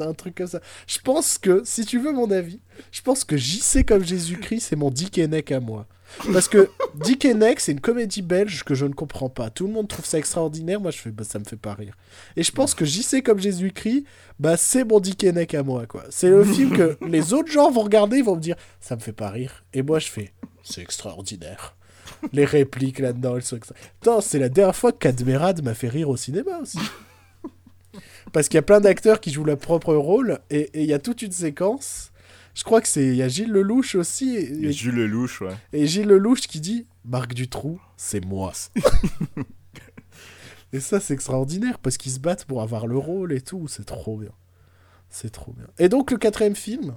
C'est 0.00 0.08
un 0.08 0.14
truc 0.14 0.34
comme 0.34 0.46
ça. 0.46 0.60
Je 0.86 0.98
pense 0.98 1.38
que, 1.38 1.62
si 1.64 1.84
tu 1.84 1.98
veux 1.98 2.12
mon 2.12 2.30
avis, 2.30 2.60
je 2.92 3.02
pense 3.02 3.24
que 3.24 3.36
JC 3.36 3.84
comme 3.86 4.04
Jésus-Christ, 4.04 4.66
c'est 4.68 4.76
mon 4.76 4.90
Dick 4.90 5.18
Henneck 5.18 5.52
à 5.52 5.60
moi. 5.60 5.86
Parce 6.32 6.48
que 6.48 6.70
Dick 6.94 7.24
Henneck, 7.24 7.60
c'est 7.60 7.72
une 7.72 7.80
comédie 7.80 8.22
belge 8.22 8.64
que 8.64 8.74
je 8.74 8.84
ne 8.86 8.92
comprends 8.92 9.28
pas. 9.28 9.50
Tout 9.50 9.66
le 9.66 9.72
monde 9.72 9.88
trouve 9.88 10.04
ça 10.04 10.18
extraordinaire. 10.18 10.80
Moi, 10.80 10.90
je 10.90 10.98
fais, 10.98 11.10
bah, 11.10 11.24
ça 11.24 11.38
me 11.38 11.44
fait 11.44 11.56
pas 11.56 11.74
rire. 11.74 11.96
Et 12.36 12.42
je 12.42 12.50
pense 12.50 12.74
que 12.74 12.84
JC 12.84 13.22
comme 13.22 13.38
Jésus-Christ, 13.38 14.04
bah, 14.38 14.56
c'est 14.56 14.84
mon 14.84 15.00
Dick 15.00 15.22
Henneck 15.22 15.54
à 15.54 15.62
moi, 15.62 15.86
quoi. 15.86 16.04
C'est 16.10 16.30
le 16.30 16.44
film 16.44 16.76
que 16.76 16.98
les 17.06 17.32
autres 17.32 17.50
gens 17.50 17.70
vont 17.70 17.82
regarder, 17.82 18.18
ils 18.18 18.24
vont 18.24 18.36
me 18.36 18.40
dire, 18.40 18.56
ça 18.80 18.96
me 18.96 19.00
fait 19.00 19.12
pas 19.12 19.30
rire. 19.30 19.64
Et 19.72 19.82
moi, 19.82 19.98
je 19.98 20.08
fais, 20.08 20.32
c'est 20.62 20.82
extraordinaire. 20.82 21.76
Les 22.32 22.44
répliques 22.44 22.98
là-dedans, 22.98 23.36
elles 23.36 23.42
sont. 23.42 23.58
Attends, 24.02 24.20
c'est 24.20 24.38
la 24.38 24.48
dernière 24.48 24.74
fois 24.74 24.92
que 24.92 24.98
Cadmerade 24.98 25.62
m'a 25.62 25.74
fait 25.74 25.88
rire 25.88 26.08
au 26.08 26.16
cinéma 26.16 26.58
aussi. 26.60 26.78
Parce 28.32 28.48
qu'il 28.48 28.56
y 28.56 28.58
a 28.58 28.62
plein 28.62 28.80
d'acteurs 28.80 29.20
qui 29.20 29.32
jouent 29.32 29.44
leur 29.44 29.58
propre 29.58 29.94
rôle 29.94 30.38
et 30.50 30.70
il 30.74 30.86
y 30.86 30.92
a 30.92 30.98
toute 30.98 31.22
une 31.22 31.32
séquence. 31.32 32.12
Je 32.54 32.64
crois 32.64 32.80
que 32.80 32.88
c'est. 32.88 33.06
Il 33.06 33.16
y 33.16 33.22
a 33.22 33.28
Gilles 33.28 33.50
Lelouch 33.52 33.94
aussi. 33.94 34.36
Et, 34.36 34.66
Et 34.66 34.72
Jules 34.72 34.94
Lelouch, 34.94 35.40
ouais. 35.40 35.54
et 35.72 35.86
Gilles 35.86 36.08
Lelouch 36.08 36.42
qui 36.42 36.60
dit 36.60 36.86
Marc 37.04 37.34
Dutroux, 37.34 37.80
c'est 37.96 38.24
moi. 38.24 38.52
et 40.72 40.80
ça, 40.80 41.00
c'est 41.00 41.14
extraordinaire 41.14 41.78
parce 41.78 41.96
qu'ils 41.96 42.12
se 42.12 42.18
battent 42.18 42.44
pour 42.44 42.62
avoir 42.62 42.86
le 42.86 42.96
rôle 42.98 43.32
et 43.32 43.40
tout. 43.40 43.68
C'est 43.68 43.84
trop 43.84 44.18
bien. 44.18 44.32
C'est 45.08 45.30
trop 45.30 45.52
bien. 45.52 45.66
Et 45.78 45.88
donc, 45.88 46.10
le 46.10 46.18
quatrième 46.18 46.56
film? 46.56 46.96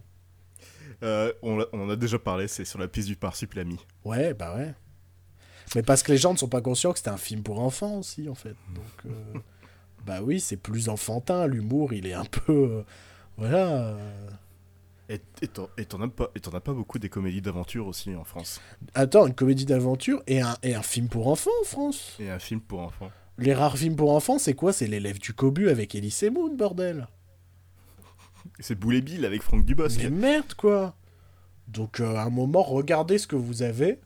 Euh, 1.04 1.34
on, 1.42 1.60
en 1.74 1.90
a 1.90 1.96
déjà 1.96 2.18
parlé, 2.18 2.48
c'est 2.48 2.66
sur 2.66 2.80
la 2.80 2.88
piste 2.88 3.08
du 3.08 3.16
Parsupilami. 3.16 3.78
Ouais, 4.06 4.34
bah 4.34 4.56
ouais. 4.56 4.74
Mais 5.76 5.84
parce 5.84 6.04
que 6.04 6.12
les 6.12 6.18
gens 6.18 6.34
ne 6.34 6.38
sont 6.38 6.48
pas 6.48 6.62
conscients 6.62 6.92
que 6.94 7.00
c'était 7.00 7.10
un 7.10 7.18
film 7.18 7.44
pour 7.44 7.60
enfants 7.60 7.98
aussi, 7.98 8.30
en 8.30 8.36
fait. 8.36 8.56
Donc, 8.74 9.06
euh, 9.06 9.40
bah 10.06 10.22
oui, 10.22 10.40
c'est 10.40 10.58
plus 10.58 10.90
enfantin. 10.90 11.48
L'humour, 11.48 11.94
il 11.94 12.06
est 12.08 12.14
un 12.14 12.26
peu. 12.26 12.52
euh, 12.54 12.84
voilà. 13.38 13.68
euh. 13.68 14.28
Et 15.10 15.48
t'en 15.86 16.02
as, 16.02 16.08
pas- 16.08 16.32
et 16.34 16.40
t'en 16.40 16.52
as 16.52 16.62
pas 16.62 16.74
beaucoup 16.74 16.98
des 16.98 17.10
comédies 17.10 17.42
d'aventure 17.42 17.88
aussi 17.88 18.16
en 18.16 18.24
France. 18.24 18.62
Attends, 18.96 19.28
une 19.28 19.36
comédie 19.36 19.66
d'aventure 19.66 20.24
et 20.28 20.42
un, 20.42 20.56
et 20.64 20.74
un 20.76 20.82
film 20.82 21.08
pour 21.08 21.28
enfants 21.28 21.52
en 21.62 21.66
France. 21.66 22.16
Et 22.20 22.30
un 22.32 22.40
film 22.40 22.62
pour 22.62 22.80
enfants. 22.80 23.12
Les 23.38 23.54
rares 23.54 23.78
films 23.78 23.96
pour 23.96 24.14
enfants, 24.14 24.40
c'est 24.40 24.54
quoi? 24.54 24.74
C'est 24.74 24.88
l'élève 24.88 25.20
du 25.20 25.34
Cobu 25.34 25.70
avec 25.70 25.94
Elise 25.96 26.24
Moon, 26.32 26.56
bordel. 26.56 27.08
C'est 28.60 28.76
Boule 28.76 28.96
et 28.96 29.02
Bill 29.02 29.26
avec 29.26 29.42
Franck 29.42 29.66
Dubosc. 29.66 30.00
Mais 30.02 30.10
merde, 30.10 30.54
quoi. 30.56 30.96
Donc, 31.68 32.00
euh, 32.00 32.16
à 32.16 32.24
un 32.24 32.30
moment, 32.30 32.62
regardez 32.64 33.18
ce 33.18 33.28
que 33.28 33.36
vous 33.36 33.62
avez. 33.64 34.00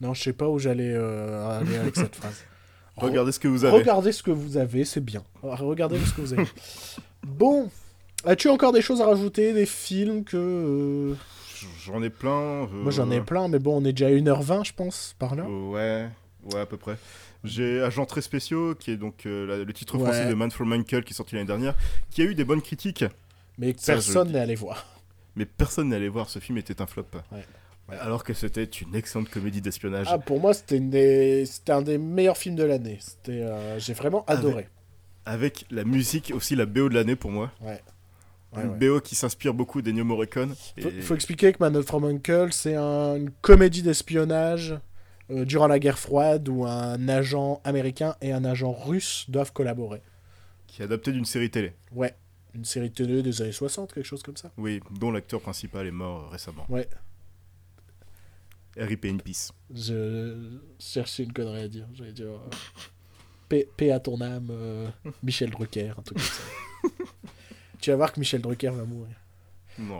Non, 0.00 0.12
je 0.14 0.22
sais 0.22 0.32
pas 0.32 0.48
où 0.48 0.58
j'allais 0.58 0.92
euh, 0.92 1.48
aller 1.60 1.76
avec 1.76 1.96
cette 1.96 2.16
phrase. 2.20 2.44
Regardez 2.96 3.32
ce 3.32 3.38
que 3.40 3.48
vous 3.48 3.64
avez. 3.64 3.76
Regardez 3.76 4.12
ce 4.12 4.22
que 4.22 4.30
vous 4.30 4.56
avez, 4.56 4.84
c'est 4.84 5.00
bien. 5.00 5.22
Regardez 5.42 5.98
ce 5.98 6.12
que 6.12 6.20
vous 6.20 6.32
avez. 6.32 6.44
bon, 7.26 7.70
as-tu 8.24 8.48
encore 8.48 8.72
des 8.72 8.82
choses 8.82 9.00
à 9.00 9.06
rajouter, 9.06 9.52
des 9.52 9.66
films 9.66 10.24
que... 10.24 10.36
euh, 10.36 11.14
J'en 11.84 12.02
ai 12.02 12.10
plein. 12.10 12.30
euh, 12.64 12.66
Moi 12.70 12.92
j'en 12.92 13.10
ai 13.10 13.20
plein, 13.20 13.48
mais 13.48 13.58
bon, 13.58 13.80
on 13.80 13.84
est 13.84 13.92
déjà 13.92 14.06
à 14.06 14.10
1h20, 14.10 14.66
je 14.66 14.72
pense, 14.74 15.16
par 15.18 15.34
là. 15.34 15.44
euh, 15.48 15.70
ouais, 15.70 16.08
ouais, 16.52 16.60
à 16.60 16.66
peu 16.66 16.76
près. 16.76 16.96
J'ai 17.42 17.82
Agent 17.82 18.06
très 18.06 18.22
spéciaux, 18.22 18.74
qui 18.74 18.90
est 18.90 18.96
donc 18.96 19.26
euh, 19.26 19.46
la- 19.46 19.64
le 19.64 19.72
titre 19.72 19.96
Ouais. 19.96 20.04
français 20.04 20.26
de 20.28 20.34
Man 20.34 20.50
from 20.50 20.72
Uncle, 20.72 21.02
qui 21.04 21.12
est 21.12 21.16
sorti 21.16 21.34
l'année 21.34 21.46
dernière, 21.46 21.74
qui 22.10 22.22
a 22.22 22.24
eu 22.24 22.34
des 22.34 22.44
bonnes 22.44 22.62
critiques, 22.62 23.04
Mais 23.58 23.74
Ça, 23.76 23.92
je 23.96 23.98
personne 23.98 24.28
le 24.28 24.34
n'est 24.34 24.40
allé 24.40 24.54
voir. 24.54 24.86
mais 25.36 25.44
personne 25.46 25.88
n'est 25.90 25.96
allé 25.96 26.08
voir. 26.08 26.28
Ce 26.30 26.38
film 26.38 26.58
était 26.58 26.80
un 26.80 26.86
flop. 26.86 27.06
Ouais. 27.32 27.44
Ouais. 27.88 27.96
Alors 27.98 28.24
que 28.24 28.32
c'était 28.32 28.64
une 28.64 28.94
excellente 28.94 29.28
comédie 29.28 29.60
d'espionnage. 29.60 30.06
Ah, 30.10 30.18
pour 30.18 30.40
moi, 30.40 30.54
c'était 30.54 30.80
des... 30.80 31.44
un 31.68 31.82
des 31.82 31.98
meilleurs 31.98 32.36
films 32.38 32.56
de 32.56 32.64
l'année. 32.64 32.98
C'était, 33.00 33.42
euh, 33.42 33.78
J'ai 33.78 33.92
vraiment 33.92 34.24
adoré. 34.26 34.68
Avec 35.26 35.66
la 35.70 35.84
musique, 35.84 36.32
aussi 36.34 36.54
la 36.56 36.66
BO 36.66 36.88
de 36.88 36.94
l'année 36.94 37.16
pour 37.16 37.30
moi. 37.30 37.50
Ouais. 37.60 37.80
Ouais, 38.56 38.62
une 38.62 38.70
ouais. 38.70 38.88
BO 38.88 39.00
qui 39.00 39.14
s'inspire 39.14 39.52
beaucoup 39.52 39.82
d'Ennio 39.82 40.04
Morricone. 40.04 40.54
Faut, 40.80 40.88
et- 40.88 41.00
faut 41.02 41.14
expliquer 41.14 41.52
que 41.52 41.58
Man 41.60 41.82
from 41.82 42.04
Uncle, 42.04 42.48
c'est 42.52 42.74
un- 42.76 43.16
une 43.16 43.30
comédie 43.42 43.82
d'espionnage 43.82 44.74
euh, 45.30 45.44
durant 45.44 45.66
la 45.66 45.78
guerre 45.78 45.98
froide 45.98 46.48
où 46.48 46.64
un 46.66 47.08
agent 47.08 47.60
américain 47.64 48.14
et 48.20 48.32
un 48.32 48.44
agent 48.44 48.72
russe 48.72 49.24
doivent 49.28 49.52
collaborer. 49.52 50.02
qui 50.66 50.82
est 50.82 50.86
adapté 50.86 51.12
d'une 51.12 51.24
série 51.24 51.50
télé. 51.50 51.72
Ouais, 51.92 52.14
une 52.52 52.64
série 52.64 52.90
télé 52.90 53.22
des 53.22 53.40
années 53.42 53.52
60, 53.52 53.92
quelque 53.94 54.04
chose 54.06 54.22
comme 54.24 54.36
ça. 54.36 54.50
Oui, 54.58 54.80
dont 54.90 55.12
l'acteur 55.12 55.40
principal 55.40 55.86
est 55.86 55.90
mort 55.92 56.24
euh, 56.24 56.28
récemment. 56.32 56.66
Ouais, 56.68 56.88
R.I.P. 58.78 59.10
in 59.10 59.18
Peace. 59.18 59.52
je 59.74 60.58
cherchais 60.78 61.22
une 61.24 61.32
connerie 61.32 61.62
à 61.62 61.68
dire. 61.68 61.86
J'allais 61.94 62.12
dire. 62.12 62.26
euh, 62.26 62.50
paix, 63.48 63.68
paix 63.76 63.90
à 63.92 64.00
ton 64.00 64.20
âme, 64.20 64.48
euh, 64.50 64.88
Michel 65.22 65.50
Drucker, 65.50 65.90
un 65.98 66.02
truc 66.02 66.18
comme 66.18 66.26
ça. 66.26 66.42
tu 67.80 67.90
vas 67.90 67.96
voir 67.96 68.12
que 68.12 68.20
Michel 68.20 68.40
Drucker 68.40 68.70
va 68.70 68.84
mourir. 68.84 69.14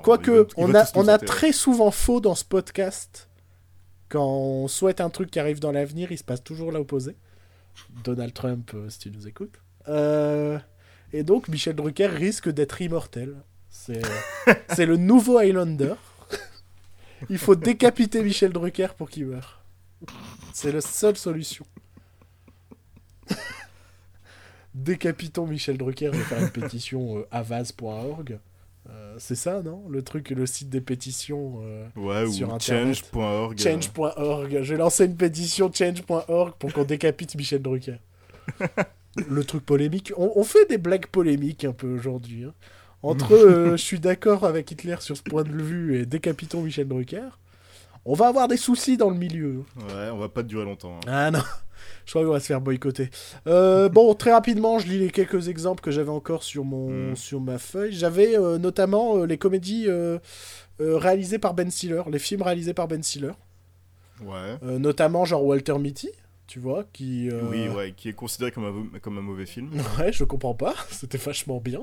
Quoique, 0.02 0.46
on 0.56 0.66
va 0.68 0.82
a, 0.82 0.90
on 0.94 1.09
a 1.09 1.18
très 1.18 1.52
souvent 1.52 1.90
faux 1.90 2.20
dans 2.20 2.34
ce 2.36 2.44
podcast. 2.44 3.28
Quand 4.09 4.24
on 4.26 4.68
souhaite 4.68 5.01
un 5.01 5.10
truc 5.10 5.30
qui 5.30 5.40
arrive 5.40 5.59
dans 5.59 5.72
l'avenir, 5.72 6.12
il 6.12 6.18
se 6.18 6.22
passe 6.24 6.44
toujours 6.44 6.70
l'opposé. 6.70 7.16
Donald 8.05 8.32
Trump, 8.32 8.70
euh, 8.74 8.88
si 8.88 9.01
tu 9.01 9.10
nous 9.10 9.26
écoutes. 9.26 9.60
Euh, 9.88 10.59
et 11.12 11.24
donc, 11.24 11.48
Michel 11.48 11.74
Drucker 11.74 12.06
risque 12.06 12.48
d'être 12.48 12.80
immortel. 12.80 13.34
C'est 13.68 14.02
c'est 14.68 14.86
le 14.86 14.96
nouveau 14.96 15.38
Highlander. 15.38 15.94
Il 17.30 17.38
faut 17.38 17.55
décapiter 17.55 18.22
Michel 18.22 18.52
Drucker 18.52 18.88
pour 18.96 19.09
qu'il 19.10 19.26
meure. 19.26 19.62
C'est 20.52 20.72
la 20.72 20.80
seule 20.80 21.16
solution. 21.16 21.64
Décapitons 24.74 25.46
Michel 25.46 25.78
Drucker, 25.78 26.10
je 26.12 26.18
vais 26.18 26.24
faire 26.24 26.42
une 26.42 26.51
pétition 26.51 27.18
euh, 27.18 27.26
avaz.org. 27.30 28.40
Euh, 28.90 29.14
c'est 29.18 29.36
ça, 29.36 29.62
non? 29.62 29.84
Le 29.88 30.02
truc, 30.02 30.30
le 30.30 30.46
site 30.46 30.68
des 30.68 30.80
pétitions. 30.80 31.60
euh, 31.62 31.86
Ouais, 31.96 32.26
sur 32.30 32.52
ou 32.52 32.59
change.org. 32.60 33.59
Change.org. 33.59 34.59
Je 34.62 34.74
vais 34.74 34.78
lancer 34.78 35.05
une 35.05 35.16
pétition 35.16 35.72
change.org 35.72 36.55
pour 36.59 36.72
qu'on 36.72 36.84
décapite 36.84 37.34
Michel 37.36 37.62
Drucker. 37.62 37.96
Le 39.28 39.44
truc 39.44 39.64
polémique. 39.64 40.12
On, 40.16 40.32
on 40.34 40.42
fait 40.42 40.68
des 40.68 40.76
blagues 40.76 41.06
polémiques 41.06 41.64
un 41.64 41.72
peu 41.72 41.86
aujourd'hui. 41.94 42.44
hein. 42.44 42.52
Entre 43.05 43.32
euh, 43.35 43.70
je 43.72 43.82
suis 43.82 44.01
d'accord 44.01 44.44
avec 44.44 44.70
Hitler 44.70 44.97
sur 45.01 45.16
ce 45.16 45.22
point 45.22 45.43
de 45.43 45.51
vue 45.52 45.98
et 45.98 46.06
décapitons 46.06 46.62
Michel 46.62 46.89
Drucker, 46.89 47.28
on 48.05 48.14
va 48.14 48.28
avoir 48.28 48.48
des 48.48 48.56
soucis 48.56 48.97
dans 48.97 49.10
le 49.10 49.16
milieu. 49.16 49.62
Ouais, 49.76 50.10
on 50.12 50.18
va 50.18 50.28
pas 50.28 50.43
durer 50.43 50.64
longtemps. 50.64 50.97
hein. 51.06 51.06
Ah 51.06 51.31
non, 51.31 51.40
je 52.06 52.10
crois 52.12 52.24
qu'on 52.24 52.32
va 52.32 52.40
se 52.40 52.47
faire 52.47 52.60
boycotter. 52.60 53.10
Euh, 53.47 53.89
bon, 53.89 54.14
très 54.14 54.32
rapidement, 54.32 54.78
je 54.78 54.86
lis 54.89 54.98
les 54.98 55.10
quelques 55.10 55.48
exemples 55.48 55.82
que 55.82 55.90
j'avais 55.90 56.10
encore 56.10 56.43
sur, 56.43 56.64
mon, 56.64 57.10
Mm. 57.12 57.16
sur 57.16 57.40
ma 57.40 57.59
feuille. 57.59 57.93
J'avais 57.93 58.36
euh, 58.39 58.59
notamment 58.59 59.18
euh, 59.18 59.26
les 59.26 59.39
comédies 59.39 59.86
euh, 59.89 60.18
euh, 60.81 60.97
réalisées 60.98 61.39
par 61.39 61.55
Ben 61.55 61.70
Stiller, 61.70 62.02
les 62.10 62.18
films 62.18 62.43
réalisés 62.43 62.74
par 62.74 62.89
Ben 62.89 63.02
Stiller. 63.02 63.32
Ouais. 64.22 64.56
Euh, 64.62 64.78
notamment 64.78 65.24
genre 65.24 65.44
Walter 65.44 65.78
Mitty, 65.78 66.10
tu 66.47 66.59
vois, 66.60 66.85
qui... 66.93 67.28
euh, 67.31 67.40
Oui, 67.51 67.68
ouais, 67.68 67.93
qui 67.97 68.09
est 68.10 68.12
considéré 68.12 68.51
comme 68.52 68.64
un, 68.94 68.98
comme 69.01 69.18
un 69.18 69.22
mauvais 69.22 69.47
film. 69.47 69.70
Ouais, 69.98 70.12
je 70.12 70.24
comprends 70.24 70.55
pas, 70.55 70.74
c'était 70.90 71.18
vachement 71.18 71.59
bien. 71.60 71.81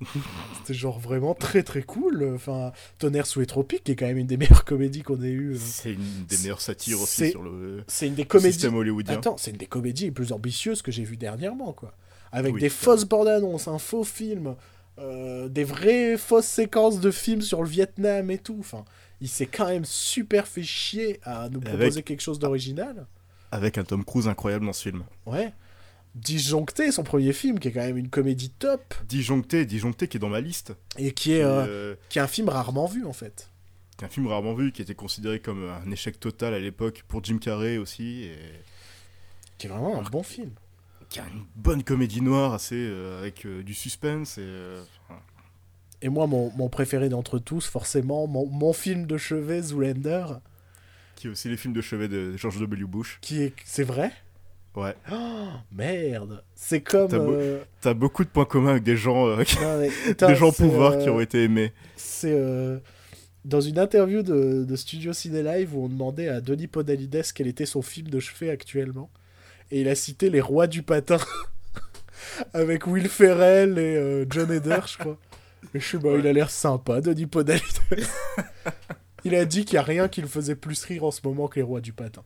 c'était 0.58 0.74
genre 0.74 0.98
vraiment 0.98 1.34
très 1.34 1.62
très 1.62 1.82
cool. 1.82 2.32
Enfin, 2.34 2.72
Tonnerre 2.98 3.26
sous 3.26 3.40
les 3.40 3.46
tropiques, 3.46 3.84
qui 3.84 3.92
est 3.92 3.96
quand 3.96 4.06
même 4.06 4.18
une 4.18 4.26
des 4.26 4.36
meilleures 4.36 4.64
comédies 4.64 5.02
qu'on 5.02 5.22
ait 5.22 5.28
eues. 5.30 5.52
euh. 5.54 5.58
C'est 5.58 5.92
une 5.92 6.24
des 6.28 6.38
meilleures 6.38 6.60
satires 6.60 7.00
aussi 7.00 7.30
sur 7.30 7.42
le 7.42 7.82
C'est 7.86 8.06
une 8.06 8.14
des 8.14 8.24
comédies... 8.24 8.52
système 8.54 8.74
hollywoodien. 8.76 9.14
Attends, 9.18 9.36
c'est 9.36 9.50
une 9.50 9.56
des 9.58 9.66
comédies 9.66 10.04
les 10.06 10.10
plus 10.10 10.32
ambitieuses 10.32 10.82
que 10.82 10.90
j'ai 10.92 11.04
vues 11.04 11.16
dernièrement, 11.16 11.72
quoi. 11.72 11.94
Avec 12.32 12.54
Oui, 12.54 12.60
des 12.60 12.68
fausses 12.68 13.04
bandes 13.04 13.28
annonces, 13.28 13.66
un 13.68 13.78
faux 13.78 14.04
film, 14.04 14.54
euh, 14.98 15.48
des 15.48 15.64
vraies 15.64 16.16
fausses 16.16 16.46
séquences 16.46 17.00
de 17.00 17.10
films 17.10 17.42
sur 17.42 17.62
le 17.62 17.68
Vietnam 17.68 18.30
et 18.30 18.38
tout. 18.38 18.56
Enfin, 18.60 18.84
il 19.20 19.28
s'est 19.28 19.46
quand 19.46 19.66
même 19.68 19.84
super 19.84 20.46
fait 20.46 20.62
chier 20.62 21.18
à 21.24 21.48
nous 21.50 21.58
Avec- 21.60 21.74
proposer 21.78 22.02
quelque 22.02 22.20
chose 22.22 22.38
d'original. 22.38 23.06
Avec 23.52 23.78
un 23.78 23.84
Tom 23.84 24.04
Cruise 24.04 24.28
incroyable 24.28 24.64
dans 24.64 24.72
ce 24.72 24.82
film. 24.82 25.02
Ouais. 25.26 25.52
Disjoncté, 26.14 26.90
son 26.90 27.04
premier 27.04 27.32
film, 27.32 27.58
qui 27.60 27.68
est 27.68 27.72
quand 27.72 27.80
même 27.80 27.96
une 27.96 28.08
comédie 28.10 28.50
top, 28.50 28.94
Disjoncté, 29.08 29.64
Disjoncté 29.64 30.08
qui 30.08 30.16
est 30.16 30.20
dans 30.20 30.28
ma 30.28 30.40
liste. 30.40 30.74
et 30.98 31.12
qui 31.12 31.32
est, 31.32 31.42
euh, 31.44 31.66
Euh, 31.66 31.94
qui 32.08 32.18
est 32.18 32.22
un 32.22 32.26
film 32.26 32.48
rarement 32.48 32.86
vu, 32.86 33.04
en 33.06 33.12
fait. 33.12 33.50
qui 33.96 34.04
est 34.04 34.08
un 34.08 34.10
film 34.10 34.26
rarement 34.26 34.54
vu, 34.54 34.72
qui 34.72 34.82
était 34.82 34.94
considéré 34.94 35.40
comme 35.40 35.68
un 35.68 35.90
échec 35.90 36.18
total 36.18 36.54
à 36.54 36.58
l'époque 36.58 37.04
pour 37.06 37.22
Jim 37.22 37.38
Carrey 37.38 37.76
aussi. 37.76 38.24
Et... 38.24 38.36
Qui 39.58 39.66
est 39.66 39.70
vraiment 39.70 39.98
un 40.00 40.02
bon 40.02 40.22
film. 40.22 40.50
Qui 41.10 41.20
a 41.20 41.24
une 41.26 41.44
bonne 41.56 41.82
comédie 41.84 42.20
noire 42.22 42.54
assez 42.54 42.76
euh, 42.76 43.20
avec 43.20 43.44
euh, 43.46 43.62
du 43.62 43.74
suspense 43.74 44.38
et. 44.38 44.46
enfin, 45.08 45.20
Et 46.02 46.08
moi, 46.08 46.26
mon, 46.26 46.50
mon 46.56 46.68
préféré 46.68 47.08
d'entre 47.08 47.38
tous, 47.38 47.66
forcément, 47.66 48.26
mon, 48.26 48.46
mon 48.46 48.72
film 48.72 49.06
de 49.06 49.16
chevet, 49.18 49.60
Zoolander, 49.62 50.24
qui 51.16 51.26
est 51.26 51.30
aussi 51.30 51.48
les 51.48 51.56
films 51.56 51.74
de 51.74 51.80
chevet 51.82 52.08
de 52.08 52.36
George 52.36 52.58
W. 52.58 52.84
Bush. 52.86 53.18
qui 53.20 53.42
est... 53.42 53.54
C'est 53.64 53.82
vrai? 53.84 54.10
Ouais. 54.76 54.94
Oh, 55.10 55.48
merde 55.72 56.44
C'est 56.54 56.80
comme... 56.80 57.08
T'as 57.08 57.18
euh, 57.18 57.60
T'as 57.80 57.94
beaucoup 57.94 58.24
de 58.24 58.28
points 58.28 58.44
communs 58.44 58.70
avec 58.72 58.82
des 58.82 58.96
gens, 58.96 59.26
euh, 59.26 59.42
qui- 59.44 59.56
non, 59.60 60.28
des 60.28 60.34
gens 60.34 60.52
pouvoir 60.52 60.92
euh, 60.92 61.02
qui 61.02 61.08
ont 61.10 61.20
été 61.20 61.44
aimés. 61.44 61.72
C'est 61.96 62.32
euh, 62.32 62.78
dans 63.44 63.60
une 63.60 63.78
interview 63.78 64.22
de, 64.22 64.64
de 64.64 64.76
Studio 64.76 65.12
Ciné 65.12 65.42
Live 65.42 65.76
où 65.76 65.84
on 65.84 65.88
demandait 65.88 66.28
à 66.28 66.40
Denis 66.40 66.66
Podalides 66.68 67.24
quel 67.34 67.46
était 67.46 67.66
son 67.66 67.82
film 67.82 68.08
de 68.08 68.20
chevet 68.20 68.50
actuellement. 68.50 69.10
Et 69.70 69.80
il 69.80 69.88
a 69.88 69.94
cité 69.94 70.30
Les 70.30 70.40
Rois 70.40 70.66
du 70.66 70.82
Patin 70.82 71.18
avec 72.54 72.86
Will 72.86 73.08
Ferrell 73.08 73.78
et 73.78 73.96
euh, 73.96 74.24
John 74.28 74.50
Heder, 74.50 74.80
je 74.86 74.98
crois. 74.98 75.18
Et 75.74 75.80
je 75.80 75.86
sais 75.86 75.98
pas, 75.98 76.16
il 76.16 76.26
a 76.26 76.32
l'air 76.32 76.50
sympa, 76.50 77.00
Denis 77.00 77.26
Podalides. 77.26 77.62
il 79.24 79.34
a 79.34 79.44
dit 79.44 79.64
qu'il 79.64 79.74
n'y 79.74 79.78
a 79.78 79.82
rien 79.82 80.08
qui 80.08 80.20
le 80.20 80.26
faisait 80.26 80.54
plus 80.56 80.82
rire 80.84 81.04
en 81.04 81.10
ce 81.10 81.20
moment 81.24 81.48
que 81.48 81.56
Les 81.56 81.62
Rois 81.62 81.80
du 81.80 81.92
Patin. 81.92 82.22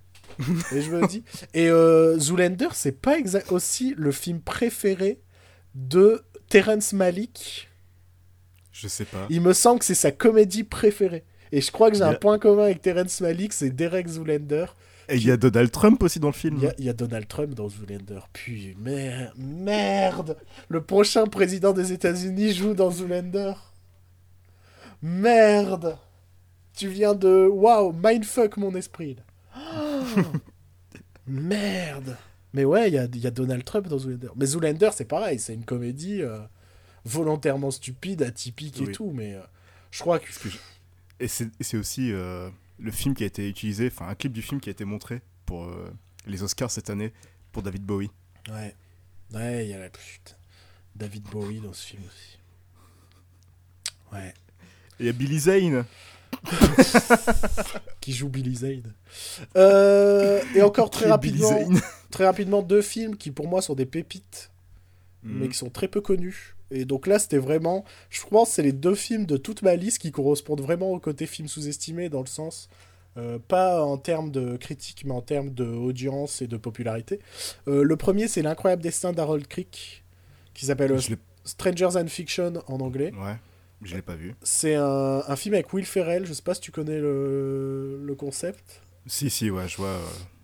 Et 0.72 0.80
je 0.82 0.90
me 0.90 1.06
dis. 1.06 1.22
Et 1.54 1.68
euh, 1.68 2.18
Zoolander, 2.18 2.68
c'est 2.72 3.00
pas 3.00 3.18
exact 3.18 3.52
aussi 3.52 3.94
le 3.96 4.12
film 4.12 4.40
préféré 4.40 5.20
de 5.74 6.22
Terrence 6.48 6.92
Malick. 6.92 7.68
Je 8.72 8.88
sais 8.88 9.04
pas. 9.04 9.26
Il 9.30 9.40
me 9.40 9.52
semble 9.52 9.78
que 9.80 9.84
c'est 9.84 9.94
sa 9.94 10.10
comédie 10.10 10.64
préférée. 10.64 11.24
Et 11.52 11.60
je 11.60 11.70
crois 11.70 11.90
que 11.90 11.96
j'ai 11.96 12.02
y 12.02 12.06
un 12.06 12.10
a- 12.10 12.14
point 12.16 12.38
commun 12.38 12.64
avec 12.64 12.82
Terrence 12.82 13.20
Malick, 13.20 13.52
c'est 13.52 13.70
Derek 13.70 14.08
Zoolander. 14.08 14.66
Et 15.08 15.16
il 15.16 15.26
y 15.26 15.30
a 15.30 15.36
Donald 15.36 15.70
Trump 15.70 16.02
aussi 16.02 16.18
dans 16.18 16.28
le 16.28 16.32
film. 16.32 16.56
Il 16.58 16.64
y, 16.64 16.66
a, 16.66 16.74
y 16.78 16.88
a 16.88 16.92
Donald 16.94 17.28
Trump 17.28 17.54
dans 17.54 17.68
Zoolander. 17.68 18.20
Puis 18.32 18.74
mer- 18.78 19.32
merde 19.36 20.36
Le 20.68 20.82
prochain 20.82 21.26
président 21.26 21.72
des 21.72 21.92
États-Unis 21.92 22.52
joue 22.54 22.72
dans 22.74 22.90
Zoolander. 22.90 23.52
Merde 25.02 25.98
Tu 26.76 26.88
viens 26.88 27.14
de... 27.14 27.46
Waouh 27.46 27.92
Mindfuck 27.92 28.56
mon 28.56 28.74
esprit. 28.74 29.14
là. 29.16 29.22
Oh 29.56 30.02
merde 31.26 32.16
Mais 32.52 32.64
ouais, 32.64 32.88
il 32.88 32.94
y 32.94 32.98
a, 32.98 33.04
il 33.04 33.18
y 33.18 33.26
a 33.26 33.30
Donald 33.30 33.64
Trump 33.64 33.88
dans 33.88 33.98
Zoolander. 33.98 34.28
Mais 34.36 34.46
Zoolander, 34.46 34.90
c'est 34.92 35.04
pareil, 35.06 35.38
c'est 35.38 35.54
une 35.54 35.64
comédie 35.64 36.22
euh, 36.22 36.40
volontairement 37.04 37.70
stupide, 37.70 38.22
atypique 38.22 38.80
et 38.80 38.86
Oui. 38.86 38.92
tout, 38.92 39.10
mais... 39.12 39.34
euh, 39.34 39.42
je 39.90 40.00
crois 40.00 40.18
que... 40.18 40.26
Et 41.20 41.28
c'est 41.28 41.76
aussi 41.76 42.12
euh, 42.12 42.50
le 42.78 42.90
film 42.90 43.14
qui 43.14 43.22
a 43.22 43.26
été 43.26 43.48
utilisé, 43.48 43.86
enfin 43.86 44.08
un 44.08 44.14
clip 44.14 44.32
du 44.32 44.42
film 44.42 44.60
qui 44.60 44.68
a 44.68 44.72
été 44.72 44.84
montré 44.84 45.22
pour 45.46 45.70
les 46.26 46.42
Oscars 46.42 46.70
cette 46.70 46.90
année 46.90 47.12
pour 47.52 47.62
David 47.62 47.82
Bowie. 47.84 48.10
Ouais. 48.50 48.74
Ouais, 49.32 49.64
il 49.64 49.70
y 49.70 49.74
a 49.74 49.78
la 49.78 49.88
putain. 49.90 50.34
David 50.96 51.22
Bowie 51.24 51.60
dans 51.60 51.72
ce 51.72 51.86
film 51.86 52.02
aussi. 52.06 52.38
Ouais. 54.12 54.34
Et 54.98 55.04
il 55.04 55.06
y 55.06 55.08
a 55.08 55.12
Billy 55.12 55.38
Zane. 55.38 55.84
Qui 58.00 58.12
joue 58.12 58.28
Billy 58.28 58.56
Zane. 58.56 58.92
Euh, 59.56 60.42
et 60.54 60.62
encore 60.62 60.90
très 60.90 61.06
rapidement, 61.08 61.68
très 62.10 62.24
rapidement, 62.24 62.62
deux 62.62 62.82
films 62.82 63.16
qui 63.16 63.30
pour 63.30 63.48
moi 63.48 63.62
sont 63.62 63.74
des 63.74 63.86
pépites, 63.86 64.50
Mm. 65.22 65.38
mais 65.40 65.48
qui 65.48 65.56
sont 65.56 65.70
très 65.70 65.88
peu 65.88 66.02
connus. 66.02 66.54
Et 66.70 66.84
donc 66.84 67.06
là, 67.06 67.18
c'était 67.18 67.38
vraiment. 67.38 67.86
Je 68.10 68.20
pense 68.26 68.50
que 68.50 68.54
c'est 68.56 68.62
les 68.62 68.72
deux 68.72 68.94
films 68.94 69.24
de 69.24 69.38
toute 69.38 69.62
ma 69.62 69.74
liste 69.74 69.96
qui 69.98 70.12
correspondent 70.12 70.60
vraiment 70.60 70.90
au 70.90 70.98
côté 70.98 71.24
film 71.24 71.48
sous-estimé, 71.48 72.10
dans 72.10 72.20
le 72.20 72.26
sens. 72.26 72.68
euh, 73.16 73.38
pas 73.38 73.82
en 73.82 73.96
termes 73.96 74.30
de 74.32 74.56
critique, 74.58 75.04
mais 75.06 75.12
en 75.12 75.22
termes 75.22 75.48
d'audience 75.50 76.42
et 76.42 76.46
de 76.46 76.56
popularité. 76.58 77.20
Euh, 77.68 77.84
le 77.84 77.96
premier, 77.96 78.28
c'est 78.28 78.42
L'incroyable 78.42 78.82
destin 78.82 79.12
d'Harold 79.12 79.46
Crick, 79.46 80.04
qui 80.52 80.66
s'appelle 80.66 80.94
Strangers 81.44 81.96
and 81.96 82.08
Fiction 82.08 82.54
en 82.66 82.80
anglais. 82.80 83.12
Ouais, 83.14 83.36
je 83.84 83.94
l'ai 83.96 84.02
pas 84.02 84.14
vu. 84.14 84.34
C'est 84.42 84.74
un, 84.74 85.22
un 85.26 85.36
film 85.36 85.54
avec 85.54 85.72
Will 85.72 85.84
Ferrell, 85.86 86.26
je 86.26 86.32
sais 86.32 86.42
pas 86.42 86.54
si 86.54 86.60
tu 86.60 86.70
connais 86.72 86.98
le, 86.98 88.00
le 88.02 88.14
concept. 88.14 88.82
Si, 89.06 89.30
si, 89.30 89.50
ouais, 89.50 89.68
je 89.68 89.76
vois. 89.76 89.88
euh, 89.88 90.00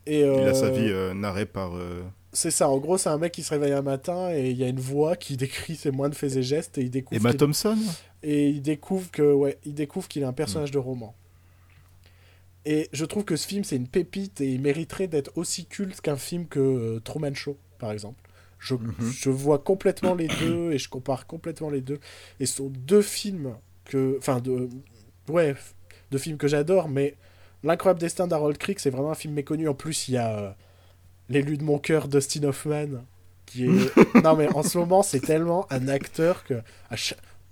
Et, 0.07 0.21
Il 0.21 0.25
euh, 0.25 0.51
a 0.51 0.55
sa 0.55 0.71
vie 0.71 0.89
euh, 0.91 1.15
narrée 1.15 1.47
par. 1.47 1.77
euh, 1.77 2.03
C'est 2.33 2.51
ça, 2.51 2.69
en 2.69 2.79
gros, 2.79 2.99
c'est 2.99 3.09
un 3.09 3.19
mec 3.19 3.33
qui 3.33 3.43
se 3.43 3.51
réveille 3.51 3.73
un 3.73 3.83
matin 3.83 4.31
et 4.33 4.51
il 4.51 4.57
y 4.57 4.65
a 4.65 4.69
une 4.69 4.81
voix 4.81 5.17
qui 5.17 5.37
décrit 5.39 5.77
ses 5.77 5.91
moindres 5.91 6.17
faits 6.17 6.37
et 6.37 6.43
gestes 6.43 6.79
et 6.79 6.83
il 6.83 6.91
découvre 6.91 7.21
Emma 7.21 7.33
Thompson? 7.35 7.79
Et 8.23 8.49
il 8.49 8.61
découvre 8.63 9.11
que 9.11 9.33
ouais, 9.33 9.57
il 9.65 9.75
découvre 9.75 10.07
qu'il 10.09 10.23
est 10.23 10.27
un 10.27 10.33
personnage 10.35 10.71
de 10.71 10.79
roman. 10.79 11.15
Et 12.67 12.91
je 12.93 13.07
trouve 13.07 13.25
que 13.25 13.37
ce 13.37 13.47
film 13.47 13.65
c'est 13.65 13.77
une 13.77 13.89
pépite 13.89 14.43
et 14.43 14.53
il 14.53 14.61
mériterait 14.61 15.07
d'être 15.09 15.33
aussi 15.37 15.65
culte 15.65 16.01
qu'un 16.03 16.17
film 16.17 16.47
que 16.47 16.61
euh, 16.61 17.01
Truman 17.01 17.33
Show 17.35 17.57
par 17.79 17.91
exemple. 17.93 18.21
Je, 18.61 18.75
Mhm. 18.75 18.93
je 19.01 19.31
vois 19.31 19.59
complètement 19.59 20.15
les 20.15 20.29
deux 20.29 20.71
et 20.73 20.79
je 20.79 20.89
compare 20.89 21.27
complètement 21.27 21.71
les 21.71 21.81
deux 21.81 21.99
et 22.39 22.47
ce 22.47 22.57
sont 22.59 22.69
deux 22.69 23.03
films 23.03 23.57
que 23.87 24.17
enfin 24.19 24.39
de 24.41 24.69
ouais, 25.29 25.57
deux 26.13 26.19
films 26.19 26.37
que 26.39 26.47
j'adore 26.47 26.89
mais 26.89 27.17
L'incroyable 27.63 28.01
destin 28.01 28.27
d'Harold 28.27 28.57
Crick, 28.57 28.81
c'est 28.81 28.89
vraiment 28.89 29.11
un 29.11 29.15
film 29.15 29.35
méconnu 29.35 29.69
en 29.69 29.75
plus 29.75 30.09
il 30.09 30.15
y 30.15 30.17
a 30.17 30.39
euh, 30.39 30.51
l'élu 31.29 31.59
de 31.59 31.63
mon 31.65 31.79
cœur 31.79 32.09
Dustin 32.09 32.45
Hoffman 32.45 33.05
qui 33.47 33.67
est 33.67 33.97
non 34.25 34.35
mais 34.37 34.49
en 34.55 34.63
ce 34.63 34.79
moment 34.79 35.03
c'est 35.03 35.21
tellement 35.21 35.67
un 35.71 35.89
acteur 35.89 36.45
que 36.45 36.55
à 36.89 36.97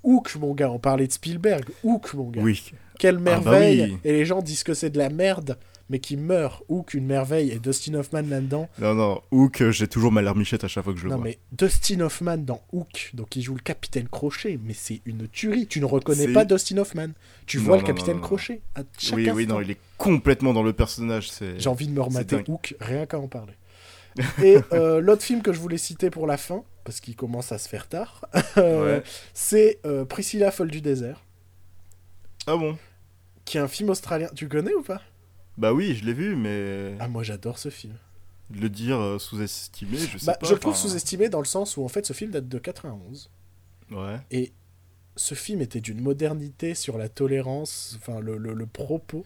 Hook 0.04 0.34
mon 0.36 0.54
gars 0.54 0.70
on 0.70 0.78
parlait 0.78 1.06
de 1.06 1.12
Spielberg 1.12 1.64
Hook 1.84 2.14
mon 2.14 2.30
gars 2.30 2.42
Oui. 2.42 2.72
quelle 2.98 3.16
Ah 3.16 3.18
bah 3.18 3.30
merveille 3.32 3.82
oui. 3.92 3.98
et 4.04 4.12
les 4.12 4.24
gens 4.24 4.42
disent 4.42 4.62
que 4.62 4.74
c'est 4.74 4.90
de 4.90 4.98
la 4.98 5.10
merde 5.10 5.58
mais 5.90 6.00
qui 6.00 6.18
meurt 6.18 6.62
Hook 6.68 6.92
une 6.92 7.06
merveille 7.06 7.50
et 7.50 7.58
Dustin 7.58 7.94
Hoffman 7.94 8.20
là-dedans 8.28 8.68
Non, 8.78 8.94
non, 8.94 9.22
Hook, 9.30 9.62
euh, 9.62 9.70
j'ai 9.72 9.88
toujours 9.88 10.12
ma 10.12 10.20
larmichette 10.20 10.62
à 10.62 10.68
chaque 10.68 10.84
fois 10.84 10.92
que 10.92 10.98
je 10.98 11.04
le 11.04 11.10
non 11.10 11.16
vois. 11.16 11.24
mais 11.24 11.38
Dustin 11.52 12.00
Hoffman 12.00 12.36
dans 12.38 12.60
Hook 12.72 13.10
donc 13.14 13.34
il 13.36 13.42
joue 13.42 13.54
le 13.54 13.60
capitaine 13.62 14.06
Crochet 14.08 14.58
mais 14.62 14.74
c'est 14.74 15.00
une 15.06 15.26
tuerie 15.28 15.66
tu 15.66 15.80
ne 15.80 15.86
reconnais 15.86 16.28
pas 16.28 16.44
Dustin 16.44 16.76
Hoffman 16.78 17.08
tu 17.46 17.56
Non, 17.58 17.64
vois 17.64 17.76
le 17.76 17.82
non, 17.82 17.86
capitaine 17.86 18.14
non, 18.16 18.20
non. 18.20 18.26
Crochet 18.26 18.60
à 18.74 18.82
chaque 18.98 19.16
Oui, 19.16 19.30
oui, 19.30 19.42
instant. 19.44 19.54
non, 19.54 19.60
il 19.62 19.70
est 19.70 19.78
complètement 19.96 20.52
dans 20.52 20.62
le 20.62 20.72
personnage. 20.74 21.30
c'est- 21.30 21.58
J'ai 21.58 21.68
envie 21.70 21.86
de 21.88 21.92
me 21.92 22.00
remater. 22.02 22.44
Hook, 22.46 22.74
rien 22.80 23.06
qu'à 23.06 23.18
en 23.18 23.26
parler. 23.26 23.54
Et 24.42 24.58
euh, 24.72 25.00
l'autre 25.00 25.22
film 25.22 25.42
que 25.42 25.52
je 25.52 25.58
voulais 25.60 25.78
citer 25.78 26.10
pour 26.10 26.26
la 26.26 26.36
fin, 26.36 26.64
parce 26.84 27.00
qu'il 27.00 27.16
commence 27.16 27.52
à 27.52 27.58
se 27.58 27.68
faire 27.68 27.88
tard, 27.88 28.24
euh, 28.56 28.98
Ouais. 28.98 29.02
c'est 29.34 29.80
euh, 29.86 30.04
Priscilla 30.04 30.50
folle 30.50 30.70
du 30.70 30.80
désert, 30.80 31.22
Ah 32.46 32.56
bon? 32.56 32.78
Qui 33.44 33.56
est 33.58 33.60
un 33.60 33.68
film 33.68 33.90
australien. 33.90 34.28
Tu 34.34 34.48
connais 34.48 34.74
ou 34.74 34.82
pas? 34.82 35.00
Bah 35.56 35.72
oui, 35.72 35.94
je 35.94 36.04
l'ai 36.04 36.12
vu, 36.12 36.36
mais 36.36 36.94
Ah, 37.00 37.08
moi 37.08 37.22
j'adore 37.22 37.58
ce 37.58 37.68
film. 37.70 37.94
le 38.50 38.68
dire 38.68 39.16
sous-estimé, 39.18 39.98
je 39.98 40.18
sais 40.18 40.26
Bah, 40.26 40.34
pas. 40.40 40.46
je 40.46 40.54
le 40.54 40.60
trouve 40.60 40.76
sous-estimé 40.76 41.28
dans 41.28 41.40
le 41.40 41.46
sens 41.46 41.76
où 41.76 41.84
en 41.84 41.88
fait 41.88 42.06
ce 42.06 42.12
film 42.12 42.30
date 42.30 42.48
de 42.48 42.58
91. 42.58 43.30
Ouais. 43.90 44.16
Et 44.30 44.52
ce 45.16 45.34
film 45.34 45.60
était 45.62 45.80
d'une 45.80 46.00
modernité 46.00 46.74
sur 46.74 46.96
la 46.98 47.08
tolérance, 47.08 47.98
enfin 48.00 48.20
le, 48.20 48.36
le- 48.36 48.54
le 48.54 48.66
propos 48.66 49.24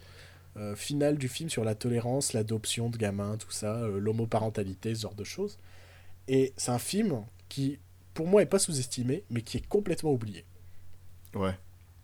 euh, 0.57 0.75
final 0.75 1.17
du 1.17 1.27
film 1.27 1.49
sur 1.49 1.63
la 1.63 1.75
tolérance, 1.75 2.33
l'adoption 2.33 2.89
de 2.89 2.97
gamins, 2.97 3.37
tout 3.37 3.51
ça, 3.51 3.75
euh, 3.75 3.99
l'homoparentalité, 3.99 4.93
ce 4.95 5.01
genre 5.01 5.15
de 5.15 5.23
choses. 5.23 5.57
Et 6.27 6.53
c'est 6.57 6.71
un 6.71 6.79
film 6.79 7.23
qui, 7.49 7.79
pour 8.13 8.27
moi, 8.27 8.41
est 8.41 8.47
pas 8.47 8.59
sous-estimé, 8.59 9.23
mais 9.29 9.41
qui 9.41 9.57
est 9.57 9.67
complètement 9.67 10.11
oublié. 10.11 10.45
Ouais. 11.35 11.57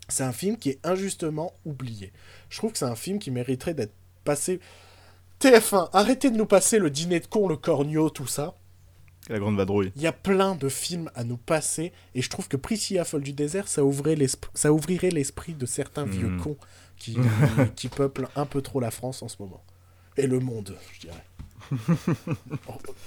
C'est 0.07 0.23
un 0.23 0.31
film 0.34 0.57
qui 0.57 0.69
est 0.71 0.80
injustement 0.85 1.53
oublié. 1.65 2.11
Je 2.49 2.57
trouve 2.57 2.71
que 2.71 2.80
c'est 2.80 2.85
un 2.85 2.95
film 2.95 3.19
qui 3.19 3.30
mériterait 3.31 3.76
d'être 3.76 3.93
passé. 4.23 4.59
TF1, 5.39 5.89
arrêtez 5.93 6.31
de 6.31 6.38
nous 6.38 6.45
passer 6.47 6.80
le 6.80 6.89
dîner 6.89 7.19
de 7.19 7.27
con, 7.27 7.47
le 7.47 7.55
cornio, 7.55 8.09
tout 8.09 8.27
ça. 8.27 8.55
La 9.30 9.38
grande 9.38 9.57
vadrouille. 9.57 9.91
Il 9.95 10.01
y 10.01 10.07
a 10.07 10.11
plein 10.11 10.55
de 10.55 10.67
films 10.69 11.11
à 11.13 11.23
nous 11.23 11.38
passer 11.38 11.93
et 12.15 12.21
je 12.23 12.30
trouve 12.30 12.47
que 12.47 12.57
Priscilla 12.57 13.05
folle 13.05 13.21
du 13.21 13.34
désert, 13.34 13.67
ça 13.67 13.84
ouvrirait 13.84 14.15
l'esprit, 14.15 14.49
ça 14.55 14.73
ouvrirait 14.73 15.11
l'esprit 15.11 15.53
de 15.53 15.65
certains 15.67 16.05
vieux 16.05 16.30
Mhm. 16.30 16.41
cons 16.41 16.57
qui, 16.99 17.17
qui 17.76 17.88
peuplent 17.88 18.27
un 18.35 18.45
peu 18.45 18.61
trop 18.61 18.80
la 18.80 18.91
France 18.91 19.23
en 19.23 19.27
ce 19.27 19.38
moment. 19.39 19.63
Et 20.17 20.27
le 20.27 20.39
monde, 20.39 20.76
je 20.93 20.99
dirais. 21.01 21.26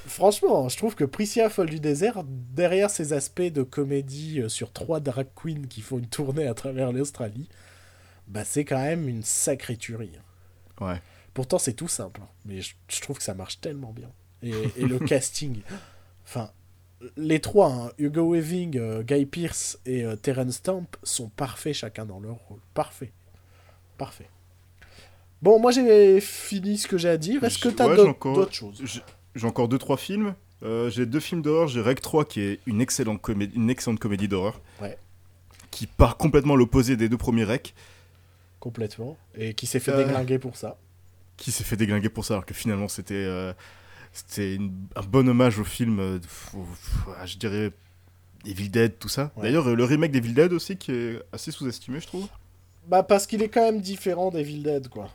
Franchement, 0.06 0.68
je 0.68 0.76
trouve 0.76 0.94
que 0.94 1.04
Priscilla 1.04 1.50
folle 1.50 1.70
du 1.70 1.80
désert, 1.80 2.22
derrière 2.24 2.90
ces 2.90 3.12
aspects 3.12 3.42
de 3.42 3.62
comédie 3.62 4.40
euh, 4.40 4.48
sur 4.48 4.72
trois 4.72 5.00
drag 5.00 5.28
queens 5.34 5.66
qui 5.68 5.80
font 5.80 5.98
une 5.98 6.06
tournée 6.06 6.46
à 6.46 6.54
travers 6.54 6.92
l'Australie, 6.92 7.48
bah 8.28 8.44
c'est 8.44 8.64
quand 8.64 8.80
même 8.80 9.08
une 9.08 9.22
sacrée 9.22 9.76
tuerie. 9.76 10.12
Ouais. 10.80 11.00
Pourtant, 11.34 11.58
c'est 11.58 11.72
tout 11.72 11.88
simple, 11.88 12.20
hein, 12.22 12.28
mais 12.44 12.60
je, 12.60 12.74
je 12.88 13.00
trouve 13.00 13.18
que 13.18 13.24
ça 13.24 13.34
marche 13.34 13.60
tellement 13.60 13.92
bien. 13.92 14.10
Et, 14.42 14.52
et 14.76 14.86
le 14.86 14.98
casting, 15.06 15.60
enfin, 16.24 16.50
les 17.16 17.40
trois, 17.40 17.72
hein, 17.72 17.90
Hugo 17.98 18.32
Weaving, 18.32 18.78
euh, 18.78 19.02
Guy 19.02 19.26
Pearce 19.26 19.78
et 19.86 20.04
euh, 20.04 20.16
Terence 20.16 20.56
Stamp, 20.56 20.86
sont 21.02 21.28
parfaits 21.28 21.74
chacun 21.74 22.06
dans 22.06 22.20
leur 22.20 22.36
rôle. 22.48 22.60
Parfait. 22.74 23.12
Parfait. 23.98 24.28
Bon, 25.40 25.58
moi 25.58 25.72
j'ai 25.72 26.20
fini 26.20 26.78
ce 26.78 26.86
que 26.86 26.98
j'ai 26.98 27.08
à 27.08 27.16
dire. 27.16 27.42
Est-ce 27.44 27.58
que 27.58 27.68
tu 27.68 27.82
as 27.82 27.88
ouais, 27.88 27.96
d'autres 27.96 28.52
choses? 28.52 28.82
J'ai 29.34 29.46
encore 29.46 29.68
deux 29.68 29.78
trois 29.78 29.96
films. 29.96 30.34
Euh, 30.62 30.88
j'ai 30.90 31.06
deux 31.06 31.18
films 31.20 31.42
d'horreur. 31.42 31.66
J'ai 31.66 31.80
Rec 31.80 32.00
3 32.00 32.24
qui 32.24 32.40
est 32.40 32.60
une 32.66 32.80
excellente 32.80 33.20
comédie, 33.20 33.56
une 33.56 33.68
excellente 33.68 33.98
comédie 33.98 34.28
d'horreur. 34.28 34.60
Ouais. 34.80 34.96
Qui 35.72 35.88
part 35.88 36.16
complètement 36.16 36.54
l'opposé 36.54 36.96
des 36.96 37.08
deux 37.08 37.16
premiers 37.16 37.42
Rec. 37.44 37.74
Complètement. 38.60 39.16
Et 39.34 39.54
qui 39.54 39.66
s'est 39.66 39.80
fait 39.80 39.90
Euh. 39.90 40.04
déglinguer 40.04 40.38
pour 40.38 40.56
ça. 40.56 40.78
Qui 41.36 41.50
s'est 41.50 41.64
fait 41.64 41.76
déglinguer 41.76 42.10
pour 42.10 42.24
ça 42.24 42.34
alors 42.34 42.46
que 42.46 42.54
finalement 42.54 42.86
c'était 42.86 43.14
euh, 43.14 43.52
c'était 44.12 44.58
un 44.94 45.00
bon 45.02 45.28
hommage 45.28 45.58
au 45.58 45.64
film. 45.64 45.98
euh, 45.98 46.18
ah, 47.18 47.26
je 47.26 47.38
dirais 47.38 47.72
Evil 48.46 48.68
Dead 48.68 48.98
tout 49.00 49.08
ça. 49.08 49.32
Ouais. 49.34 49.42
D'ailleurs 49.44 49.74
le 49.74 49.84
remake 49.84 50.12
d'Evil 50.12 50.34
Dead 50.34 50.52
aussi 50.52 50.76
qui 50.76 50.92
est 50.92 51.20
assez 51.32 51.50
sous-estimé 51.50 51.98
je 51.98 52.06
trouve. 52.06 52.28
Bah, 52.86 53.02
parce 53.02 53.26
qu'il 53.26 53.42
est 53.42 53.48
quand 53.48 53.62
même 53.62 53.80
différent 53.80 54.30
d'Evil 54.30 54.62
Dead, 54.62 54.88
quoi. 54.88 55.08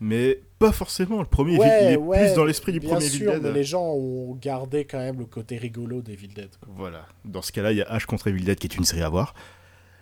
Mais 0.00 0.40
pas 0.58 0.72
forcément. 0.72 1.20
Le 1.20 1.26
premier 1.26 1.56
Ouais, 1.58 1.84
il 1.84 1.92
est 1.92 1.96
ouais, 1.96 2.26
plus 2.26 2.34
dans 2.34 2.44
l'esprit 2.44 2.72
du 2.72 2.80
Bien 2.80 2.90
premier 2.90 3.08
sûr, 3.08 3.32
mais 3.34 3.40
Dead. 3.40 3.54
les 3.54 3.64
gens 3.64 3.84
ont 3.94 4.34
gardé 4.34 4.84
quand 4.84 4.98
même 4.98 5.18
le 5.18 5.24
côté 5.24 5.56
rigolo 5.56 6.02
d'Evil 6.02 6.34
Dead. 6.34 6.50
quoi. 6.60 6.68
Voilà. 6.76 7.06
Dans 7.24 7.42
ce 7.42 7.50
cas-là, 7.52 7.72
il 7.72 7.78
y 7.78 7.82
a 7.82 7.96
H 7.96 8.04
contre 8.06 8.28
Evil 8.28 8.44
Dead 8.44 8.58
qui 8.58 8.66
est 8.66 8.76
une 8.76 8.84
série 8.84 9.02
à 9.02 9.08
voir. 9.08 9.34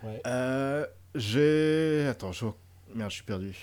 Ouais. 0.03 0.21
Euh, 0.27 0.85
j'ai. 1.15 2.07
Attends, 2.09 2.31
je. 2.33 2.45
Merde, 2.93 3.09
je 3.09 3.15
suis 3.15 3.23
perdu. 3.23 3.55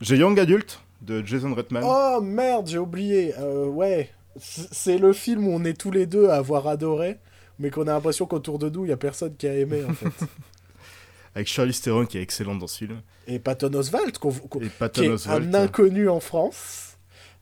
J'ai 0.00 0.16
Young 0.16 0.38
Adult 0.40 0.80
de 1.02 1.24
Jason 1.24 1.54
Reitman. 1.54 1.82
Oh 1.86 2.20
merde, 2.22 2.66
j'ai 2.68 2.78
oublié. 2.78 3.34
Euh, 3.38 3.66
ouais, 3.66 4.10
c'est 4.38 4.96
le 4.98 5.12
film 5.12 5.46
où 5.46 5.52
on 5.52 5.64
est 5.64 5.78
tous 5.78 5.90
les 5.90 6.06
deux 6.06 6.28
à 6.30 6.36
avoir 6.36 6.66
adoré, 6.66 7.18
mais 7.58 7.70
qu'on 7.70 7.82
a 7.82 7.92
l'impression 7.92 8.24
qu'autour 8.26 8.58
de 8.58 8.68
nous, 8.70 8.86
il 8.86 8.88
y 8.88 8.92
a 8.92 8.96
personne 8.96 9.34
qui 9.36 9.46
a 9.46 9.54
aimé 9.54 9.84
en 9.84 9.92
fait. 9.94 10.06
Avec 11.34 11.46
Charlize 11.48 11.80
Theron 11.80 12.06
qui 12.06 12.18
est 12.18 12.22
excellente 12.22 12.58
dans 12.58 12.66
ce 12.66 12.78
film. 12.78 13.00
Et 13.26 13.38
Patton 13.38 13.72
Oswalt, 13.74 14.18
qui 14.18 15.04
est 15.04 15.08
Oswalt. 15.08 15.46
un 15.46 15.54
inconnu 15.54 16.08
en 16.08 16.20
France. 16.20 16.96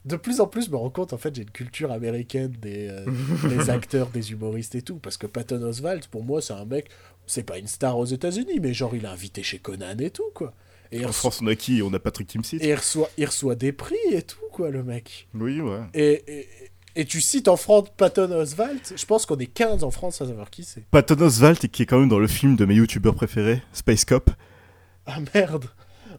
De 0.04 0.16
plus 0.16 0.40
en 0.40 0.46
plus, 0.46 0.66
je 0.66 0.70
me 0.70 0.76
rends 0.76 0.90
compte, 0.90 1.12
en 1.12 1.18
fait, 1.18 1.34
j'ai 1.34 1.42
une 1.42 1.50
culture 1.50 1.90
américaine 1.90 2.52
des, 2.60 2.88
euh, 2.88 3.04
des 3.48 3.68
acteurs, 3.70 4.08
des 4.08 4.32
humoristes 4.32 4.74
et 4.74 4.82
tout. 4.82 4.96
Parce 4.96 5.16
que 5.16 5.26
Patton 5.26 5.62
Oswalt, 5.62 6.06
pour 6.08 6.22
moi, 6.24 6.40
c'est 6.40 6.52
un 6.52 6.64
mec, 6.64 6.88
c'est 7.26 7.42
pas 7.42 7.58
une 7.58 7.66
star 7.66 7.98
aux 7.98 8.06
États-Unis, 8.06 8.60
mais 8.60 8.72
genre, 8.72 8.94
il 8.94 9.04
est 9.04 9.08
invité 9.08 9.42
chez 9.42 9.58
Conan 9.58 9.98
et 9.98 10.10
tout, 10.10 10.30
quoi. 10.34 10.54
Et 10.92 11.04
En 11.04 11.12
France, 11.12 11.40
on 11.42 11.46
a 11.48 11.54
qui? 11.54 11.82
On 11.82 11.92
a 11.92 11.98
Patrick 11.98 12.28
Timsit. 12.28 12.56
et 12.62 12.68
il 12.68 12.74
reçoit, 12.74 13.10
il 13.18 13.26
reçoit 13.26 13.54
des 13.54 13.72
prix 13.72 13.96
et 14.12 14.22
tout, 14.22 14.38
quoi, 14.52 14.70
le 14.70 14.82
mec. 14.82 15.28
Oui, 15.34 15.60
ouais. 15.60 15.80
Et, 15.92 16.24
et, 16.26 16.48
et 16.96 17.04
tu 17.04 17.20
cites 17.20 17.48
en 17.48 17.56
France 17.56 17.88
Patton 17.96 18.30
Oswalt, 18.32 18.94
je 18.96 19.04
pense 19.06 19.26
qu'on 19.26 19.36
est 19.38 19.46
15 19.46 19.84
en 19.84 19.90
France 19.90 20.20
à 20.22 20.26
savoir 20.26 20.50
qui 20.50 20.64
c'est. 20.64 20.84
Patton 20.90 21.20
Oswalt 21.20 21.68
qui 21.68 21.82
est 21.82 21.86
quand 21.86 21.98
même 22.00 22.08
dans 22.08 22.18
le 22.18 22.26
film 22.28 22.56
de 22.56 22.64
mes 22.64 22.74
youtubeurs 22.74 23.14
préférés, 23.14 23.62
Space 23.72 24.04
Cop. 24.04 24.30
Ah 25.06 25.18
merde 25.34 25.66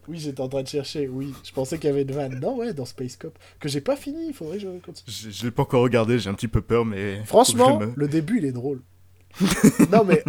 Oui, 0.07 0.17
j'étais 0.19 0.41
en 0.41 0.47
train 0.49 0.63
de 0.63 0.67
chercher, 0.67 1.07
oui. 1.07 1.33
Je 1.43 1.51
pensais 1.51 1.77
qu'il 1.77 1.89
y 1.89 1.93
avait 1.93 2.01
une 2.03 2.11
vanne. 2.11 2.39
Non, 2.39 2.57
ouais, 2.57 2.73
dans 2.73 2.85
Space 2.85 3.17
Cop. 3.17 3.37
Que 3.59 3.69
j'ai 3.69 3.81
pas 3.81 3.95
fini, 3.95 4.27
il 4.29 4.33
faudrait 4.33 4.57
que 4.57 4.63
je 4.63 4.67
continue. 4.79 5.05
Je, 5.07 5.29
je 5.29 5.43
l'ai 5.45 5.51
pas 5.51 5.63
encore 5.63 5.81
regardé, 5.83 6.17
j'ai 6.17 6.29
un 6.29 6.33
petit 6.33 6.47
peu 6.47 6.61
peur, 6.61 6.85
mais. 6.85 7.23
Franchement, 7.25 7.79
me- 7.79 7.93
le 7.95 8.07
début, 8.07 8.37
il 8.39 8.45
est 8.45 8.51
drôle. 8.51 8.81
non, 9.91 10.03
mais 10.05 10.23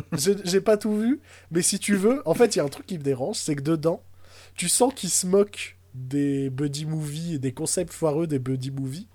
j'ai 0.44 0.60
pas 0.60 0.76
tout 0.76 0.94
vu. 0.98 1.20
Mais 1.50 1.62
si 1.62 1.78
tu 1.78 1.94
veux, 1.94 2.20
en 2.26 2.34
fait, 2.34 2.54
il 2.54 2.58
y 2.58 2.60
a 2.60 2.64
un 2.64 2.68
truc 2.68 2.86
qui 2.86 2.98
me 2.98 3.02
dérange, 3.02 3.36
c'est 3.36 3.54
que 3.56 3.62
dedans, 3.62 4.02
tu 4.56 4.68
sens 4.68 4.92
qu'ils 4.94 5.08
se 5.10 5.26
moquent 5.26 5.78
des 5.94 6.50
buddy 6.50 6.84
movies 6.84 7.34
et 7.34 7.38
des 7.38 7.52
concepts 7.52 7.92
foireux 7.94 8.26
des 8.26 8.38
buddy 8.38 8.70
movies. 8.70 9.06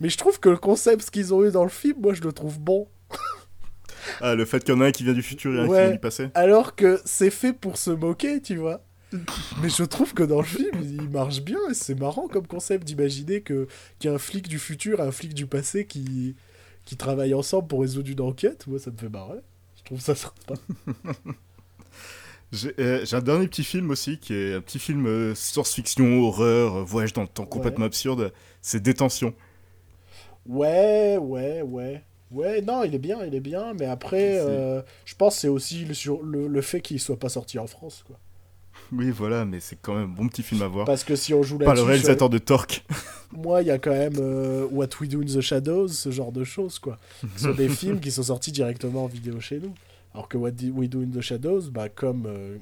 Mais 0.00 0.08
je 0.08 0.16
trouve 0.16 0.38
que 0.40 0.48
le 0.48 0.56
concept 0.56 1.02
ce 1.02 1.10
qu'ils 1.10 1.34
ont 1.34 1.44
eu 1.44 1.50
dans 1.50 1.64
le 1.64 1.70
film, 1.70 1.96
moi, 2.00 2.14
je 2.14 2.22
le 2.22 2.32
trouve 2.32 2.58
bon. 2.60 2.88
Ah, 4.20 4.34
le 4.34 4.44
fait 4.44 4.64
qu'il 4.64 4.74
y 4.74 4.76
en 4.76 4.80
a 4.80 4.86
un 4.86 4.92
qui 4.92 5.04
vient 5.04 5.12
du 5.12 5.22
futur 5.22 5.54
et 5.54 5.58
un 5.60 5.64
qui 5.64 5.70
Ouais. 5.70 5.82
vient 5.84 5.92
du 5.92 5.98
passé. 5.98 6.28
Alors 6.34 6.74
que 6.76 7.00
c'est 7.04 7.30
fait 7.30 7.52
pour 7.52 7.76
se 7.76 7.90
moquer, 7.90 8.40
tu 8.40 8.56
vois. 8.56 8.82
Mais 9.62 9.68
je 9.70 9.82
trouve 9.84 10.14
que 10.14 10.22
dans 10.22 10.38
le 10.40 10.46
film, 10.46 10.80
il 10.82 11.08
marche 11.10 11.40
bien 11.42 11.58
et 11.70 11.74
c'est 11.74 11.98
marrant 11.98 12.28
comme 12.28 12.46
concept 12.46 12.84
d'imaginer 12.84 13.40
que 13.40 13.66
qu'il 13.98 14.08
y 14.10 14.12
a 14.12 14.14
un 14.16 14.18
flic 14.18 14.48
du 14.48 14.58
futur 14.58 15.00
et 15.00 15.02
un 15.02 15.10
flic 15.10 15.34
du 15.34 15.46
passé 15.46 15.86
qui, 15.86 16.36
qui 16.84 16.96
travaillent 16.96 17.34
ensemble 17.34 17.68
pour 17.68 17.80
résoudre 17.80 18.10
une 18.10 18.20
enquête. 18.20 18.66
Moi, 18.66 18.78
ça 18.78 18.90
me 18.90 18.96
fait 18.96 19.08
marrer. 19.08 19.40
Je 19.78 19.82
trouve 19.84 20.00
ça 20.00 20.14
sympa. 20.14 20.54
J'ai 22.50 22.74
euh, 22.78 23.04
un 23.12 23.20
dernier 23.20 23.46
petit 23.46 23.64
film 23.64 23.90
aussi, 23.90 24.18
qui 24.18 24.32
est 24.32 24.54
un 24.54 24.60
petit 24.62 24.78
film 24.78 25.06
euh, 25.06 25.34
science-fiction, 25.34 26.22
horreur, 26.22 26.76
euh, 26.76 26.82
voyage 26.82 27.12
dans 27.12 27.22
le 27.22 27.28
temps 27.28 27.44
complètement 27.44 27.84
absurde. 27.84 28.32
C'est 28.62 28.82
Détention. 28.82 29.34
Ouais, 30.48 31.18
ouais, 31.20 31.62
ouais. 31.62 32.02
Ouais, 32.30 32.60
non, 32.62 32.82
il 32.84 32.94
est 32.94 32.98
bien, 32.98 33.24
il 33.24 33.34
est 33.34 33.40
bien. 33.40 33.72
Mais 33.74 33.86
après, 33.86 34.38
euh, 34.40 34.82
je 35.04 35.14
pense 35.14 35.36
c'est 35.38 35.48
aussi 35.48 35.84
le, 35.84 35.94
sur, 35.94 36.22
le, 36.22 36.46
le 36.48 36.60
fait 36.62 36.80
qu'il 36.80 37.00
soit 37.00 37.18
pas 37.18 37.28
sorti 37.28 37.58
en 37.58 37.66
France. 37.66 38.04
Quoi. 38.06 38.18
Oui, 38.92 39.10
voilà, 39.10 39.44
mais 39.44 39.60
c'est 39.60 39.76
quand 39.82 39.94
même 39.94 40.04
un 40.04 40.14
bon 40.14 40.28
petit 40.28 40.42
film 40.42 40.62
à 40.62 40.68
voir. 40.68 40.86
Parce 40.86 41.04
que 41.04 41.14
si 41.16 41.34
on 41.34 41.42
joue 41.42 41.58
Par 41.58 41.74
le 41.74 41.80
là-dessus, 41.80 41.80
sur- 41.80 41.86
réalisateur 41.88 42.30
de 42.30 42.38
Torque. 42.38 42.84
moi, 43.32 43.60
il 43.60 43.66
y 43.68 43.70
a 43.70 43.78
quand 43.78 43.90
même 43.90 44.14
euh, 44.18 44.66
What 44.70 44.88
We 45.00 45.10
Do 45.10 45.20
in 45.20 45.26
the 45.26 45.40
Shadows, 45.40 45.88
ce 45.88 46.10
genre 46.10 46.32
de 46.32 46.44
choses, 46.44 46.78
quoi. 46.78 46.96
Ce 47.36 47.44
sont 47.44 47.54
des 47.54 47.68
films 47.80 48.00
qui 48.00 48.10
sont 48.10 48.22
sortis 48.22 48.52
directement 48.52 49.04
en 49.04 49.08
vidéo 49.08 49.40
chez 49.40 49.58
nous. 49.58 49.74
Alors 50.14 50.28
que 50.28 50.38
What 50.38 50.52
We 50.72 50.88
Do 50.88 51.02
in 51.02 51.10
the 51.14 51.20
Shadows, 51.20 51.70
bah, 51.70 51.88
comme 51.90 52.24
euh, 52.26 52.56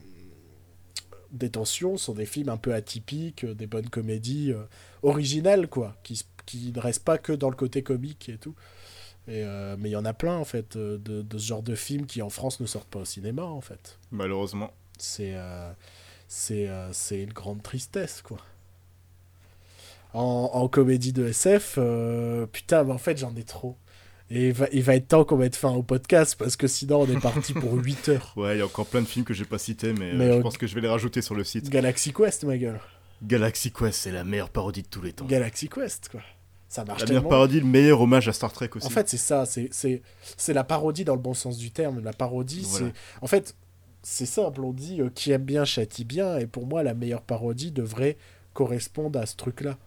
Détention, 1.33 1.97
sont 1.97 2.15
des 2.15 2.27
films 2.27 2.49
un 2.49 2.57
peu 2.57 2.73
atypiques, 2.73 3.45
euh, 3.45 3.55
des 3.55 3.67
bonnes 3.67 3.89
comédies 3.91 4.53
euh, 4.53 4.63
originales, 5.03 5.69
quoi, 5.69 5.97
qui, 6.03 6.25
qui 6.47 6.73
ne 6.75 6.81
restent 6.81 7.05
pas 7.05 7.19
que 7.19 7.33
dans 7.33 7.51
le 7.51 7.57
côté 7.57 7.83
comique 7.83 8.29
et 8.29 8.39
tout. 8.39 8.55
Et, 9.29 9.43
euh, 9.43 9.77
mais 9.79 9.89
il 9.89 9.93
y 9.93 9.97
en 9.97 10.05
a 10.05 10.13
plein, 10.13 10.37
en 10.37 10.45
fait, 10.45 10.77
euh, 10.77 10.99
de, 10.99 11.23
de 11.23 11.39
ce 11.39 11.47
genre 11.47 11.63
de 11.63 11.75
films 11.75 12.07
qui, 12.07 12.23
en 12.23 12.31
France, 12.31 12.61
ne 12.61 12.67
sortent 12.67 12.89
pas 12.89 13.01
au 13.01 13.05
cinéma, 13.05 13.43
en 13.43 13.61
fait. 13.61 13.99
Malheureusement. 14.13 14.71
C'est 14.99 15.35
euh, 15.35 15.71
c'est 16.29 16.69
euh, 16.69 16.93
une 17.11 17.33
grande 17.33 17.63
tristesse, 17.63 18.23
quoi. 18.23 18.39
En, 20.15 20.51
en 20.55 20.69
comédie 20.69 21.13
de 21.13 21.27
SF, 21.27 21.79
putain, 22.53 22.85
mais 22.85 22.93
en 22.93 22.99
fait, 22.99 23.19
j'en 23.19 23.35
ai 23.37 23.43
trop. 23.43 23.77
Et 24.31 24.49
il 24.49 24.53
va, 24.53 24.67
il 24.73 24.83
va 24.83 24.97
être 24.97 25.09
temps 25.09 25.25
qu'on 25.25 25.37
mette 25.37 25.55
fin 25.55 25.71
au 25.71 25.83
podcast 25.83 26.35
parce 26.37 26.57
que 26.57 26.67
sinon, 26.67 27.03
on 27.03 27.07
est 27.07 27.21
parti 27.21 27.53
pour 27.53 27.75
8 27.85 28.09
heures. 28.09 28.33
Ouais, 28.37 28.57
il 28.57 28.59
y 28.59 28.63
a 28.63 28.67
encore 28.67 28.87
plein 28.87 29.03
de 29.03 29.07
films 29.07 29.25
que 29.25 29.35
j'ai 29.35 29.45
pas 29.45 29.59
cités, 29.59 29.93
mais, 29.93 30.11
euh, 30.11 30.17
Mais, 30.17 30.33
je 30.37 30.41
pense 30.41 30.59
que 30.59 30.67
je 30.67 30.75
vais 30.75 30.81
les 30.81 30.89
rajouter 30.89 31.23
sur 31.23 31.35
le 31.35 31.45
site. 31.45 31.69
Galaxy 31.71 32.13
Quest, 32.13 32.45
ma 32.45 32.59
gueule. 32.59 32.81
Galaxy 33.23 33.71
Quest, 33.71 34.01
c'est 34.01 34.11
la 34.11 34.25
meilleure 34.25 34.51
parodie 34.51 34.83
de 34.83 34.89
tous 34.89 35.03
les 35.03 35.13
temps. 35.13 35.27
Galaxy 35.27 35.69
Quest, 35.69 36.09
quoi. 36.09 36.23
Ça 36.69 36.85
marche 36.85 37.01
La 37.03 37.07
meilleure 37.07 37.23
tellement. 37.23 37.31
parodie, 37.31 37.61
le 37.61 37.67
meilleur 37.67 38.01
hommage 38.01 38.29
à 38.29 38.33
Star 38.33 38.53
Trek 38.53 38.71
aussi. 38.75 38.87
En 38.87 38.91
fait, 38.91 39.09
c'est 39.09 39.17
ça. 39.17 39.47
C'est 39.47 39.69
c'est 39.71 40.03
c'est 40.37 40.53
la 40.53 40.65
parodie 40.65 41.05
dans 41.05 41.15
le 41.15 41.21
bon 41.21 41.33
sens 41.35 41.57
du 41.59 41.71
terme. 41.71 42.01
La 42.03 42.13
parodie, 42.13 42.67
Voilà. 42.69 42.87
c'est. 42.87 42.93
En 43.23 43.27
fait, 43.29 43.55
c'est 44.03 44.27
simple. 44.27 44.61
On 44.63 44.73
dit 44.73 45.01
euh, 45.01 45.09
qui 45.15 45.31
aime 45.31 45.45
bien 45.45 45.65
châtie 45.65 46.05
bien. 46.05 46.39
Et 46.39 46.47
pour 46.47 46.67
moi, 46.67 46.83
la 46.83 46.95
meilleure 46.95 47.23
parodie 47.23 47.71
devrait 47.71 48.17
correspondre 48.53 49.19
à 49.21 49.27
ce 49.27 49.37
truc-là. 49.37 49.79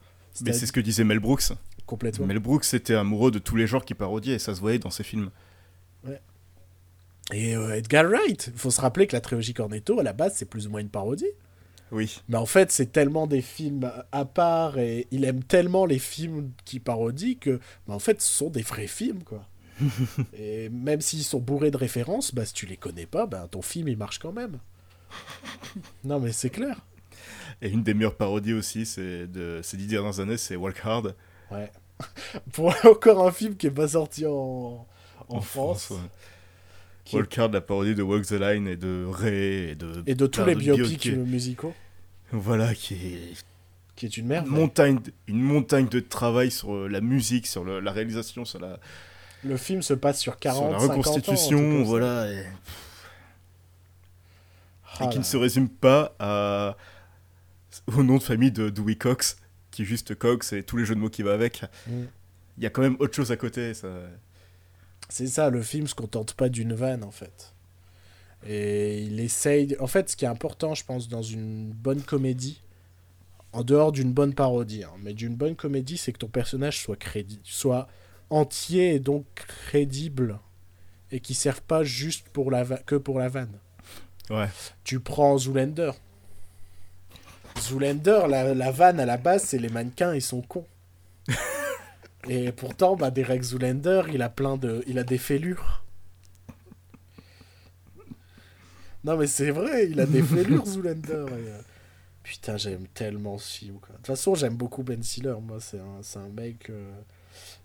mais 0.42 0.54
c'est 0.54 0.66
ce 0.66 0.72
que 0.72 0.80
disait 0.80 1.04
Mel 1.04 1.20
Brooks. 1.20 1.52
Complètement. 1.86 2.26
Mel 2.28 2.40
Brooks 2.40 2.74
était 2.74 2.94
amoureux 2.96 3.32
de 3.32 3.40
tous 3.40 3.56
les 3.56 3.66
genres 3.68 3.84
qui 3.84 3.94
parodiaient 3.96 4.36
et 4.36 4.40
ça 4.40 4.54
se 4.56 4.60
voyait 4.62 4.80
dans 4.80 4.92
ses 4.92 5.04
films. 5.04 5.32
Et 7.34 7.56
euh, 7.56 7.76
Edgar 7.76 8.06
Wright, 8.06 8.50
il 8.54 8.58
faut 8.60 8.72
se 8.72 8.82
rappeler 8.82 9.06
que 9.06 9.16
la 9.16 9.22
trilogie 9.22 9.54
Cornetto, 9.54 10.00
à 10.00 10.04
la 10.04 10.14
base, 10.14 10.34
c'est 10.36 10.46
plus 10.46 10.66
ou 10.66 10.72
moins 10.72 10.80
une 10.82 10.90
parodie. 10.90 11.28
Oui. 11.92 12.22
Mais 12.30 12.38
en 12.38 12.46
fait, 12.46 12.72
c'est 12.72 12.92
tellement 12.92 13.28
des 13.28 13.42
films 13.42 13.92
à 14.12 14.26
part 14.26 14.78
et 14.78 15.08
il 15.12 15.26
aime 15.26 15.44
tellement 15.44 15.86
les 15.86 16.00
films 16.00 16.52
qui 16.66 16.80
parodient 16.80 17.36
que, 17.36 17.60
bah, 17.88 17.94
en 17.94 18.00
fait, 18.00 18.22
ce 18.22 18.32
sont 18.32 18.50
des 18.50 18.62
vrais 18.62 18.88
films, 18.88 19.24
quoi. 19.24 19.46
et 20.34 20.70
même 20.70 21.02
s'ils 21.02 21.24
sont 21.24 21.40
bourrés 21.40 21.72
de 21.72 21.78
références, 21.78 22.34
bah, 22.34 22.46
si 22.46 22.54
tu 22.54 22.66
les 22.66 22.78
connais 22.78 23.06
pas, 23.06 23.26
bah, 23.26 23.48
ton 23.50 23.62
film, 23.62 23.88
il 23.88 23.98
marche 23.98 24.20
quand 24.20 24.34
même. 24.34 24.60
non, 26.04 26.20
mais 26.20 26.32
c'est 26.32 26.50
clair. 26.50 26.80
Et 27.62 27.70
une 27.70 27.84
des 27.84 27.94
meilleures 27.94 28.16
parodies 28.16 28.54
aussi, 28.54 28.86
c'est 28.86 29.28
de 29.28 29.62
ces 29.64 29.78
dix 29.78 29.88
dernières 29.88 30.20
années, 30.20 30.38
c'est 30.38 30.56
Walk 30.56 30.80
Hard. 30.84 31.16
Ouais. 31.52 31.72
Pour 32.54 32.74
encore 32.86 33.28
un 33.28 33.32
film 33.32 33.56
qui 33.56 33.68
est 33.68 33.72
pas 33.72 33.90
sorti 33.90 34.26
en, 34.26 34.86
en, 35.28 35.42
France. 35.42 35.90
ouais. 35.90 35.98
Qui 37.10 37.16
est- 37.16 37.20
Walk 37.20 37.38
Hard, 37.38 37.54
la 37.54 37.62
parodie 37.62 37.96
de 37.96 38.04
Walk 38.04 38.26
the 38.26 38.32
Line 38.34 38.68
et 38.68 38.76
de 38.78 39.06
Ray 39.10 39.70
et 39.72 39.76
de. 39.76 40.04
Et 40.08 40.16
de 40.16 40.28
tous 40.28 40.46
les 40.46 40.56
biopics 40.56 41.08
musicaux, 41.16 41.74
Voilà, 42.32 42.74
qui 42.76 42.94
est 42.96 43.34
qui 43.96 44.06
est 44.06 44.16
une 44.18 44.24
une 44.24 44.30
merde. 44.30 44.48
montagne, 44.48 45.00
une 45.28 45.42
montagne 45.42 45.88
de 45.90 46.00
travail 46.00 46.52
sur 46.52 46.74
euh, 46.74 46.88
la 46.88 47.02
musique, 47.02 47.48
sur 47.48 47.64
le- 47.66 47.80
la 47.82 47.92
réalisation, 47.92 48.46
sur 48.46 48.60
la, 48.60 48.80
Le 49.44 49.58
film 49.58 49.82
se 49.82 49.94
passe 49.94 50.20
sur 50.20 50.38
40 50.40 50.64
sur 50.64 50.72
la 50.72 50.80
50 50.80 50.90
ans, 50.90 51.00
un 51.00 51.04
truc 51.04 51.16
reconstitution, 51.26 51.84
voilà. 51.84 52.32
Et, 52.32 52.46
Ah 55.00 55.06
et 55.06 55.10
qui 55.10 55.18
ne 55.20 55.24
se 55.24 55.38
résume 55.38 55.70
pas 55.70 56.16
à, 56.20 56.76
au 57.88 58.04
nom 58.04 58.18
de 58.18 58.24
famille 58.24 58.52
de 58.52 58.70
Dewey 58.70 58.96
Cox, 58.96 59.38
qui 59.72 59.84
est 59.84 59.86
juste 59.86 60.16
Cox 60.16 60.54
et 60.54 60.64
tous 60.64 60.78
les 60.78 60.86
jeux 60.86 60.96
de 60.96 61.00
mots 61.00 61.10
qui 61.10 61.24
va 61.24 61.34
avec. 61.34 61.64
Mm. 61.88 62.04
Il 62.58 62.64
y 62.64 62.68
a 62.68 62.70
quand 62.70 62.82
même 62.82 62.98
autre 63.00 63.16
chose 63.16 63.32
à 63.32 63.38
côté. 63.38 63.74
Ça... 63.74 63.88
C'est 65.10 65.28
ça, 65.28 65.50
le 65.50 65.62
film 65.62 65.88
se 65.88 65.96
contente 65.96 66.34
pas 66.34 66.50
d'une 66.50 66.74
vanne 66.74 67.04
en 67.04 67.12
fait. 67.12 67.54
Et 68.48 69.02
il 69.02 69.20
essaye. 69.20 69.76
En 69.80 69.88
fait, 69.88 70.10
ce 70.10 70.16
qui 70.16 70.26
est 70.26 70.30
important, 70.30 70.74
je 70.76 70.86
pense, 70.86 71.10
dans 71.10 71.22
une 71.22 71.72
bonne 71.72 72.02
comédie, 72.02 72.62
en 73.52 73.64
dehors 73.64 73.92
d'une 73.92 74.14
bonne 74.14 74.34
parodie, 74.34 74.84
hein, 74.84 74.94
mais 75.02 75.14
d'une 75.14 75.36
bonne 75.36 75.56
comédie, 75.56 75.98
c'est 75.98 76.14
que 76.14 76.20
ton 76.20 76.28
personnage 76.28 76.80
soit 76.80 76.96
crédi... 76.96 77.40
soit 77.44 77.88
entier 78.30 78.94
et 78.94 79.00
donc 79.00 79.26
crédible 79.34 80.40
et 81.12 81.20
qui 81.20 81.34
serve 81.34 81.62
pas 81.64 81.84
juste 81.84 82.30
pour 82.30 82.52
la 82.52 82.64
que 82.64 82.96
pour 82.96 83.20
la 83.20 83.28
vanne. 83.28 83.58
Ouais. 84.30 84.50
Tu 84.84 85.00
prends 85.00 85.38
Zoolander. 85.38 85.92
Zoolander, 87.60 88.22
la, 88.30 88.54
la 88.54 88.72
vanne 88.72 89.00
à 89.00 89.06
la 89.06 89.18
base, 89.18 89.44
c'est 89.44 89.58
les 89.58 89.70
mannequins, 89.70 90.14
ils 90.14 90.22
sont 90.22 90.42
cons. 90.42 90.68
Et 92.28 92.52
pourtant, 92.52 92.96
bah, 92.96 93.12
Derek 93.12 93.42
Zoolander, 93.42 94.04
il 94.14 94.22
a 94.22 94.30
plein 94.30 94.58
de, 94.58 94.84
il 94.88 95.00
a 95.00 95.04
des 95.04 95.18
fêlures. 95.18 95.84
Non 99.06 99.16
mais 99.16 99.28
c'est 99.28 99.52
vrai, 99.52 99.88
il 99.90 100.00
a 100.00 100.06
des 100.06 100.22
fêlures 100.24 100.66
Zoolander. 100.66 101.26
et, 101.30 101.50
euh, 101.50 101.62
Putain, 102.24 102.58
j'aime 102.58 102.86
tellement 102.94 103.38
ce 103.38 103.58
film. 103.60 103.80
quoi. 103.80 103.90
De 103.92 103.96
toute 103.98 104.08
façon, 104.08 104.36
j'aime 104.36 104.56
beaucoup 104.56 104.84
Ben 104.84 105.02
Stiller. 105.02 105.36
Moi, 105.42 105.60
c'est 105.62 105.80
un, 105.80 106.02
un 106.22 106.30
mec. 106.30 106.70
euh, 106.70 106.92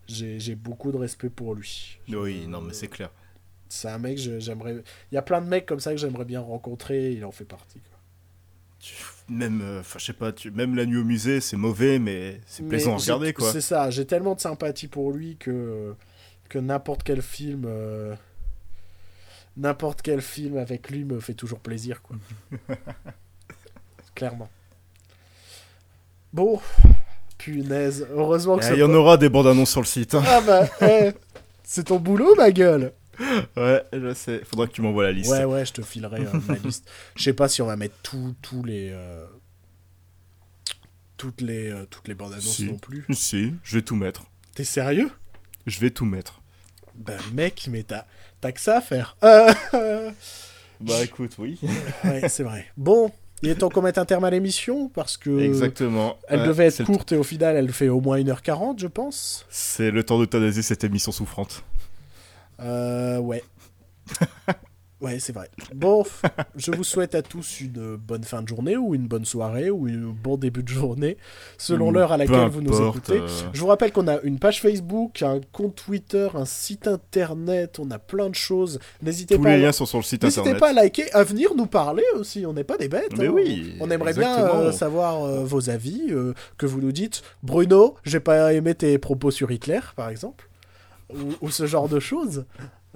J'ai 0.07 0.39
j'ai 0.39 0.55
beaucoup 0.55 0.93
de 0.93 0.97
respect 0.97 1.29
pour 1.29 1.55
lui. 1.55 1.99
Oui, 2.09 2.47
non, 2.47 2.61
mais 2.63 2.73
c'est 2.73 2.89
clair. 2.89 3.11
C'est 3.69 3.89
un 3.89 3.99
mec, 3.99 4.17
j'aimerais. 4.17 4.83
Il 5.11 5.15
y 5.17 5.19
a 5.19 5.23
plein 5.23 5.43
de 5.43 5.49
mecs 5.49 5.67
comme 5.67 5.81
ça 5.81 5.91
que 5.91 5.97
j'aimerais 5.99 6.25
bien 6.25 6.41
rencontrer. 6.41 7.13
Il 7.13 7.25
en 7.25 7.33
fait 7.33 7.45
partie. 7.45 7.81
quoi. 7.81 7.94
Même, 9.29 9.61
euh, 9.63 9.83
je 9.99 10.05
sais 10.05 10.13
pas, 10.13 10.33
tu... 10.33 10.51
même 10.51 10.75
la 10.77 10.85
nuit 10.85 10.99
au 10.99 11.05
musée, 11.05 11.41
c'est 11.41 11.57
mauvais, 11.57 11.99
mais 11.99 12.41
c'est 12.47 12.63
plaisant 12.69 12.95
à 12.95 12.99
regarder, 12.99 13.33
quoi. 13.33 13.51
C'est 13.53 13.61
ça. 13.63 13.89
J'ai 13.91 14.05
tellement 14.07 14.35
de 14.35 14.41
sympathie 14.41 14.89
pour 14.89 15.13
lui 15.13 15.37
que 15.37 15.95
que 16.51 16.59
n'importe 16.59 17.03
quel 17.03 17.23
film. 17.23 17.65
euh, 17.67 18.15
N'importe 19.57 20.03
quel 20.03 20.21
film 20.21 20.59
avec 20.59 20.91
lui 20.91 21.05
me 21.05 21.21
fait 21.21 21.33
toujours 21.35 21.61
plaisir, 21.61 22.03
quoi. 22.03 22.17
Clairement. 24.15 24.49
Bon, 26.33 26.61
punaise. 27.39 28.07
Heureusement 28.13 28.59
que 28.59 28.65
Eh, 28.65 28.75
Il 28.75 28.79
y 28.81 28.83
en 28.83 28.93
aura 28.93 29.17
des 29.17 29.29
bandes 29.29 29.47
annonces 29.47 29.71
sur 29.71 29.81
le 29.81 29.87
site. 29.87 30.15
hein. 30.15 30.23
Ah 30.27 30.41
bah, 30.41 30.67
eh, 30.83 31.13
c'est 31.63 31.85
ton 31.85 31.99
boulot, 31.99 32.35
ma 32.37 32.51
gueule. 32.51 32.93
Ouais, 33.57 33.83
je 33.93 34.15
sais. 34.15 34.41
Faudra 34.45 34.67
que 34.67 34.73
tu 34.73 34.83
m'envoies 34.83 35.05
la 35.05 35.13
liste. 35.13 35.31
Ouais, 35.31 35.45
ouais, 35.45 35.65
je 35.65 35.73
te 35.73 35.83
filerai 35.83 36.21
euh, 36.27 36.41
ma 36.49 36.55
liste. 36.65 36.89
Je 37.17 37.23
sais 37.23 37.33
pas 37.33 37.49
si 37.49 37.63
on 37.63 37.67
va 37.67 37.77
mettre 37.77 37.95
tous 38.03 38.63
les. 38.65 38.91
euh, 38.93 39.25
toutes 41.17 41.41
les, 41.41 41.71
euh, 41.71 41.87
toutes 41.89 42.09
les 42.09 42.15
bandes 42.15 42.33
annonces 42.33 42.57
Si. 42.57 42.65
non 42.67 42.77
plus. 42.79 43.05
Si, 43.13 43.55
je 43.63 43.77
vais 43.77 43.83
tout 43.83 43.97
mettre. 43.97 44.25
T'es 44.55 44.65
sérieux? 44.65 45.11
Je 45.67 45.79
vais 45.81 45.91
tout 45.91 46.05
mettre. 46.05 46.41
Bah, 46.95 47.13
mec, 47.33 47.67
mais 47.71 47.83
t'as 47.83 48.05
t'as 48.41 48.53
que 48.53 48.61
ça 48.61 48.79
à 48.79 48.81
faire. 48.81 49.17
Euh, 49.75 50.11
Bah 50.81 51.03
écoute, 51.03 51.33
oui. 51.39 51.59
ouais, 52.05 52.29
c'est 52.29 52.43
vrai. 52.43 52.67
Bon, 52.77 53.11
il 53.43 53.49
est 53.49 53.55
temps 53.55 53.69
qu'on 53.71 53.81
mette 53.83 53.97
un 53.99 54.05
terme 54.05 54.25
à 54.25 54.31
l'émission 54.31 54.89
parce 54.89 55.17
que. 55.17 55.31
Exactement. 55.41 56.19
Elle 56.29 56.43
devait 56.47 56.67
être 56.67 56.85
courte 56.85 57.13
et 57.13 57.17
au 57.17 57.23
final, 57.23 57.57
elle 57.57 57.73
fait 57.73 57.89
au 57.89 58.01
moins 58.01 58.19
1h40, 58.19 58.79
je 58.81 58.87
pense. 58.89 59.47
C'est 59.51 59.91
le 59.91 60.05
temps 60.05 60.19
d'euthanasier 60.19 60.63
cette 60.63 60.85
émission 60.85 61.11
souffrante. 61.13 61.65
Euh, 62.61 63.19
ouais. 63.19 63.43
ouais, 65.01 65.19
c'est 65.19 65.33
vrai. 65.33 65.49
Bon, 65.75 66.05
je 66.57 66.71
vous 66.71 66.85
souhaite 66.85 67.15
à 67.15 67.23
tous 67.23 67.61
une 67.61 67.97
bonne 67.97 68.25
fin 68.25 68.43
de 68.43 68.49
journée 68.49 68.77
ou 68.77 68.95
une 68.95 69.07
bonne 69.07 69.25
soirée 69.25 69.71
ou 69.71 69.87
un 69.87 70.15
bon 70.23 70.37
début 70.37 70.63
de 70.63 70.69
journée, 70.69 71.17
selon 71.59 71.91
l'heure 71.91 72.13
à 72.13 72.19
peu 72.19 72.25
laquelle 72.25 72.49
vous 72.49 72.61
nous 72.63 72.75
importe, 72.77 73.11
écoutez. 73.11 73.19
euh, 73.21 73.51
Je 73.53 73.61
vous 73.61 73.67
rappelle 73.67 73.93
qu'on 73.93 74.09
a 74.09 74.21
une 74.23 74.39
page 74.39 74.61
Facebook, 74.61 75.23
un 75.23 75.41
compte 75.53 75.75
Twitter, 75.75 76.29
un 76.35 76.45
site 76.45 76.87
internet, 76.87 77.79
on 77.79 77.91
a 77.91 77.99
plein 77.99 78.29
de 78.31 78.35
choses. 78.35 78.79
N'hésitez 79.03 79.37
Tous 79.37 79.43
pas, 79.43 79.51
les 79.57 79.63
à... 79.63 79.67
liens 79.67 79.73
sont 79.73 79.87
sur 79.87 79.99
le 79.99 80.05
site 80.05 80.23
N'hésitez 80.23 80.41
internet. 80.41 80.61
pas 80.61 80.69
à 80.71 80.73
liker, 80.73 81.13
à 81.13 81.23
venir 81.25 81.55
nous 81.57 81.67
parler 81.67 82.05
aussi. 82.17 82.45
On 82.47 82.53
n'est 82.53 82.65
pas 82.65 82.77
des 82.77 82.89
bêtes. 82.89 83.17
Mais 83.19 83.27
hein. 83.27 83.33
oui, 83.35 83.75
On 83.81 83.91
aimerait 83.91 84.15
bien 84.15 84.39
euh, 84.47 84.73
savoir 84.73 85.25
euh, 85.25 85.45
vos 85.45 85.71
avis, 85.71 86.13
que 86.59 86.67
vous 86.67 86.81
nous 86.81 86.93
dites. 86.93 87.23
Bruno, 87.43 87.95
j'ai 88.05 88.21
pas 88.21 88.53
aimé 88.53 88.75
tes 88.75 88.99
propos 88.99 89.31
sur 89.31 89.51
Hitler, 89.51 89.81
par 89.97 90.09
exemple, 90.09 90.49
ou, 91.13 91.35
ou 91.41 91.51
ce 91.51 91.67
genre 91.67 91.89
de 91.89 92.01
choses. 92.01 92.45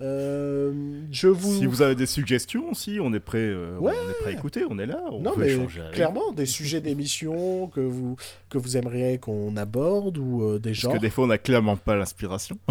Euh, 0.00 1.02
je 1.10 1.26
vous. 1.26 1.56
Si 1.58 1.66
vous 1.66 1.82
avez 1.82 1.96
des 1.96 2.06
suggestions 2.06 2.70
aussi, 2.70 2.98
on 3.02 3.12
est 3.12 3.18
prêt, 3.20 3.38
euh, 3.38 3.76
Ouais. 3.78 3.92
on 4.06 4.10
est 4.10 4.14
prêt 4.14 4.30
à 4.30 4.32
écouter, 4.32 4.62
on 4.70 4.78
est 4.78 4.86
là, 4.86 5.02
on 5.10 5.20
non 5.20 5.32
peut 5.34 5.40
mais 5.40 5.48
échanger. 5.54 5.80
avec 5.80 5.94
clairement 5.94 6.30
des 6.32 6.46
sujets 6.46 6.80
d'émission 6.80 7.66
que 7.66 7.80
vous 7.80 8.14
que 8.48 8.58
vous 8.58 8.76
aimeriez 8.76 9.18
qu'on 9.18 9.56
aborde 9.56 10.16
ou 10.18 10.42
euh, 10.44 10.58
des 10.60 10.70
Parce 10.70 10.80
genres. 10.80 10.92
que 10.92 10.98
des 10.98 11.10
fois, 11.10 11.24
on 11.24 11.30
a 11.30 11.38
clairement 11.38 11.76
pas 11.76 11.96
l'inspiration. 11.96 12.58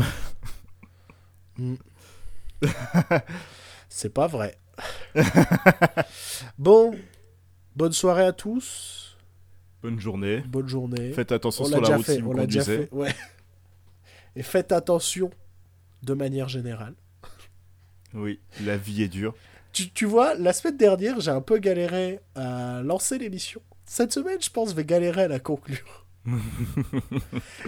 C'est 3.89 4.13
pas 4.13 4.27
vrai. 4.27 4.57
bon, 6.57 6.93
bonne 7.75 7.93
soirée 7.93 8.25
à 8.25 8.31
tous, 8.31 9.17
Bonne 9.81 9.99
journée. 9.99 10.43
bonne 10.47 10.67
journée. 10.67 11.11
Faites 11.13 11.31
attention 11.31 11.63
on 11.63 11.67
sur 11.67 11.75
l'a 11.77 11.81
déjà 11.81 11.95
route 11.97 12.05
fait, 12.05 12.15
si 12.15 12.21
vous 12.21 12.31
on 12.31 12.33
déjà 12.45 12.59
conduisez. 12.61 12.77
fait, 12.85 12.93
ouais. 12.93 13.13
Et 14.37 14.43
faites 14.43 14.71
attention 14.71 15.31
de 16.03 16.13
manière 16.13 16.47
générale. 16.47 16.93
Oui, 18.13 18.39
la 18.63 18.77
vie 18.77 19.01
est 19.01 19.07
dure. 19.07 19.33
Tu, 19.73 19.89
tu 19.89 20.05
vois, 20.05 20.35
la 20.35 20.53
semaine 20.53 20.77
dernière, 20.77 21.19
j'ai 21.19 21.31
un 21.31 21.41
peu 21.41 21.57
galéré 21.57 22.19
à 22.35 22.81
lancer 22.83 23.17
l'émission. 23.17 23.63
Cette 23.85 24.13
semaine, 24.13 24.37
je 24.39 24.51
pense, 24.51 24.69
je 24.69 24.75
vais 24.75 24.85
galérer 24.85 25.23
à 25.23 25.27
la 25.27 25.39
conclure. 25.39 26.05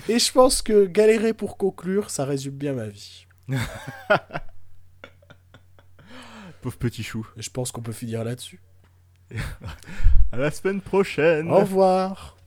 Et 0.10 0.20
je 0.20 0.32
pense 0.32 0.62
que 0.62 0.86
galérer 0.86 1.34
pour 1.34 1.58
conclure, 1.58 2.12
ça 2.12 2.24
résume 2.24 2.54
bien 2.54 2.74
ma 2.74 2.88
vie. 2.88 3.26
Pauvre 6.62 6.78
petit 6.78 7.02
chou. 7.02 7.26
Je 7.36 7.50
pense 7.50 7.72
qu'on 7.72 7.82
peut 7.82 7.94
finir 7.94 8.24
là-dessus. 8.24 8.62
À 10.32 10.38
la 10.38 10.52
semaine 10.52 10.82
prochaine. 10.82 11.50
Au 11.50 11.62
revoir 11.62 12.39